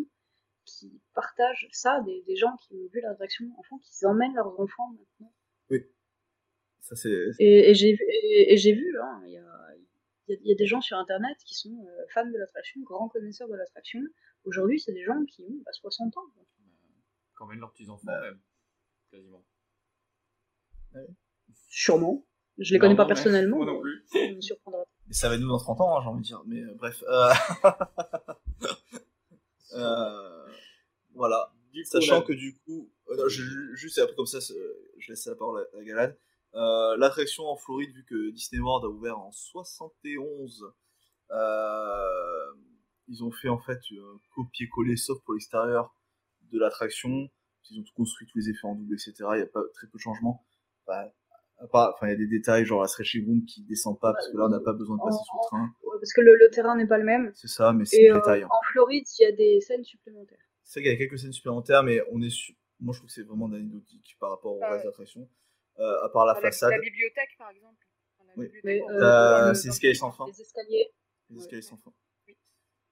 qui 0.65 1.01
partagent 1.13 1.67
ça, 1.71 2.01
des, 2.05 2.23
des 2.27 2.35
gens 2.35 2.55
qui 2.65 2.73
ont 2.75 2.88
vu 2.91 3.01
l'attraction 3.01 3.45
enfant, 3.57 3.80
qui 3.80 4.05
emmènent 4.05 4.35
leurs 4.35 4.59
enfants 4.59 4.91
maintenant. 4.97 5.34
Oui. 5.69 5.85
Ça, 6.80 6.95
c'est... 6.95 7.11
Et, 7.39 7.69
et 7.69 7.73
j'ai, 7.75 7.89
et, 7.89 8.53
et 8.53 8.57
j'ai 8.57 8.73
vu, 8.73 8.97
hein, 8.99 9.21
il 9.25 9.34
y 9.34 9.38
a, 9.38 9.53
il 10.28 10.48
y, 10.48 10.52
a 10.52 10.56
des 10.56 10.66
gens 10.66 10.82
sur 10.82 10.98
internet 10.98 11.38
qui 11.45 11.56
sont 11.56 11.86
euh, 11.86 12.06
fans 12.14 12.26
de 12.26 12.38
l'attraction, 12.38 12.82
grands 12.82 13.10
connaisseurs 13.10 13.48
de 13.48 13.56
l'attraction. 13.56 14.02
Aujourd'hui, 14.45 14.80
c'est 14.80 14.94
des 14.94 15.04
gens 15.04 15.24
qui 15.26 15.44
ont 15.44 15.62
bah, 15.66 15.72
60 15.74 16.18
ans. 16.18 16.24
Donc. 16.36 16.48
Quand 17.36 17.48
même 17.48 17.60
leurs 17.60 17.72
petits-enfants, 17.72 18.06
même. 18.06 18.40
Quasiment. 19.12 19.44
Ouais. 20.94 21.08
Sûrement. 21.68 22.26
Je 22.58 22.74
les 22.74 22.80
connais 22.80 22.95
pas 22.95 23.06
personnellement. 23.06 23.58
Moi 23.58 23.66
non 23.66 23.82
plus. 23.82 24.04
Ça 24.06 24.20
me 24.20 24.41
surprendra. 24.41 24.84
Mais 25.08 25.14
ça 25.14 25.28
va 25.28 25.38
nous 25.38 25.48
dans 25.48 25.58
30 25.58 25.82
ans, 25.82 25.98
hein, 25.98 26.02
j'ai 26.04 26.10
envie 26.10 26.22
de 26.22 26.26
dire. 26.26 26.44
Mais 26.45 26.62
euh, 26.62 26.74
bref. 26.76 27.04
Euh... 27.08 27.34
euh... 29.74 30.48
Voilà. 31.16 31.52
Sachant 31.86 32.20
là- 32.20 32.22
que 32.22 32.34
du 32.34 32.56
coup, 32.60 32.91
euh, 33.10 33.18
non, 33.18 33.28
je- 33.28 33.74
juste 33.74 34.00
peu 34.06 34.14
comme 34.14 34.28
ça, 34.28 34.38
je 34.40 35.10
laisse 35.10 35.26
la 35.26 35.36
parole 35.36 35.68
à, 35.74 35.80
à 35.80 35.84
Galad. 35.84 36.18
Euh, 36.55 36.95
L'attraction 36.97 37.45
en 37.45 37.55
Floride, 37.57 37.91
vu 37.93 38.05
que 38.05 38.30
Disney 38.31 38.61
World 38.61 38.85
a 38.85 38.89
ouvert 38.89 39.17
en 39.19 39.31
71, 39.31 40.65
euh, 41.31 42.53
ils 43.07 43.23
ont 43.23 43.31
fait 43.31 43.49
en 43.49 43.59
fait 43.59 43.80
un 43.91 44.19
copier-coller, 44.35 44.95
sauf 44.97 45.21
pour 45.23 45.34
l'extérieur, 45.34 45.95
de 46.51 46.59
l'attraction. 46.59 47.27
Ils 47.69 47.80
ont 47.80 47.84
tout 47.84 47.93
construit, 47.95 48.27
tous 48.27 48.38
les 48.39 48.49
effets 48.49 48.67
en 48.67 48.75
double, 48.75 48.93
etc. 48.93 49.13
Il 49.34 49.35
n'y 49.38 49.41
a 49.41 49.45
pas 49.47 49.61
très 49.73 49.88
peu 49.88 49.97
de 49.97 50.01
changements. 50.01 50.45
Enfin, 50.85 52.07
il 52.07 52.09
y 52.09 52.13
a 52.13 52.15
des 52.15 52.27
détails, 52.27 52.65
genre 52.65 52.81
la 52.81 52.88
stretching 52.88 53.25
room 53.25 53.45
qui 53.45 53.63
descend 53.63 53.97
pas, 53.99 54.11
parce 54.13 54.30
que 54.30 54.38
là, 54.38 54.45
on 54.45 54.49
n'a 54.49 54.59
pas 54.59 54.73
besoin 54.73 54.97
de 54.97 55.01
passer 55.01 55.19
sous 55.25 55.38
le 55.38 55.47
train. 55.47 55.73
Ouais, 55.84 55.97
parce 55.99 56.11
que 56.13 56.21
le, 56.21 56.35
le 56.35 56.49
terrain 56.51 56.75
n'est 56.75 56.88
pas 56.88 56.97
le 56.97 57.05
même. 57.05 57.31
C'est 57.35 57.47
ça, 57.47 57.71
mais 57.71 57.85
c'est 57.85 58.11
euh, 58.11 58.15
détails. 58.15 58.43
hein. 58.43 58.47
en 58.51 58.61
Floride, 58.71 59.05
il 59.19 59.23
y 59.23 59.25
a 59.25 59.31
des 59.31 59.61
scènes 59.61 59.84
supplémentaires. 59.85 60.39
C'est 60.63 60.80
vrai 60.81 60.89
qu'il 60.89 60.91
y 60.91 60.95
a 60.95 61.07
quelques 61.07 61.19
scènes 61.19 61.31
supplémentaires, 61.31 61.84
mais 61.84 62.01
on 62.11 62.21
est 62.21 62.30
su- 62.30 62.57
moi 62.80 62.93
je 62.93 62.99
trouve 62.99 63.07
que 63.07 63.13
c'est 63.13 63.23
vraiment 63.23 63.45
anecdotique 63.45 64.17
par 64.19 64.31
rapport 64.31 64.55
au 64.57 64.59
reste 64.59 64.71
ouais. 64.71 64.84
d'attraction. 64.84 65.21
Euh, 65.21 65.25
à 65.78 66.10
part 66.10 66.26
la 66.26 66.36
façade, 66.36 66.72
la 66.72 66.80
bibliothèque, 66.80 67.32
par 67.38 67.50
exemple. 67.50 67.86
Oui. 68.36 68.50
euh, 68.66 69.50
le- 69.50 69.54
c'est 69.54 69.68
dans 69.68 69.74
escalier 69.74 69.94
le- 69.94 70.00
sans 70.00 70.12
fin. 70.12 70.26
Les 70.28 70.41
escaliers. 70.41 70.91
les 71.30 71.38
escaliers 71.40 71.62
sans 71.62 71.78
fin. 71.78 71.94
Oui. 72.28 72.38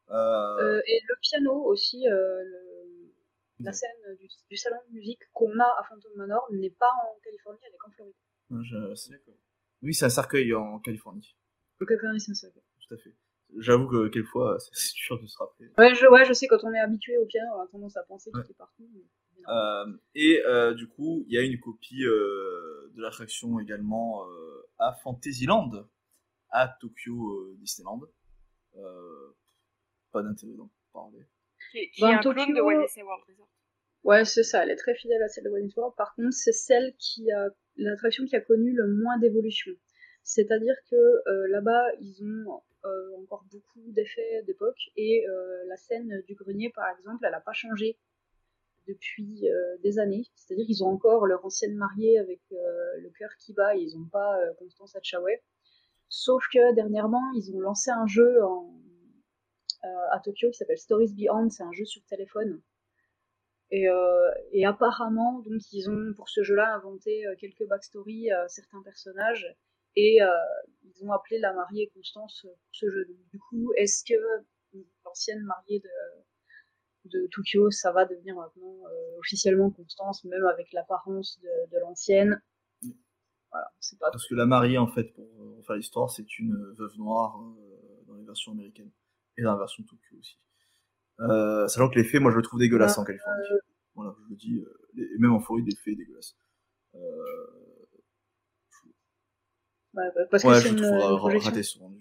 Euh, 0.09 0.13
Euh, 0.59 0.81
et 0.85 0.99
le 1.07 1.15
piano 1.21 1.63
aussi, 1.65 2.07
euh, 2.07 2.43
le- 2.43 3.13
la 3.59 3.71
scène 3.73 3.89
du, 4.19 4.27
du 4.49 4.57
salon 4.57 4.77
de 4.89 4.93
musique 4.93 5.21
qu'on 5.33 5.57
a 5.59 5.63
à 5.79 5.83
Phantom 5.89 6.11
Manor 6.15 6.47
n'est 6.51 6.69
pas 6.71 6.91
en 6.91 7.19
Californie, 7.23 7.59
elle 7.67 7.73
est 7.73 7.77
qu'en 7.77 7.91
Floride. 7.91 8.13
je- 8.61 8.95
c'est- 8.95 9.21
Oui, 9.83 9.93
c'est 9.95 10.05
un 10.05 10.09
cercueil 10.09 10.53
en 10.53 10.79
Californie, 10.79 11.35
En 11.81 11.85
Californie, 11.85 12.19
c'est 12.19 12.35
ça. 12.35 12.47
tout 12.51 12.93
à 12.93 12.97
fait. 12.97 13.15
J'avoue 13.57 13.87
que 13.87 14.07
quelquefois, 14.09 14.57
c'est 14.73 14.93
dur 14.95 15.19
de 15.19 15.25
se 15.27 15.37
rappeler. 15.37 15.69
Ouais, 15.77 15.93
je, 15.95 16.05
ouais, 16.07 16.23
je 16.25 16.33
sais, 16.33 16.47
quand 16.47 16.63
on 16.63 16.71
est 16.73 16.79
habitué 16.79 17.17
au 17.17 17.25
piano, 17.25 17.49
on 17.55 17.61
a 17.61 17.67
tendance 17.67 17.97
à 17.97 18.03
penser 18.03 18.29
qu'il 18.31 18.39
Ouais. 18.41 18.45
est 18.49 18.53
partout. 18.57 18.87
mais-. 18.93 18.99
Euh, 19.01 19.20
et 20.15 20.41
euh, 20.45 20.73
du 20.73 20.87
coup, 20.87 21.23
il 21.27 21.33
y 21.33 21.37
a 21.37 21.41
une 21.41 21.59
copie 21.59 22.03
euh, 22.03 22.91
de 22.95 23.01
l'attraction 23.01 23.59
également 23.59 24.25
euh, 24.25 24.69
à 24.77 24.93
Fantasyland, 24.93 25.71
à 26.49 26.67
Tokyo 26.79 27.31
euh, 27.31 27.55
Disneyland. 27.59 28.01
Euh, 28.77 29.35
pas 30.11 30.21
d'intérêt 30.23 30.53
d'en 30.53 30.69
parler. 30.93 31.25
Qui, 31.71 31.77
est 31.77 32.03
un 32.03 32.19
clone 32.19 32.35
Tokyo- 32.35 32.55
de 32.55 32.61
Walt 32.61 32.85
Disney 32.85 33.05
World 33.05 33.23
Resort. 33.27 33.49
Ouais, 34.03 34.25
c'est 34.25 34.43
ça, 34.43 34.63
elle 34.63 34.71
est 34.71 34.75
très 34.75 34.95
fidèle 34.95 35.21
à 35.21 35.27
celle 35.27 35.43
de 35.43 35.49
Walt 35.49 35.61
Disney 35.61 35.77
World. 35.77 35.95
Par 35.95 36.15
contre, 36.15 36.33
c'est 36.33 36.53
celle 36.53 36.93
qui 36.97 37.31
a 37.31 37.49
l'attraction 37.77 38.25
qui 38.25 38.35
a 38.35 38.41
connu 38.41 38.73
le 38.73 38.87
moins 38.87 39.17
d'évolution. 39.19 39.71
C'est-à-dire 40.23 40.75
que 40.89 40.95
euh, 40.95 41.47
là-bas, 41.49 41.83
ils 41.99 42.23
ont 42.23 42.61
euh, 42.85 43.21
encore 43.21 43.45
beaucoup 43.51 43.91
d'effets 43.91 44.43
d'époque 44.43 44.89
et 44.95 45.25
euh, 45.27 45.63
la 45.67 45.77
scène 45.77 46.21
du 46.27 46.35
grenier, 46.35 46.71
par 46.71 46.89
exemple, 46.97 47.25
elle 47.25 47.31
n'a 47.31 47.41
pas 47.41 47.53
changé 47.53 47.97
depuis 48.87 49.47
euh, 49.47 49.77
des 49.83 49.99
années. 49.99 50.23
C'est-à-dire 50.35 50.65
qu'ils 50.65 50.83
ont 50.83 50.89
encore 50.89 51.25
leur 51.25 51.45
ancienne 51.45 51.75
mariée 51.75 52.19
avec 52.19 52.41
euh, 52.51 52.97
le 52.99 53.09
cœur 53.11 53.29
qui 53.39 53.53
bat, 53.53 53.75
et 53.75 53.81
ils 53.81 53.97
n'ont 53.97 54.09
pas 54.09 54.39
euh, 54.39 54.53
Constance 54.59 54.95
Hatchaway. 54.95 55.43
Sauf 56.09 56.43
que 56.53 56.73
dernièrement, 56.73 57.23
ils 57.35 57.55
ont 57.55 57.59
lancé 57.59 57.89
un 57.89 58.05
jeu 58.05 58.39
à 59.81 60.19
Tokyo 60.19 60.49
qui 60.49 60.57
s'appelle 60.57 60.77
Stories 60.77 61.13
Beyond. 61.13 61.49
C'est 61.49 61.63
un 61.63 61.71
jeu 61.71 61.85
sur 61.85 62.03
téléphone. 62.03 62.61
Et, 63.69 63.87
apparemment, 64.65 65.39
donc, 65.39 65.61
ils 65.71 65.89
ont 65.89 66.13
pour 66.17 66.27
ce 66.27 66.43
jeu-là 66.43 66.75
inventé 66.75 67.23
quelques 67.39 67.65
backstories 67.65 68.29
à 68.29 68.45
certains 68.49 68.81
personnages 68.81 69.55
et 69.95 70.19
ils 70.83 71.05
ont 71.05 71.13
appelé 71.13 71.39
la 71.39 71.53
mariée 71.53 71.89
Constance 71.95 72.41
pour 72.41 72.57
ce 72.73 72.89
jeu. 72.89 73.05
Donc, 73.05 73.29
du 73.29 73.39
coup, 73.39 73.71
est-ce 73.77 74.03
que 74.03 74.19
l'ancienne 75.05 75.43
mariée 75.43 75.79
de, 75.79 75.89
de 77.05 77.27
Tokyo, 77.31 77.71
ça 77.71 77.91
va 77.91 78.05
devenir 78.05 78.35
maintenant 78.35 78.75
euh, 78.85 79.19
officiellement 79.19 79.69
Constance, 79.71 80.23
même 80.25 80.45
avec 80.45 80.71
l'apparence 80.73 81.39
de, 81.41 81.71
de 81.75 81.79
l'ancienne 81.79 82.41
Voilà, 83.51 83.71
c'est 83.79 83.97
pas. 83.99 84.11
Parce 84.11 84.27
que 84.27 84.35
la 84.35 84.45
mariée, 84.45 84.77
en 84.77 84.87
fait, 84.87 85.05
pour 85.13 85.25
euh, 85.41 85.55
refaire 85.57 85.75
l'histoire, 85.75 86.09
c'est 86.11 86.37
une 86.39 86.53
euh, 86.53 86.73
veuve 86.77 86.95
noire 86.97 87.39
euh, 87.41 88.03
dans 88.07 88.15
les 88.15 88.23
versions 88.25 88.51
américaines. 88.51 88.91
Et 89.37 89.43
dans 89.43 89.53
la 89.53 89.57
version 89.59 89.83
Tokyo 89.83 90.17
aussi. 90.19 90.37
Sachant 91.69 91.89
que 91.89 91.95
les 91.95 92.03
faits, 92.03 92.21
moi, 92.21 92.31
je 92.31 92.37
le 92.37 92.41
trouve 92.43 92.59
dégueulasse 92.59 92.95
Ouais, 92.97 93.01
en 93.01 93.05
Californie. 93.05 93.41
Voilà, 93.95 94.15
je 94.23 94.29
le 94.29 94.35
dis. 94.35 94.63
les- 94.93 95.03
et 95.03 95.17
même 95.19 95.33
en 95.33 95.39
Floride, 95.39 95.65
les 95.67 95.75
faits 95.75 95.97
dégueulasses. 95.97 96.35
Ouais, 99.93 100.09
bah, 100.15 100.21
parce 100.29 100.43
que 100.43 100.47
ouais, 100.47 100.55
c'est 100.61 100.69
je 100.69 100.73
une, 100.73 100.81
trouve 100.81 101.11
une 101.11 101.17
projection. 101.39 101.93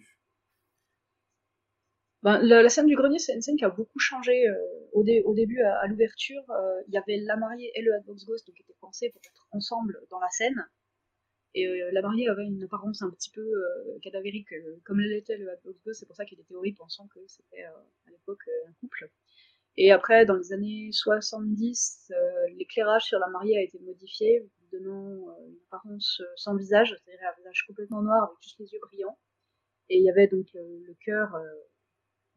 Ben, 2.23 2.39
la, 2.43 2.69
scène 2.69 2.87
du 2.87 2.97
grenier, 2.97 3.19
c'est 3.19 3.35
une 3.35 3.41
scène 3.43 3.57
qui 3.57 3.65
a 3.65 3.71
beaucoup 3.71 3.99
changé. 3.99 4.47
euh, 4.49 4.55
au, 4.93 5.03
dé- 5.03 5.23
au 5.25 5.35
début, 5.35 5.61
à, 5.63 5.79
à 5.81 5.87
l'ouverture, 5.87 6.43
euh, 6.51 6.81
il 6.89 6.95
y 6.95 6.99
avait 6.99 7.17
la 7.19 7.37
mariée 7.37 7.71
et 7.75 7.83
le 7.83 7.95
Hatbox 7.95 8.25
Ghost 8.27 8.47
donc, 8.47 8.57
qui 8.57 8.63
étaient 8.63 8.77
pensés 8.81 9.11
pour 9.11 9.21
être 9.25 9.47
ensemble 9.53 10.01
dans 10.11 10.21
la 10.21 10.29
scène. 10.31 10.67
Et 11.55 11.67
euh, 11.69 11.91
la 11.93 12.03
mariée 12.03 12.29
avait 12.29 12.45
une 12.45 12.63
apparence 12.65 13.03
un 13.03 13.11
petit 13.11 13.31
peu 13.31 13.41
euh, 13.43 13.99
cadavérique, 14.03 14.53
euh, 14.53 14.81
comme 14.85 15.01
l'était 15.01 15.37
le 15.39 15.51
Hatbox 15.53 15.81
Ghost. 15.85 16.01
C'est 16.01 16.07
pour 16.07 16.17
ça 16.17 16.25
qu'il 16.27 16.41
était 16.41 16.55
horrible, 16.55 16.79
pensant 16.79 17.09
que 17.09 17.21
c'était 17.29 17.65
à 17.65 17.75
l'époque 18.11 18.45
un 18.69 18.73
couple. 18.81 19.11
Et 19.77 19.93
après, 19.93 20.27
dans 20.27 20.37
les 20.37 20.53
années 20.53 20.91
70, 20.93 22.13
euh, 22.13 22.49
l'éclairage 22.57 23.05
sur 23.05 23.19
la 23.21 23.29
mariée 23.29 23.59
a 23.59 23.63
été 23.63 23.79
modifié, 23.81 24.47
donnant 24.73 25.37
une 25.47 25.57
apparence 25.69 26.23
sans 26.37 26.57
visage, 26.57 26.97
c'est-à-dire 27.05 27.29
un 27.29 27.37
visage 27.39 27.65
complètement 27.67 28.03
noir 28.03 28.25
avec 28.25 28.37
juste 28.43 28.59
les 28.61 28.73
yeux 28.73 28.81
brillants. 28.83 29.19
Et 29.91 29.99
il 29.99 30.05
y 30.05 30.11
avait 30.11 30.29
donc 30.29 30.47
le, 30.55 30.63
le 30.87 30.95
cœur 31.05 31.37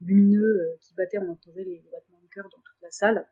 lumineux 0.05 0.61
euh, 0.61 0.77
qui 0.81 0.93
battait, 0.95 1.17
on 1.17 1.29
entendait 1.29 1.63
les, 1.63 1.83
battements 1.91 2.19
de 2.21 2.27
cœur 2.27 2.45
dans 2.45 2.61
toute 2.61 2.81
la 2.81 2.91
salle. 2.91 3.27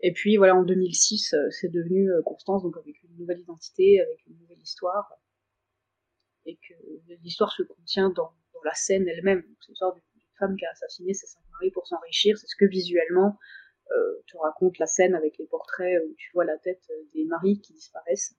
Et 0.00 0.12
puis 0.12 0.36
voilà, 0.36 0.56
en 0.56 0.62
2006, 0.62 1.34
euh, 1.34 1.50
c'est 1.50 1.68
devenu 1.68 2.10
euh, 2.10 2.22
Constance, 2.22 2.62
donc 2.62 2.76
avec 2.76 3.02
une 3.02 3.16
nouvelle 3.16 3.40
identité, 3.40 4.00
avec 4.00 4.26
une 4.26 4.38
nouvelle 4.38 4.60
histoire. 4.60 5.12
Et 6.44 6.56
que 6.56 6.74
l'histoire 7.22 7.52
se 7.52 7.62
contient 7.62 8.10
dans, 8.10 8.32
la 8.64 8.74
scène 8.74 9.06
elle-même. 9.06 9.44
C'est 9.60 9.68
l'histoire 9.70 9.94
d'une 9.94 10.02
femme 10.38 10.56
qui 10.56 10.64
a 10.64 10.70
assassiné 10.70 11.14
ses 11.14 11.26
cinq 11.26 11.42
maris 11.52 11.70
pour 11.70 11.86
s'enrichir. 11.86 12.36
C'est 12.38 12.46
ce 12.46 12.56
que 12.56 12.64
visuellement 12.64 13.38
te 14.26 14.36
raconte 14.38 14.78
la 14.78 14.86
scène 14.86 15.14
avec 15.14 15.38
les 15.38 15.46
portraits 15.46 16.02
où 16.04 16.14
tu 16.16 16.30
vois 16.32 16.44
la 16.44 16.58
tête 16.58 16.82
des 17.14 17.24
maris 17.26 17.60
qui 17.60 17.74
disparaissent. 17.74 18.34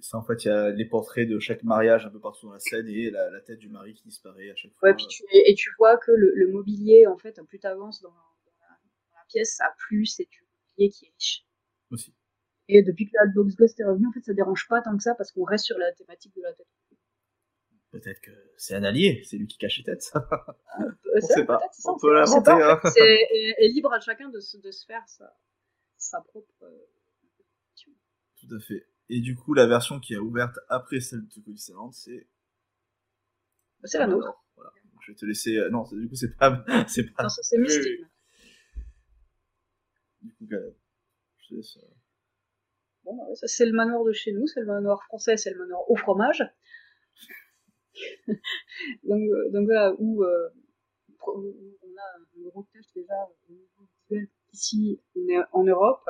Ça, 0.00 0.16
en 0.18 0.22
fait, 0.22 0.44
il 0.44 0.48
y 0.48 0.50
a 0.50 0.70
les 0.70 0.84
portraits 0.84 1.28
de 1.28 1.38
chaque 1.40 1.64
mariage 1.64 2.06
un 2.06 2.10
peu 2.10 2.20
partout 2.20 2.46
dans 2.46 2.52
la 2.52 2.60
scène 2.60 2.86
et 2.88 3.10
la, 3.10 3.30
la 3.30 3.40
tête 3.40 3.58
du 3.58 3.68
mari 3.68 3.94
qui 3.94 4.04
disparaît 4.04 4.50
à 4.50 4.54
chaque 4.54 4.72
fois. 4.74 4.88
Ouais, 4.90 4.94
puis 4.94 5.06
tu, 5.08 5.24
et, 5.32 5.50
et 5.50 5.54
tu 5.54 5.70
vois 5.78 5.96
que 5.98 6.12
le, 6.12 6.32
le 6.36 6.48
mobilier, 6.52 7.06
en 7.08 7.16
fait, 7.18 7.40
plus 7.48 7.58
t'avances 7.58 8.00
dans, 8.00 8.10
dans, 8.10 8.14
la, 8.60 8.68
dans 9.10 9.16
la 9.16 9.24
pièce, 9.28 9.60
à 9.60 9.74
plus 9.76 10.06
c'est 10.06 10.28
du 10.30 10.40
mobilier 10.42 10.90
qui 10.90 11.06
est 11.06 11.12
riche. 11.18 11.44
Aussi. 11.90 12.14
Et 12.68 12.82
depuis 12.82 13.06
que 13.06 13.12
le 13.14 13.28
Hotbox 13.30 13.56
Ghost 13.56 13.80
est 13.80 13.84
revenu, 13.84 14.06
en 14.06 14.12
fait, 14.12 14.20
ça 14.24 14.34
dérange 14.34 14.66
pas 14.68 14.80
tant 14.82 14.96
que 14.96 15.02
ça 15.02 15.14
parce 15.16 15.32
qu'on 15.32 15.44
reste 15.44 15.64
sur 15.64 15.78
la 15.78 15.90
thématique 15.92 16.34
de 16.36 16.42
la 16.42 16.52
tête. 16.52 16.66
Peut-être 17.90 18.20
que 18.20 18.30
c'est 18.58 18.74
un 18.74 18.84
allié, 18.84 19.22
c'est 19.24 19.38
lui 19.38 19.46
qui 19.46 19.56
cache 19.58 19.78
les 19.78 19.84
têtes. 19.84 20.12
Euh, 20.80 20.92
On 21.16 21.20
sait 21.26 21.44
pas. 21.44 21.58
On 21.86 21.98
peut 21.98 22.12
l'inventer, 22.14 22.52
hein. 22.52 22.78
C'est 22.94 23.00
est, 23.00 23.54
est 23.58 23.68
libre 23.68 23.92
à 23.92 23.98
chacun 23.98 24.28
de, 24.28 24.38
se- 24.38 24.58
de 24.58 24.70
se 24.70 24.84
faire 24.86 25.02
sa, 25.08 25.36
sa 25.96 26.20
propre. 26.20 26.52
euh, 26.62 26.68
Tout 28.36 28.54
à 28.54 28.60
fait. 28.60 28.86
Et 29.10 29.20
du 29.20 29.36
coup, 29.36 29.54
la 29.54 29.66
version 29.66 30.00
qui 30.00 30.14
a 30.14 30.20
ouverte 30.20 30.58
après 30.68 31.00
celle 31.00 31.22
de 31.22 31.28
Tokyo 31.32 31.52
Disneyland, 31.52 31.90
c'est 31.92 32.26
Bah, 33.80 33.88
c'est 33.88 33.98
la 33.98 34.06
nôtre. 34.06 34.26
Alors, 34.26 34.44
voilà. 34.56 34.70
Donc, 34.92 35.00
Je 35.02 35.12
vais 35.12 35.16
te 35.16 35.24
laisser. 35.24 35.56
euh, 35.56 35.70
Non, 35.70 35.84
du 35.90 36.08
coup, 36.08 36.14
c'est 36.14 36.36
pas. 36.36 36.64
C'est 36.88 37.04
pas. 37.14 37.22
Non, 37.22 37.28
c'est 37.28 37.58
mystique. 37.58 38.00
Du 40.20 40.32
coup, 40.34 40.46
je 40.50 41.48
te 41.48 41.54
laisse. 41.54 41.76
euh, 41.78 41.86
Bon, 43.04 43.16
bah, 43.16 43.34
ça 43.34 43.46
c'est 43.46 43.64
le 43.64 43.72
manoir 43.72 44.04
de 44.04 44.12
chez 44.12 44.32
nous, 44.32 44.46
c'est 44.46 44.60
le 44.60 44.66
manoir 44.66 45.02
français, 45.04 45.38
c'est 45.38 45.50
le 45.52 45.58
manoir 45.58 45.88
au 45.90 45.96
fromage. 45.96 46.44
donc, 49.04 49.20
euh, 49.22 49.50
donc 49.50 49.64
voilà, 49.64 49.94
où, 49.98 50.22
euh, 50.24 50.48
on 51.26 51.40
a 51.40 52.18
un 52.18 52.42
gros 52.50 52.66
déjà 52.94 53.14
au 53.48 53.52
niveau 53.52 53.88
visuel. 54.10 54.28
Ici, 54.52 55.00
est 55.16 55.36
en 55.52 55.62
Europe, 55.64 56.08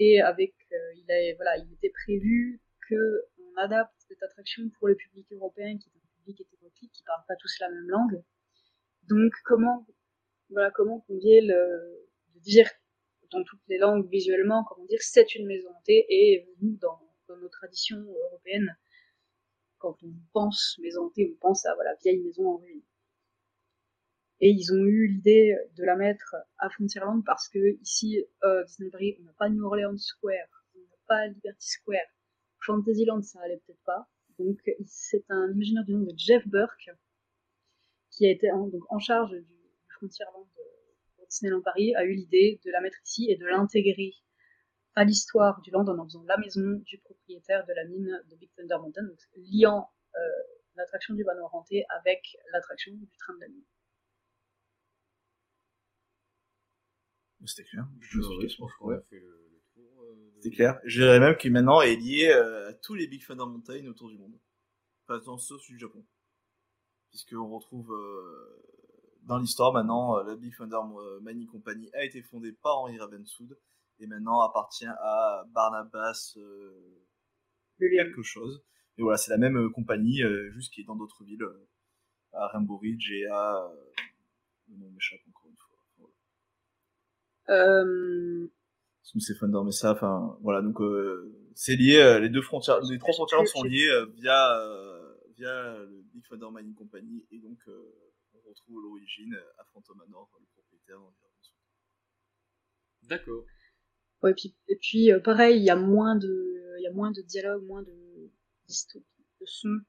et 0.00 0.20
avec, 0.22 0.54
euh, 0.72 0.94
il, 0.96 1.34
voilà, 1.36 1.58
il 1.58 1.72
était 1.74 1.90
prévu 1.90 2.60
que 2.88 3.26
on 3.38 3.60
adapte 3.60 3.94
cette 4.08 4.22
attraction 4.22 4.68
pour 4.78 4.88
le 4.88 4.96
public 4.96 5.30
européen, 5.30 5.76
qui 5.78 5.90
est 5.90 5.92
un 5.92 6.16
public 6.16 6.40
hétéroclite, 6.40 6.90
qui 6.90 7.02
parle 7.04 7.22
pas 7.28 7.36
tous 7.36 7.54
la 7.60 7.68
même 7.68 7.88
langue. 7.88 8.24
Donc, 9.08 9.32
comment, 9.44 9.86
voilà, 10.48 10.70
comment 10.70 11.00
convier 11.00 11.42
le, 11.42 12.08
de 12.34 12.40
dire 12.40 12.68
dans 13.30 13.44
toutes 13.44 13.60
les 13.68 13.78
langues 13.78 14.08
visuellement, 14.10 14.64
comment 14.64 14.86
dire, 14.86 15.02
c'est 15.02 15.34
une 15.34 15.46
maison 15.46 15.68
hantée, 15.68 16.06
et 16.08 16.48
nous, 16.62 16.76
dans, 16.78 16.98
dans 17.28 17.36
nos 17.36 17.48
traditions 17.48 17.98
européennes, 17.98 18.76
quand 19.78 19.96
on 20.02 20.12
pense 20.32 20.78
maison 20.80 21.06
hantée, 21.06 21.30
on 21.34 21.38
pense 21.40 21.66
à 21.66 21.74
voilà, 21.74 21.94
vieille 22.02 22.20
maison 22.20 22.48
en 22.48 22.56
ruine. 22.56 22.82
Et 24.40 24.50
ils 24.50 24.72
ont 24.72 24.84
eu 24.84 25.06
l'idée 25.06 25.54
de 25.76 25.84
la 25.84 25.96
mettre 25.96 26.34
à 26.58 26.70
Frontierland 26.70 27.22
parce 27.24 27.48
que 27.48 27.78
ici, 27.82 28.24
euh, 28.42 28.64
Disney 28.64 28.90
Paris, 28.90 29.16
on 29.20 29.24
n'a 29.24 29.32
pas 29.34 29.48
New 29.50 29.64
Orleans 29.64 29.98
Square, 29.98 30.64
on 30.74 30.78
n'a 30.78 30.96
pas 31.06 31.26
Liberty 31.26 31.68
Square. 31.68 32.08
Fantasyland, 32.64 33.22
ça 33.22 33.40
allait 33.42 33.60
peut-être 33.66 33.82
pas. 33.84 34.08
Donc, 34.38 34.58
c'est 34.86 35.24
un 35.28 35.52
imaginaire 35.52 35.84
du 35.84 35.92
nom 35.92 36.04
de 36.04 36.14
Jeff 36.16 36.46
Burke 36.48 36.90
qui 38.10 38.26
a 38.26 38.30
été 38.30 38.50
en, 38.50 38.68
donc, 38.68 38.82
en 38.90 38.98
charge 38.98 39.30
du, 39.30 39.60
Frontierland 39.90 40.46
pour 41.16 41.26
Disneyland 41.28 41.60
Paris, 41.60 41.94
a 41.94 42.04
eu 42.04 42.14
l'idée 42.14 42.60
de 42.64 42.70
la 42.70 42.80
mettre 42.80 42.96
ici 43.04 43.30
et 43.30 43.36
de 43.36 43.44
l'intégrer 43.44 44.14
à 44.94 45.04
l'histoire 45.04 45.60
du 45.60 45.70
land 45.70 45.86
en 45.86 45.98
en 45.98 46.04
faisant 46.04 46.24
la 46.24 46.38
maison 46.38 46.80
du 46.86 46.98
propriétaire 46.98 47.66
de 47.66 47.72
la 47.74 47.84
mine 47.84 48.22
de 48.30 48.36
Big 48.36 48.50
Thunder 48.56 48.76
Mountain, 48.80 49.06
liant 49.36 49.90
euh, 50.16 50.20
l'attraction 50.76 51.14
du 51.14 51.24
manoir 51.24 51.54
hanté 51.54 51.84
avec 51.90 52.36
l'attraction 52.52 52.92
du 52.94 53.16
train 53.18 53.34
de 53.34 53.40
la 53.40 53.48
nuit. 53.48 53.66
C'était 57.46 57.64
clair. 57.68 57.86
Je 58.00 58.20
pense 58.58 58.72
qu'on 58.74 58.90
a 58.90 59.00
fait 59.00 59.18
le, 59.18 59.48
le 59.52 59.60
tour. 59.74 60.02
euh, 60.02 60.14
de- 60.36 60.40
C'est 60.42 60.50
clair. 60.50 60.78
Je 60.84 61.00
dirais 61.02 61.20
même 61.20 61.36
qu'il 61.36 61.52
maintenant 61.52 61.80
est 61.80 61.96
lié 61.96 62.30
euh, 62.34 62.68
à 62.70 62.74
tous 62.74 62.94
les 62.94 63.06
Big 63.06 63.24
Thunder 63.26 63.46
Mountain 63.46 63.86
autour 63.86 64.10
du 64.10 64.18
monde. 64.18 64.38
Pas 65.06 65.18
dans 65.20 65.38
sauf 65.38 65.60
du 65.66 65.78
Japon. 65.78 66.04
Puisqu'on 67.10 67.48
retrouve 67.48 67.92
euh, 67.92 68.62
dans 69.22 69.38
l'histoire 69.38 69.72
maintenant, 69.72 70.18
euh, 70.18 70.24
la 70.24 70.36
Big 70.36 70.54
Thunder 70.56 70.78
Mining 71.22 71.46
Company 71.48 71.90
a 71.94 72.04
été 72.04 72.22
fondée 72.22 72.52
par 72.52 72.78
Henry 72.78 72.98
Ravenswood 72.98 73.58
et 73.98 74.06
maintenant 74.06 74.40
appartient 74.40 74.86
à 74.86 75.44
Barnabas 75.48 76.34
euh, 76.36 77.04
quelque 77.78 78.22
chose. 78.22 78.62
Et 78.98 79.02
voilà, 79.02 79.16
c'est 79.18 79.30
la 79.30 79.38
même 79.38 79.56
euh, 79.56 79.70
compagnie, 79.70 80.22
euh, 80.22 80.50
juste 80.52 80.72
qui 80.72 80.82
est 80.82 80.84
dans 80.84 80.96
d'autres 80.96 81.24
villes, 81.24 81.42
euh, 81.42 81.68
à 82.32 82.48
Rainbow 82.48 82.76
Ridge 82.76 83.10
et 83.12 83.26
à... 83.26 83.56
euh, 83.64 83.74
le 84.68 84.76
nom 84.76 84.90
m'échappe 84.90 85.20
encore 85.28 85.50
une 85.50 85.56
fois. 85.56 85.76
Voilà. 85.96 86.12
Euh, 86.12 86.12
Parce 86.12 87.39
que 87.39 87.39
c'est 89.18 89.38
Thunder 89.38 89.62
Mesa, 89.64 89.92
enfin 89.92 90.38
voilà, 90.42 90.62
donc 90.62 90.80
euh, 90.80 91.34
c'est 91.54 91.74
lié, 91.76 91.96
euh, 91.96 92.18
les 92.20 92.28
deux 92.28 92.42
frontières, 92.42 92.80
les 92.82 92.98
trois 92.98 93.12
frontières 93.14 93.46
sont 93.48 93.64
liées 93.64 93.88
euh, 93.88 94.06
via 94.14 94.58
euh, 94.60 95.14
via 95.36 95.78
le 95.78 96.02
Big 96.12 96.22
Thunder 96.28 96.46
Mining 96.52 96.74
Company 96.74 97.26
et 97.30 97.38
donc 97.38 97.58
euh, 97.68 97.92
on 98.34 98.48
retrouve 98.48 98.82
l'origine 98.82 99.36
à 99.58 99.64
Phantom 99.72 99.96
Manor, 99.98 100.30
le 100.38 100.46
propriétaire. 100.54 101.00
D'accord. 103.02 103.44
Ouais, 104.22 104.30
et 104.30 104.34
puis, 104.34 104.54
et 104.68 104.76
puis 104.76 105.12
euh, 105.12 105.18
pareil, 105.20 105.58
il 105.58 105.64
y 105.64 105.70
a 105.70 105.76
moins 105.76 106.14
de, 106.14 106.76
il 106.78 106.82
y 106.82 106.86
a 106.86 106.92
moins 106.92 107.10
de 107.10 107.22
dialogue, 107.22 107.64
moins 107.64 107.82
de, 107.82 107.90
de 107.90 109.46
son 109.46 109.80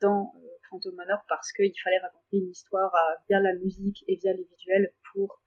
dans 0.00 0.32
euh, 0.36 0.48
Phantom 0.70 0.94
Manor 0.94 1.22
parce 1.28 1.52
qu'il 1.52 1.72
fallait 1.82 1.98
raconter 1.98 2.38
une 2.38 2.50
histoire 2.50 2.92
à- 2.94 3.16
via 3.28 3.40
la 3.40 3.54
musique 3.56 4.04
et 4.08 4.16
via 4.16 4.32
les 4.32 4.44
visuels 4.44 4.92
pour 5.12 5.42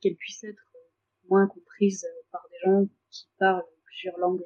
qu'elle 0.00 0.16
puisse 0.16 0.44
être 0.44 0.62
euh, 0.73 0.73
moins 1.28 1.46
comprise 1.46 2.04
euh, 2.04 2.22
par 2.30 2.42
des 2.50 2.58
gens 2.64 2.88
qui 3.10 3.28
parlent 3.38 3.64
plusieurs 3.84 4.18
langues. 4.18 4.44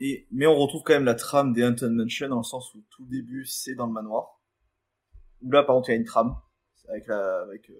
Et 0.00 0.26
mais 0.30 0.46
on 0.46 0.56
retrouve 0.56 0.82
quand 0.82 0.94
même 0.94 1.04
la 1.04 1.14
trame 1.14 1.52
des 1.52 1.62
Haunted 1.62 1.90
Mansion 1.90 2.28
dans 2.28 2.38
le 2.38 2.42
sens 2.42 2.74
où 2.74 2.82
tout 2.90 3.04
début 3.04 3.44
c'est 3.44 3.74
dans 3.74 3.86
le 3.86 3.92
manoir. 3.92 4.40
Là 5.42 5.62
par 5.62 5.76
contre 5.76 5.90
il 5.90 5.92
y 5.92 5.94
a 5.96 5.98
une 5.98 6.06
trame 6.06 6.34
avec 6.88 7.08
avec 7.08 7.68
euh, 7.70 7.74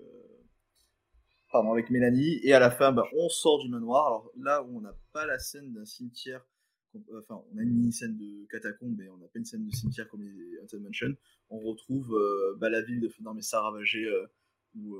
pardon 1.50 1.72
avec 1.72 1.88
Mélanie 1.90 2.40
et 2.42 2.52
à 2.52 2.58
la 2.58 2.70
fin 2.70 2.92
bah, 2.92 3.04
on 3.16 3.28
sort 3.30 3.62
du 3.62 3.70
manoir. 3.70 4.06
Alors 4.06 4.30
là 4.38 4.62
où 4.62 4.76
on 4.76 4.80
n'a 4.82 4.94
pas 5.12 5.24
la 5.24 5.38
scène 5.38 5.72
d'un 5.72 5.86
cimetière 5.86 6.44
euh, 6.94 7.20
enfin 7.20 7.42
on 7.52 7.58
a 7.58 7.62
une 7.62 7.70
mini 7.70 7.92
scène 7.92 8.18
de 8.18 8.46
catacombe 8.50 8.96
mais 8.98 9.08
on 9.08 9.16
n'a 9.16 9.26
pas 9.26 9.38
une 9.38 9.46
scène 9.46 9.64
de 9.64 9.74
cimetière 9.74 10.06
comme 10.08 10.22
les 10.22 10.58
Haunted 10.60 10.82
Mansion. 10.82 11.14
On 11.48 11.58
retrouve 11.58 12.14
bah, 12.58 12.68
la 12.68 12.82
ville 12.82 13.00
de 13.00 13.08
Thunder 13.08 13.34
Mesa 13.34 13.62
ravagée 13.62 14.04
euh, 14.04 14.26
où 14.76 14.96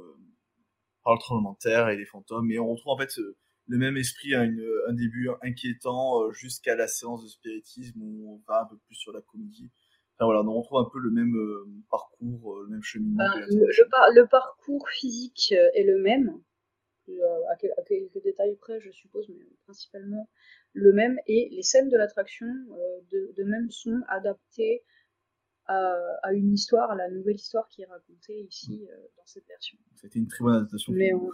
par 1.05 1.14
le 1.14 1.18
tremblement 1.18 1.52
de 1.52 1.59
terre 1.59 1.89
et 1.89 1.97
les 1.97 2.05
fantômes 2.06 2.51
et 2.51 2.59
on 2.59 2.68
retrouve 2.68 2.93
en 2.93 2.98
fait 2.98 3.10
ce- 3.10 3.36
le 3.66 3.78
même 3.78 3.97
esprit 3.97 4.35
à 4.35 4.44
une, 4.44 4.64
un 4.89 4.93
début 4.93 5.28
inquiétant 5.43 6.22
euh, 6.24 6.32
jusqu'à 6.32 6.74
la 6.74 6.89
séance 6.89 7.22
de 7.22 7.28
spiritisme 7.28 8.01
où 8.02 8.32
on 8.35 8.43
va 8.52 8.62
un 8.62 8.66
peu 8.66 8.77
plus 8.86 8.97
sur 8.97 9.12
la 9.12 9.20
comédie. 9.20 9.70
Enfin 10.16 10.27
voilà, 10.27 10.43
on 10.43 10.60
retrouve 10.60 10.78
un 10.81 10.90
peu 10.93 10.98
le 10.98 11.10
même 11.10 11.35
euh, 11.36 11.66
parcours, 11.90 12.56
euh, 12.56 12.64
le 12.64 12.70
même 12.70 12.82
cheminement. 12.82 13.22
Ben, 13.24 13.40
le, 13.48 13.66
le 13.66 13.89
par- 13.90 14.10
le 14.12 14.27
parcours 14.27 14.89
physique 14.89 15.52
est 15.52 15.85
le 15.85 15.98
même, 15.98 16.40
euh, 17.09 17.12
à, 17.51 17.56
quel- 17.56 17.72
à 17.78 17.82
quelques 17.82 18.22
détails 18.22 18.56
près, 18.56 18.81
je 18.81 18.90
suppose, 18.90 19.28
mais 19.28 19.47
principalement 19.64 20.28
le 20.72 20.93
même. 20.93 21.18
Et 21.27 21.48
les 21.52 21.62
scènes 21.62 21.89
de 21.89 21.97
l'attraction, 21.97 22.47
euh, 22.48 23.01
de, 23.12 23.32
de 23.36 23.44
même, 23.44 23.70
sont 23.70 24.01
adaptées 24.09 24.82
à, 25.76 26.18
à 26.22 26.32
une 26.32 26.52
histoire, 26.52 26.90
à 26.90 26.97
la 26.97 27.09
nouvelle 27.10 27.36
histoire 27.36 27.66
qui 27.68 27.82
est 27.82 27.86
racontée 27.86 28.40
ici 28.52 28.88
euh, 28.90 28.97
dans 29.16 29.26
cette 29.26 29.47
version. 29.47 29.78
C'était 30.01 30.18
une 30.18 30.28
très 30.28 30.42
bonne 30.44 30.56
adaptation. 30.56 30.92
Mais 30.92 31.12
on, 31.12 31.30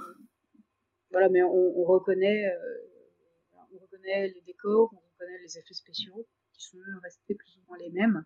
voilà, 1.10 1.28
mais 1.28 1.42
on, 1.42 1.80
on 1.80 1.84
reconnaît, 1.84 2.42
euh, 2.54 3.72
on 3.72 3.78
reconnaît 3.78 4.28
les 4.28 4.42
décors, 4.42 4.88
on 4.92 5.02
reconnaît 5.12 5.40
les 5.46 5.58
effets 5.58 5.74
spéciaux 5.74 6.26
qui 6.52 6.62
sont 6.68 6.78
restés 7.02 7.34
plus 7.34 7.56
ou 7.58 7.62
moins 7.68 7.78
les 7.78 7.90
mêmes. 7.90 8.24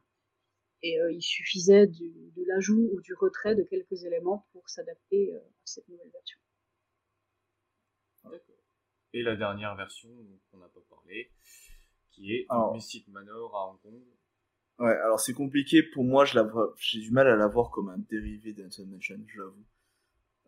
Et 0.82 0.98
euh, 1.00 1.12
il 1.12 1.22
suffisait 1.22 1.86
du, 1.86 2.10
de 2.36 2.42
l'ajout 2.46 2.88
ou 2.92 3.00
du 3.02 3.14
retrait 3.14 3.54
de 3.54 3.62
quelques 3.62 4.04
éléments 4.04 4.46
pour 4.52 4.68
s'adapter 4.68 5.34
euh, 5.34 5.38
à 5.38 5.66
cette 5.66 5.86
nouvelle 5.88 6.10
version. 6.10 6.40
D'accord. 8.24 8.56
Et 9.12 9.22
la 9.22 9.36
dernière 9.36 9.76
version 9.76 10.08
dont 10.08 10.40
on 10.52 10.58
n'a 10.58 10.68
pas 10.68 10.84
parlé, 10.88 11.30
qui 12.10 12.32
est 12.34 12.46
Alors. 12.48 12.72
Mystic 12.72 13.06
Manor 13.08 13.54
à 13.54 13.68
Hong 13.68 13.80
Kong. 13.82 14.02
Ouais, 14.80 14.96
alors 15.04 15.20
c'est 15.20 15.34
compliqué 15.34 15.82
pour 15.82 16.04
moi, 16.04 16.24
je 16.24 16.34
la 16.36 16.42
vois- 16.42 16.74
j'ai 16.78 17.00
du 17.00 17.10
mal 17.12 17.28
à 17.28 17.36
la 17.36 17.46
voir 17.46 17.70
comme 17.70 17.88
un 17.90 17.98
dérivé 17.98 18.52
d'Haunted 18.54 18.88
Mansion, 18.88 19.18
je 19.26 19.38
l'avoue. 19.38 19.64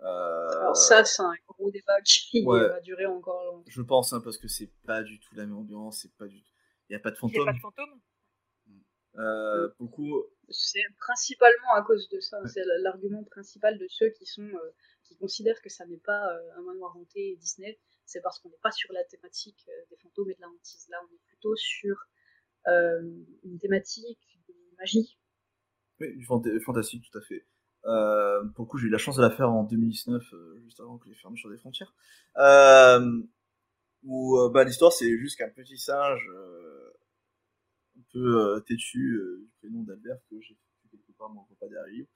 Euh, 0.00 0.58
Alors 0.60 0.76
ça, 0.76 1.04
c'est 1.04 1.22
un 1.22 1.32
gros 1.46 1.70
débat 1.70 2.00
qui 2.02 2.42
Ouais. 2.46 2.66
va 2.68 2.80
durer 2.80 3.06
encore 3.06 3.44
longtemps. 3.44 3.64
Je 3.68 3.82
pense, 3.82 4.12
hein, 4.12 4.20
parce 4.24 4.38
que 4.38 4.48
c'est 4.48 4.72
pas 4.84 5.02
du 5.02 5.20
tout 5.20 5.34
la 5.36 5.44
même 5.46 5.56
ambiance, 5.56 6.00
c'est 6.02 6.12
pas 6.16 6.26
du 6.26 6.42
tout. 6.42 6.50
Il 6.88 6.92
n'y 6.92 6.96
a 6.96 6.98
pas 7.00 7.10
de 7.10 7.16
Il 7.22 7.26
n'y 7.26 7.30
a 7.30 7.38
fantôme. 7.38 7.46
pas 7.46 7.52
de 7.52 7.60
fantôme 7.60 8.00
Euh, 9.18 9.68
beaucoup. 9.78 10.24
C'est 10.48 10.82
principalement 10.98 11.74
à 11.74 11.82
cause 11.82 12.08
de 12.08 12.18
ça. 12.20 12.38
C'est 12.46 12.62
l'argument 12.80 13.22
principal 13.24 13.78
de 13.78 13.86
ceux 13.88 14.08
qui 14.10 14.24
sont 14.26 14.42
euh, 14.42 14.70
qui 15.04 15.14
considèrent 15.16 15.60
que 15.60 15.68
ça 15.68 15.84
n'est 15.86 15.98
pas 15.98 16.32
euh, 16.34 16.58
un 16.58 16.62
manoir 16.62 16.96
hanté 16.96 17.36
Disney. 17.36 17.78
C'est 18.06 18.22
parce 18.22 18.38
qu'on 18.38 18.48
n'est 18.48 18.62
pas 18.62 18.70
sur 18.72 18.90
la 18.94 19.04
thématique 19.04 19.66
euh, 19.68 19.84
des 19.90 19.96
fantômes 19.96 20.30
et 20.30 20.34
de 20.34 20.40
la 20.40 20.48
hantise. 20.48 20.86
Là, 20.88 20.96
on 21.08 21.14
est 21.14 21.20
plutôt 21.26 21.54
sur 21.56 21.94
une 22.66 23.58
thématique 23.60 24.18
de 24.48 24.54
magie. 24.78 25.18
Oui, 26.00 26.22
fant- 26.24 26.42
fantastique, 26.64 27.04
tout 27.10 27.18
à 27.18 27.22
fait. 27.22 27.46
Euh, 27.86 28.44
pour 28.54 28.64
le 28.64 28.68
coup, 28.70 28.78
j'ai 28.78 28.86
eu 28.86 28.90
la 28.90 28.98
chance 28.98 29.16
de 29.16 29.22
la 29.22 29.30
faire 29.30 29.50
en 29.50 29.64
2019, 29.64 30.22
euh, 30.32 30.60
juste 30.64 30.80
avant 30.80 30.98
que 30.98 31.08
les 31.08 31.14
fermetures 31.16 31.50
des 31.50 31.58
frontières. 31.58 31.94
Euh, 32.38 33.22
où 34.04 34.38
euh, 34.38 34.50
bah, 34.50 34.64
l'histoire, 34.64 34.92
c'est 34.92 35.16
juste 35.18 35.38
qu'un 35.38 35.48
petit 35.50 35.78
singe 35.78 36.28
euh, 36.34 36.90
un 37.98 38.02
peu 38.12 38.40
euh, 38.40 38.60
têtu, 38.60 39.14
euh, 39.16 39.38
du 39.42 39.50
prénom 39.58 39.82
d'Albert, 39.82 40.18
que 40.30 40.40
j'ai 40.40 40.54
fait 40.54 40.88
quelque 40.96 41.12
part, 41.16 41.30
mais 41.32 41.40
on 41.40 41.44
voit 41.44 41.56
pas 41.60 41.68
derrière 41.68 42.06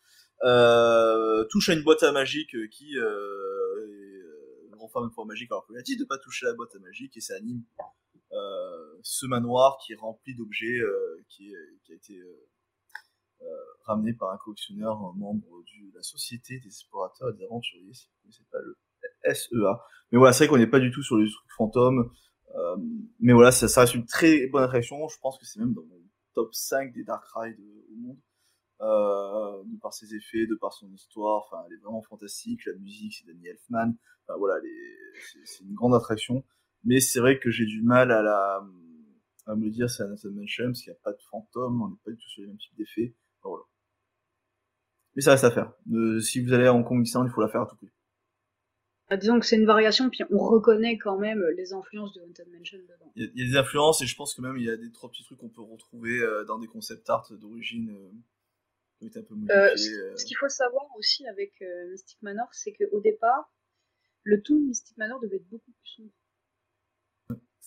euh, 0.44 1.44
touche 1.44 1.70
à 1.70 1.74
une 1.74 1.82
boîte 1.82 2.02
à 2.02 2.12
magique 2.12 2.54
euh, 2.54 2.66
qui 2.68 2.98
euh, 2.98 3.86
est, 3.88 4.18
euh, 4.22 4.76
renferme 4.78 5.06
une 5.06 5.10
forme 5.12 5.28
magique, 5.28 5.50
alors 5.50 5.66
qu'il 5.66 5.76
a 5.78 5.82
dit 5.82 5.96
de 5.96 6.04
pas 6.04 6.18
toucher 6.18 6.46
à 6.46 6.50
la 6.50 6.54
boîte 6.54 6.74
à 6.74 6.78
magique, 6.78 7.16
et 7.16 7.20
ça 7.20 7.34
anime 7.36 7.62
euh, 7.80 7.82
ce 9.02 9.26
manoir 9.26 9.78
qui 9.84 9.92
est 9.92 9.96
rempli 9.96 10.34
d'objets, 10.34 10.80
euh, 10.80 11.24
qui, 11.28 11.54
a 11.54 11.94
été... 11.94 12.18
euh, 12.18 12.48
euh, 13.42 13.46
ramené 13.84 14.14
par 14.14 14.30
un 14.30 14.38
collectionneur, 14.38 14.96
un 14.96 15.12
membre 15.16 15.46
de 15.68 15.94
la 15.94 16.02
Société 16.02 16.58
des 16.58 16.66
explorateurs 16.66 17.30
et 17.30 17.34
des 17.34 17.44
aventuriers, 17.44 17.92
si 17.92 18.08
vous 18.08 18.14
ne 18.14 18.22
connaissez 18.22 18.44
pas 18.50 18.58
le 18.60 19.34
SEA. 19.34 19.80
Mais 20.10 20.18
voilà, 20.18 20.32
c'est 20.32 20.44
vrai 20.44 20.48
qu'on 20.48 20.58
n'est 20.58 20.66
pas 20.66 20.80
du 20.80 20.90
tout 20.90 21.02
sur 21.02 21.16
les 21.18 21.30
trucs 21.30 21.52
fantômes, 21.52 22.10
euh, 22.54 22.76
mais 23.20 23.32
voilà, 23.32 23.52
ça, 23.52 23.80
reste 23.80 23.94
une 23.94 24.06
très 24.06 24.46
bonne 24.46 24.64
attraction, 24.64 25.06
je 25.08 25.18
pense 25.20 25.38
que 25.38 25.44
c'est 25.44 25.60
même 25.60 25.74
dans 25.74 25.82
mon 25.84 26.00
top 26.34 26.54
5 26.54 26.92
des 26.92 27.04
Dark 27.04 27.24
Rides 27.34 27.60
euh, 27.60 27.92
au 27.92 27.96
monde. 27.96 28.18
euh, 28.80 29.62
de 29.64 29.78
par 29.80 29.92
ses 29.92 30.14
effets, 30.14 30.46
de 30.46 30.54
par 30.54 30.72
son 30.72 30.90
histoire. 30.92 31.44
Enfin, 31.46 31.62
elle 31.66 31.74
est 31.74 31.82
vraiment 31.82 32.02
fantastique. 32.02 32.64
La 32.66 32.74
musique, 32.74 33.14
c'est 33.14 33.26
Danny 33.26 33.46
Elfman. 33.48 33.94
Enfin, 34.26 34.38
voilà, 34.38 34.60
c'est 35.44 35.64
une 35.64 35.74
grande 35.74 35.94
attraction. 35.94 36.44
Mais 36.86 37.00
c'est 37.00 37.20
vrai 37.20 37.38
que 37.38 37.50
j'ai 37.50 37.66
du 37.66 37.82
mal 37.82 38.10
à 38.10 38.22
la 38.22 38.66
à 39.46 39.54
me 39.54 39.70
dire 39.70 39.88
c'est 39.88 40.02
un 40.02 40.30
Mansion 40.30 40.66
parce 40.66 40.82
qu'il 40.82 40.92
n'y 40.92 40.96
a 40.96 41.00
pas 41.02 41.12
de 41.12 41.22
fantôme, 41.30 41.82
on 41.82 41.88
n'est 41.88 41.96
pas 42.04 42.10
du 42.10 42.16
tout 42.16 42.28
sur 42.28 42.42
les 42.42 42.48
mêmes 42.48 42.58
types 42.58 42.76
d'effets. 42.76 43.14
Enfin, 43.38 43.50
voilà. 43.50 43.64
Mais 45.14 45.22
ça 45.22 45.32
reste 45.32 45.44
à 45.44 45.50
faire. 45.50 45.72
Euh, 45.92 46.20
si 46.20 46.40
vous 46.40 46.52
allez 46.52 46.66
à 46.66 46.74
Hong 46.74 46.84
Kong 46.84 47.06
il 47.06 47.30
faut 47.30 47.40
la 47.40 47.48
faire 47.48 47.62
à 47.62 47.66
tout 47.66 47.76
prix. 47.76 47.90
Ah, 49.08 49.16
disons 49.16 49.38
que 49.38 49.46
c'est 49.46 49.56
une 49.56 49.66
variation, 49.66 50.10
puis 50.10 50.24
on 50.30 50.38
reconnaît 50.38 50.98
quand 50.98 51.16
même 51.16 51.40
les 51.56 51.72
influences 51.72 52.12
de 52.14 52.22
Haunted 52.22 52.48
Mansion 52.48 52.78
dedans. 52.78 53.12
Il 53.14 53.30
y, 53.36 53.44
a, 53.44 53.50
des 53.52 53.56
influences, 53.56 54.02
et 54.02 54.06
je 54.06 54.16
pense 54.16 54.34
que 54.34 54.42
même 54.42 54.56
il 54.56 54.64
y 54.64 54.70
a 54.70 54.76
des 54.76 54.90
trois 54.90 55.08
petits 55.10 55.22
trucs 55.22 55.38
qu'on 55.38 55.48
peut 55.48 55.62
retrouver 55.62 56.18
euh, 56.18 56.44
dans 56.44 56.58
des 56.58 56.66
concept 56.66 57.08
art 57.08 57.24
d'origine 57.30 57.90
euh, 57.90 58.10
qui 58.98 59.04
ont 59.04 59.06
été 59.06 59.20
un 59.20 59.22
peu 59.22 59.36
modifiés. 59.36 59.94
ce 60.16 60.24
qu'il 60.24 60.36
faut 60.36 60.48
savoir 60.48 60.84
aussi 60.98 61.24
avec 61.28 61.52
Mystic 61.88 62.20
Manor, 62.22 62.48
c'est 62.52 62.72
qu'au 62.72 63.00
départ, 63.00 63.52
le 64.24 64.42
ton 64.42 64.56
de 64.56 64.66
Mystic 64.66 64.96
Manor 64.96 65.20
devait 65.20 65.36
être 65.36 65.48
beaucoup 65.48 65.70
plus 65.70 65.88
sombre. 65.88 66.10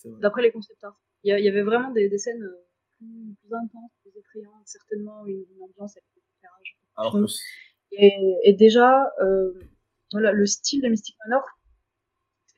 D'après 0.04 0.42
les 0.42 0.52
concept 0.52 0.82
art. 0.84 1.00
Il 1.22 1.38
y, 1.38 1.48
avait 1.48 1.62
vraiment 1.62 1.90
des, 1.90 2.16
scènes 2.16 2.48
plus, 2.98 3.54
intenses, 3.54 3.90
plus 4.02 4.18
effrayantes, 4.18 4.66
certainement 4.66 5.26
une, 5.26 5.44
ambiance 5.60 5.96
avec 5.96 6.06
des 6.14 6.22
éclairages. 6.38 6.78
Alors 6.96 7.18
et, 7.92 8.52
déjà, 8.54 9.12
euh, 9.20 9.52
voilà, 10.12 10.32
le 10.32 10.46
style 10.46 10.82
de 10.82 10.88
Mystic 10.88 11.16
Manor 11.24 11.44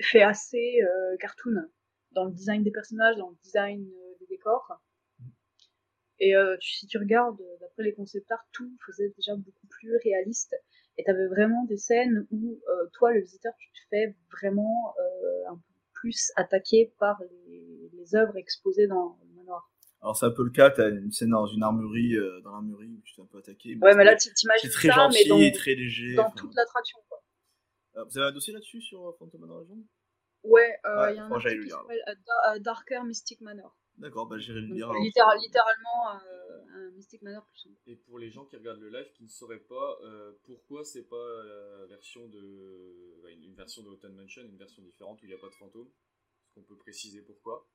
fait 0.01 0.23
assez 0.23 0.82
euh, 0.82 1.16
cartoon 1.19 1.69
dans 2.12 2.27
le 2.27 2.32
design 2.32 2.62
des 2.62 2.70
personnages, 2.70 3.16
dans 3.16 3.31
le 3.31 3.36
design 3.43 3.82
euh, 3.82 4.14
des 4.20 4.27
décors. 4.27 4.81
Et 6.24 6.35
si 6.60 6.86
tu 6.86 6.98
regardes, 6.98 7.43
d'après 7.59 7.82
les 7.82 7.94
concept 7.94 8.31
art, 8.31 8.47
tout 8.52 8.70
faisait 8.86 9.12
déjà 9.16 9.35
beaucoup 9.35 9.66
plus 9.66 9.97
réaliste. 10.05 10.55
Et 10.97 11.02
tu 11.02 11.10
avais 11.10 11.27
vraiment 11.27 11.64
des 11.64 11.78
scènes 11.78 12.28
où 12.31 12.60
toi, 12.93 13.12
le 13.12 13.23
visiteur, 13.23 13.52
tu 13.59 13.73
te 13.73 13.78
fais 13.90 14.14
vraiment 14.31 14.94
un 15.48 15.56
peu 15.56 15.72
plus 16.03 16.33
attaqué 16.35 16.93
par 16.99 17.16
les, 17.47 17.91
les 17.93 18.16
œuvres 18.16 18.37
exposées 18.37 18.89
dans 18.89 19.16
le 19.23 19.37
manoir. 19.37 19.70
Alors 20.01 20.16
c'est 20.16 20.27
un 20.27 20.33
peu 20.33 20.43
le 20.43 20.51
cas, 20.51 20.69
t'as 20.70 20.91
une 20.91 21.12
scène 21.12 21.31
dans 21.31 21.47
une 21.47 21.62
armurerie, 21.62 22.16
euh, 22.16 22.41
dans 22.41 22.51
l'armurerie 22.51 22.89
où 22.89 23.01
tu 23.05 23.15
t'es 23.15 23.23
un 23.23 23.27
peu 23.27 23.39
attaqué. 23.39 23.77
Ouais, 23.81 23.95
mais 23.95 24.05
là 24.05 24.16
t'imagines 24.16 24.69
très 24.69 24.91
gentil 24.91 25.31
mais 25.31 25.47
et 25.47 25.53
très 25.53 25.77
léger. 25.77 26.16
Dans 26.16 26.33
toute 26.33 26.53
l'attraction, 26.57 26.99
quoi. 27.09 27.23
Euh, 27.97 28.05
vous 28.05 28.19
avez 28.19 28.29
un 28.29 28.33
dossier 28.33 28.53
là-dessus 28.53 28.81
sur 28.81 29.07
euh, 29.07 29.12
Phantom 29.16 29.41
Manor 29.41 29.61
Legend 29.61 29.85
Ouais, 30.43 30.77
il 30.85 31.15
y 31.15 31.19
a 31.19 31.24
un 31.24 31.31
article 31.31 31.62
qui 31.62 31.70
s'appelle 31.70 32.62
Darker 32.62 33.05
Mystic 33.05 33.41
Manor. 33.43 33.77
D'accord, 34.03 34.27
bah 34.27 34.37
j'irai 34.39 34.61
le 34.61 34.74
lire. 34.74 34.93
littéralement 34.93 36.09
un 36.09 36.91
Mystic 36.91 37.23
Manor 37.23 37.47
plus 37.47 37.59
sombre. 37.59 37.77
Et 37.87 37.97
pour 37.97 38.19
les 38.19 38.31
gens 38.31 38.45
qui 38.45 38.57
regardent 38.57 38.81
le 38.81 38.91
live 38.91 39.11
qui 39.15 39.23
ne 39.23 39.29
sauraient 39.29 39.59
pas 39.61 39.99
pourquoi 40.45 40.85
c'est 40.85 41.09
pas 41.09 41.45
la 41.45 41.87
version 41.87 42.27
de 42.29 43.12
une 43.31 43.55
version 43.55 43.83
de 43.83 43.89
Autumn 43.89 44.15
Mansion, 44.15 44.43
une 44.43 44.59
version 44.59 44.83
différente 44.83 45.20
où 45.23 45.24
il 45.24 45.29
n'y 45.29 45.35
a 45.35 45.39
pas 45.39 45.49
de 45.49 45.55
fantôme, 45.55 45.87
est-ce 45.87 46.55
qu'on 46.55 46.62
peut 46.62 46.77
préciser 46.77 47.23
pourquoi? 47.23 47.66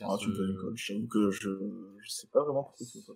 Ah, 0.00 0.16
tu 0.18 0.28
me 0.28 0.34
je 0.76 0.92
t'avoue 0.92 1.08
que 1.08 1.30
je, 1.30 1.50
je 1.98 2.08
sais 2.10 2.28
pas 2.28 2.42
vraiment 2.42 2.64
pourquoi 2.64 2.86
tu 2.86 3.02
pas. 3.02 3.14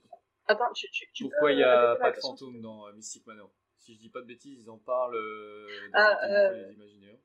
Attends, 0.48 0.72
tu, 0.74 0.88
tu, 0.90 1.06
tu 1.12 1.24
Pourquoi 1.24 1.52
il 1.52 1.56
n'y 1.56 1.62
a 1.62 1.96
pas 1.96 2.12
de 2.12 2.20
fantôme 2.20 2.60
dans 2.60 2.86
euh, 2.86 2.92
Mystic 2.92 3.26
Manor? 3.26 3.52
Si 3.78 3.94
je 3.94 3.98
dis 3.98 4.10
pas 4.10 4.20
de 4.20 4.26
bêtises, 4.26 4.62
ils 4.62 4.70
en 4.70 4.78
parlent 4.78 5.16
euh, 5.16 5.66
dans 5.92 5.98
ah, 5.98 6.18
euh... 6.24 6.68
les 6.68 6.74
imaginaires. 6.74 7.18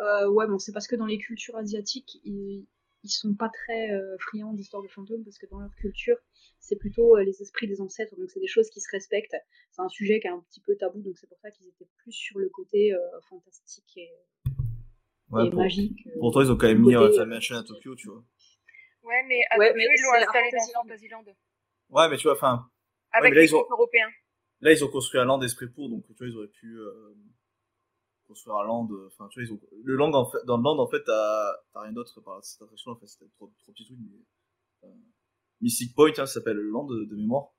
Euh, 0.00 0.28
ouais, 0.28 0.46
bon, 0.46 0.58
c'est 0.58 0.72
parce 0.72 0.86
que 0.86 0.96
dans 0.96 1.06
les 1.06 1.18
cultures 1.18 1.56
asiatiques, 1.56 2.18
ils, 2.24 2.66
ils 3.02 3.10
sont 3.10 3.34
pas 3.34 3.48
très 3.48 3.92
euh, 3.92 4.16
friands 4.18 4.52
d'histoires 4.52 4.82
de 4.82 4.88
fantômes 4.88 5.24
parce 5.24 5.38
que 5.38 5.46
dans 5.46 5.60
leur 5.60 5.74
culture, 5.76 6.16
c'est 6.58 6.76
plutôt 6.76 7.16
les 7.18 7.42
esprits 7.42 7.68
des 7.68 7.80
ancêtres, 7.80 8.16
donc 8.16 8.30
c'est 8.30 8.40
des 8.40 8.46
choses 8.46 8.70
qui 8.70 8.80
se 8.80 8.90
respectent. 8.90 9.36
C'est 9.70 9.82
un 9.82 9.88
sujet 9.88 10.20
qui 10.20 10.26
est 10.26 10.30
un 10.30 10.40
petit 10.40 10.60
peu 10.60 10.76
tabou, 10.76 11.00
donc 11.02 11.18
c'est 11.18 11.28
pour 11.28 11.38
ça 11.38 11.50
qu'ils 11.50 11.68
étaient 11.68 11.88
plus 11.98 12.12
sur 12.12 12.38
le 12.38 12.48
côté 12.48 12.94
fantastique 13.28 13.96
et 13.96 14.10
Ouais, 15.30 15.50
pour, 15.50 15.60
magique. 15.60 16.08
Pour 16.20 16.32
toi, 16.32 16.44
ils 16.44 16.50
ont 16.50 16.56
quand 16.56 16.68
même 16.68 16.80
mis 16.80 16.94
un 16.94 17.26
Mansion 17.26 17.56
à 17.56 17.64
Tokyo, 17.64 17.94
tu 17.96 18.08
vois. 18.08 18.22
Ouais, 19.02 19.22
mais 19.26 19.40
à 19.50 19.58
ouais, 19.58 19.68
Tokyo, 19.68 19.78
mais 19.78 19.84
ils 19.84 20.02
l'ont 20.02 20.22
installé 20.22 20.50
dans 20.52 20.82
Fantasyland. 20.82 21.24
Ouais, 21.90 22.08
mais 22.08 22.16
tu 22.16 22.24
vois, 22.24 22.34
enfin. 22.34 22.70
Avec 23.12 23.32
ouais, 23.32 23.40
les 23.40 23.50
ils 23.50 23.54
ont... 23.56 23.66
européens. 23.70 24.08
Là, 24.60 24.72
ils 24.72 24.84
ont 24.84 24.88
construit 24.88 25.20
un 25.20 25.24
land 25.24 25.40
esprit 25.42 25.68
pour, 25.68 25.88
donc 25.88 26.04
tu 26.06 26.14
vois, 26.14 26.26
ils 26.28 26.36
auraient 26.36 26.48
pu 26.48 26.78
euh, 26.78 27.14
construire 28.26 28.56
un 28.56 28.64
land. 28.64 28.88
Enfin, 29.06 29.28
tu 29.28 29.40
vois, 29.40 29.48
ils 29.48 29.52
ont. 29.52 29.60
Le 29.82 29.96
land, 29.96 30.12
en 30.12 30.30
fait, 30.30 30.38
dans 30.46 30.56
le 30.56 30.62
land, 30.62 30.78
en 30.78 30.88
fait, 30.88 31.02
t'as 31.04 31.52
rien 31.74 31.92
d'autre 31.92 32.20
par 32.20 32.42
cette 32.44 32.62
attraction, 32.62 32.92
en 32.92 32.96
fait, 32.96 33.06
c'était 33.06 33.28
trop, 33.36 33.52
trop 33.58 33.72
petits 33.72 33.84
trucs, 33.84 33.98
mais. 33.98 34.88
Euh, 34.88 34.92
Mystic 35.60 35.94
Point, 35.94 36.10
hein, 36.10 36.26
ça 36.26 36.34
s'appelle 36.34 36.56
le 36.56 36.68
land 36.68 36.84
de, 36.84 37.04
de 37.04 37.16
mémoire. 37.16 37.54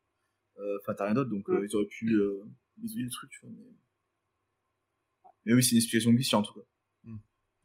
Euh, 0.57 0.77
enfin, 0.81 0.93
t'as 0.93 1.05
rien 1.05 1.13
d'autre, 1.15 1.29
donc 1.29 1.47
mm. 1.47 1.65
ils 1.65 1.75
auraient 1.75 1.85
pu 1.85 2.13
euh, 2.13 2.43
le 2.77 3.09
truc, 3.09 3.29
tu 3.31 3.39
vois. 3.41 3.49
Mais, 3.55 3.73
mais 5.45 5.53
oui, 5.53 5.63
c'est 5.63 5.71
une 5.71 5.77
explication 5.77 6.11
glissante, 6.11 6.45
en 6.45 6.51
tout 6.51 6.59
cas. 6.59 6.65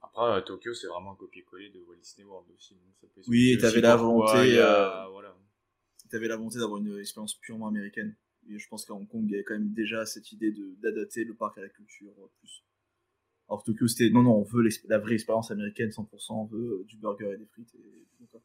Après, 0.02 0.32
à 0.32 0.42
Tokyo, 0.42 0.74
c'est 0.74 0.86
vraiment 0.86 1.12
un 1.12 1.16
copier-coller 1.16 1.70
de 1.70 1.80
Walt 1.80 1.96
Disney 1.96 2.26
World 2.26 2.50
aussi. 2.56 2.74
Donc 2.74 2.94
ça 3.00 3.06
peut 3.14 3.20
oui, 3.28 3.56
t'avais 3.60 3.80
la 3.80 3.96
volonté, 3.96 4.58
euh, 4.58 5.06
voilà. 5.10 5.36
t'avais 6.10 6.28
la 6.28 6.36
volonté 6.36 6.58
d'avoir 6.58 6.80
une 6.80 6.98
expérience 6.98 7.34
purement 7.34 7.68
américaine. 7.68 8.16
Et 8.48 8.58
je 8.58 8.68
pense 8.68 8.84
qu'à 8.84 8.94
Hong 8.94 9.06
Kong, 9.06 9.24
il 9.24 9.30
y 9.30 9.34
avait 9.34 9.44
quand 9.44 9.54
même 9.54 9.72
déjà 9.72 10.06
cette 10.06 10.32
idée 10.32 10.52
d'adapter 10.78 11.24
le 11.24 11.34
parc 11.34 11.58
à 11.58 11.62
la 11.62 11.68
culture 11.68 12.12
euh, 12.18 12.26
plus. 12.40 12.64
Alors 13.50 13.64
Tokyo, 13.64 13.88
c'était 13.88 14.10
non, 14.10 14.22
non, 14.22 14.36
on 14.36 14.42
veut 14.44 14.64
la 14.88 14.98
vraie 14.98 15.14
expérience 15.14 15.50
américaine 15.50 15.88
100%, 15.88 16.06
on 16.30 16.44
veut 16.44 16.82
euh, 16.82 16.84
du 16.84 16.96
burger 16.98 17.32
et 17.34 17.36
des 17.36 17.46
frites 17.46 17.74
et 17.74 18.06
tout 18.16 18.26
ça. 18.30 18.38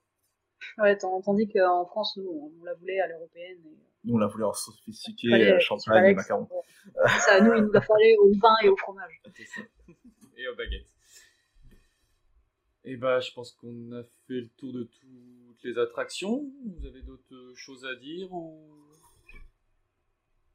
Ouais, 0.81 0.97
tandis 0.97 1.47
qu'en 1.47 1.85
France, 1.85 2.17
nous, 2.17 2.27
on 2.27 2.63
la 2.63 2.73
voulait 2.73 2.99
à 2.99 3.07
l'européenne. 3.07 3.59
Et... 3.67 3.77
Nous, 4.03 4.15
on 4.15 4.17
la 4.17 4.25
voulait 4.25 4.45
en 4.45 4.53
sophistiqué, 4.53 5.59
champagne 5.59 6.05
et 6.05 6.15
macarons. 6.15 6.49
Ça, 7.19 7.39
nous, 7.39 7.53
il 7.53 7.61
nous 7.61 7.71
la 7.71 7.81
fallait 7.81 8.17
au 8.17 8.31
vin 8.33 8.55
et 8.63 8.69
au 8.69 8.75
fromage. 8.75 9.21
et 10.37 10.47
aux 10.47 10.55
baguettes. 10.55 10.89
Et 12.83 12.97
bah, 12.97 13.19
je 13.19 13.31
pense 13.31 13.51
qu'on 13.51 13.91
a 13.91 14.03
fait 14.27 14.41
le 14.41 14.49
tour 14.57 14.73
de 14.73 14.83
toutes 14.83 15.63
les 15.63 15.77
attractions. 15.77 16.51
Vous 16.65 16.85
avez 16.85 17.03
d'autres 17.03 17.53
choses 17.55 17.85
à 17.85 17.95
dire 17.95 18.33
ou? 18.33 18.59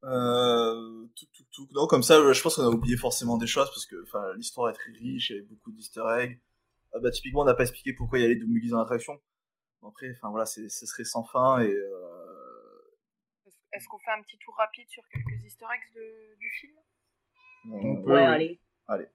Euh, 0.05 1.07
tout, 1.17 1.27
tout, 1.33 1.45
tout. 1.53 1.69
Non, 1.73 1.87
comme 1.87 2.03
ça, 2.03 2.33
je 2.33 2.43
pense 2.43 2.57
qu'on 2.57 2.63
a 2.63 2.69
oublié 2.69 2.97
forcément 2.97 3.37
des 3.37 3.47
choses 3.47 3.69
parce 3.69 3.87
que 3.87 4.03
enfin, 4.05 4.35
l'histoire 4.37 4.71
est 4.71 4.75
très 4.75 4.93
riche, 4.93 5.31
il 5.31 5.37
y 5.37 5.39
avait 5.39 5.49
beaucoup 5.49 5.73
d'easter 5.73 6.03
eggs. 6.19 6.41
Ah, 6.93 6.99
bah, 7.01 7.11
typiquement, 7.11 7.43
on 7.43 7.45
n'a 7.45 7.55
pas 7.55 7.63
expliqué 7.63 7.93
pourquoi 7.93 8.19
il 8.19 8.23
y 8.23 8.25
avait 8.25 8.37
des 8.37 8.69
dans 8.71 8.79
l'attraction. 8.79 9.21
Après, 9.87 10.11
enfin 10.11 10.31
voilà, 10.31 10.47
ce 10.47 10.69
serait 10.69 11.05
sans 11.05 11.25
fin 11.25 11.61
et. 11.61 11.73
Euh... 11.73 11.97
Est-ce 13.73 13.87
qu'on 13.87 13.99
fait 13.99 14.11
un 14.11 14.23
petit 14.23 14.37
tour 14.39 14.55
rapide 14.57 14.89
sur 14.89 15.03
quelques 15.13 15.45
easter 15.45 15.65
eggs 15.65 15.95
de, 15.95 16.37
du 16.39 16.51
film? 16.61 16.73
On 17.73 18.03
peut, 18.03 18.13
Ouais, 18.13 18.27
allez. 18.27 18.61
Allez. 18.89 19.07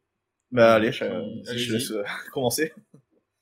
Bah, 0.51 0.75
allez, 0.75 0.91
je, 0.91 1.03
je 1.03 1.73
laisse 1.73 1.91
euh, 1.91 2.03
commencer. 2.31 2.71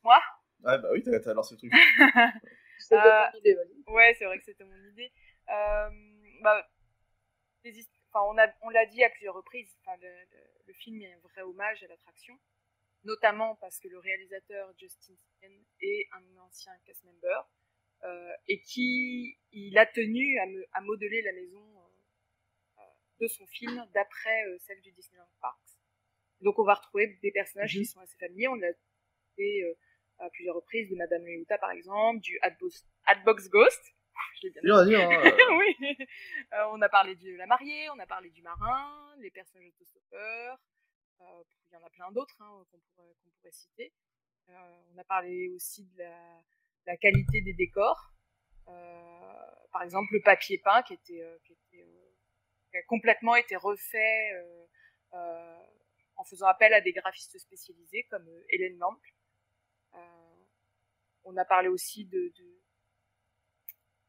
Moi? 0.04 0.20
Ouais, 0.64 0.80
bah 0.80 0.90
oui, 0.94 1.04
t'as 1.04 1.34
lancé 1.34 1.56
le 1.56 1.58
truc. 1.60 1.72
euh, 2.92 3.38
idée, 3.40 3.58
Ouais, 3.88 4.16
c'est 4.18 4.26
vrai 4.26 4.40
que 4.40 4.46
c'était 4.46 4.64
mon 4.64 4.90
idée. 4.92 5.12
Euh, 5.50 5.90
enfin, 7.66 8.26
on, 8.30 8.38
a, 8.38 8.48
on 8.62 8.70
l'a 8.70 8.86
dit 8.86 9.04
à 9.04 9.10
plusieurs 9.10 9.36
reprises, 9.36 9.76
enfin, 9.82 9.98
le, 10.02 10.10
le, 10.68 10.74
film 10.74 11.02
est 11.02 11.14
un 11.14 11.20
vrai 11.20 11.42
hommage 11.42 11.84
à 11.84 11.88
l'attraction, 11.88 12.38
notamment 13.04 13.56
parce 13.56 13.80
que 13.80 13.88
le 13.88 14.00
réalisateur 14.00 14.74
Justin 14.78 15.14
Sten 15.16 15.64
est 15.82 16.08
un 16.14 16.38
ancien 16.38 16.74
cast 16.86 17.04
member 17.04 17.48
euh, 18.04 18.34
et 18.48 18.60
qui 18.62 19.38
il 19.52 19.78
a 19.78 19.86
tenu 19.86 20.38
à, 20.40 20.46
me, 20.46 20.66
à 20.74 20.82
modeler 20.82 21.22
la 21.22 21.32
maison 21.32 21.64
euh, 22.80 22.82
de 23.22 23.28
son 23.28 23.48
film 23.48 23.86
d'après 23.94 24.44
euh, 24.48 24.58
celle 24.60 24.82
du 24.82 24.92
Disneyland 24.92 25.30
Parks. 25.40 25.60
Donc 26.42 26.60
on 26.60 26.66
va 26.66 26.74
retrouver 26.74 27.18
des 27.22 27.32
personnages 27.32 27.72
qui 27.72 27.80
mhm. 27.80 27.86
sont 27.86 28.00
assez 28.02 28.18
familiers. 28.18 28.50
On 28.50 28.56
l'a 28.56 28.74
fait 29.38 29.78
à 30.20 30.30
plusieurs 30.32 30.56
reprises 30.56 30.90
de 30.90 30.96
Madame 30.96 31.26
Leuta 31.26 31.58
par 31.58 31.72
exemple, 31.72 32.20
du 32.20 32.38
Adbox 33.06 33.50
Ghost. 33.50 33.96
Je 34.36 34.48
l'ai 34.48 34.62
bien 34.62 34.86
dit. 34.86 34.96
Hein, 34.96 35.10
oui. 35.58 35.98
Euh, 36.54 36.66
on 36.72 36.82
a 36.82 36.90
parlé 36.90 37.16
de 37.16 37.36
la 37.36 37.46
mariée, 37.46 37.90
on 37.90 38.00
a 38.00 38.06
parlé 38.06 38.30
du 38.30 38.42
marin, 38.42 39.16
les 39.20 39.32
personnages 39.32 39.68
autostoppeurs. 39.70 40.58
Euh, 41.22 41.44
il 41.70 41.74
y 41.74 41.78
en 41.78 41.84
a 41.84 41.90
plein 41.90 42.12
d'autres 42.12 42.36
hein, 42.42 42.64
qu'on 42.72 42.80
pourrait, 42.96 43.52
citer. 43.52 43.94
Euh, 44.50 44.54
on 44.94 44.98
a 44.98 45.04
parlé 45.04 45.50
aussi 45.50 45.86
de 45.86 46.00
la, 46.00 46.44
la 46.86 46.98
qualité 46.98 47.42
des 47.42 47.54
décors. 47.54 48.14
Euh, 48.68 49.52
par 49.72 49.84
exemple, 49.84 50.14
le 50.14 50.22
papier 50.22 50.60
peint 50.60 50.84
qui 50.84 50.94
était, 50.94 51.22
euh, 51.22 51.38
qui 51.46 51.54
était 51.54 51.86
qui 52.72 52.78
a 52.78 52.84
complètement 52.84 53.36
été 53.36 53.56
refait 53.56 54.32
en 56.16 56.24
faisant 56.24 56.48
appel 56.48 56.74
à 56.74 56.82
des 56.82 56.92
graphistes 56.92 57.38
spécialisés 57.38 58.08
comme 58.10 58.28
Hélène 58.50 58.80
Lample 58.80 59.14
euh, 59.96 60.00
on 61.24 61.38
a 61.38 61.46
parlé 61.46 61.68
aussi 61.68 62.06
de, 62.06 62.34
de 62.36 62.63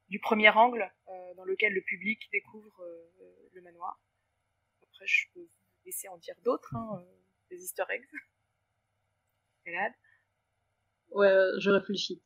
du 0.08 0.18
premier 0.20 0.50
angle 0.50 0.90
euh, 1.08 1.34
dans 1.34 1.44
lequel 1.44 1.72
le 1.72 1.82
public 1.82 2.28
découvre 2.32 2.82
euh, 2.82 3.50
le 3.52 3.62
manoir. 3.62 4.00
Après, 4.82 5.06
je 5.06 5.26
peux 5.32 5.40
vous 5.40 5.50
laisser 5.86 6.08
en 6.08 6.18
dire 6.18 6.36
d'autres, 6.44 6.74
hein, 6.76 7.04
des 7.50 7.62
easter 7.62 7.84
eggs. 7.90 8.06
Ouais, 11.10 11.30
je 11.58 11.70
réfléchis. 11.70 12.20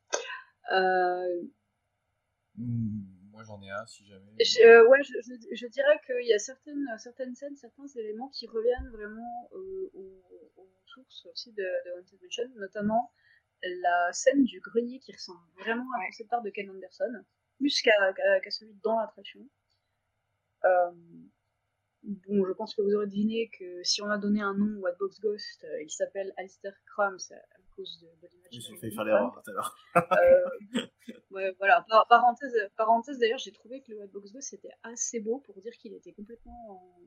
Hmm, 2.55 3.01
Moi 3.31 3.43
j'en 3.45 3.61
ai 3.61 3.69
un 3.69 3.85
si 3.85 4.05
jamais. 4.05 4.33
Je, 4.43 4.61
euh, 4.61 4.87
ouais, 4.89 5.01
je, 5.03 5.13
je, 5.21 5.55
je 5.55 5.67
dirais 5.67 5.99
qu'il 6.05 6.27
y 6.27 6.33
a 6.33 6.39
certaines, 6.39 6.85
certaines 6.97 7.35
scènes, 7.35 7.55
certains 7.55 7.87
éléments 7.95 8.29
qui 8.29 8.47
reviennent 8.47 8.89
vraiment 8.89 9.49
euh, 9.53 9.89
aux, 9.93 10.23
aux, 10.57 10.69
sources 10.85 11.25
aussi 11.27 11.53
de, 11.53 11.63
de 11.63 11.91
Haunted 11.99 12.19
Mansion, 12.21 12.49
notamment 12.55 13.13
la 13.63 14.11
scène 14.11 14.43
du 14.43 14.59
grenier 14.59 14.99
qui 14.99 15.11
ressemble 15.13 15.39
vraiment 15.57 15.85
à 15.95 16.01
un 16.01 16.05
concept 16.07 16.33
art 16.33 16.41
de 16.41 16.49
Ken 16.49 16.69
Anderson, 16.69 17.23
plus 17.59 17.81
qu'à 17.81 17.91
qu 18.13 18.21
qu 18.43 18.51
celui 18.51 18.73
dans 18.83 18.99
l'attraction. 18.99 19.41
Euh, 20.65 20.91
bon, 22.03 22.45
je 22.45 22.53
pense 22.53 22.73
que 22.73 22.81
vous 22.81 22.93
aurez 22.95 23.07
deviné 23.07 23.49
que 23.57 23.83
si 23.83 24.01
on 24.01 24.09
a 24.09 24.17
donné 24.17 24.41
un 24.41 24.53
nom 24.53 24.79
au 24.79 24.83
Whitebox 24.83 25.19
Ghost, 25.19 25.63
euh, 25.63 25.83
il 25.83 25.89
s'appelle 25.89 26.33
Alistair 26.37 26.73
Crumbs 26.85 27.31
à 27.31 27.61
cause 27.75 27.99
de, 28.01 28.07
de 28.21 28.27
l'image. 28.31 28.49
J'ai 28.51 28.77
fait 28.77 28.91
faire 28.91 29.03
l'erreur 29.03 29.31
tout 29.33 29.51
à 29.51 29.53
l'heure. 29.53 29.75
euh, 29.95 30.85
ouais, 31.31 31.53
voilà. 31.57 31.85
Par, 31.89 32.07
parenthèse, 32.07 32.55
parenthèse 32.77 33.19
d'ailleurs, 33.19 33.39
j'ai 33.39 33.51
trouvé 33.51 33.81
que 33.81 33.91
le 33.91 33.99
Whitebox 33.99 34.31
Ghost 34.33 34.53
était 34.53 34.73
assez 34.83 35.19
beau 35.19 35.39
pour 35.39 35.61
dire 35.61 35.73
qu'il 35.73 35.93
était 35.93 36.13
complètement 36.13 37.01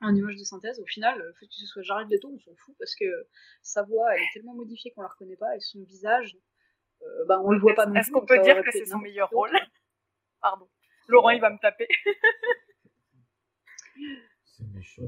en, 0.00 0.08
en, 0.08 0.14
image 0.14 0.36
de 0.36 0.44
synthèse. 0.44 0.80
Au 0.80 0.86
final, 0.86 1.18
le 1.18 1.32
fait 1.34 1.46
que 1.46 1.54
ce 1.54 1.66
soit 1.66 1.82
Jared 1.82 2.10
Leto, 2.10 2.28
on 2.32 2.38
s'en 2.38 2.54
fout 2.56 2.74
parce 2.78 2.94
que 2.94 3.28
sa 3.62 3.82
voix, 3.82 4.14
elle 4.14 4.22
est 4.22 4.32
tellement 4.34 4.54
modifiée 4.54 4.92
qu'on 4.92 5.02
la 5.02 5.08
reconnaît 5.08 5.36
pas 5.36 5.56
et 5.56 5.60
son 5.60 5.82
visage, 5.84 6.36
euh, 7.02 7.24
bah, 7.26 7.40
on 7.44 7.50
le 7.50 7.58
voit 7.58 7.74
pas 7.74 7.86
non 7.86 7.92
plus. 7.92 8.00
Est-ce 8.00 8.10
qu'on 8.10 8.24
peut 8.24 8.40
dire 8.40 8.62
que 8.62 8.70
c'est 8.70 8.86
son 8.86 8.98
meilleur 8.98 9.28
rôle? 9.30 9.50
Pardon. 10.40 10.68
Laurent, 11.08 11.30
il 11.30 11.40
va 11.40 11.50
me 11.50 11.58
taper. 11.58 11.88
C'est 14.44 14.66
méchant. 14.72 15.02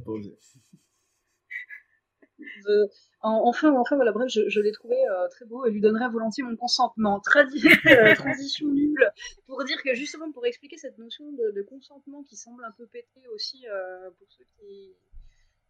Je, 2.38 2.86
enfin, 3.20 3.72
enfin, 3.72 3.96
voilà, 3.96 4.12
bref, 4.12 4.28
je, 4.28 4.48
je 4.48 4.60
l'ai 4.60 4.72
trouvé 4.72 4.96
euh, 5.08 5.28
très 5.28 5.44
beau 5.44 5.64
et 5.66 5.70
lui 5.70 5.80
donnerais 5.80 6.08
volontiers 6.08 6.42
mon 6.42 6.56
consentement. 6.56 7.20
Tradi 7.20 7.62
euh, 7.86 8.14
transition 8.14 8.68
nulle 8.68 9.10
pour 9.46 9.62
dire 9.64 9.82
que 9.82 9.94
justement, 9.94 10.30
pour 10.32 10.44
expliquer 10.46 10.76
cette 10.76 10.98
notion 10.98 11.30
de, 11.32 11.52
de 11.52 11.62
consentement 11.62 12.22
qui 12.24 12.36
semble 12.36 12.64
un 12.64 12.72
peu 12.72 12.86
péter 12.86 13.26
aussi 13.32 13.66
euh, 13.68 14.10
pour 14.18 14.26
ceux 14.30 14.44
qui 14.58 14.94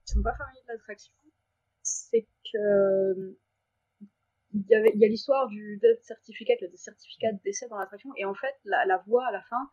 ne 0.09 0.14
sont 0.14 0.22
pas 0.22 0.34
familiers 0.34 0.62
de 0.66 0.72
l'attraction, 0.72 1.12
c'est 1.82 2.26
que 2.52 3.36
il 4.55 4.64
y, 4.68 4.74
avait, 4.74 4.93
il 4.94 5.01
y 5.01 5.05
a 5.05 5.09
l'histoire 5.09 5.48
du 5.48 5.78
death 5.82 6.02
certificate, 6.02 6.60
le 6.60 6.76
certificat 6.76 7.32
de 7.32 7.39
décès 7.44 7.68
dans 7.68 7.76
l'attraction, 7.76 8.10
et 8.16 8.24
en 8.24 8.35
fait, 8.35 8.55
la, 8.64 8.85
la 8.86 8.98
voix 9.06 9.26
à 9.26 9.32
la 9.32 9.43
fin 9.43 9.70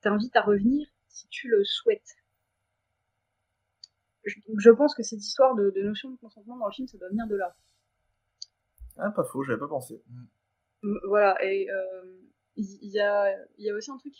t'invite 0.00 0.34
à 0.36 0.42
revenir 0.42 0.88
si 1.08 1.28
tu 1.28 1.48
le 1.48 1.64
souhaites 1.64 2.16
je, 4.26 4.40
je 4.58 4.70
pense 4.70 4.94
que 4.94 5.02
cette 5.02 5.20
histoire 5.20 5.54
de, 5.54 5.70
de, 5.70 5.82
notion 5.82 6.10
de 6.10 6.16
consentement 6.16 6.56
dans 6.56 6.66
le 6.66 6.72
film, 6.72 6.86
ça 6.88 6.98
doit 6.98 7.08
venir 7.08 7.26
de 7.26 7.36
là. 7.36 7.56
Ah, 8.96 9.10
pas 9.10 9.24
faux, 9.24 9.42
j'avais 9.42 9.58
pas 9.58 9.68
pensé. 9.68 10.02
Voilà, 11.04 11.42
et 11.44 11.70
euh, 11.70 12.20
il 12.56 12.90
y, 12.90 13.00
a, 13.00 13.36
y 13.58 13.70
a 13.70 13.74
aussi 13.74 13.90
un 13.90 13.98
truc, 13.98 14.14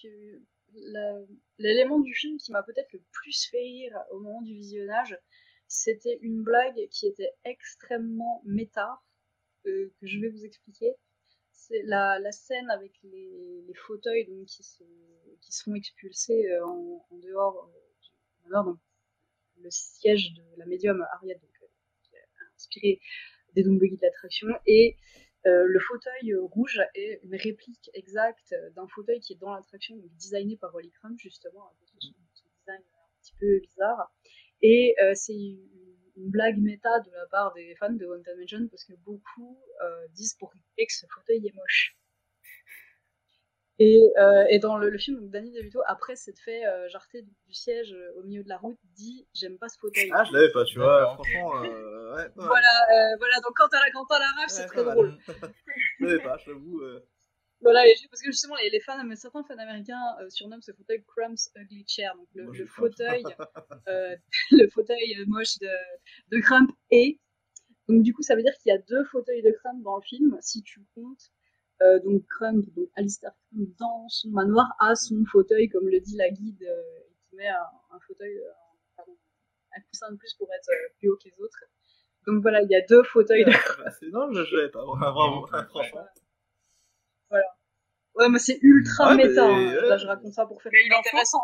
l'élément 1.59 2.01
du 2.01 2.15
film 2.15 2.39
qui 2.39 2.53
m'a 2.53 2.63
peut-être 2.63 2.93
le 2.93 3.01
plus 3.13 3.49
fait 3.51 3.59
rire 3.59 3.99
au 4.11 4.21
moment 4.21 4.43
du 4.43 4.55
visionnage, 4.55 5.19
c'était 5.69 6.19
une 6.23 6.43
blague 6.43 6.89
qui 6.91 7.07
était 7.07 7.33
extrêmement 7.45 8.43
méta, 8.45 9.01
euh, 9.67 9.93
que 10.01 10.07
je 10.07 10.21
vais 10.21 10.29
vous 10.29 10.45
expliquer. 10.45 10.95
C'est 11.53 11.83
la, 11.83 12.21
scène 12.33 12.71
avec 12.71 12.93
les, 13.03 13.73
fauteuils 13.87 14.27
donc, 14.27 14.47
qui, 14.47 14.63
se, 14.63 14.85
seront 15.41 15.75
expulsés 15.75 16.49
euh, 16.51 16.65
en, 16.65 17.07
en, 17.11 17.17
dehors 17.19 17.71
du 18.03 18.11
manoir, 18.45 18.65
donc 18.65 18.79
le 19.59 19.71
siège 19.71 20.35
de 20.35 20.43
la 20.57 20.67
médium 20.67 21.05
Ariette, 21.15 21.41
donc, 21.41 21.51
euh, 21.63 21.67
qui 22.03 22.17
a 22.17 22.21
inspiré 22.55 23.01
des 23.55 23.63
Doom 23.63 23.79
Buggy 23.79 23.97
de 23.97 24.03
l'attraction, 24.03 24.49
et 24.67 24.97
euh, 25.47 25.65
le 25.67 25.79
fauteuil 25.79 26.35
rouge 26.35 26.81
est 26.95 27.21
une 27.23 27.37
réplique 27.37 27.91
exacte 27.95 28.55
d'un 28.75 28.89
fauteuil 28.89 29.21
qui 29.21 29.35
est 29.35 29.37
dans 29.37 29.55
l'attraction, 29.55 29.97
designé 30.19 30.57
par 30.57 30.75
Wally 30.75 30.91
Crump, 30.91 31.19
justement, 31.19 31.69
avec 31.69 31.89
son, 31.89 31.99
design 31.99 32.81
un 32.81 33.23
petit 33.23 33.35
peu 33.39 33.61
bizarre. 33.61 34.13
Et 34.63 34.97
euh, 35.01 35.13
c'est 35.15 35.35
une, 35.35 35.86
une, 36.17 36.31
blague 36.31 36.59
méta 36.59 37.01
de 37.01 37.11
la 37.13 37.27
part 37.27 37.53
des 37.55 37.75
fans 37.77 37.93
de 37.93 38.07
Haunted 38.07 38.39
Mansion, 38.39 38.69
parce 38.69 38.85
que 38.85 38.95
beaucoup 39.05 39.59
euh, 39.83 40.07
disent 40.13 40.35
pour 40.35 40.53
que 40.53 40.59
ce 40.89 41.07
fauteuil 41.15 41.47
est 41.47 41.55
moche. 41.55 41.97
Et, 43.79 44.11
euh, 44.19 44.45
et, 44.49 44.59
dans 44.59 44.79
le, 44.79 44.89
le 44.89 44.97
film, 44.97 45.21
donc 45.21 45.31
Danny 45.31 45.53
DeVito, 45.53 45.81
après 45.87 46.17
s'être 46.17 46.41
fait 46.41 46.65
euh, 46.67 46.89
jarter 46.89 47.21
du, 47.21 47.35
du, 47.47 47.53
siège 47.53 47.93
euh, 47.93 48.19
au 48.19 48.23
milieu 48.23 48.43
de 48.43 48.49
la 48.49 48.57
route, 48.57 48.79
dit 48.95 49.29
J'aime 49.35 49.59
pas 49.59 49.69
ce 49.69 49.79
fauteuil. 49.79 50.11
Ah, 50.15 50.25
je 50.25 50.33
l'avais 50.33 50.51
pas, 50.51 50.65
tu 50.65 50.79
vois, 50.79 51.13
franchement. 51.15 51.63
Euh, 51.63 52.15
ouais, 52.15 52.23
ouais. 52.23 52.29
Voilà, 52.37 53.17
voilà, 53.19 53.37
donc 53.45 53.53
quand 53.55 53.69
t'as 53.69 53.81
la, 53.85 53.91
quand 53.91 54.07
la 54.11 54.41
rêve, 54.41 54.49
c'est 54.49 54.63
ouais, 54.63 54.69
très 54.69 54.83
drôle. 54.83 55.19
je 56.01 56.05
l'avais 56.07 56.23
pas, 56.23 56.39
j'avoue. 56.39 56.81
Voilà, 57.63 57.81
parce 58.11 58.23
que 58.23 58.31
justement, 58.31 58.55
les, 58.57 58.81
fans, 58.81 59.03
mais 59.05 59.17
certains 59.17 59.43
fans 59.45 59.59
américains 59.59 60.17
surnomment 60.29 60.63
ce 60.63 60.73
fauteuil 60.73 61.03
Crumb's 61.05 61.51
Ugly 61.57 61.85
Chair, 61.89 62.15
donc 62.17 62.29
le, 62.35 62.67
fauteuil, 62.67 63.23
le 64.51 64.69
fauteuil 64.69 65.25
moche 65.27 65.59
de, 65.59 65.69
de 66.31 66.41
Crump 66.41 66.71
et. 66.91 67.19
Donc, 67.89 68.03
du 68.03 68.13
coup, 68.13 68.23
ça 68.23 68.35
veut 68.35 68.43
dire 68.43 68.53
qu'il 68.59 68.71
y 68.71 68.75
a 68.75 68.79
deux 68.79 69.05
fauteuils 69.05 69.43
de 69.43 69.53
Crump 69.53 69.83
dans 69.83 69.97
le 69.97 70.03
film, 70.03 70.37
si 70.41 70.63
tu 70.63 70.85
comptes 70.95 71.31
euh, 71.83 71.99
donc 72.01 72.23
Crump, 72.27 72.65
donc 72.75 72.89
Alistair 72.97 73.33
Crump, 73.51 73.69
dans 73.79 74.09
son 74.09 74.31
manoir, 74.31 74.67
a 74.81 74.95
son 74.95 75.25
fauteuil, 75.31 75.69
comme 75.69 75.89
le 75.89 76.01
dit 76.01 76.17
la 76.17 76.31
guide, 76.31 76.63
euh, 76.63 76.83
qui 77.29 77.37
met 77.37 77.49
un, 77.49 77.67
un 77.91 78.01
fauteuil, 78.07 78.39
euh, 78.39 78.51
pardon, 78.97 79.13
un 79.77 79.81
coussin 79.83 80.11
de 80.11 80.17
plus 80.17 80.33
pour 80.35 80.49
être 80.55 80.71
plus 80.99 81.11
haut 81.11 81.17
que 81.17 81.29
les 81.29 81.41
autres. 81.43 81.65
Donc 82.27 82.41
voilà, 82.41 82.63
il 82.63 82.71
y 82.71 82.75
a 82.75 82.81
deux 82.89 83.03
fauteuils 83.03 83.45
de 83.45 83.51
bah, 83.51 83.91
Non, 84.11 84.33
je 84.33 84.41
ne 84.41 84.45
savais 84.47 84.71
pas, 84.71 84.85
bravo, 84.85 85.47
franchement. 85.69 86.07
Voilà. 87.31 87.47
Ouais, 88.15 88.29
mais 88.29 88.39
c'est 88.39 88.59
ultra 88.63 89.11
ouais, 89.11 89.17
méta. 89.17 89.47
Mais... 89.49 89.79
Hein. 89.79 89.87
Là, 89.89 89.97
je 89.97 90.07
raconte 90.07 90.33
ça 90.33 90.47
pour 90.47 90.63
faire 90.63 90.73
une 90.73 90.93
intéressant. 90.93 91.43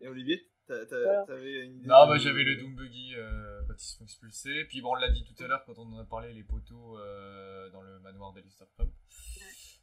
Et 0.00 0.08
Olivier, 0.08 0.46
t'avais 0.66 0.86
voilà. 0.86 1.24
une 1.64 1.76
idée 1.76 1.88
Non, 1.88 2.06
bah, 2.06 2.18
j'avais 2.18 2.44
le 2.44 2.56
Doom 2.56 2.74
Buggy 2.74 3.14
euh, 3.16 3.62
quand 3.66 3.74
ils 3.74 3.86
se 3.86 3.96
font 3.96 4.04
expulser. 4.04 4.64
Puis 4.68 4.82
bon, 4.82 4.90
on 4.90 4.94
l'a 4.94 5.10
dit 5.10 5.24
tout 5.24 5.42
à 5.42 5.46
l'heure 5.46 5.64
quand 5.64 5.78
on 5.78 5.92
en 5.92 5.98
a 5.98 6.04
parlé, 6.04 6.32
les 6.32 6.44
poteaux 6.44 6.98
euh, 6.98 7.70
dans 7.70 7.80
le 7.80 7.98
manoir 8.00 8.32
d'Alistair 8.32 8.66
Crump. 8.74 8.92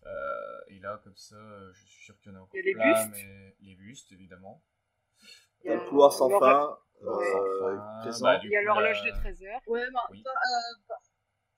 Euh, 0.06 0.12
et 0.68 0.80
là, 0.80 1.02
comme 1.04 1.16
ça, 1.16 1.38
je 1.74 1.86
suis 1.86 2.04
sûr 2.06 2.20
qu'il 2.20 2.32
y 2.32 2.36
en 2.36 2.38
a 2.38 2.42
encore 2.42 2.56
il 2.56 2.60
y 2.60 2.62
a 2.62 2.66
les 2.66 2.74
plein, 2.74 3.08
bustes. 3.08 3.12
mais 3.12 3.56
les 3.62 3.76
bustes, 3.76 4.12
évidemment. 4.12 4.64
Il 5.64 5.70
y 5.70 5.74
a 5.74 5.76
le 5.76 5.90
couloir 5.90 6.14
sans 6.14 6.30
fin. 6.30 6.78
Ouais. 7.02 7.10
Euh, 7.12 8.12
bah, 8.22 8.40
il 8.44 8.50
y 8.50 8.56
a 8.56 8.62
l'horloge 8.62 9.04
de 9.04 9.12
13 9.12 9.44
heures. 9.44 9.62
Ouais, 9.68 9.84
bah, 9.92 10.00
oui. 10.12 10.22
bah, 10.24 10.32
euh, 10.32 10.94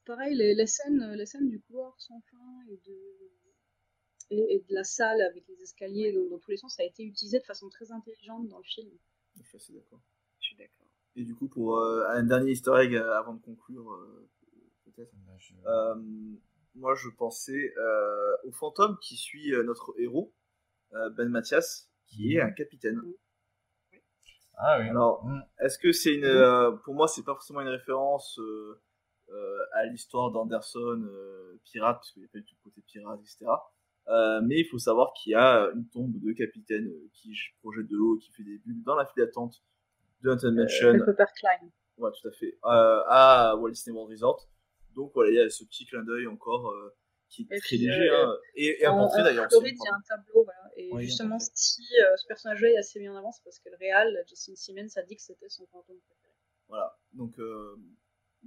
pareil, 0.06 0.36
les, 0.36 0.56
les, 0.56 0.68
scènes, 0.68 1.14
les 1.14 1.26
scènes 1.26 1.50
du 1.50 1.62
couloir 1.62 1.94
sans 1.98 2.20
fin 2.32 2.72
et 2.72 2.78
de, 2.86 3.18
et, 4.30 4.56
et 4.56 4.66
de 4.68 4.74
la 4.74 4.84
salle 4.84 5.22
avec 5.22 5.48
les 5.48 5.62
escaliers 5.62 6.14
dans, 6.14 6.26
dans, 6.30 6.40
tous 6.40 6.52
les 6.52 6.58
sens, 6.58 6.76
ça 6.76 6.84
a 6.84 6.86
été 6.86 7.04
utilisé 7.04 7.40
de 7.40 7.46
façon 7.46 7.70
très 7.70 7.92
intelligente 7.92 8.48
dans 8.48 8.58
le 8.58 8.64
film. 8.64 8.92
Je 9.38 9.44
suis 9.44 9.58
assez 9.58 9.74
d'accord. 9.74 10.02
Je 10.40 10.48
suis 10.48 10.58
d'accord. 10.58 10.88
Et 11.16 11.24
du 11.24 11.36
coup, 11.36 11.48
pour 11.48 11.78
euh, 11.78 12.06
un 12.10 12.24
dernier 12.24 12.52
easter 12.52 12.74
egg 12.80 12.96
avant 12.96 13.34
de 13.34 13.42
conclure, 13.42 13.98
peut-être. 14.86 15.14
Je... 15.40 15.54
moi 16.76 16.96
je 16.96 17.10
pensais 17.10 17.74
euh, 17.78 18.36
au 18.44 18.52
fantôme 18.52 18.98
qui 19.00 19.16
suit 19.16 19.54
euh, 19.54 19.64
notre 19.64 19.94
héros, 19.98 20.34
euh, 20.94 21.10
Ben 21.12 21.30
Mathias, 21.30 21.90
qui 22.08 22.36
est 22.36 22.42
un 22.42 22.52
capitaine. 22.52 23.02
Ah 24.58 24.80
oui. 24.80 24.90
Alors, 24.90 25.26
mmh. 25.26 25.44
est-ce 25.60 25.78
que 25.78 25.92
c'est 25.92 26.16
une. 26.16 26.26
Euh, 26.26 26.72
pour 26.72 26.96
moi, 26.96 27.08
c'est 27.08 27.24
pas 27.24 27.34
forcément 27.34 27.62
une 27.62 27.68
référence 27.68 28.40
euh, 28.40 28.80
à 29.74 29.86
l'histoire 29.86 30.32
d'Anderson, 30.32 31.08
pirate, 31.66 31.98
parce 31.98 32.12
qu'il 32.12 32.22
n'y 32.22 32.28
a 32.28 32.30
pas 32.32 32.40
du 32.40 32.46
tout 32.46 32.56
côté 32.64 32.82
pirate, 32.88 33.20
etc. 33.20 33.46
mais 34.44 34.60
il 34.60 34.68
faut 34.70 34.80
savoir 34.80 35.14
qu'il 35.14 35.32
y 35.32 35.36
a 35.36 35.70
une 35.76 35.88
tombe 35.90 36.14
de 36.20 36.34
capitaine 36.34 36.92
qui 37.14 37.34
projette 37.62 37.88
de 37.88 37.96
l'eau 37.96 38.18
qui 38.18 38.32
fait 38.32 38.44
des 38.44 38.58
bulles 38.60 38.84
dans 38.84 38.96
la 38.96 39.06
file 39.06 39.24
d'attente 39.24 39.62
de 40.22 40.32
Haunted 40.32 40.54
Mansion. 40.54 40.94
Klein. 40.94 41.72
Ouais, 41.98 42.12
tout 42.12 42.28
à 42.28 42.32
fait. 42.32 42.58
à 42.64 43.56
Walt 43.58 43.72
Disney 43.72 43.96
World 43.96 44.12
Resort. 44.12 44.48
Donc 44.96 45.12
voilà, 45.14 45.30
il 45.32 45.36
y 45.36 45.40
a 45.40 45.50
ce 45.50 45.64
petit 45.64 45.86
clin 45.86 46.04
d'œil 46.04 46.26
encore 46.26 46.72
euh, 46.72 46.96
qui 47.30 47.44
est 47.44 47.56
et 47.56 47.60
très 47.60 47.68
puis, 47.68 47.78
léger 47.78 48.10
euh, 48.10 48.26
hein, 48.26 48.38
et, 48.56 48.82
et 48.82 48.86
inventé 48.86 49.22
d'ailleurs. 49.22 49.46
En 49.46 49.50
Floride, 49.50 49.76
il 49.78 49.86
y 49.86 49.90
a 49.90 49.96
un 49.96 50.02
tableau, 50.02 50.44
voilà. 50.44 50.72
Et 50.76 50.92
justement, 51.06 51.38
si 51.40 51.84
euh, 52.02 52.16
ce 52.18 52.26
personnage-là 52.28 52.70
est 52.70 52.78
assez 52.78 53.00
bien 53.00 53.14
en 53.14 53.18
avance, 53.18 53.40
parce 53.44 53.60
que 53.60 53.70
le 53.70 53.78
réal, 53.78 54.08
Justin 54.28 54.56
Simmons, 54.56 54.88
a 54.96 55.04
dit 55.04 55.16
que 55.16 55.22
c'était 55.22 55.50
son 55.50 55.68
fantôme 55.68 56.00
préféré. 56.00 56.34
Voilà, 56.68 56.98
donc 57.14 57.40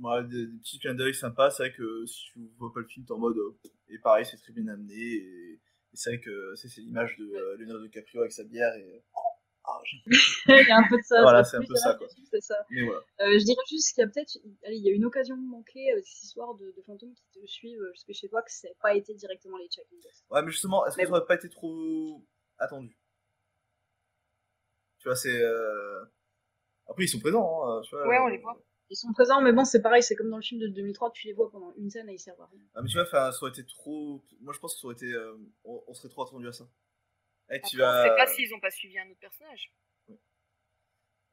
euh, 0.05 0.23
des, 0.23 0.47
des, 0.47 0.59
petits 0.59 0.79
clins 0.79 0.95
d'œil 0.95 1.15
sympas. 1.15 1.51
C'est 1.51 1.65
vrai 1.65 1.73
que 1.73 2.07
si 2.07 2.25
tu 2.33 2.51
vois 2.59 2.73
pas 2.73 2.81
le 2.81 2.87
film, 2.87 3.07
t'es 3.07 3.13
en 3.13 3.19
mode. 3.19 3.37
et 3.89 3.99
pareil, 3.99 4.25
c'est 4.25 4.37
très 4.37 4.53
bien 4.53 4.69
amené. 4.69 4.95
Et, 4.95 5.53
et 5.93 5.97
c'est 5.97 6.11
vrai 6.11 6.21
que 6.21 6.55
c'est 6.57 6.81
l'image 6.81 7.17
de 7.19 7.25
euh, 7.25 7.57
Leonardo 7.59 7.85
DiCaprio 7.85 8.21
avec 8.21 8.33
sa 8.33 8.45
bière. 8.45 8.75
Et, 8.77 9.03
ah, 9.65 9.81
il 10.07 10.69
y 10.69 10.71
a 10.71 10.79
un 10.79 10.89
peu 10.89 10.97
de 10.97 11.03
ça. 11.03 11.23
Voilà, 11.23 11.45
c'est 11.45 11.57
un 11.57 11.65
peu 11.65 11.75
ça. 11.75 11.95
Quoi. 11.95 12.07
ça. 12.41 12.57
Mais 12.71 12.85
voilà. 12.85 13.01
Euh, 13.21 13.39
je 13.39 13.45
dirais 13.45 13.63
juste 13.69 13.95
qu'il 13.95 14.03
y 14.03 14.05
a 14.05 14.09
peut-être, 14.09 14.39
il 14.69 14.87
y 14.87 14.91
a 14.91 14.95
une 14.95 15.05
occasion 15.05 15.37
manquée 15.37 15.91
avec 15.93 16.07
cette 16.07 16.25
histoire 16.25 16.55
de, 16.55 16.73
de 16.77 16.83
fantômes 16.83 17.15
qui 17.15 17.41
te 17.41 17.47
suivent 17.47 17.85
jusque 17.93 18.13
chez 18.13 18.29
toi, 18.29 18.43
que 18.43 18.51
ça 18.51 18.69
n'a 18.69 18.75
pas 18.81 18.95
été 18.95 19.15
directement 19.15 19.59
les 19.59 19.69
check 19.69 19.87
Ouais, 20.31 20.43
mais 20.43 20.51
justement, 20.51 20.87
est-ce 20.87 20.97
que 20.97 21.05
ça 21.05 21.11
aurait 21.11 21.27
pas 21.27 21.35
été 21.35 21.49
trop 21.49 22.25
attendu? 22.59 22.97
Tu 24.99 25.09
vois, 25.09 25.17
c'est. 25.17 25.43
Euh... 25.43 26.05
Après, 26.87 27.05
ils 27.05 27.09
sont 27.09 27.21
présents, 27.21 27.65
hein, 27.65 27.81
tu 27.83 27.95
vois. 27.95 28.07
Ouais, 28.07 28.19
on 28.19 28.27
les 28.29 28.39
voit. 28.39 28.61
Ils 28.91 28.97
sont 28.97 29.13
présents, 29.13 29.41
mais 29.41 29.53
bon, 29.53 29.65
c'est 29.65 29.81
pareil, 29.83 30.03
c'est 30.03 30.17
comme 30.17 30.31
dans 30.31 30.37
le 30.37 30.43
film 30.43 30.61
de 30.61 30.67
2003, 30.67 31.13
tu 31.13 31.29
les 31.29 31.33
vois 31.33 31.51
pendant 31.51 31.73
une 31.77 31.89
scène 31.91 32.09
et 32.09 32.15
ils 32.15 32.19
servent 32.19 32.41
à 32.43 32.47
rien. 32.47 32.61
Ah, 32.75 32.83
mais 32.83 32.89
tu 32.89 32.97
vois, 32.99 33.07
ça 33.07 33.31
aurait 33.41 33.51
été 33.51 33.65
trop. 33.65 34.21
Moi, 34.41 34.53
je 34.53 34.59
pense 34.59 34.75
que 34.75 34.81
ça 34.81 34.87
aurait 34.87 34.95
été. 34.97 35.07
Euh, 35.13 35.37
on, 35.65 35.83
on 35.87 35.95
serait 35.95 36.09
trop 36.09 36.23
attendu 36.27 36.49
à 36.49 36.53
ça. 36.53 36.69
Et 37.53 37.61
tu 37.61 37.81
Après, 37.83 38.01
on 38.01 38.03
vas... 38.03 38.03
sait 38.03 38.17
pas 38.17 38.27
s'ils 38.27 38.55
ont 38.55 38.61
pas 38.61 38.71
suivi 38.71 38.99
un 38.99 39.09
autre 39.11 39.21
personnage. 39.21 39.73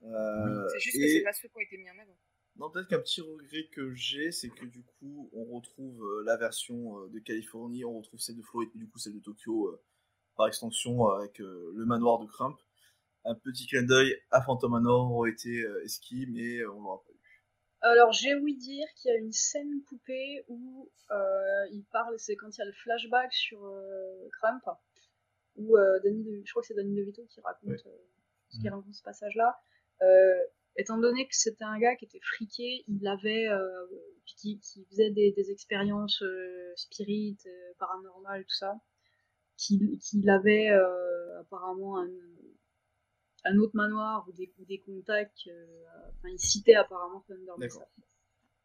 Euh, 0.03 0.67
C'est 0.69 0.79
juste 0.79 0.97
et- 0.97 1.01
que 1.01 1.07
c'est 1.09 1.23
pas 1.23 1.33
ceux 1.33 1.47
qui 1.47 1.57
ont 1.57 1.61
été 1.61 1.77
mis 1.77 1.89
en 1.89 1.97
avant. 1.99 2.17
Non, 2.57 2.69
peut-être 2.71 2.87
qu'un 2.87 2.99
petit 2.99 3.21
regret 3.21 3.67
que 3.71 3.93
j'ai, 3.93 4.31
c'est 4.31 4.49
que 4.49 4.65
du 4.65 4.83
coup, 4.83 5.29
on 5.33 5.45
retrouve 5.55 6.03
euh, 6.03 6.23
la 6.25 6.37
version 6.37 6.99
euh, 7.03 7.07
de 7.09 7.19
Californie, 7.19 7.85
on 7.85 7.97
retrouve 7.97 8.19
celle 8.19 8.35
de 8.37 8.41
Floride, 8.41 8.69
et 8.75 8.79
du 8.79 8.87
coup 8.89 8.97
celle 8.99 9.13
de 9.13 9.19
Tokyo, 9.19 9.67
euh, 9.67 9.81
par 10.35 10.47
extension, 10.47 11.07
avec 11.09 11.39
euh, 11.39 11.71
le 11.75 11.85
manoir 11.85 12.19
de 12.19 12.25
Crump. 12.25 12.57
Un 13.25 13.35
petit 13.35 13.67
clin 13.67 13.83
d'œil 13.83 14.15
à 14.31 14.41
Phantom 14.41 14.71
Manor 14.71 15.11
aurait 15.11 15.31
été 15.31 15.61
euh, 15.61 15.83
esquis, 15.83 16.25
mais 16.29 16.65
on 16.65 16.81
l'aura 16.81 17.03
pas 17.03 17.11
eu. 17.11 17.16
Alors 17.91 18.11
j'ai 18.11 18.35
ouï 18.35 18.55
dire 18.55 18.87
qu'il 18.95 19.11
y 19.11 19.13
a 19.13 19.17
une 19.17 19.31
scène 19.31 19.81
coupée 19.87 20.43
où 20.47 20.89
euh, 21.11 21.65
il 21.71 21.83
parle, 21.91 22.15
c'est 22.19 22.35
quand 22.35 22.49
il 22.55 22.59
y 22.59 22.61
a 22.61 22.65
le 22.65 22.73
flashback 22.73 23.33
sur 23.33 23.63
euh, 23.65 24.27
Crump, 24.33 24.63
où 25.55 25.77
euh, 25.77 25.99
Danny 26.03 26.23
De- 26.23 26.41
je 26.45 26.51
crois 26.51 26.61
que 26.61 26.67
c'est 26.67 26.73
Danny 26.73 26.95
DeVito 26.95 27.23
qui 27.25 27.39
raconte, 27.41 27.85
euh, 27.85 27.97
ce 28.49 28.59
qui 28.59 28.69
raconte 28.69 28.93
ce 28.93 29.03
passage-là. 29.03 29.57
Étant 30.79 30.99
donné 30.99 31.27
que 31.27 31.35
c'était 31.35 31.63
un 31.63 31.79
gars 31.79 31.95
qui 31.95 32.05
était 32.05 32.19
friqué, 32.21 32.83
il 32.87 33.07
avait, 33.07 33.47
qui, 34.25 34.59
qui 34.59 34.85
faisait 34.85 35.09
des, 35.09 35.31
des 35.31 35.49
expériences 35.51 36.23
spirites, 36.75 37.47
paranormales, 37.79 38.43
tout 38.43 38.55
ça, 38.55 38.79
qu'il 39.57 40.29
avait 40.29 40.69
apparemment 41.39 41.99
un, 41.99 42.09
un 43.49 43.57
autre 43.59 43.75
manoir 43.75 44.27
ou 44.27 44.31
des, 44.33 44.51
ou 44.59 44.65
des 44.65 44.79
contacts. 44.79 45.47
euh, 45.47 45.65
enfin, 46.17 46.29
il 46.29 46.39
citait 46.39 46.75
apparemment 46.75 47.21
Thunder 47.27 47.45
dans 47.45 47.57
D'accord. 47.57 47.81
ça. 47.81 48.03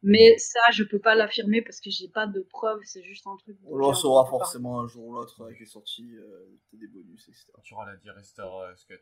Mais 0.04 0.36
ça, 0.38 0.58
je 0.72 0.82
peux 0.82 0.98
pas 0.98 1.14
l'affirmer 1.14 1.62
parce 1.62 1.80
que 1.80 1.88
j'ai 1.90 2.08
pas 2.08 2.26
de 2.26 2.40
preuves, 2.40 2.80
c'est 2.84 3.04
juste 3.04 3.24
un 3.28 3.36
truc. 3.36 3.56
On 3.64 3.76
le 3.76 3.94
saura 3.94 4.28
forcément 4.28 4.80
un 4.80 4.88
jour 4.88 5.06
ou 5.06 5.14
l'autre 5.14 5.44
avec 5.44 5.60
les 5.60 5.66
sorties, 5.66 6.16
euh, 6.16 6.58
t'as 6.70 6.76
des 6.78 6.88
bonus, 6.88 7.28
etc. 7.28 7.46
Tu 7.62 7.74
auras 7.74 7.86
la 7.86 7.96
Director's 7.96 8.84
Cut. 8.86 8.98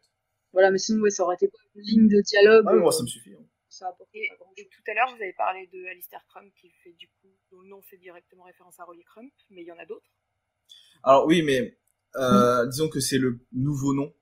Voilà, 0.53 0.71
mais 0.71 0.79
sinon, 0.79 1.01
ouais, 1.03 1.11
ça 1.11 1.23
aurait 1.23 1.37
été 1.37 1.49
pas 1.49 1.57
une 1.75 1.83
ligne 1.83 2.09
de 2.09 2.21
dialogue. 2.21 2.65
Ah, 2.69 2.73
mais 2.75 2.81
moi, 2.81 2.89
euh, 2.89 2.93
ça 2.93 3.03
me 3.03 3.09
suffit. 3.09 3.33
hein. 3.35 3.47
Ça 3.71 3.97
Et, 4.13 4.29
pas 4.29 4.37
grand 4.37 4.53
et 4.57 4.69
tout 4.69 4.83
à 4.91 4.95
l'heure, 4.95 5.15
vous 5.17 5.23
avez 5.23 5.33
parlé 5.33 5.69
de 5.73 5.87
Alistair 5.87 6.23
Crump, 6.29 6.53
qui 6.61 6.71
fait 6.83 6.93
du 6.93 7.09
coup, 7.09 7.29
dont 7.51 7.61
le 7.61 7.69
nom 7.69 7.81
fait 7.83 7.97
directement 7.99 8.43
référence 8.45 8.79
à 8.81 8.85
Rolly 8.85 9.05
Crump, 9.05 9.33
mais 9.49 9.63
il 9.63 9.67
y 9.69 9.73
en 9.73 9.79
a 9.79 9.87
d'autres. 9.87 10.11
Alors 11.05 11.25
oui, 11.27 11.43
mais 11.43 11.79
euh, 12.17 12.67
disons 12.67 12.89
que 12.89 13.01
c'est 13.01 13.19
le 13.19 13.39
nouveau 13.53 13.95
nom. 13.95 14.13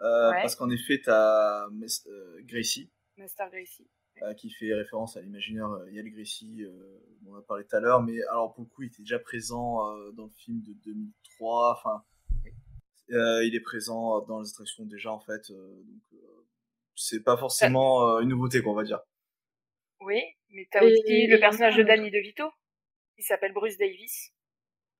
Euh, 0.00 0.30
Ouais. 0.30 0.42
Parce 0.42 0.56
qu'en 0.56 0.70
effet, 0.70 1.00
t'as 1.04 1.68
Mes- 1.70 1.86
euh, 2.08 2.40
Gracie, 2.44 2.90
Master 3.16 3.48
Gracie. 3.50 3.88
euh, 4.22 4.34
qui 4.34 4.50
fait 4.50 4.74
référence 4.74 5.16
à 5.16 5.20
l'imaginaire 5.22 5.70
euh, 5.70 5.90
Yael 5.90 6.10
Gracie, 6.10 6.62
euh, 6.64 6.98
dont 7.22 7.32
on 7.32 7.36
a 7.36 7.42
parlé 7.42 7.64
tout 7.64 7.76
à 7.76 7.80
l'heure, 7.80 8.02
mais 8.02 8.20
alors 8.30 8.52
pour 8.54 8.64
le 8.64 8.68
coup, 8.70 8.82
il 8.82 8.86
était 8.88 9.02
déjà 9.02 9.18
présent 9.18 9.88
euh, 9.96 10.10
dans 10.12 10.24
le 10.24 10.32
film 10.32 10.60
de 10.62 10.72
2003, 10.84 11.72
enfin, 11.72 12.04
euh, 13.10 13.44
il 13.44 13.54
est 13.54 13.60
présent 13.60 14.20
dans 14.22 14.40
les 14.40 14.48
attractions 14.50 14.84
déjà, 14.84 15.12
en 15.12 15.20
fait, 15.20 15.50
euh, 15.50 15.82
donc 15.84 16.02
euh, 16.14 16.46
c'est 16.96 17.22
pas 17.22 17.36
forcément 17.36 18.08
euh, 18.16 18.20
une 18.20 18.28
nouveauté, 18.30 18.62
quoi, 18.62 18.72
on 18.72 18.76
va 18.76 18.84
dire. 18.84 19.00
Oui, 20.00 20.20
mais 20.50 20.66
t'as 20.70 20.84
aussi 20.84 21.02
et 21.06 21.26
le 21.28 21.38
personnage 21.38 21.76
de. 21.76 21.82
Danny 21.82 22.10
DeVito, 22.10 22.50
qui 23.16 23.22
s'appelle 23.22 23.52
Bruce 23.52 23.76
Davis. 23.78 24.32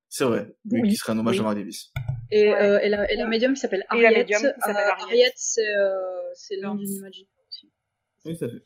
C'est 0.07 0.23
vrai, 0.25 0.55
oui, 0.71 0.79
Oui, 0.81 0.89
qui 0.89 0.95
serait 0.95 1.11
un 1.13 1.19
hommage 1.19 1.35
oui. 1.35 1.39
à 1.41 1.43
Mark 1.43 1.57
Davis. 1.57 1.91
Et, 2.31 2.49
Ouais. 2.49 2.61
euh, 2.61 2.79
et, 2.79 2.89
la, 2.89 3.11
et 3.11 3.15
la 3.15 3.27
médium 3.27 3.53
qui 3.53 3.59
s'appelle 3.59 3.81
euh, 3.81 3.95
Harriet. 3.95 4.25
Harriet, 4.33 5.31
c'est 5.35 5.75
euh, 5.75 6.33
le 6.51 6.61
nom 6.61 6.75
d'une 6.75 6.89
imagine 6.89 7.27
aussi. 7.47 7.71
Oui, 8.25 8.33
à 8.33 8.37
fait. 8.49 8.65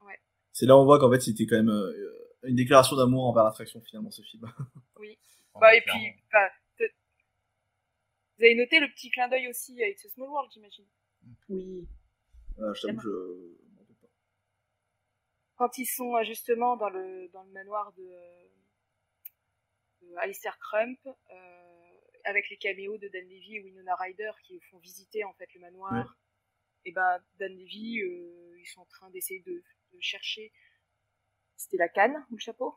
Ouais. 0.00 0.18
C'est 0.52 0.66
là 0.66 0.76
où 0.76 0.80
on 0.80 0.84
voit 0.84 0.98
qu'en 0.98 1.10
fait, 1.10 1.20
c'était 1.20 1.46
quand 1.46 1.56
même 1.56 1.70
euh, 1.70 2.28
une 2.44 2.56
déclaration 2.56 2.96
d'amour 2.96 3.24
envers 3.26 3.44
l'attraction, 3.44 3.80
finalement, 3.82 4.10
ce 4.10 4.22
film. 4.22 4.46
Oui. 4.98 5.18
Bah, 5.60 5.74
et 5.74 5.80
puis, 5.80 6.12
bah, 6.32 6.50
vous 6.78 8.44
avez 8.44 8.54
noté 8.54 8.78
le 8.80 8.88
petit 8.88 9.08
clin 9.10 9.28
d'œil 9.28 9.48
aussi 9.48 9.82
à 9.82 9.88
It's 9.88 10.04
a 10.04 10.08
Small 10.10 10.28
World, 10.28 10.50
j'imagine. 10.52 10.84
Oui. 11.48 11.88
Euh, 12.58 12.74
je 12.74 12.86
t'avoue 12.86 12.98
que 12.98 13.02
je... 13.02 13.56
Quand 15.56 15.78
ils 15.78 15.86
sont 15.86 16.22
justement 16.24 16.76
dans 16.76 16.90
le, 16.90 17.28
dans 17.32 17.42
le 17.44 17.50
manoir 17.52 17.90
de, 17.94 18.06
de 20.02 20.14
Alistair 20.18 20.58
Crump, 20.58 20.98
euh, 21.06 21.65
avec 22.26 22.48
les 22.50 22.56
caméos 22.56 22.98
de 22.98 23.08
Dan 23.08 23.24
Levy 23.24 23.56
et 23.56 23.60
Winona 23.60 23.94
Ryder 23.96 24.32
qui 24.44 24.60
font 24.70 24.78
visiter 24.78 25.24
en 25.24 25.32
fait 25.34 25.52
le 25.54 25.60
manoir, 25.60 26.16
et 26.84 26.92
ben 26.92 27.18
Dan 27.38 27.52
Levy, 27.56 28.02
euh, 28.02 28.54
ils 28.58 28.66
sont 28.66 28.80
en 28.82 28.86
train 28.86 29.10
d'essayer 29.10 29.40
de, 29.40 29.52
de 29.92 30.00
chercher. 30.00 30.52
C'était 31.56 31.78
la 31.78 31.88
canne 31.88 32.24
ou 32.30 32.34
le 32.36 32.40
chapeau? 32.40 32.74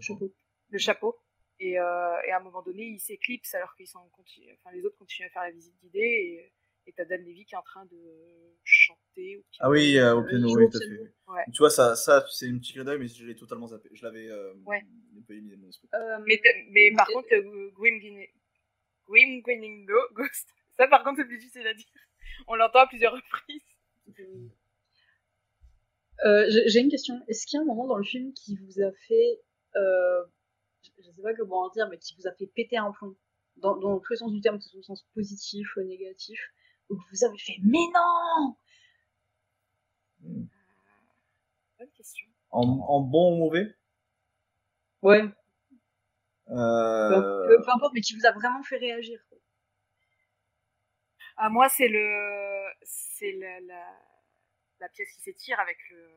Chapeau. 0.00 0.34
Le 0.70 0.78
chapeau. 0.78 1.16
Et, 1.58 1.78
euh, 1.80 2.20
et 2.26 2.32
à 2.32 2.36
un 2.36 2.40
moment 2.42 2.62
donné, 2.62 2.82
ils 2.84 3.00
s'éclipsent 3.00 3.54
alors 3.54 3.74
qu'ils 3.76 3.86
sont 3.88 4.06
continu- 4.10 4.52
enfin 4.60 4.70
les 4.76 4.84
autres 4.84 4.98
continuent 4.98 5.26
à 5.26 5.30
faire 5.30 5.42
la 5.42 5.50
visite 5.52 5.74
guidée 5.80 6.00
et 6.00 6.52
et 6.88 6.92
t'as 6.92 7.04
Dan 7.04 7.20
Levy 7.24 7.44
qui 7.46 7.54
est 7.54 7.58
en 7.58 7.62
train 7.62 7.84
de 7.86 8.56
chanter. 8.62 9.38
Ou 9.38 9.42
qui- 9.50 9.58
Ah 9.58 9.68
oui, 9.68 9.98
euh, 9.98 10.14
au 10.14 10.22
piano, 10.22 10.54
oui, 10.56 10.70
tout 10.70 10.76
à 10.76 10.80
fait. 10.80 11.12
Ouais. 11.26 11.42
Tu 11.52 11.58
vois, 11.58 11.68
ça, 11.70 11.96
ça 11.96 12.24
c'est 12.30 12.46
une 12.46 12.60
petite 12.60 12.74
clin 12.74 12.84
d'œil, 12.84 13.00
mais 13.00 13.08
je 13.08 13.24
l'ai 13.26 13.34
totalement 13.34 13.66
zappé. 13.66 13.88
Je 13.92 14.04
l'avais 14.04 14.28
euh, 14.28 14.54
Ouais. 14.64 14.82
un 15.18 15.22
peu 15.26 15.32
éliminé 15.32 15.56
de 15.56 15.62
mon 15.62 15.68
esprit. 15.68 15.88
Euh, 15.94 16.18
Mais, 16.28 16.40
mais 16.70 16.92
par 16.94 17.08
contre, 17.08 17.26
euh, 17.32 17.70
Grim, 17.74 17.98
Go- 19.08 20.12
Ghost, 20.14 20.48
ça 20.78 20.88
par 20.88 21.04
contre 21.04 21.18
c'est 21.18 21.26
plus 21.26 21.38
difficile 21.38 21.66
à 21.66 21.74
dire. 21.74 21.86
On 22.48 22.54
l'entend 22.54 22.80
à 22.80 22.86
plusieurs 22.86 23.12
reprises. 23.14 23.62
Euh, 26.24 26.46
j'ai 26.66 26.80
une 26.80 26.88
question. 26.90 27.20
Est-ce 27.28 27.46
qu'il 27.46 27.56
y 27.56 27.60
a 27.60 27.62
un 27.62 27.66
moment 27.66 27.86
dans 27.86 27.96
le 27.98 28.04
film 28.04 28.32
qui 28.32 28.56
vous 28.56 28.80
a 28.82 28.90
fait, 29.06 29.40
euh, 29.76 30.24
je 30.82 31.10
sais 31.10 31.22
pas 31.22 31.34
comment 31.34 31.68
dire, 31.70 31.88
mais 31.88 31.98
qui 31.98 32.14
vous 32.16 32.26
a 32.26 32.32
fait 32.32 32.46
péter 32.46 32.76
un 32.78 32.90
plomb? 32.92 33.14
Dans, 33.56 33.76
dans 33.76 33.98
tous 34.00 34.12
les 34.12 34.18
sens 34.18 34.32
du 34.32 34.40
terme, 34.42 34.58
que 34.58 34.64
ce 34.64 34.70
soit 34.70 34.80
au 34.80 34.82
sens 34.82 35.02
positif 35.14 35.76
ou 35.76 35.82
négatif, 35.82 36.38
ou 36.90 36.96
que 36.96 37.02
vous 37.10 37.24
avez 37.24 37.38
fait 37.38 37.56
mais 37.62 37.78
non 37.94 38.56
Bonne 41.78 41.90
question. 41.96 42.26
En, 42.50 42.62
en 42.62 43.00
bon 43.00 43.34
ou 43.34 43.38
mauvais? 43.38 43.74
Ouais. 45.02 45.22
Euh... 46.50 47.46
Peu, 47.48 47.62
peu 47.62 47.70
importe, 47.70 47.92
mais 47.94 48.00
qui 48.00 48.14
vous 48.16 48.26
a 48.26 48.32
vraiment 48.32 48.62
fait 48.62 48.76
réagir. 48.78 49.20
Ah, 51.36 51.50
moi, 51.50 51.68
c'est 51.68 51.88
le, 51.88 52.64
c'est 52.82 53.32
la, 53.32 53.60
la, 53.60 53.98
la 54.80 54.88
pièce 54.88 55.10
qui 55.12 55.20
s'étire 55.20 55.60
avec 55.60 55.76
le, 55.90 56.08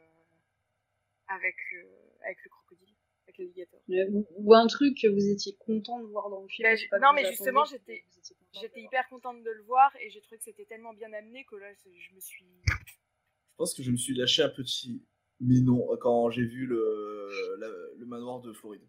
avec 1.27 1.55
le, 1.73 1.87
avec 2.23 2.37
le 2.43 2.49
crocodile, 2.49 2.95
avec 3.27 3.37
l'alligator. 3.37 3.81
Ou, 3.89 4.25
ou 4.37 4.53
un 4.53 4.67
truc 4.67 4.97
que 5.01 5.07
vous 5.07 5.27
étiez 5.29 5.55
content 5.57 5.99
de 5.99 6.05
voir 6.05 6.29
dans 6.29 6.41
le 6.41 6.47
film. 6.47 6.69
Bah, 6.69 6.75
je 6.75 6.85
non, 7.01 7.13
mais 7.13 7.25
justement, 7.25 7.65
j'étais- 7.65 8.05
J'étais 8.53 8.81
hyper 8.81 9.07
contente 9.09 9.43
de 9.43 9.49
le 9.51 9.61
voir 9.63 9.95
et 10.01 10.09
j'ai 10.09 10.21
trouvé 10.21 10.37
que 10.37 10.43
c'était 10.43 10.65
tellement 10.65 10.93
bien 10.93 11.11
amené 11.13 11.45
que 11.45 11.55
là, 11.55 11.71
je 11.73 12.15
me 12.15 12.19
suis. 12.19 12.45
Je 12.65 13.55
pense 13.57 13.73
que 13.75 13.83
je 13.83 13.91
me 13.91 13.97
suis 13.97 14.15
lâché 14.15 14.41
un 14.41 14.49
petit 14.49 15.03
mais 15.39 15.61
non 15.61 15.87
quand 16.01 16.29
j'ai 16.31 16.43
vu 16.45 16.65
le, 16.65 17.55
la- 17.59 17.97
le 17.97 18.05
manoir 18.05 18.41
de 18.41 18.51
Floride. 18.53 18.81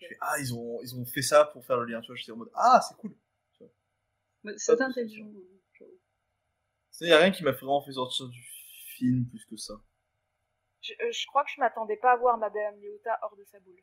Je 0.00 0.06
fais, 0.06 0.16
ah, 0.20 0.38
ils 0.40 0.54
ont, 0.54 0.80
ils 0.82 0.94
ont 0.96 1.04
fait 1.04 1.22
ça 1.22 1.44
pour 1.44 1.64
faire 1.64 1.76
le 1.78 1.84
lien, 1.86 2.00
tu 2.00 2.06
vois. 2.08 2.16
J'étais 2.16 2.32
en 2.32 2.36
mode, 2.36 2.50
ah, 2.54 2.80
c'est 2.86 2.96
cool. 2.96 3.14
Mais 4.42 4.52
C'est 4.56 4.80
intelligent. 4.80 5.26
hein, 5.26 5.84
Il 7.02 7.06
n'y 7.06 7.12
a 7.12 7.18
rien 7.18 7.30
qui 7.30 7.44
m'a 7.44 7.52
vraiment 7.52 7.82
fait 7.82 7.92
sortir 7.92 8.28
du 8.28 8.42
film 8.96 9.26
plus 9.28 9.44
que 9.44 9.56
ça. 9.56 9.74
Je, 10.80 10.92
euh, 10.94 11.12
je 11.12 11.26
crois 11.26 11.44
que 11.44 11.50
je 11.54 11.60
m'attendais 11.60 11.98
pas 11.98 12.12
à 12.12 12.16
voir 12.16 12.38
Madame 12.38 12.80
Léota 12.80 13.18
hors 13.22 13.36
de 13.36 13.44
sa 13.44 13.60
boule. 13.60 13.82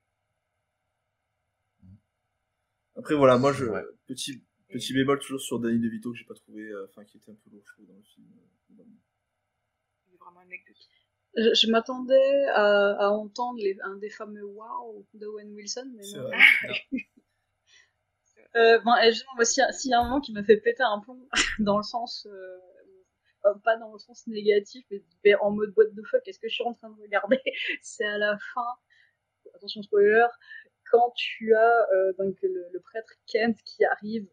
Après, 2.95 3.14
voilà, 3.15 3.38
moi, 3.38 3.53
je, 3.53 3.65
Ouais. 3.65 3.84
petit, 4.07 4.44
petit 4.69 4.94
bémol 4.94 5.19
toujours 5.19 5.39
sur 5.41 5.60
Danny 5.60 5.80
DeVito 5.80 6.11
que 6.11 6.18
j'ai 6.18 6.26
pas 6.26 6.34
trouvé, 6.34 6.64
euh, 6.64 6.88
enfin, 6.89 7.06
qui 7.06 7.18
était 7.18 7.30
un 7.31 7.35
peu 7.35 7.52
lourd, 7.52 7.64
je 7.68 7.73
trouve, 7.73 7.85
dans 7.85 7.94
le 7.95 8.03
film. 8.03 8.27
euh, 8.35 8.84
Il 10.07 10.14
est 10.15 10.18
vraiment 10.18 10.39
un 10.39 10.45
mec 10.45 10.65
de 10.68 10.73
Je, 11.36 11.54
je 11.54 11.70
m'attendais 11.72 12.45
à, 12.54 13.06
à 13.06 13.10
entendre 13.10 13.60
les- 13.60 13.78
un 13.84 13.95
des 13.98 14.10
fameux 14.10 14.44
wow 14.44 15.06
d'Owen 15.14 15.54
Wilson, 15.54 15.91
mais 15.95 16.04
non. 16.16 16.24
vrai. 16.24 16.38
Euh, 18.56 18.80
bon, 18.80 18.95
et 18.95 19.12
justement, 19.12 19.36
moi, 19.36 19.45
s'il 19.45 19.62
y, 19.62 19.66
a- 19.66 19.72
s'il 19.72 19.91
y 19.91 19.94
a 19.94 19.99
un 19.99 20.04
moment 20.06 20.22
qui 20.22 20.32
m'a 20.34 20.44
fait 20.44 20.58
péter 20.58 20.82
un 20.84 20.99
plomb, 20.99 21.28
dans 21.60 21.78
le 21.78 21.84
sens, 21.84 22.26
euh, 22.26 22.58
euh, 23.45 23.54
pas 23.64 23.78
dans 23.78 23.91
le 23.94 23.99
sens 23.99 24.26
négatif, 24.28 24.84
mais, 24.90 25.04
mais 25.24 25.36
en 25.36 25.52
mode 25.52 25.72
boîte 25.74 25.94
de 25.94 26.02
fuck, 26.04 26.22
qu'est-ce 26.24 26.40
que 26.40 26.48
je 26.48 26.56
suis 26.56 26.64
en 26.64 26.74
train 26.74 26.90
de 26.90 26.99
regarder? 27.02 27.40
C'est 27.82 28.06
à 28.06 28.18
la 28.18 28.38
fin, 28.54 28.66
attention 29.54 29.82
spoiler, 29.84 30.26
quand 30.90 31.12
tu 31.16 31.54
as 31.54 31.88
euh, 31.94 32.14
donc 32.18 32.36
le, 32.41 32.66
le 32.72 32.80
prêtre 32.80 33.14
Kent 33.28 33.58
qui 33.64 33.86
arrive 33.86 34.28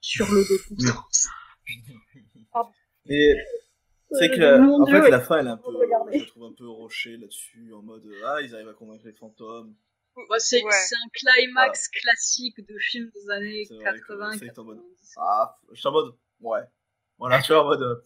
sur 0.00 0.26
le 0.32 0.42
dos 0.42 0.56
de 0.74 0.90
Constance. 0.90 1.28
Mais 3.06 3.36
c'est 4.12 4.30
que 4.30 4.40
Euh, 4.40 4.50
la- 4.52 4.58
mon 4.58 4.82
en 4.82 4.84
Dieu, 4.84 5.02
fait 5.02 5.10
la 5.10 5.20
fin 5.20 5.38
elle 5.38 5.46
est 5.46 5.50
un 5.50 5.56
peu 5.56 5.70
je 6.12 6.24
trouve 6.26 6.44
un 6.44 6.52
peu 6.52 6.68
rocher 6.68 7.16
là-dessus 7.16 7.72
en 7.72 7.82
mode 7.82 8.04
ah 8.24 8.40
ils 8.42 8.54
arrivent 8.54 8.68
à 8.68 8.74
convaincre 8.74 9.04
les 9.06 9.12
fantômes 9.12 9.74
Bah, 10.28 10.38
c'est 10.38 10.62
Ouais. 10.64 10.70
c'est 10.72 10.96
un 10.96 11.08
climax 11.12 11.88
classique 11.88 12.58
de 12.66 12.76
film 12.78 13.10
des 13.14 13.30
années 13.30 13.64
C'est 13.66 13.74
vrai 13.74 13.84
que 14.00 14.06
80 14.06 14.32
c'est 14.38 14.58
en 14.58 14.64
mode 14.64 14.76
90. 14.78 15.14
ah 15.18 15.58
je 15.70 15.78
suis 15.78 15.88
en 15.88 15.92
mode 15.92 16.14
ouais 16.40 16.60
voilà 17.18 17.40
tu 17.42 17.52
vois 17.52 17.62
en 17.64 17.66
mode 17.66 17.82
euh, 17.82 17.96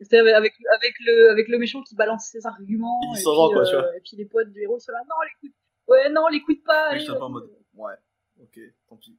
C'était 0.00 0.18
avec, 0.18 0.54
avec, 0.74 0.94
le, 1.00 1.30
avec 1.32 1.48
le 1.48 1.58
méchant 1.58 1.82
qui 1.82 1.94
balance 1.96 2.26
ses 2.30 2.46
arguments. 2.46 3.00
Il 3.02 3.10
et, 3.10 3.14
puis, 3.16 3.24
quoi, 3.24 3.64
tu 3.66 3.74
euh, 3.74 3.80
vois. 3.80 3.96
et 3.96 4.00
puis 4.00 4.16
les 4.16 4.26
potes 4.26 4.50
du 4.52 4.62
héros 4.62 4.78
sont 4.78 4.92
là, 4.92 5.00
non, 5.08 5.16
l'écoute. 5.24 5.56
Ouais, 5.88 6.08
non, 6.10 6.28
l'écoute 6.28 6.62
pas. 6.64 6.90
je 6.90 6.94
allez, 6.94 7.00
suis 7.00 7.10
un 7.10 7.16
peu 7.16 7.22
en 7.22 7.30
mode 7.30 7.50
ouais 7.74 7.94
ok 8.40 8.58
tant 8.88 8.96
pis 8.96 9.18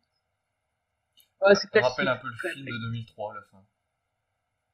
Ouais, 1.41 1.56
c'est 1.56 1.68
Ça 1.73 1.81
rappelle 1.88 2.07
un 2.07 2.18
peu 2.18 2.27
le 2.27 2.49
film 2.52 2.65
de 2.65 2.77
2003, 2.91 3.34
la 3.36 3.41
fin. 3.44 3.64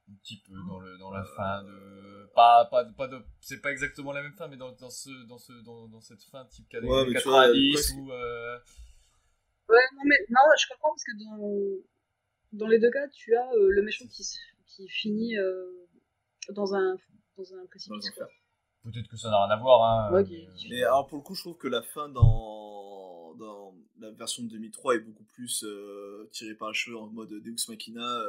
Un 0.07 0.14
petit 0.22 0.38
peu 0.48 0.53
dans, 0.68 0.80
le, 0.80 0.98
dans 0.99 1.10
la 1.11 1.23
fin 1.23 1.64
de. 1.64 2.30
Pas, 2.36 2.65
pas, 2.65 2.86
pas 2.86 3.07
de. 3.07 3.19
C'est 3.41 3.60
pas 3.61 3.72
exactement 3.72 4.11
la 4.11 4.22
même 4.22 4.34
fin, 4.34 4.48
mais 4.48 4.57
dans, 4.57 4.72
dans, 4.73 4.90
ce, 4.91 5.10
dans, 5.27 5.38
ce, 5.40 5.52
dans, 5.64 5.88
dans 5.88 6.02
cette 6.02 6.22
fin 6.23 6.45
type 6.45 6.68
Ouais, 6.73 7.06
mais 7.07 7.19
tu 7.19 7.27
vois, 7.27 7.45
90 7.48 7.73
presque- 7.73 7.95
où. 7.98 8.11
euh, 8.11 8.60
Ouais, 9.68 9.77
non, 9.95 10.02
mais 10.06 10.15
non, 10.30 10.41
je 10.60 10.68
comprends 10.69 10.90
parce 10.90 11.03
que 11.03 11.18
dans, 11.23 11.84
dans 12.53 12.68
les 12.68 12.77
deux 12.77 12.91
cas, 12.91 13.07
tu 13.07 13.36
as 13.36 13.49
euh, 13.53 13.69
le 13.72 13.82
méchant 13.82 14.06
qui, 14.07 14.23
qui 14.68 14.88
finit 14.90 15.38
euh, 15.40 15.72
dans 16.49 16.76
un, 16.76 16.98
dans 17.38 17.53
un 17.56 17.65
précipice. 17.65 18.11
quoi. 18.11 18.27
Peut-être 18.84 19.07
que 19.07 19.18
ça 19.18 19.32
n'a 19.32 19.44
rien 19.44 19.56
à 19.56 19.60
voir, 19.60 19.82
hein. 19.84 20.14
Ouais, 20.14 20.23
mais, 20.30 20.45
euh, 20.45 20.52
Mais 20.69 20.84
alors 20.84 21.07
pour 21.07 21.18
le 21.18 21.23
coup, 21.23 21.34
je 21.34 21.41
trouve 21.41 21.57
que 21.57 21.68
la 21.68 21.82
fin 21.82 22.10
dans, 22.10 23.34
dans 23.40 23.73
la 23.99 24.11
version 24.11 24.44
de 24.44 24.49
2003 24.49 24.95
est 24.98 24.99
beaucoup 24.99 25.23
plus 25.23 25.64
euh, 25.64 26.30
tirée 26.32 26.53
par 26.53 26.68
les 26.69 26.76
cheveux 26.76 26.98
en 26.98 27.07
mode 27.07 27.30
Deus 27.41 27.56
Machina. 27.68 28.19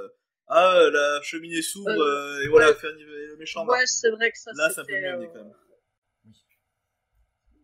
Euh, 0.49 0.55
ah, 0.55 0.91
la 0.93 1.23
cheminée 1.23 1.63
s'ouvre 1.63 1.91
Euh, 1.91 2.39
euh, 2.39 2.45
et 2.45 2.49
voilà, 2.49 2.69
ouais. 2.69 2.75
fait 2.75 2.89
animer 2.89 3.27
le 3.27 3.37
méchant. 3.37 3.67
Ouais, 3.67 3.85
c'est 3.87 4.11
vrai 4.11 4.31
que 4.31 4.39
ça, 4.39 4.53
Là, 4.55 4.71
c'est 4.71 4.81
un 4.81 4.85
peu 4.85 4.93
mieux 4.93 5.07
euh, 5.07 5.27
quand 5.27 5.45
même. 5.45 5.53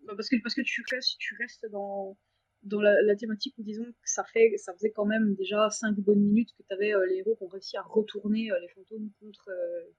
Bah, 0.04 0.14
parce 0.16 0.28
que 0.28 0.36
parce 0.42 0.54
que 0.54 0.62
tu 0.62 0.82
restes 0.90 1.16
tu 1.18 1.36
restes 1.40 1.66
dans 1.70 2.18
dans 2.64 2.80
la, 2.80 3.00
la 3.02 3.14
thématique 3.16 3.54
où 3.58 3.62
disons 3.62 3.84
que 3.84 4.10
ça 4.10 4.24
fait 4.24 4.56
ça 4.56 4.72
faisait 4.72 4.90
quand 4.90 5.04
même 5.04 5.34
déjà 5.34 5.70
5 5.70 5.94
bonnes 6.00 6.20
minutes 6.20 6.50
que 6.56 6.62
tu 6.62 6.72
avais 6.74 6.92
les 7.08 7.18
héros 7.18 7.36
qui 7.36 7.44
ont 7.44 7.48
réussi 7.48 7.76
à 7.76 7.82
retourner 7.82 8.50
euh, 8.50 8.58
les 8.60 8.68
fantômes 8.68 9.10
contre 9.20 9.48
euh, 9.48 9.90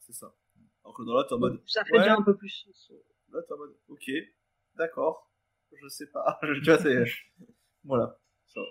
C'est 0.00 0.12
ça. 0.12 0.34
Alors 0.84 0.96
que 0.96 1.04
dans 1.04 1.12
l'autre, 1.14 1.28
t'es 1.28 1.34
en 1.34 1.38
mode. 1.38 1.62
ça 1.66 1.84
fait 1.84 1.92
ouais. 1.92 1.98
déjà 2.00 2.14
un 2.14 2.22
peu 2.22 2.36
plus 2.36 2.66
Là, 3.30 3.42
t'es 3.46 3.52
en 3.52 3.58
mode. 3.58 3.76
Ok, 3.88 4.10
d'accord. 4.74 5.30
Je 5.72 5.88
sais 5.88 6.06
pas. 6.08 6.40
tu 6.42 6.62
vois, 6.62 6.78
c'est. 6.78 7.04
Voilà. 7.84 8.18
Ça 8.48 8.60
va. 8.60 8.66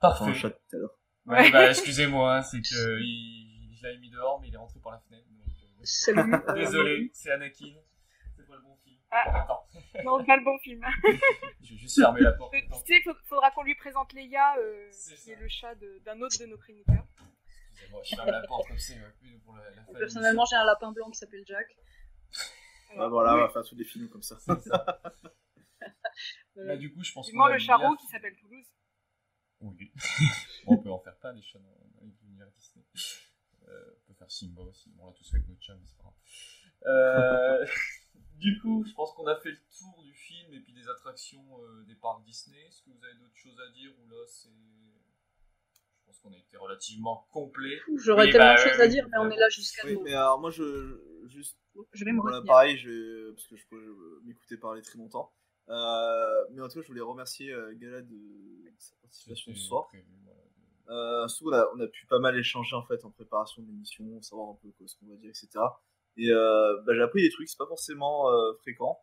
Parfait. 0.00 0.24
Enfin, 0.24 0.30
un 0.30 0.34
chat 0.34 0.50
tout 0.50 0.76
à 0.76 0.78
l'heure. 0.78 0.99
Ouais, 1.26 1.50
bah, 1.50 1.68
excusez-moi, 1.70 2.36
hein, 2.36 2.42
c'est 2.42 2.60
que 2.60 3.00
il, 3.00 3.76
je 3.76 3.82
l'avais 3.82 3.98
mis 3.98 4.10
dehors, 4.10 4.40
mais 4.40 4.48
il 4.48 4.54
est 4.54 4.58
rentré 4.58 4.80
par 4.80 4.92
la 4.92 4.98
fenêtre. 5.00 5.26
donc, 5.30 5.46
euh, 5.48 5.80
Salut, 5.84 6.34
euh, 6.48 6.54
Désolé, 6.54 7.10
c'est 7.12 7.30
Anakin. 7.30 7.74
C'est 8.36 8.46
pas 8.46 8.56
le 8.56 8.62
bon 8.62 8.76
film. 8.84 8.96
Ah. 9.10 9.42
Attends. 9.42 9.66
Non, 10.04 10.24
pas 10.24 10.36
le 10.36 10.44
bon 10.44 10.58
film. 10.58 10.84
Je 11.62 11.72
vais 11.74 11.78
juste 11.78 12.00
fermer 12.00 12.20
la 12.20 12.32
porte. 12.32 12.54
Tu 12.54 12.60
sais, 12.86 13.02
faut- 13.02 13.14
faudra 13.26 13.50
qu'on 13.50 13.62
lui 13.64 13.74
présente 13.74 14.12
Leia, 14.12 14.56
euh, 14.58 14.90
qui 15.22 15.30
est 15.32 15.36
le 15.36 15.48
chat 15.48 15.74
d'un 16.04 16.20
autre 16.22 16.38
de 16.40 16.46
nos 16.46 16.56
chroniqueurs. 16.58 17.06
Excusez-moi, 17.72 18.00
je 18.04 18.14
ferme 18.16 18.30
la 18.30 18.42
porte 18.46 18.68
comme 18.68 18.78
ça, 18.78 18.94
il 18.94 19.00
va 19.00 19.08
plus 19.10 19.38
pour 19.40 19.56
la, 19.56 19.70
la 19.70 19.82
personnellement 19.98 20.44
j'ai 20.44 20.56
un 20.56 20.64
lapin 20.64 20.92
blanc 20.92 21.10
qui 21.10 21.18
s'appelle 21.18 21.44
Jack 21.46 21.66
Ouais, 22.96 23.08
voilà, 23.08 23.34
on 23.36 23.40
va 23.40 23.48
faire 23.48 23.62
tous 23.64 23.74
des 23.76 23.84
films 23.84 24.08
comme 24.08 24.22
ça. 24.22 24.36
Bah, 26.56 26.76
du 26.76 26.92
coup, 26.92 27.02
je 27.02 27.12
pense 27.12 27.28
a 27.32 27.52
le 27.52 27.58
charreau 27.58 27.96
qui 27.96 28.06
s'appelle 28.08 28.36
Toulouse. 28.36 28.66
Oui. 29.60 29.92
Bon, 30.66 30.74
on 30.74 30.78
peut 30.82 30.90
en 30.90 30.98
faire 30.98 31.16
plein 31.16 31.32
des 31.34 31.42
chats 31.42 31.58
dans 31.58 31.88
dans 32.00 32.06
l'univers 32.22 32.50
Disney. 32.52 32.84
Euh, 33.68 33.90
on 33.96 34.12
peut 34.12 34.14
faire 34.18 34.30
Simba 34.30 34.62
aussi. 34.62 34.90
Bon, 34.90 35.04
on 35.04 35.06
l'a 35.08 35.12
tous 35.14 35.28
fait 35.30 35.36
avec 35.36 35.48
notre 35.48 35.62
chat, 35.62 35.74
mais 35.74 35.86
c'est 35.86 35.96
pas 35.96 36.04
grave. 36.04 36.14
Euh, 36.86 37.66
du 38.38 38.58
coup, 38.60 38.84
je 38.86 38.92
pense 38.94 39.12
qu'on 39.12 39.26
a 39.26 39.36
fait 39.36 39.50
le 39.50 39.58
tour 39.78 40.02
du 40.02 40.12
film 40.14 40.52
et 40.54 40.60
puis 40.60 40.72
des 40.72 40.88
attractions 40.88 41.44
euh, 41.62 41.84
des 41.84 41.94
parcs 41.94 42.24
Disney. 42.24 42.60
Est-ce 42.68 42.82
que 42.82 42.90
vous 42.90 43.04
avez 43.04 43.14
d'autres 43.14 43.36
choses 43.36 43.58
à 43.60 43.70
dire 43.72 43.92
ou 44.02 44.08
là 44.08 44.24
c'est. 44.26 44.48
Je 44.48 46.04
pense 46.06 46.18
qu'on 46.20 46.32
a 46.32 46.38
été 46.38 46.56
relativement 46.56 47.26
complet. 47.30 47.78
j'aurais 47.96 48.26
Oui, 48.26 48.32
tellement 48.32 48.54
bah, 48.54 48.64
de 48.64 48.68
choses 48.70 48.80
à 48.80 48.88
dire 48.88 49.06
mais 49.12 49.18
on 49.18 49.30
est 49.30 49.36
là 49.38 49.48
jusqu'à 49.48 49.82
Oui, 49.86 49.92
demain. 49.92 50.02
mais 50.04 50.14
alors 50.14 50.40
moi, 50.40 50.50
je. 50.50 51.00
Juste. 51.26 51.56
je 51.92 52.04
vais 52.04 52.12
me 52.12 52.20
Voilà, 52.20 52.38
retenir. 52.38 52.50
pareil, 52.52 52.76
je, 52.78 53.30
parce 53.30 53.46
que 53.46 53.56
je 53.56 53.66
peux 53.68 53.76
euh, 53.76 54.20
m'écouter 54.24 54.56
parler 54.56 54.82
très 54.82 54.98
longtemps. 54.98 55.32
Euh, 55.70 56.44
mais 56.50 56.62
en 56.62 56.68
tout 56.68 56.78
cas, 56.78 56.82
je 56.82 56.88
voulais 56.88 57.00
remercier 57.00 57.52
euh, 57.52 57.72
Gala 57.76 58.02
de 58.02 58.18
sa 58.78 58.96
participation 59.02 59.54
ce 59.54 59.60
soir. 59.60 59.88
Euh, 60.88 61.28
surtout, 61.28 61.50
on 61.50 61.52
a, 61.52 61.68
on 61.76 61.80
a 61.80 61.86
pu 61.86 62.06
pas 62.06 62.18
mal 62.18 62.36
échanger 62.36 62.74
en 62.74 62.82
fait 62.82 63.04
en 63.04 63.10
préparation 63.10 63.62
de 63.62 63.68
l'émission, 63.68 64.20
savoir 64.20 64.50
un 64.50 64.58
peu 64.60 64.70
quoi, 64.76 64.88
ce 64.88 64.96
qu'on 64.96 65.06
va 65.06 65.16
dire, 65.16 65.30
etc. 65.30 65.48
Et 66.16 66.30
euh, 66.30 66.80
bah, 66.82 66.94
j'ai 66.94 67.02
appris 67.02 67.22
des 67.22 67.30
trucs, 67.30 67.48
c'est 67.48 67.58
pas 67.58 67.66
forcément 67.66 68.26
fréquent. 68.58 69.00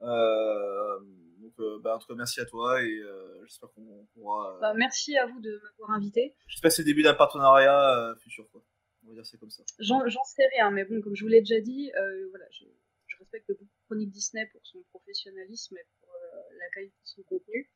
Donc, 0.00 1.54
bah, 1.82 1.96
en 1.96 1.98
tout 1.98 2.08
cas, 2.08 2.14
merci 2.14 2.40
à 2.40 2.44
toi 2.44 2.82
et 2.82 3.00
j'espère 3.44 3.70
qu'on 3.70 4.06
pourra. 4.12 4.58
Bah, 4.60 4.74
merci 4.74 5.16
à 5.16 5.26
vous 5.26 5.40
de 5.40 5.58
m'avoir 5.62 5.96
invité 5.96 6.34
J'espère 6.48 6.68
que 6.68 6.74
c'est 6.74 6.82
le 6.82 6.86
début 6.86 7.02
d'un 7.02 7.14
partenariat 7.14 8.14
futur, 8.18 8.46
quoi. 8.50 8.62
On 9.06 9.08
va 9.08 9.14
dire 9.14 9.26
c'est 9.26 9.38
comme 9.38 9.50
ça. 9.50 9.62
J'en 9.78 10.24
sais 10.24 10.46
rien, 10.54 10.70
mais 10.70 10.84
bon, 10.84 11.00
comme 11.00 11.16
je 11.16 11.24
vous 11.24 11.30
l'ai 11.30 11.40
déjà 11.40 11.60
dit, 11.60 11.90
voilà, 12.30 12.44
je, 12.50 12.64
je 13.06 13.16
respecte 13.18 13.48
beaucoup 13.48 13.64
Chronique 13.86 14.10
Disney 14.10 14.46
pour 14.52 14.60
son 14.66 14.82
professionnalisme 14.90 15.76
et 15.76 15.86
pour 16.00 16.14
euh, 16.14 16.56
la 16.58 16.68
qualité 16.74 16.96
de 17.02 17.06
son 17.06 17.22
contenu. 17.22 17.70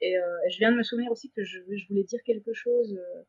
Et 0.00 0.18
euh, 0.18 0.38
je 0.50 0.58
viens 0.58 0.72
de 0.72 0.76
me 0.76 0.82
souvenir 0.82 1.10
aussi 1.10 1.30
que 1.30 1.44
je, 1.44 1.58
voulais 1.88 2.04
dire 2.04 2.22
quelque 2.24 2.52
chose 2.52 2.94
euh, 2.94 3.22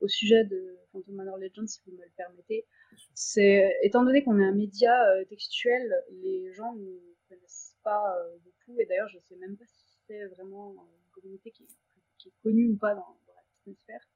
au 0.00 0.08
sujet 0.08 0.44
de 0.44 0.78
Phantom 0.92 1.14
Manor 1.14 1.38
Legends, 1.38 1.66
si 1.66 1.80
vous 1.86 1.92
me 1.92 2.04
le 2.04 2.12
permettez. 2.16 2.66
C'est 3.14 3.72
étant 3.82 4.04
donné 4.04 4.22
qu'on 4.22 4.38
est 4.38 4.44
un 4.44 4.54
média 4.54 4.92
textuel, 5.28 5.94
les 6.22 6.52
gens 6.52 6.74
ne 6.74 6.98
connaissent 7.28 7.76
pas 7.82 8.14
beaucoup, 8.44 8.78
et 8.80 8.86
d'ailleurs, 8.86 9.08
je 9.08 9.18
sais 9.20 9.36
même 9.36 9.56
pas 9.56 9.64
si 9.66 9.96
c'est 10.06 10.26
vraiment 10.26 10.72
une 10.72 11.10
communauté 11.12 11.50
qui 11.52 11.64
est, 11.64 12.30
connue 12.42 12.68
ou 12.70 12.76
pas 12.76 12.94
dans, 12.94 13.18
la 13.28 13.42
Disney 13.56 13.76
sphère. 13.76 14.08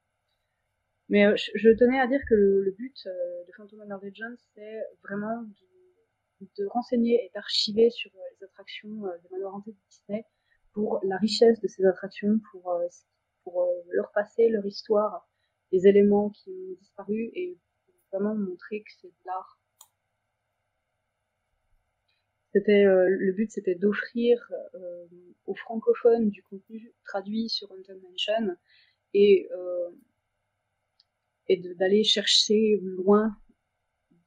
Mais 1.09 1.25
je, 1.37 1.71
tenais 1.71 2.01
à 2.01 2.07
dire 2.07 2.21
que 2.29 2.35
le, 2.35 2.71
but 2.73 3.07
de 3.07 3.53
Phantom 3.57 3.79
Manor 3.79 4.05
Legends, 4.05 4.37
c'est 4.55 4.81
vraiment 5.03 5.43
de, 5.43 5.78
de 6.41 6.67
renseigner 6.67 7.25
et 7.25 7.31
d'archiver 7.35 7.91
sur 7.91 8.11
euh, 8.15 8.21
les 8.39 8.45
attractions 8.45 9.07
euh, 9.07 9.17
des 9.23 9.29
manoirs 9.31 9.55
hantés 9.57 9.73
de 9.73 9.79
Disney 9.89 10.25
pour 10.73 11.01
la 11.05 11.17
richesse 11.17 11.61
de 11.61 11.69
ces 11.69 11.85
attractions, 11.87 12.41
pour, 12.53 12.71
euh, 12.71 12.87
leur 13.91 14.13
passé, 14.13 14.49
leur 14.49 14.65
histoire, 14.67 15.29
les 15.73 15.87
éléments 15.87 16.31
qui 16.31 16.51
ont 16.51 16.75
disparu 16.79 17.31
et 17.35 17.59
vraiment 18.13 18.35
montrer 18.35 18.83
que 18.83 18.91
c'est 19.01 19.09
de 19.09 19.25
l'art. 19.27 19.59
C'était 22.53 22.85
euh, 22.85 23.07
le 23.09 23.33
but, 23.33 23.51
c'était 23.51 23.75
d'offrir 23.75 24.51
euh, 24.75 25.07
aux 25.47 25.55
francophones 25.55 26.31
du 26.31 26.43
contenu 26.43 26.93
traduit 27.05 27.49
sur 27.49 27.71
Haunted 27.71 28.01
Mansion 28.03 28.57
et 29.15 29.49
euh, 29.53 29.91
et 31.49 31.57
de- 31.57 31.75
d'aller 31.75 32.05
chercher 32.05 32.79
loin 32.83 33.37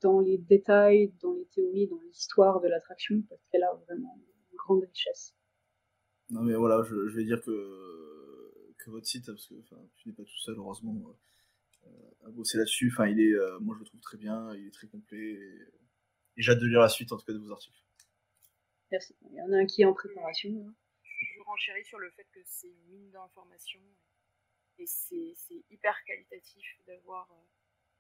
dans 0.01 0.19
les 0.19 0.37
détails, 0.37 1.13
dans 1.21 1.33
les 1.33 1.45
théories, 1.45 1.87
dans 1.87 1.99
l'histoire 2.01 2.59
de 2.61 2.67
l'attraction, 2.67 3.21
parce 3.29 3.41
qu'elle 3.51 3.63
a 3.63 3.73
vraiment 3.73 4.15
une 4.51 4.57
grande 4.57 4.83
richesse. 4.83 5.35
Non 6.29 6.41
mais 6.43 6.55
voilà, 6.55 6.81
je, 6.83 7.07
je 7.07 7.15
vais 7.15 7.25
dire 7.25 7.41
que, 7.41 8.73
que 8.79 8.89
votre 8.89 9.05
site, 9.05 9.25
parce 9.27 9.47
que 9.47 9.55
tu 9.95 10.07
n'es 10.09 10.15
pas 10.15 10.23
tout 10.23 10.37
seul 10.37 10.55
heureusement 10.57 10.95
euh, 11.85 11.89
à 12.25 12.29
bosser 12.29 12.57
là-dessus, 12.57 12.89
enfin 12.91 13.07
il 13.07 13.19
est, 13.19 13.33
euh, 13.33 13.59
moi 13.59 13.75
je 13.75 13.79
le 13.79 13.85
trouve 13.85 14.01
très 14.01 14.17
bien, 14.17 14.53
il 14.55 14.67
est 14.67 14.71
très 14.71 14.87
complet, 14.87 15.19
et, 15.19 15.61
et 16.37 16.41
j'ai 16.41 16.51
hâte 16.51 16.59
de 16.59 16.67
lire 16.67 16.79
la 16.79 16.89
suite 16.89 17.11
en 17.11 17.17
tout 17.17 17.25
cas 17.25 17.33
de 17.33 17.39
vos 17.39 17.51
articles. 17.51 17.77
Merci. 18.91 19.15
Il 19.29 19.35
y 19.35 19.41
en 19.41 19.51
a 19.53 19.57
un 19.57 19.65
qui 19.65 19.81
est 19.81 19.85
en 19.85 19.93
préparation. 19.93 20.49
hein. 20.67 20.73
Je 21.03 21.41
renchéris 21.45 21.85
sur 21.85 21.99
le 21.99 22.09
fait 22.11 22.27
que 22.33 22.39
c'est 22.45 22.67
une 22.67 22.85
mine 22.89 23.11
d'informations 23.11 23.83
et 24.77 24.85
c'est 24.85 25.33
c'est 25.35 25.63
hyper 25.69 25.95
qualitatif 26.05 26.65
d'avoir 26.87 27.29
euh, 27.31 27.45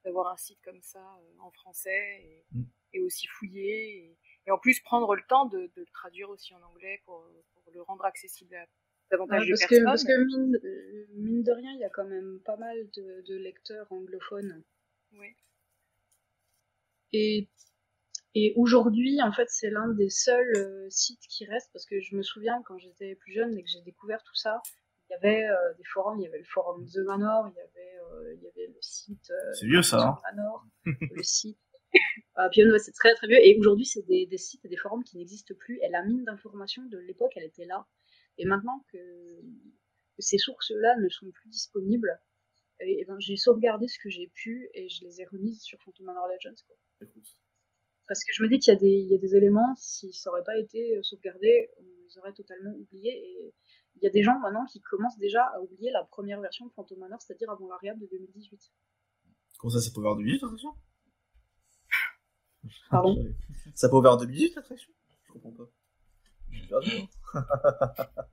d'avoir 0.03 0.27
un 0.31 0.37
site 0.37 0.59
comme 0.63 0.81
ça 0.81 0.99
euh, 0.99 1.39
en 1.39 1.51
français 1.51 2.21
et, 2.23 2.45
Mm. 2.51 2.63
et 2.93 2.99
aussi 3.01 3.27
fouillé 3.27 3.97
et, 4.05 4.17
et 4.47 4.51
en 4.51 4.57
plus 4.59 4.79
prendre 4.81 5.15
le 5.15 5.23
temps 5.27 5.45
de, 5.45 5.59
de 5.75 5.81
le 5.81 5.85
traduire 5.93 6.29
aussi 6.29 6.53
en 6.55 6.61
anglais 6.63 7.01
pour, 7.05 7.25
pour 7.53 7.71
le 7.71 7.81
rendre 7.81 8.05
accessible 8.05 8.55
à 8.55 8.65
davantage 9.11 9.41
Ouais, 9.41 9.47
de 9.47 9.53
que, 9.55 9.59
personnes. 9.59 9.83
parce 9.83 10.03
que 10.03 10.25
mine, 10.25 10.55
euh, 10.63 11.05
mine 11.15 11.43
de 11.43 11.51
rien, 11.51 11.71
il 11.73 11.79
y 11.79 11.83
a 11.85 11.89
quand 11.89 12.05
même 12.07 12.39
pas 12.45 12.57
mal 12.57 12.77
de, 12.91 13.21
de 13.27 13.35
lecteurs 13.35 13.91
anglophones. 13.91 14.63
Oui. 15.13 15.35
Et, 17.13 17.49
et 18.35 18.53
aujourd'hui, 18.55 19.21
en 19.21 19.31
fait, 19.33 19.47
c'est 19.49 19.69
l'un 19.69 19.89
des 19.89 20.09
seuls 20.09 20.55
euh, 20.55 20.89
sites 20.89 21.25
qui 21.27 21.45
reste, 21.45 21.69
parce 21.73 21.85
que 21.85 21.99
je 22.01 22.15
me 22.15 22.23
souviens 22.23 22.61
quand 22.63 22.77
j'étais 22.77 23.15
plus 23.15 23.33
jeune 23.33 23.57
et 23.57 23.63
que 23.63 23.69
j'ai 23.69 23.81
découvert 23.81 24.23
tout 24.23 24.35
ça, 24.35 24.61
il 25.09 25.13
y 25.13 25.15
avait 25.15 25.43
euh, 25.43 25.73
des 25.77 25.83
forums, 25.83 26.19
il 26.19 26.23
y 26.23 26.27
avait 26.27 26.37
le 26.39 26.45
forum 26.45 26.85
The 26.87 26.99
Manor, 27.05 27.49
il 27.49 27.55
y 27.57 27.59
avait, 27.61 27.80
il 28.35 28.41
y 28.43 28.47
avait 28.47 28.67
le 28.67 28.81
site 28.81 29.29
euh, 29.31 29.53
C'est 29.53 29.65
vieux, 29.65 29.81
ça, 29.81 30.01
hein. 30.01 30.17
Manor, 30.35 30.65
le 30.85 31.23
site. 31.23 31.57
Ah, 32.35 32.47
puis, 32.49 32.63
ouais, 32.69 32.79
c'est 32.79 32.93
très 32.93 33.13
très 33.15 33.27
vieux. 33.27 33.39
Et 33.45 33.57
aujourd'hui, 33.59 33.85
c'est 33.85 34.03
des, 34.03 34.25
des 34.25 34.37
sites 34.37 34.63
et 34.65 34.69
des 34.69 34.77
forums 34.77 35.03
qui 35.03 35.17
n'existent 35.17 35.53
plus. 35.55 35.79
Et 35.83 35.89
la 35.89 36.03
mine 36.03 36.23
d'informations 36.23 36.83
de 36.85 36.97
l'époque, 36.99 37.33
elle 37.35 37.43
était 37.43 37.65
là. 37.65 37.85
Et 38.37 38.45
maintenant 38.45 38.85
que, 38.91 38.97
ces 40.19 40.37
sources-là 40.37 40.95
ne 40.99 41.09
sont 41.09 41.29
plus 41.31 41.49
disponibles, 41.49 42.19
et, 42.79 43.01
et 43.01 43.05
ben, 43.05 43.19
j'ai 43.19 43.35
sauvegardé 43.37 43.87
ce 43.87 43.97
que 44.01 44.09
j'ai 44.09 44.27
pu 44.33 44.69
et 44.73 44.87
je 44.89 45.03
les 45.03 45.21
ai 45.21 45.25
remises 45.25 45.61
sur 45.61 45.79
Phantom 45.81 46.05
Manor 46.05 46.27
Legends. 46.27 46.55
Quoi. 46.67 47.07
Parce 48.07 48.23
que 48.23 48.33
je 48.33 48.43
me 48.43 48.49
dis 48.49 48.59
qu'il 48.59 48.73
y, 48.73 48.77
a 48.77 48.79
des- 48.79 48.87
il 48.87 49.07
y 49.07 49.15
a 49.15 49.17
des 49.17 49.35
éléments, 49.35 49.73
si 49.77 50.11
ça 50.13 50.29
aurait 50.31 50.43
pas 50.43 50.57
été 50.57 50.97
euh, 50.97 51.03
sauvegardé, 51.03 51.69
on 51.77 51.83
les 51.83 52.17
aurait 52.17 52.33
totalement 52.33 52.71
oubliés. 52.71 53.11
Et 53.15 53.53
il 53.95 54.03
y 54.03 54.07
a 54.07 54.09
des 54.09 54.23
gens 54.23 54.39
maintenant 54.39 54.65
qui 54.65 54.81
commencent 54.81 55.17
déjà 55.17 55.43
à 55.43 55.59
oublier 55.59 55.91
la 55.91 56.03
première 56.03 56.41
version 56.41 56.65
de 56.65 56.71
Phantom 56.71 56.99
Manor, 56.99 57.21
c'est-à-dire 57.21 57.49
avant 57.49 57.67
l'Ariab 57.67 57.99
de 57.99 58.07
2018. 58.07 58.71
Comment 59.59 59.71
ça, 59.71 59.81
c'est 59.81 59.93
pas 59.93 59.99
ouvert 59.99 60.15
2 60.15 60.23
minutes 60.23 60.41
l'attraction 60.41 60.75
Pardon? 62.89 63.25
Ça 63.75 63.89
pas 63.89 63.95
ouvert 63.95 64.17
2 64.17 64.25
minutes 64.25 64.55
l'attraction 64.55 64.91
Je 65.23 65.33
comprends 65.33 65.51
pas. 65.51 65.69
J'ai 66.51 66.67
perdu, 66.67 66.89
hein. 67.33 67.45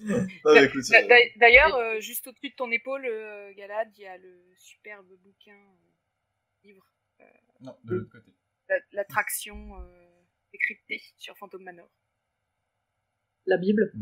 D'ailleurs, 1.36 1.74
euh, 1.74 2.00
juste 2.00 2.26
au-dessus 2.26 2.50
de 2.50 2.54
ton 2.54 2.70
épaule, 2.70 3.04
euh, 3.04 3.52
Galad, 3.54 3.88
il 3.96 4.02
y 4.02 4.06
a 4.06 4.16
le 4.16 4.40
superbe 4.56 5.06
bouquin, 5.22 5.52
euh, 5.52 6.64
livre. 6.64 6.84
non, 7.60 7.76
de 7.84 7.96
l'autre 7.96 8.10
côté. 8.10 8.32
L'attraction 8.92 9.72
décryptée 10.52 11.02
sur 11.18 11.36
Phantom 11.36 11.62
Manor. 11.62 11.90
La 13.46 13.56
Bible. 13.56 13.92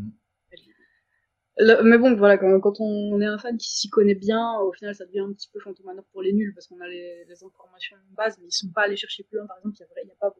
Mais 1.59 1.97
bon, 1.97 2.15
voilà, 2.15 2.37
quand, 2.37 2.79
on 2.79 3.19
est 3.19 3.25
un 3.25 3.37
fan 3.37 3.57
qui 3.57 3.69
s'y 3.69 3.89
connaît 3.89 4.15
bien, 4.15 4.59
au 4.61 4.71
final, 4.71 4.95
ça 4.95 5.05
devient 5.05 5.19
un 5.19 5.33
petit 5.33 5.49
peu 5.51 5.59
Manor 5.83 6.05
pour 6.11 6.21
les 6.21 6.31
nuls, 6.31 6.53
parce 6.53 6.67
qu'on 6.67 6.79
a 6.79 6.87
les, 6.87 7.25
informations 7.43 7.97
de 8.09 8.15
base, 8.15 8.37
mais 8.39 8.47
ils 8.47 8.51
sont 8.51 8.71
pas 8.71 8.83
allés 8.83 8.95
chercher 8.95 9.23
plus 9.23 9.37
loin. 9.37 9.47
Par 9.47 9.57
exemple, 9.57 9.75
il 9.79 10.05
n'y 10.05 10.11
a, 10.11 10.15
pas 10.15 10.29
beaucoup 10.29 10.39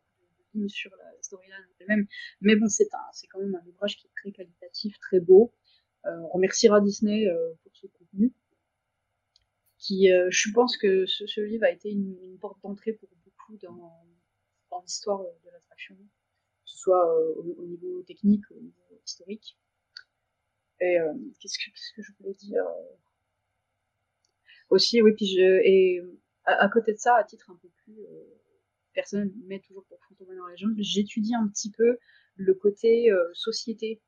de 0.53 0.59
lignes 0.59 0.69
sur 0.69 0.91
la 0.95 1.21
storyline 1.21 1.55
elle-même. 1.79 2.07
Mais 2.39 2.55
bon, 2.55 2.67
c'est 2.69 2.87
quand 3.31 3.39
même 3.39 3.53
un 3.53 3.67
ouvrage 3.67 3.97
qui 3.97 4.07
est 4.07 4.11
très 4.15 4.31
qualitatif, 4.31 4.97
très 4.99 5.19
beau. 5.19 5.53
Euh, 6.05 6.17
on 6.21 6.29
remerciera 6.29 6.79
Disney 6.79 7.27
euh, 7.27 7.53
pour 7.63 7.75
ce 7.75 7.87
contenu. 7.87 8.33
Qui, 9.77 10.11
euh, 10.11 10.27
je 10.29 10.51
pense 10.51 10.77
que 10.77 11.05
ce, 11.05 11.41
livre 11.41 11.65
a 11.65 11.71
été 11.71 11.89
une, 11.89 12.37
porte 12.39 12.61
d'entrée 12.63 12.93
pour 12.93 13.09
beaucoup 13.25 13.57
dans, 13.57 13.93
dans 14.71 14.81
l'histoire 14.81 15.21
de 15.21 15.49
l'attraction, 15.51 15.95
que 15.95 16.01
ce 16.65 16.77
soit 16.77 17.37
au, 17.37 17.65
niveau 17.65 18.03
technique, 18.03 18.43
au 18.51 18.59
niveau 18.59 19.01
historique. 19.05 19.57
Et 20.81 20.97
qu'est-ce 21.39 21.57
que, 21.57 21.95
que 21.95 22.01
je 22.01 22.11
voulais 22.19 22.33
dire 22.35 22.63
Aussi, 24.69 25.01
oui, 25.01 25.11
puis 25.13 25.27
je, 25.27 25.41
et 25.41 26.01
à, 26.45 26.69
côté 26.69 26.93
de 26.93 26.97
ça, 26.97 27.15
à 27.15 27.23
titre 27.23 27.51
un 27.51 27.55
peu 27.61 27.69
plus 27.83 27.99
personnel, 28.93 29.31
mais 29.45 29.59
toujours 29.59 29.85
pour 29.85 29.99
Phantom 30.07 30.27
Legend, 30.31 30.75
j'étudie 30.79 31.35
un 31.35 31.47
petit 31.47 31.71
peu 31.71 31.97
le 32.37 32.53
côté 32.53 33.11
société 33.33 34.01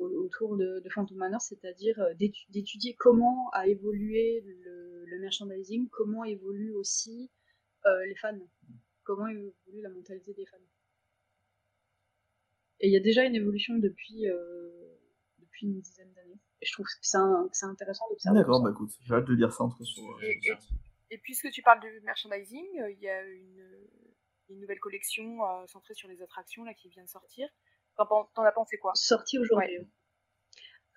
autour 0.00 0.56
de, 0.56 0.80
de 0.80 0.88
Phantom 0.88 1.16
Manor, 1.16 1.40
c'est-à-dire 1.40 1.98
euh, 2.00 2.14
d'étudier 2.48 2.94
comment 2.98 3.50
a 3.50 3.66
évolué 3.68 4.42
le, 4.44 5.18
merchandising, 5.20 5.88
comment 5.90 6.24
évoluent 6.24 6.72
aussi 6.72 7.30
euh, 7.84 8.06
les 8.06 8.14
fans, 8.14 8.38
comment 9.04 9.26
évolue 9.26 9.82
la 9.82 9.90
mentalité 9.90 10.32
des 10.32 10.46
fans. 10.46 10.56
Et 12.80 12.88
il 12.88 12.92
y 12.92 12.96
a 12.96 13.00
déjà 13.00 13.24
une 13.24 13.34
évolution 13.34 13.76
depuis, 13.76 14.26
euh, 14.26 14.89
depuis 15.60 15.74
une 15.74 15.80
dizaine 15.80 16.12
d'années. 16.12 16.38
Et 16.60 16.66
je 16.66 16.72
trouve 16.72 16.86
que 16.86 16.92
c'est 17.02 17.66
intéressant 17.66 18.08
d'observer. 18.10 18.38
D'accord, 18.38 18.62
bah 18.62 18.70
écoute, 18.70 18.90
j'ai 19.02 19.14
hâte 19.14 19.26
de 19.26 19.34
lire 19.34 19.52
ça 19.52 19.64
entre 19.64 19.82
sur. 19.84 20.02
Et, 20.22 20.40
et, 21.10 21.18
puisque 21.18 21.50
tu 21.50 21.62
parles 21.62 21.80
de 21.80 22.04
merchandising, 22.04 22.66
il 22.90 22.98
y 23.00 23.08
a 23.08 23.22
une, 23.24 23.88
une 24.50 24.60
nouvelle 24.60 24.80
collection 24.80 25.38
centrée 25.66 25.94
sur 25.94 26.08
les 26.08 26.22
attractions 26.22 26.64
là, 26.64 26.74
qui 26.74 26.88
vient 26.88 27.04
de 27.04 27.08
sortir. 27.08 27.48
T'en 27.96 28.42
as 28.42 28.52
pensé 28.52 28.78
quoi? 28.78 28.92
Sortie 28.94 29.38
aujourd'hui. 29.38 29.76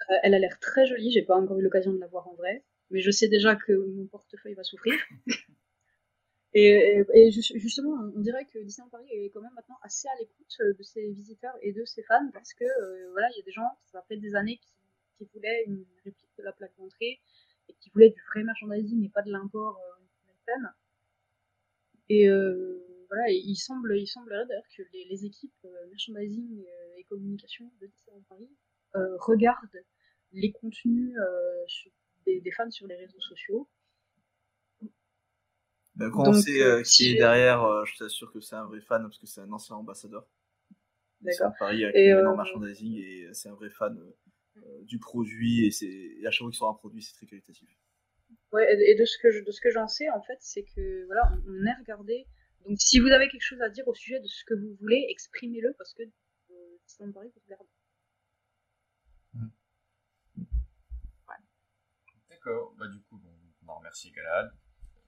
Euh, 0.09 0.15
elle 0.23 0.33
a 0.33 0.39
l'air 0.39 0.59
très 0.59 0.85
jolie, 0.85 1.11
j'ai 1.11 1.21
pas 1.21 1.35
encore 1.35 1.57
eu 1.59 1.61
l'occasion 1.61 1.93
de 1.93 1.99
la 1.99 2.07
voir 2.07 2.27
en 2.27 2.35
vrai, 2.35 2.65
mais 2.89 2.99
je 2.99 3.11
sais 3.11 3.27
déjà 3.27 3.55
que 3.55 3.71
mon 3.95 4.05
portefeuille 4.07 4.53
va 4.53 4.63
souffrir. 4.63 4.93
et, 6.55 7.31
justement, 7.31 8.11
on 8.15 8.19
dirait 8.19 8.45
que 8.45 8.59
Disneyland 8.59 8.89
Paris 8.89 9.07
est 9.11 9.29
quand 9.31 9.41
même 9.41 9.53
maintenant 9.55 9.79
assez 9.81 10.07
à 10.07 10.19
l'écoute 10.19 10.55
de 10.77 10.83
ses 10.83 11.11
visiteurs 11.11 11.55
et 11.61 11.73
de 11.73 11.83
ses 11.85 12.03
fans 12.03 12.29
parce 12.31 12.53
que 12.53 12.63
euh, 12.63 13.09
voilà, 13.11 13.27
il 13.31 13.37
y 13.37 13.41
a 13.41 13.43
des 13.43 13.51
gens, 13.51 13.77
ça 13.91 14.03
fait 14.07 14.17
des 14.17 14.35
années 14.35 14.57
qui, 14.57 14.69
voulaient 15.33 15.63
une 15.67 15.85
réplique 16.03 16.35
de 16.37 16.43
la 16.43 16.51
plaque 16.51 16.75
d'entrée 16.77 17.21
et 17.69 17.73
qui 17.79 17.89
voulaient 17.91 18.09
du 18.09 18.21
vrai 18.29 18.43
merchandising 18.43 19.05
et 19.05 19.09
pas 19.09 19.21
de 19.21 19.31
l'import 19.31 19.79
euh, 19.79 20.67
Et 22.09 22.27
euh, 22.27 23.05
voilà, 23.07 23.29
il 23.29 23.55
semble, 23.55 23.97
il 23.97 24.05
semblerait 24.05 24.45
d'ailleurs 24.45 24.67
que 24.75 24.83
les, 24.91 25.25
équipes 25.25 25.65
merchandising 25.89 26.65
et 26.97 27.03
communication 27.05 27.71
de 27.79 27.87
Disneyland 27.87 28.23
Paris 28.27 28.51
regardent 28.93 29.81
les 30.33 30.51
contenus 30.51 31.15
des, 32.25 32.41
des, 32.41 32.51
fans 32.51 32.69
sur 32.69 32.85
les 32.85 32.95
réseaux 32.95 33.21
sociaux. 33.21 33.69
Ben, 35.95 36.09
quand 36.09 36.27
on 36.27 36.33
sait 36.33 36.81
qui 36.83 37.11
est 37.11 37.15
derrière, 37.15 37.85
je 37.85 37.97
t'assure 37.97 38.31
que 38.31 38.39
c'est 38.39 38.55
un 38.55 38.65
vrai 38.65 38.81
fan 38.81 39.03
parce 39.03 39.19
que 39.19 39.27
c'est 39.27 39.41
un 39.41 39.51
ancien 39.51 39.75
ambassadeur. 39.75 40.27
D'accord. 41.21 41.53
Paris 41.57 41.85
avec 41.85 41.95
et 41.95 42.11
euh... 42.11 42.35
merchandising 42.35 42.97
et 42.97 43.29
c'est 43.33 43.49
un 43.49 43.53
vrai 43.53 43.69
fan 43.69 43.97
du 44.81 44.99
produit 44.99 45.65
et, 45.65 45.71
c'est 45.71 46.17
à 46.25 46.31
chaque 46.31 46.39
fois 46.39 46.49
qu'il 46.49 46.57
sort 46.57 46.69
un 46.69 46.73
produit, 46.73 47.01
c'est 47.01 47.13
très 47.13 47.25
qualitatif. 47.25 47.69
Ouais, 48.51 48.71
et 48.87 48.95
de 48.95 49.05
ce 49.05 49.17
que 49.17 49.31
je, 49.31 49.43
de 49.43 49.51
ce 49.51 49.59
que 49.59 49.71
j'en 49.71 49.87
sais, 49.87 50.09
en 50.11 50.21
fait, 50.21 50.37
c'est 50.39 50.63
que 50.63 51.05
voilà, 51.05 51.31
on, 51.47 51.65
est 51.65 51.73
regardé. 51.79 52.27
Donc, 52.67 52.77
si 52.79 52.99
vous 52.99 53.07
avez 53.07 53.27
quelque 53.27 53.41
chose 53.41 53.61
à 53.61 53.69
dire 53.69 53.87
au 53.87 53.95
sujet 53.95 54.19
de 54.19 54.27
ce 54.27 54.43
que 54.45 54.53
vous 54.53 54.75
voulez, 54.79 55.07
exprimez-le 55.09 55.73
parce 55.77 55.93
que 55.93 56.03
euh, 56.03 56.77
Disneyland 56.87 57.13
Paris 57.13 57.31
vous 57.33 57.41
regarde. 57.45 57.67
Mm. 59.33 59.47
D'accord, 62.29 62.75
bah 62.77 62.87
du 62.87 62.99
coup, 63.01 63.17
bon, 63.17 63.33
on 63.65 63.69
en 63.69 63.77
remercie 63.79 64.11
Galad. 64.11 64.51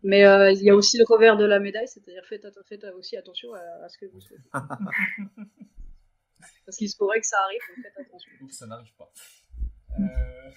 Mais 0.06 0.24
euh, 0.24 0.52
il 0.52 0.62
y 0.62 0.70
a 0.70 0.76
aussi 0.76 1.00
le 1.00 1.06
revers 1.08 1.36
de 1.36 1.46
la 1.46 1.60
médaille, 1.60 1.88
c'est-à-dire 1.88 2.24
faites, 2.28 2.46
faites, 2.70 2.84
aussi 2.96 3.18
attention 3.18 3.56
à, 3.56 3.90
ce 3.90 3.98
que 3.98 4.06
vous 4.06 4.22
souhaitez. 4.22 4.48
Parce 6.66 6.78
qu'il 6.78 6.92
se 6.92 6.96
pourrait 6.96 7.20
que 7.20 7.26
ça 7.26 7.38
arrive, 7.44 7.60
donc 7.68 7.78
faites 7.84 7.98
attention. 8.06 8.32
Donc 8.40 8.54
ça 8.54 8.68
n'arrive 8.68 8.94
pas. 8.94 9.12
Euh... 10.00 10.52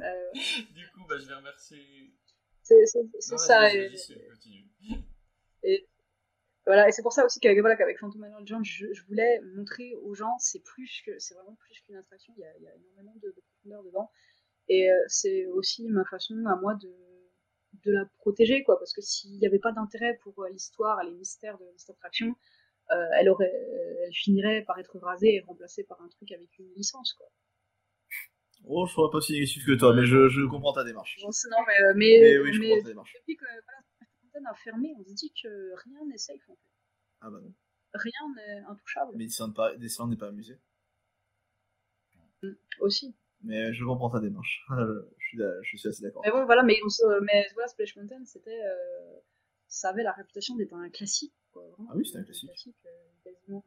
euh... 0.00 0.32
Du 0.76 0.88
coup, 0.92 1.04
bah, 1.08 1.16
je 1.18 1.26
vais 1.26 1.34
remercier. 1.34 2.14
C'est 2.62 2.86
ça. 3.36 3.74
Et... 3.74 3.90
et... 5.64 5.88
voilà, 6.66 6.88
et 6.88 6.92
c'est 6.92 7.02
pour 7.02 7.12
ça 7.12 7.24
aussi 7.24 7.40
qu'avec 7.40 7.58
voilà, 7.58 7.74
qu'avec 7.74 7.98
Phantom 7.98 8.20
Manor 8.20 8.44
je, 8.62 8.92
je, 8.92 9.02
voulais 9.06 9.40
montrer 9.56 9.96
aux 9.96 10.14
gens, 10.14 10.38
c'est 10.38 10.62
plus 10.62 11.02
que, 11.04 11.18
c'est 11.18 11.34
vraiment 11.34 11.56
plus 11.56 11.80
qu'une 11.80 11.96
attraction. 11.96 12.32
Il 12.36 12.42
y, 12.42 12.44
a, 12.44 12.56
il 12.58 12.62
y 12.62 12.68
a 12.68 12.76
énormément 12.76 13.16
de, 13.16 13.26
de 13.26 13.40
profondeur 13.40 13.82
dedans. 13.82 14.08
Et 14.68 14.88
euh, 14.88 14.94
c'est 15.08 15.46
aussi 15.46 15.88
ma 15.88 16.04
façon 16.04 16.46
à 16.46 16.54
moi 16.54 16.76
de, 16.76 16.94
de 17.84 17.92
la 17.92 18.04
protéger, 18.18 18.62
quoi, 18.62 18.78
parce 18.78 18.92
que 18.92 19.00
s'il 19.00 19.38
n'y 19.38 19.46
avait 19.46 19.58
pas 19.58 19.72
d'intérêt 19.72 20.18
pour 20.22 20.38
euh, 20.42 20.48
l'histoire 20.48 21.00
et 21.02 21.06
les 21.06 21.12
mystères 21.12 21.58
de 21.58 21.64
cette 21.76 21.90
attraction, 21.90 22.34
euh, 22.90 23.06
elle, 23.18 23.28
aurait, 23.28 23.52
elle 24.06 24.14
finirait 24.14 24.62
par 24.62 24.78
être 24.78 24.98
rasée 24.98 25.34
et 25.34 25.40
remplacée 25.40 25.84
par 25.84 26.00
un 26.02 26.08
truc 26.08 26.30
avec 26.32 26.58
une 26.58 26.72
licence, 26.74 27.14
quoi. 27.14 27.26
Oh, 28.66 28.86
je 28.86 28.94
serais 28.94 29.10
pas 29.10 29.18
aussi 29.18 29.34
négatif 29.34 29.66
que 29.66 29.72
toi, 29.72 29.94
mais 29.94 30.06
je, 30.06 30.28
je 30.28 30.40
comprends 30.46 30.72
ta 30.72 30.84
démarche. 30.84 31.18
non, 31.22 31.30
mais, 31.66 31.74
mais, 31.94 32.18
mais, 32.20 32.38
oui, 32.38 32.52
je 32.54 32.60
comprends 32.60 32.82
ta 32.82 32.88
démarche. 32.88 33.14
Depuis 33.20 33.36
que 33.36 33.44
voilà, 33.44 34.50
a 34.50 34.54
fermé, 34.54 34.94
on 34.98 35.04
se 35.04 35.12
dit 35.14 35.32
que 35.42 35.74
rien 35.84 36.06
n'est 36.06 36.18
safe, 36.18 36.48
en 36.48 36.54
fait. 36.54 36.70
Ah 37.20 37.30
bah 37.30 37.40
non. 37.42 37.52
Rien 37.94 38.34
n'est 38.36 38.64
intouchable. 38.66 39.12
Mais 39.16 39.26
Disneyland 39.26 40.08
n'est 40.08 40.16
pas 40.16 40.28
amusé. 40.28 40.58
Aussi. 42.80 43.14
Mais 43.44 43.72
je 43.72 43.84
comprends 43.84 44.10
ta 44.10 44.20
démarche. 44.20 44.64
je, 44.70 45.26
suis, 45.26 45.38
je 45.38 45.76
suis 45.76 45.88
assez 45.88 46.02
d'accord. 46.02 46.22
Mais 46.24 46.30
bon, 46.30 46.44
voilà, 46.44 46.62
mais, 46.62 46.78
mais 47.22 47.46
voilà, 47.54 47.68
Splash 47.68 47.96
Mountain, 47.96 48.24
c'était, 48.24 48.62
euh, 48.64 49.20
ça 49.68 49.90
avait 49.90 50.02
la 50.02 50.12
réputation 50.12 50.56
d'être 50.56 50.74
un 50.74 50.88
classique. 50.90 51.34
Quoi, 51.52 51.62
ah 51.78 51.92
oui, 51.94 52.06
c'était 52.06 52.18
un 52.18 52.24
classique. 52.24 52.48
classique 52.48 52.76
euh, 52.86 52.90
quasiment 53.22 53.64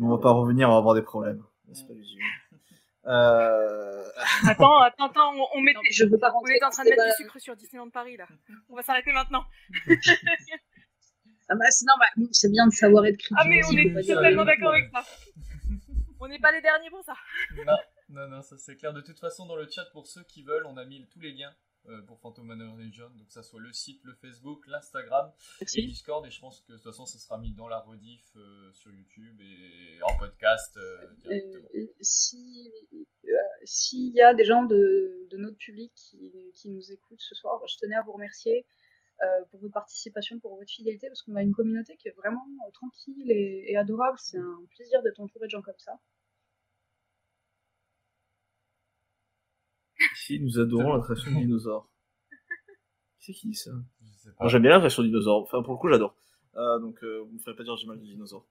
on 0.00 0.08
va 0.08 0.18
pas 0.18 0.32
revenir, 0.32 0.68
on 0.68 0.72
va 0.72 0.78
avoir 0.78 0.94
des 0.94 1.02
problèmes. 1.02 1.42
C'est 1.72 1.86
pas 1.86 1.94
euh... 3.10 4.04
Attends, 4.48 4.78
attends, 4.80 5.06
attends, 5.06 5.34
on, 5.34 5.58
on 5.58 5.60
met. 5.60 5.74
je 5.90 6.04
veux 6.04 6.18
pas 6.18 6.30
Vous 6.30 6.50
êtes 6.50 6.62
en 6.62 6.70
train 6.70 6.84
de 6.84 6.90
mettre 6.90 7.04
du 7.04 7.24
sucre 7.24 7.38
sur 7.38 7.56
Disneyland 7.56 7.90
Paris 7.90 8.16
là. 8.16 8.26
On 8.68 8.76
va 8.76 8.82
s'arrêter 8.82 9.12
maintenant. 9.12 9.44
ah 9.88 11.54
bah, 11.54 11.70
c'est 11.70 11.86
normal, 11.86 12.08
c'est 12.32 12.50
bien 12.50 12.66
de 12.66 12.72
savoir 12.72 13.06
être 13.06 13.16
critique. 13.16 13.36
Ah 13.40 13.44
mais 13.46 13.60
on 13.64 13.72
est 13.72 14.06
totalement 14.06 14.44
d'accord 14.44 14.70
avec 14.70 14.90
ça. 14.92 15.04
On 16.20 16.28
n'est 16.28 16.38
pas 16.38 16.52
les 16.52 16.60
derniers 16.60 16.90
pour 16.90 17.02
ça. 17.02 17.14
Non. 17.66 17.76
Non, 18.12 18.28
non, 18.28 18.42
ça 18.42 18.58
c'est 18.58 18.76
clair. 18.76 18.92
De 18.92 19.00
toute 19.00 19.18
façon, 19.18 19.46
dans 19.46 19.56
le 19.56 19.66
chat, 19.70 19.86
pour 19.86 20.06
ceux 20.06 20.22
qui 20.24 20.42
veulent, 20.42 20.66
on 20.66 20.76
a 20.76 20.84
mis 20.84 21.06
tous 21.08 21.20
les 21.20 21.32
liens 21.32 21.54
euh, 21.88 22.02
pour 22.02 22.20
Phantom 22.20 22.46
Manor 22.46 22.76
Legion. 22.76 23.08
Donc, 23.10 23.30
ça 23.30 23.42
soit 23.42 23.60
le 23.60 23.72
site, 23.72 24.04
le 24.04 24.12
Facebook, 24.14 24.66
l'Instagram 24.66 25.32
et 25.60 25.82
Discord. 25.82 26.24
Et 26.26 26.30
je 26.30 26.38
pense 26.38 26.60
que 26.60 26.72
de 26.72 26.76
toute 26.76 26.84
façon, 26.84 27.06
ça 27.06 27.18
sera 27.18 27.38
mis 27.38 27.54
dans 27.54 27.68
la 27.68 27.80
rediff 27.80 28.36
euh, 28.36 28.70
sur 28.72 28.92
YouTube 28.92 29.40
et 29.40 30.02
en 30.02 30.18
podcast 30.18 30.76
euh, 30.76 31.14
directement. 31.22 31.68
si 32.00 32.70
s'il 33.64 34.12
y 34.12 34.20
a 34.20 34.34
des 34.34 34.44
gens 34.44 34.64
de, 34.64 35.26
de 35.30 35.36
notre 35.38 35.56
public 35.56 35.92
qui, 35.94 36.32
qui, 36.54 36.68
nous 36.68 36.92
écoutent 36.92 37.20
ce 37.20 37.34
soir, 37.34 37.62
je 37.66 37.78
tenais 37.78 37.94
à 37.94 38.02
vous 38.02 38.12
remercier. 38.12 38.66
pour 39.50 39.60
votre 39.60 39.72
participation, 39.72 40.38
pour 40.40 40.56
votre 40.56 40.70
fidélité, 40.70 41.06
parce 41.06 41.22
qu'on 41.22 41.36
a 41.36 41.42
une 41.42 41.54
communauté 41.54 41.96
qui 41.96 42.08
est 42.08 42.16
vraiment 42.16 42.44
tranquille 42.74 43.30
et, 43.30 43.64
et 43.68 43.76
adorable. 43.76 44.18
C'est 44.20 44.38
un 44.38 44.64
plaisir 44.76 45.02
d'être 45.02 45.20
entouré 45.20 45.46
de 45.46 45.50
gens 45.50 45.62
comme 45.62 45.78
ça. 45.78 45.98
Nous 50.40 50.58
adorons 50.58 50.94
l'attraction 50.94 51.32
dinosaure. 51.32 51.90
Qui 52.30 52.36
c'est 53.20 53.32
qui 53.32 53.48
dit 53.48 53.54
ça 53.54 53.70
J'aime 54.46 54.62
bien 54.62 54.70
l'attraction 54.72 55.02
dinosaure. 55.02 55.42
Enfin, 55.42 55.62
pour 55.62 55.74
le 55.74 55.78
coup, 55.78 55.88
j'adore. 55.88 56.16
Euh, 56.56 56.78
donc, 56.78 57.02
euh, 57.02 57.20
vous 57.20 57.32
me 57.32 57.38
ferez 57.38 57.56
pas 57.56 57.64
dire 57.64 57.74
que 57.74 57.80
j'ai 57.80 57.86
mal 57.86 57.98
de 57.98 58.04
dinosaure. 58.04 58.46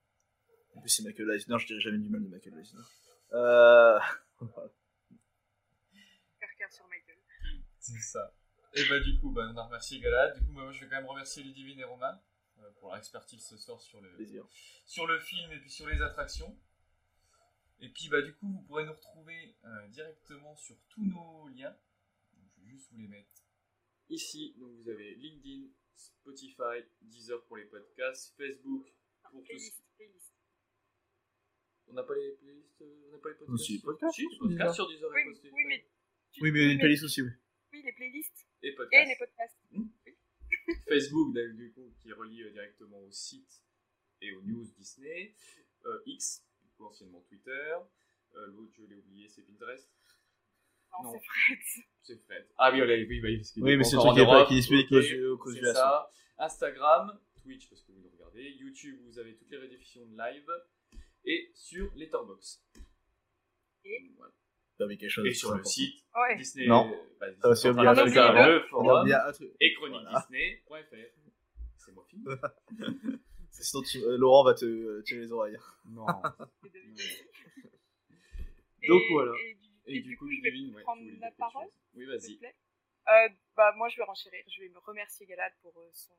En 0.76 0.81
plus, 0.81 0.89
c'est 0.89 1.03
Michael 1.03 1.30
Eisner, 1.31 1.57
je 1.60 1.68
dirais 1.68 1.80
jamais 1.80 1.98
du 1.99 2.10
mal 2.10 2.23
de 2.23 2.30
Michael 2.30 2.57
Eisner. 2.57 2.81
Euh... 3.34 3.99
sur 6.72 6.88
Michael. 6.88 7.18
C'est 7.80 7.99
ça. 7.99 8.34
Et 8.73 8.85
bah, 8.88 8.99
du 8.99 9.19
coup, 9.19 9.31
bah, 9.31 9.49
on 9.53 9.57
a 9.57 9.64
remercié 9.64 9.99
Galad. 9.99 10.38
Du 10.39 10.45
coup, 10.45 10.53
bah, 10.53 10.64
moi, 10.64 10.72
je 10.72 10.81
vais 10.81 10.89
quand 10.89 10.95
même 10.98 11.07
remercier 11.07 11.43
Ludivine 11.43 11.80
et 11.80 11.84
Roman 11.84 12.14
euh, 12.60 12.72
pour 12.80 12.89
leur 12.89 12.98
expertise 12.98 13.45
ce 13.45 13.57
soir 13.57 13.81
sur 13.81 14.02
le, 14.02 14.10
sur 14.85 15.07
le 15.07 15.19
film 15.19 15.52
et 15.52 15.60
puis 15.60 15.69
sur 15.69 15.88
les 15.88 16.02
attractions. 16.02 16.57
Et 17.81 17.89
puis 17.89 18.09
bah 18.09 18.21
du 18.21 18.33
coup 18.35 18.47
vous 18.47 18.61
pourrez 18.61 18.85
nous 18.85 18.93
retrouver 18.93 19.55
euh, 19.65 19.87
directement 19.89 20.55
sur 20.55 20.77
tous 20.89 21.03
nos 21.03 21.47
liens. 21.49 21.75
Donc, 22.33 22.45
je 22.55 22.61
vais 22.63 22.69
juste 22.69 22.91
vous 22.91 22.99
les 22.99 23.07
mettre 23.07 23.43
ici. 24.09 24.53
Donc 24.57 24.71
vous 24.75 24.89
avez 24.89 25.15
LinkedIn, 25.15 25.67
Spotify, 25.95 26.83
Deezer 27.01 27.43
pour 27.45 27.57
les 27.57 27.65
podcasts, 27.65 28.35
Facebook 28.37 28.87
pour 29.31 29.43
tous. 29.43 29.81
On 31.87 31.93
n'a 31.93 32.03
pas 32.03 32.15
les 32.15 32.31
playlists, 32.37 32.81
euh, 32.83 33.03
on 33.07 33.11
n'a 33.11 33.17
pas 33.17 33.29
les 33.29 33.35
podcasts. 33.35 33.49
Aussi, 33.53 33.73
sur- 33.79 33.83
podcast, 33.85 34.15
Si, 34.15 34.21
sur 34.21 34.39
podcast 34.39 34.57
Deezer. 34.59 34.75
sur 34.75 34.87
Deezer 34.87 35.09
et 35.17 35.25
Oui, 35.27 35.35
Spotify. 35.35 35.53
oui, 35.53 35.63
mais 35.67 35.85
Oui, 36.41 36.51
mais 36.51 36.71
une 36.73 36.79
playlist 36.79 37.03
aussi, 37.03 37.21
oui. 37.21 37.29
oui, 37.73 37.81
les 37.83 37.91
playlists 37.93 38.47
Et 38.61 38.67
et 38.69 38.75
podcasts. 38.75 39.09
les 39.09 39.15
podcasts. 39.17 39.57
Facebook, 40.87 41.33
donc, 41.35 41.55
du 41.57 41.71
coup, 41.73 41.93
qui 42.01 42.11
relie 42.13 42.43
euh, 42.43 42.51
directement 42.51 42.99
au 42.99 43.11
site 43.11 43.61
et 44.21 44.31
aux 44.33 44.41
news 44.43 44.65
Disney. 44.77 45.35
Euh, 45.85 45.99
X, 46.05 46.45
coup, 46.81 46.87
anciennement 46.89 47.21
Twitter. 47.27 47.73
Euh, 48.35 48.47
L'autre, 48.47 48.71
je 48.77 48.83
l'ai 48.85 48.95
oublié, 48.95 49.27
c'est 49.27 49.41
Pinterest. 49.43 49.89
Non, 50.91 51.03
Non. 51.03 51.11
c'est 51.13 51.25
Fred. 51.25 51.59
C'est 52.03 52.17
Fred. 52.25 52.47
Ah 52.57 52.71
oui, 52.73 52.81
oui, 52.81 53.21
oui, 53.21 53.37
parce 53.37 53.53
Oui, 53.57 53.77
mais 53.77 53.83
c'est 53.83 53.95
le 53.95 54.01
truc 54.01 54.13
qui 54.15 54.19
est 54.21 54.25
pas- 54.25 54.45
qui 54.45 54.57
explique 54.57 54.85
ok, 54.91 54.97
cause 54.97 55.07
du- 55.07 55.25
au 55.25 55.37
cause 55.37 55.53
c'est 55.53 55.59
du 55.59 55.65
la 55.65 55.73
ça. 55.73 56.11
Instagram, 56.37 57.19
Twitch, 57.41 57.69
parce 57.69 57.81
que 57.83 57.91
vous 57.91 57.99
nous 58.01 58.09
regardez. 58.09 58.43
YouTube, 58.51 58.99
vous 59.05 59.19
avez 59.19 59.35
toutes 59.35 59.49
les 59.51 59.57
rediffusions 59.57 60.05
de 60.05 60.17
live. 60.17 60.49
Et 61.23 61.51
sur 61.53 61.93
Letterboxd. 61.95 62.61
Et 63.85 64.11
Voilà. 64.17 64.33
T'avais 64.77 64.97
quelque 64.97 65.09
chose 65.11 65.27
Et 65.27 65.33
sur 65.33 65.49
le 65.49 65.55
important. 65.55 65.69
site 65.69 66.03
Ouais. 66.15 66.35
Disney. 66.37 66.65
Non. 66.67 66.89
bah, 67.19 67.27
Disney, 67.29 67.39
enfin, 67.51 67.53
truc. 67.93 68.15
le 68.47 68.67
forum 68.69 68.99
oublié 69.01 69.15
un 69.15 69.31
truc. 69.31 69.51
et 69.59 69.73
chronique 69.75 70.01
Voilà. 70.01 70.25
Disney.fr. 70.31 70.95
C'est 71.77 71.91
moi 71.91 72.05
fini. 72.09 72.25
Sinon 73.52 73.84
tu- 73.84 74.03
euh, 74.03 74.18
Laurent 74.18 74.44
va 74.44 74.53
te 74.53 74.65
euh, 74.65 75.02
tirer 75.03 75.22
les 75.22 75.32
oreilles. 75.32 75.57
Non. 75.86 76.06
Donc 78.88 79.02
Et- 79.02 79.11
voilà. 79.14 79.32
Et, 79.44 79.53
du, 79.56 79.69
Et 79.88 79.95
et 79.98 80.02
du 80.02 80.18
coup, 80.18 80.26
coup, 80.26 80.32
je 80.32 80.41
vais 80.41 80.76
ouais, 80.76 80.84
prendre 80.84 81.02
la 81.19 81.32
parole. 81.32 81.68
Oui, 81.94 82.06
vas-y. 82.06 82.40
Euh, 82.44 83.30
bah, 83.56 83.73
moi, 83.78 83.90
je 83.90 83.98
vais 83.98 84.03
renchérir. 84.03 84.44
Je 84.48 84.61
vais 84.61 84.69
me 84.69 84.80
remercier 84.80 85.26
Galad 85.26 85.52
pour 85.61 85.78
euh, 85.80 85.90
son, 85.91 86.14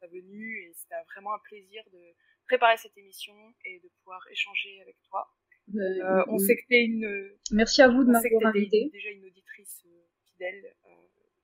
sa 0.00 0.06
venue. 0.08 0.62
Et 0.64 0.72
c'était 0.74 0.94
vraiment 1.14 1.34
un 1.34 1.38
plaisir 1.40 1.82
de 1.92 2.14
préparer 2.46 2.76
cette 2.76 2.96
émission 2.96 3.34
et 3.64 3.80
de 3.80 3.88
pouvoir 3.98 4.20
échanger 4.30 4.80
avec 4.82 4.96
toi. 5.08 5.28
Euh, 5.74 5.78
Euh, 6.02 6.24
on 6.28 6.38
sait 6.38 6.56
que 6.56 6.66
t'es 6.68 6.84
une. 6.84 7.36
Merci 7.52 7.82
à 7.82 7.88
vous 7.88 8.04
de 8.04 8.10
on 8.10 8.20
sait 8.20 8.28
que 8.30 8.34
m'avoir 8.34 8.54
invité. 8.56 8.90
déjà 8.92 9.10
une 9.10 9.24
auditrice 9.26 9.84
euh, 9.86 10.02
fidèle 10.26 10.74
euh, 10.86 10.90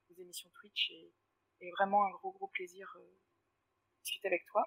des 0.09 0.21
émissions 0.23 0.51
Twitch 0.61 0.91
et, 0.91 1.13
et 1.61 1.71
vraiment 1.73 2.05
un 2.07 2.11
gros 2.11 2.33
gros 2.33 2.49
plaisir 2.49 2.93
euh, 2.99 3.03
de 3.05 4.01
discuter 4.03 4.29
avec 4.29 4.47
toi. 4.47 4.67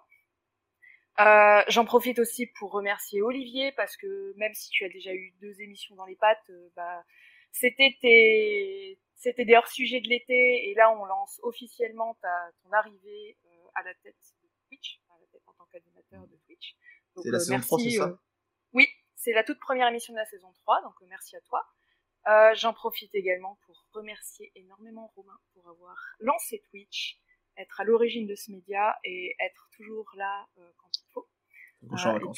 Euh, 1.19 1.61
J'en 1.67 1.85
profite 1.85 2.19
aussi 2.19 2.47
pour 2.47 2.71
remercier 2.71 3.21
Olivier 3.21 3.71
parce 3.73 3.97
que 3.97 4.33
même 4.37 4.53
si 4.53 4.69
tu 4.69 4.85
as 4.85 4.89
déjà 4.89 5.13
eu 5.13 5.33
deux 5.41 5.61
émissions 5.61 5.95
dans 5.95 6.05
les 6.05 6.15
pattes, 6.15 6.49
euh, 6.49 6.69
bah, 6.75 7.03
c'était 7.51 7.97
tes 8.01 8.99
c'était 9.15 9.43
des 9.43 9.55
hors-sujets 9.55 9.99
de 9.99 10.07
l'été 10.07 10.69
et 10.69 10.73
là 10.75 10.91
on 10.97 11.03
lance 11.05 11.39
officiellement 11.43 12.15
ta, 12.21 12.51
ton 12.63 12.71
arrivée 12.71 13.37
euh, 13.45 13.49
à 13.75 13.83
la 13.83 13.93
tête 13.95 14.15
de 14.41 14.49
Twitch, 14.67 15.01
à 15.09 15.19
la 15.19 15.27
tête 15.27 15.41
en 15.45 15.53
tant 15.53 15.65
qu'animateur 15.65 16.25
de 16.27 16.37
Twitch. 16.45 16.77
C'est 17.17 17.29
la 17.29 17.37
euh, 17.37 17.39
saison 17.39 17.53
merci, 17.53 17.67
3, 17.67 17.79
c'est 17.79 17.91
ça 17.91 18.19
Oui, 18.73 18.87
c'est 19.15 19.33
la 19.33 19.43
toute 19.43 19.59
première 19.59 19.89
émission 19.89 20.13
de 20.13 20.19
la 20.19 20.25
saison 20.25 20.51
3, 20.61 20.81
donc 20.83 20.93
merci 21.07 21.35
à 21.35 21.41
toi. 21.41 21.65
Euh, 22.27 22.53
J'en 22.55 22.73
profite 22.73 23.13
également 23.13 23.59
pour 23.65 23.85
remercier 23.91 24.51
énormément 24.55 25.11
Romain 25.15 25.37
pour 25.53 25.67
avoir 25.69 25.97
lancé 26.19 26.61
Twitch, 26.69 27.19
être 27.59 27.79
à 27.79 27.83
l'origine 27.83 28.25
de 28.27 28.35
ce 28.35 28.51
média 28.51 28.97
et 29.03 29.35
être 29.39 29.69
toujours 29.75 30.09
là 30.15 30.47
euh, 30.57 30.71
quand 30.77 30.89
il 30.97 31.05
faut. 31.11 31.27
Quand 31.87 31.95
je 31.95 32.01
suis 32.01 32.09
en 32.09 32.15
Euh, 32.15 32.19
vacances. 32.19 32.37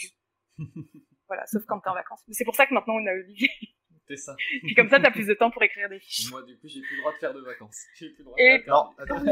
puis- 0.57 1.01
voilà, 1.27 1.45
sauf 1.47 1.63
quand 1.65 1.79
t'es 1.79 1.89
en 1.89 1.93
vacances. 1.93 2.21
Mais 2.27 2.33
c'est 2.33 2.43
pour 2.45 2.55
ça 2.55 2.65
que 2.67 2.73
maintenant 2.73 2.95
on 2.95 3.05
a 3.07 3.13
Olivier. 3.13 3.49
C'est 4.07 4.17
ça. 4.17 4.35
Puis 4.63 4.75
comme 4.75 4.89
ça, 4.89 4.99
t'as 4.99 5.11
plus 5.11 5.25
de 5.25 5.33
temps 5.33 5.51
pour 5.51 5.63
écrire 5.63 5.87
des 5.87 5.99
fiches. 5.99 6.29
Moi, 6.31 6.43
du 6.43 6.59
coup, 6.59 6.67
j'ai 6.67 6.81
plus 6.81 6.95
le 6.97 7.01
droit 7.01 7.13
de 7.13 7.17
faire 7.19 7.33
de 7.33 7.39
vacances. 7.39 7.85
J'ai 7.95 8.09
plus 8.09 8.19
le 8.19 8.23
droit 8.25 8.37
Et- 8.39 8.57
de 8.59 8.63
faire 8.63 8.73
Non, 8.73 8.93
de- 8.97 9.01
attends. 9.03 9.23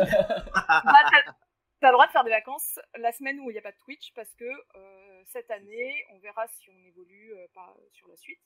Bah, 0.86 1.10
t'as- 1.12 1.36
T'as 1.82 1.88
le 1.90 1.94
droit 1.94 2.08
de 2.08 2.12
faire 2.12 2.24
des 2.26 2.30
vacances 2.32 2.78
la 2.98 3.12
semaine 3.14 3.40
où 3.40 3.50
il 3.50 3.54
n'y 3.54 3.60
a 3.60 3.62
pas 3.62 3.72
de 3.72 3.78
Twitch 3.78 4.12
parce 4.14 4.34
que 4.36 4.44
euh, 4.76 5.24
cette 5.28 5.50
année, 5.50 6.06
on 6.12 6.20
verra 6.20 6.46
si 6.48 6.70
on 6.70 6.78
évolue 6.86 7.34
euh, 7.34 7.48
par- 7.54 7.78
sur 7.92 8.08
la 8.10 8.18
suite. 8.18 8.40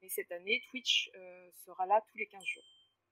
Mais 0.00 0.08
cette 0.08 0.30
année, 0.32 0.62
Twitch 0.70 1.10
euh, 1.14 1.50
sera 1.64 1.84
là 1.86 2.02
tous 2.10 2.16
les 2.18 2.26
15 2.26 2.42
jours. 2.44 2.64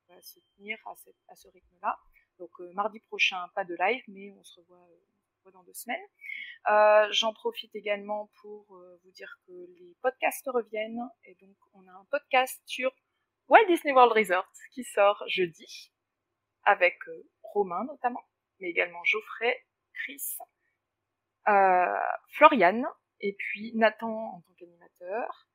On 0.09 0.15
va 0.15 0.21
se 0.23 0.39
tenir 0.57 0.79
à, 0.87 0.95
cette- 0.97 1.15
à 1.29 1.35
ce 1.37 1.49
rythme-là. 1.49 1.99
Donc 2.39 2.51
euh, 2.61 2.71
mardi 2.73 3.01
prochain, 3.01 3.49
pas 3.55 3.65
de 3.65 3.75
live, 3.79 4.03
mais 4.09 4.31
on 4.33 4.45
se 4.45 4.61
revoit, 4.61 4.89
euh, 4.91 5.51
dans 5.53 5.63
deux 5.63 5.75
semaines. 5.75 6.05
Euh, 6.69 7.07
J'en 7.13 7.33
profite 7.33 7.75
également 7.77 8.31
pour 8.41 8.67
vous 9.05 9.11
dire 9.13 9.39
que 9.47 9.53
les 9.53 9.97
podcasts 10.03 10.49
reviennent. 10.53 11.09
Et 11.25 11.37
donc, 11.37 11.57
on 11.75 11.87
a 11.87 11.93
un 11.93 12.05
podcast 12.11 12.61
sur 12.67 12.93
Walt 13.49 13.65
Disney 13.69 13.93
World 13.93 14.13
Resort 14.13 14.51
qui 14.73 14.83
sort 14.83 15.23
jeudi 15.29 15.93
avec 16.65 16.99
Romain 17.45 17.85
notamment, 17.85 18.25
mais 18.59 18.71
également 18.71 19.05
Geoffrey, 19.05 19.57
Chris, 19.95 20.37
euh, 21.47 21.85
Floriane 22.31 22.85
et 23.21 23.35
puis 23.35 23.73
Nathan 23.77 24.11
en 24.11 24.41
tant 24.41 24.53
qu'animateur. 24.55 25.49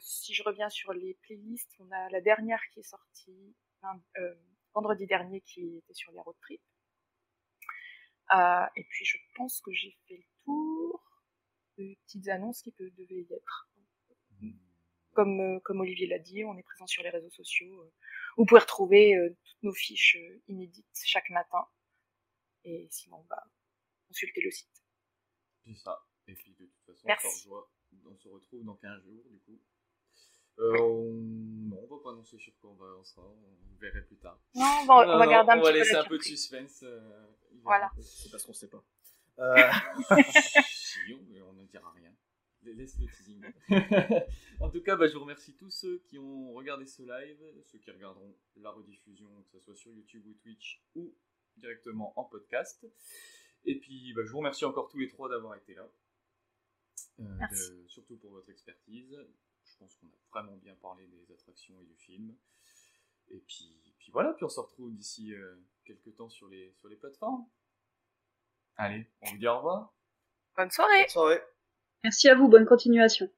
Si 0.00 0.32
je 0.34 0.42
reviens 0.44 0.70
sur 0.70 0.92
les 0.92 1.18
playlists, 1.22 1.74
on 1.80 1.90
a 1.90 2.08
la 2.10 2.20
dernière 2.20 2.62
qui 2.72 2.80
est 2.80 2.84
sortie 2.84 3.54
vendredi 4.74 5.06
dernier 5.06 5.40
qui 5.42 5.78
était 5.78 5.94
sur 5.94 6.12
les 6.12 6.20
road 6.20 6.36
trips. 6.42 6.62
Euh, 8.34 8.66
et 8.76 8.84
puis 8.84 9.04
je 9.04 9.18
pense 9.34 9.60
que 9.60 9.72
j'ai 9.72 9.96
fait 10.08 10.16
le 10.16 10.24
tour 10.44 11.02
de 11.78 11.94
petites 12.06 12.28
annonces 12.28 12.62
qui 12.62 12.72
peuvent, 12.72 12.94
devaient 12.96 13.22
y 13.22 13.34
être. 13.34 13.70
Comme, 15.12 15.40
euh, 15.40 15.60
comme 15.60 15.80
Olivier 15.80 16.08
l'a 16.08 16.18
dit, 16.18 16.44
on 16.44 16.56
est 16.56 16.62
présent 16.64 16.86
sur 16.88 17.02
les 17.04 17.10
réseaux 17.10 17.30
sociaux. 17.30 17.82
euh, 17.82 17.92
Vous 18.36 18.46
pouvez 18.46 18.60
retrouver 18.60 19.14
euh, 19.14 19.28
toutes 19.44 19.62
nos 19.62 19.72
fiches 19.72 20.18
inédites 20.48 20.86
chaque 21.04 21.30
matin. 21.30 21.64
Et 22.64 22.88
sinon, 22.90 23.24
bah, 23.30 23.44
consultez 24.08 24.40
le 24.40 24.50
site. 24.50 24.82
C'est 25.64 25.76
ça. 25.76 26.04
Et 26.26 26.34
puis, 26.34 26.52
de 26.58 26.66
toute 26.66 26.84
façon, 26.86 27.06
se 27.30 27.48
on 28.06 28.16
se 28.16 28.28
retrouve 28.28 28.64
dans 28.64 28.74
15 28.74 29.02
jours, 29.04 29.22
du 29.30 29.38
coup. 29.40 29.60
Euh, 30.58 30.78
on... 30.80 31.10
Non, 31.12 31.80
on 31.90 31.96
va 31.96 32.02
pas 32.02 32.10
annoncer 32.10 32.38
sur 32.38 32.56
quoi 32.60 32.70
on 32.70 32.74
va, 32.74 32.86
on 32.98 33.04
sera, 33.04 33.22
on 33.26 33.76
verra 33.80 34.00
plus 34.02 34.16
tard. 34.18 34.38
Non, 34.54 34.64
on 34.82 34.86
va- 34.86 35.14
on 35.14 35.18
va 35.18 35.26
garder 35.26 35.50
un 35.52 35.58
on 35.58 35.60
petit 35.60 35.66
va 35.66 35.72
peu 35.72 35.78
laisser 35.78 35.92
la 35.94 36.00
un 36.00 36.04
peu 36.04 36.18
de 36.18 36.22
suspense. 36.22 36.82
euh, 36.84 37.00
il 37.52 37.56
va- 37.58 37.62
Voilà. 37.64 37.90
C'est 38.00 38.30
parce 38.30 38.44
qu'on 38.44 38.52
sait 38.52 38.68
pas. 38.68 38.84
Euh, 39.40 39.56
si, 40.70 40.98
on, 41.12 41.48
on 41.48 41.52
ne 41.54 41.64
dira 41.66 41.90
rien. 41.92 42.14
Laisse 42.62 42.96
le 42.98 43.06
teasing. 43.08 43.44
en 44.60 44.70
tout 44.70 44.80
cas, 44.82 44.96
bah, 44.96 45.06
je 45.06 45.12
vous 45.14 45.20
remercie 45.20 45.54
tous 45.54 45.70
ceux 45.70 45.98
qui 46.06 46.18
ont 46.18 46.52
regardé 46.54 46.86
ce 46.86 47.02
live, 47.02 47.38
ceux 47.64 47.78
qui 47.78 47.90
regarderont 47.90 48.34
la 48.56 48.70
rediffusion, 48.70 49.28
que 49.42 49.50
ce 49.50 49.60
soit 49.60 49.74
sur 49.74 49.92
YouTube 49.92 50.24
ou 50.26 50.32
Twitch 50.34 50.82
ou 50.94 51.14
directement 51.56 52.18
en 52.18 52.24
podcast. 52.24 52.86
Et 53.66 53.78
puis, 53.78 54.14
bah, 54.14 54.22
je 54.24 54.30
vous 54.30 54.38
remercie 54.38 54.64
encore 54.64 54.88
tous 54.88 54.98
les 54.98 55.08
trois 55.08 55.28
d'avoir 55.28 55.56
été 55.56 55.74
là. 55.74 55.86
Euh, 57.20 57.24
Merci. 57.38 57.70
de- 57.70 57.88
surtout 57.88 58.16
pour 58.16 58.30
votre 58.30 58.48
expertise. 58.50 59.14
Je 59.74 59.78
pense 59.78 59.96
qu'on 59.96 60.06
a 60.06 60.40
vraiment 60.40 60.56
bien 60.56 60.74
parlé 60.76 61.06
des 61.06 61.32
attractions 61.32 61.74
et 61.80 61.84
du 61.84 61.96
film. 61.96 62.34
Et 63.30 63.40
puis, 63.40 63.94
puis 63.98 64.12
voilà, 64.12 64.32
puis 64.34 64.44
on 64.44 64.48
se 64.48 64.60
retrouve 64.60 64.92
d'ici 64.92 65.34
euh, 65.34 65.56
quelques 65.84 66.14
temps 66.14 66.28
sur 66.28 66.48
les, 66.48 66.72
sur 66.78 66.88
les 66.88 66.96
plateformes. 66.96 67.44
Allez, 68.76 69.06
on 69.22 69.30
vous 69.30 69.38
dit 69.38 69.46
au 69.46 69.56
revoir. 69.56 69.92
Bonne 70.56 70.70
soirée. 70.70 71.00
Bonne 71.00 71.08
soirée. 71.08 71.42
Merci 72.02 72.28
à 72.28 72.34
vous, 72.34 72.48
bonne 72.48 72.66
continuation. 72.66 73.28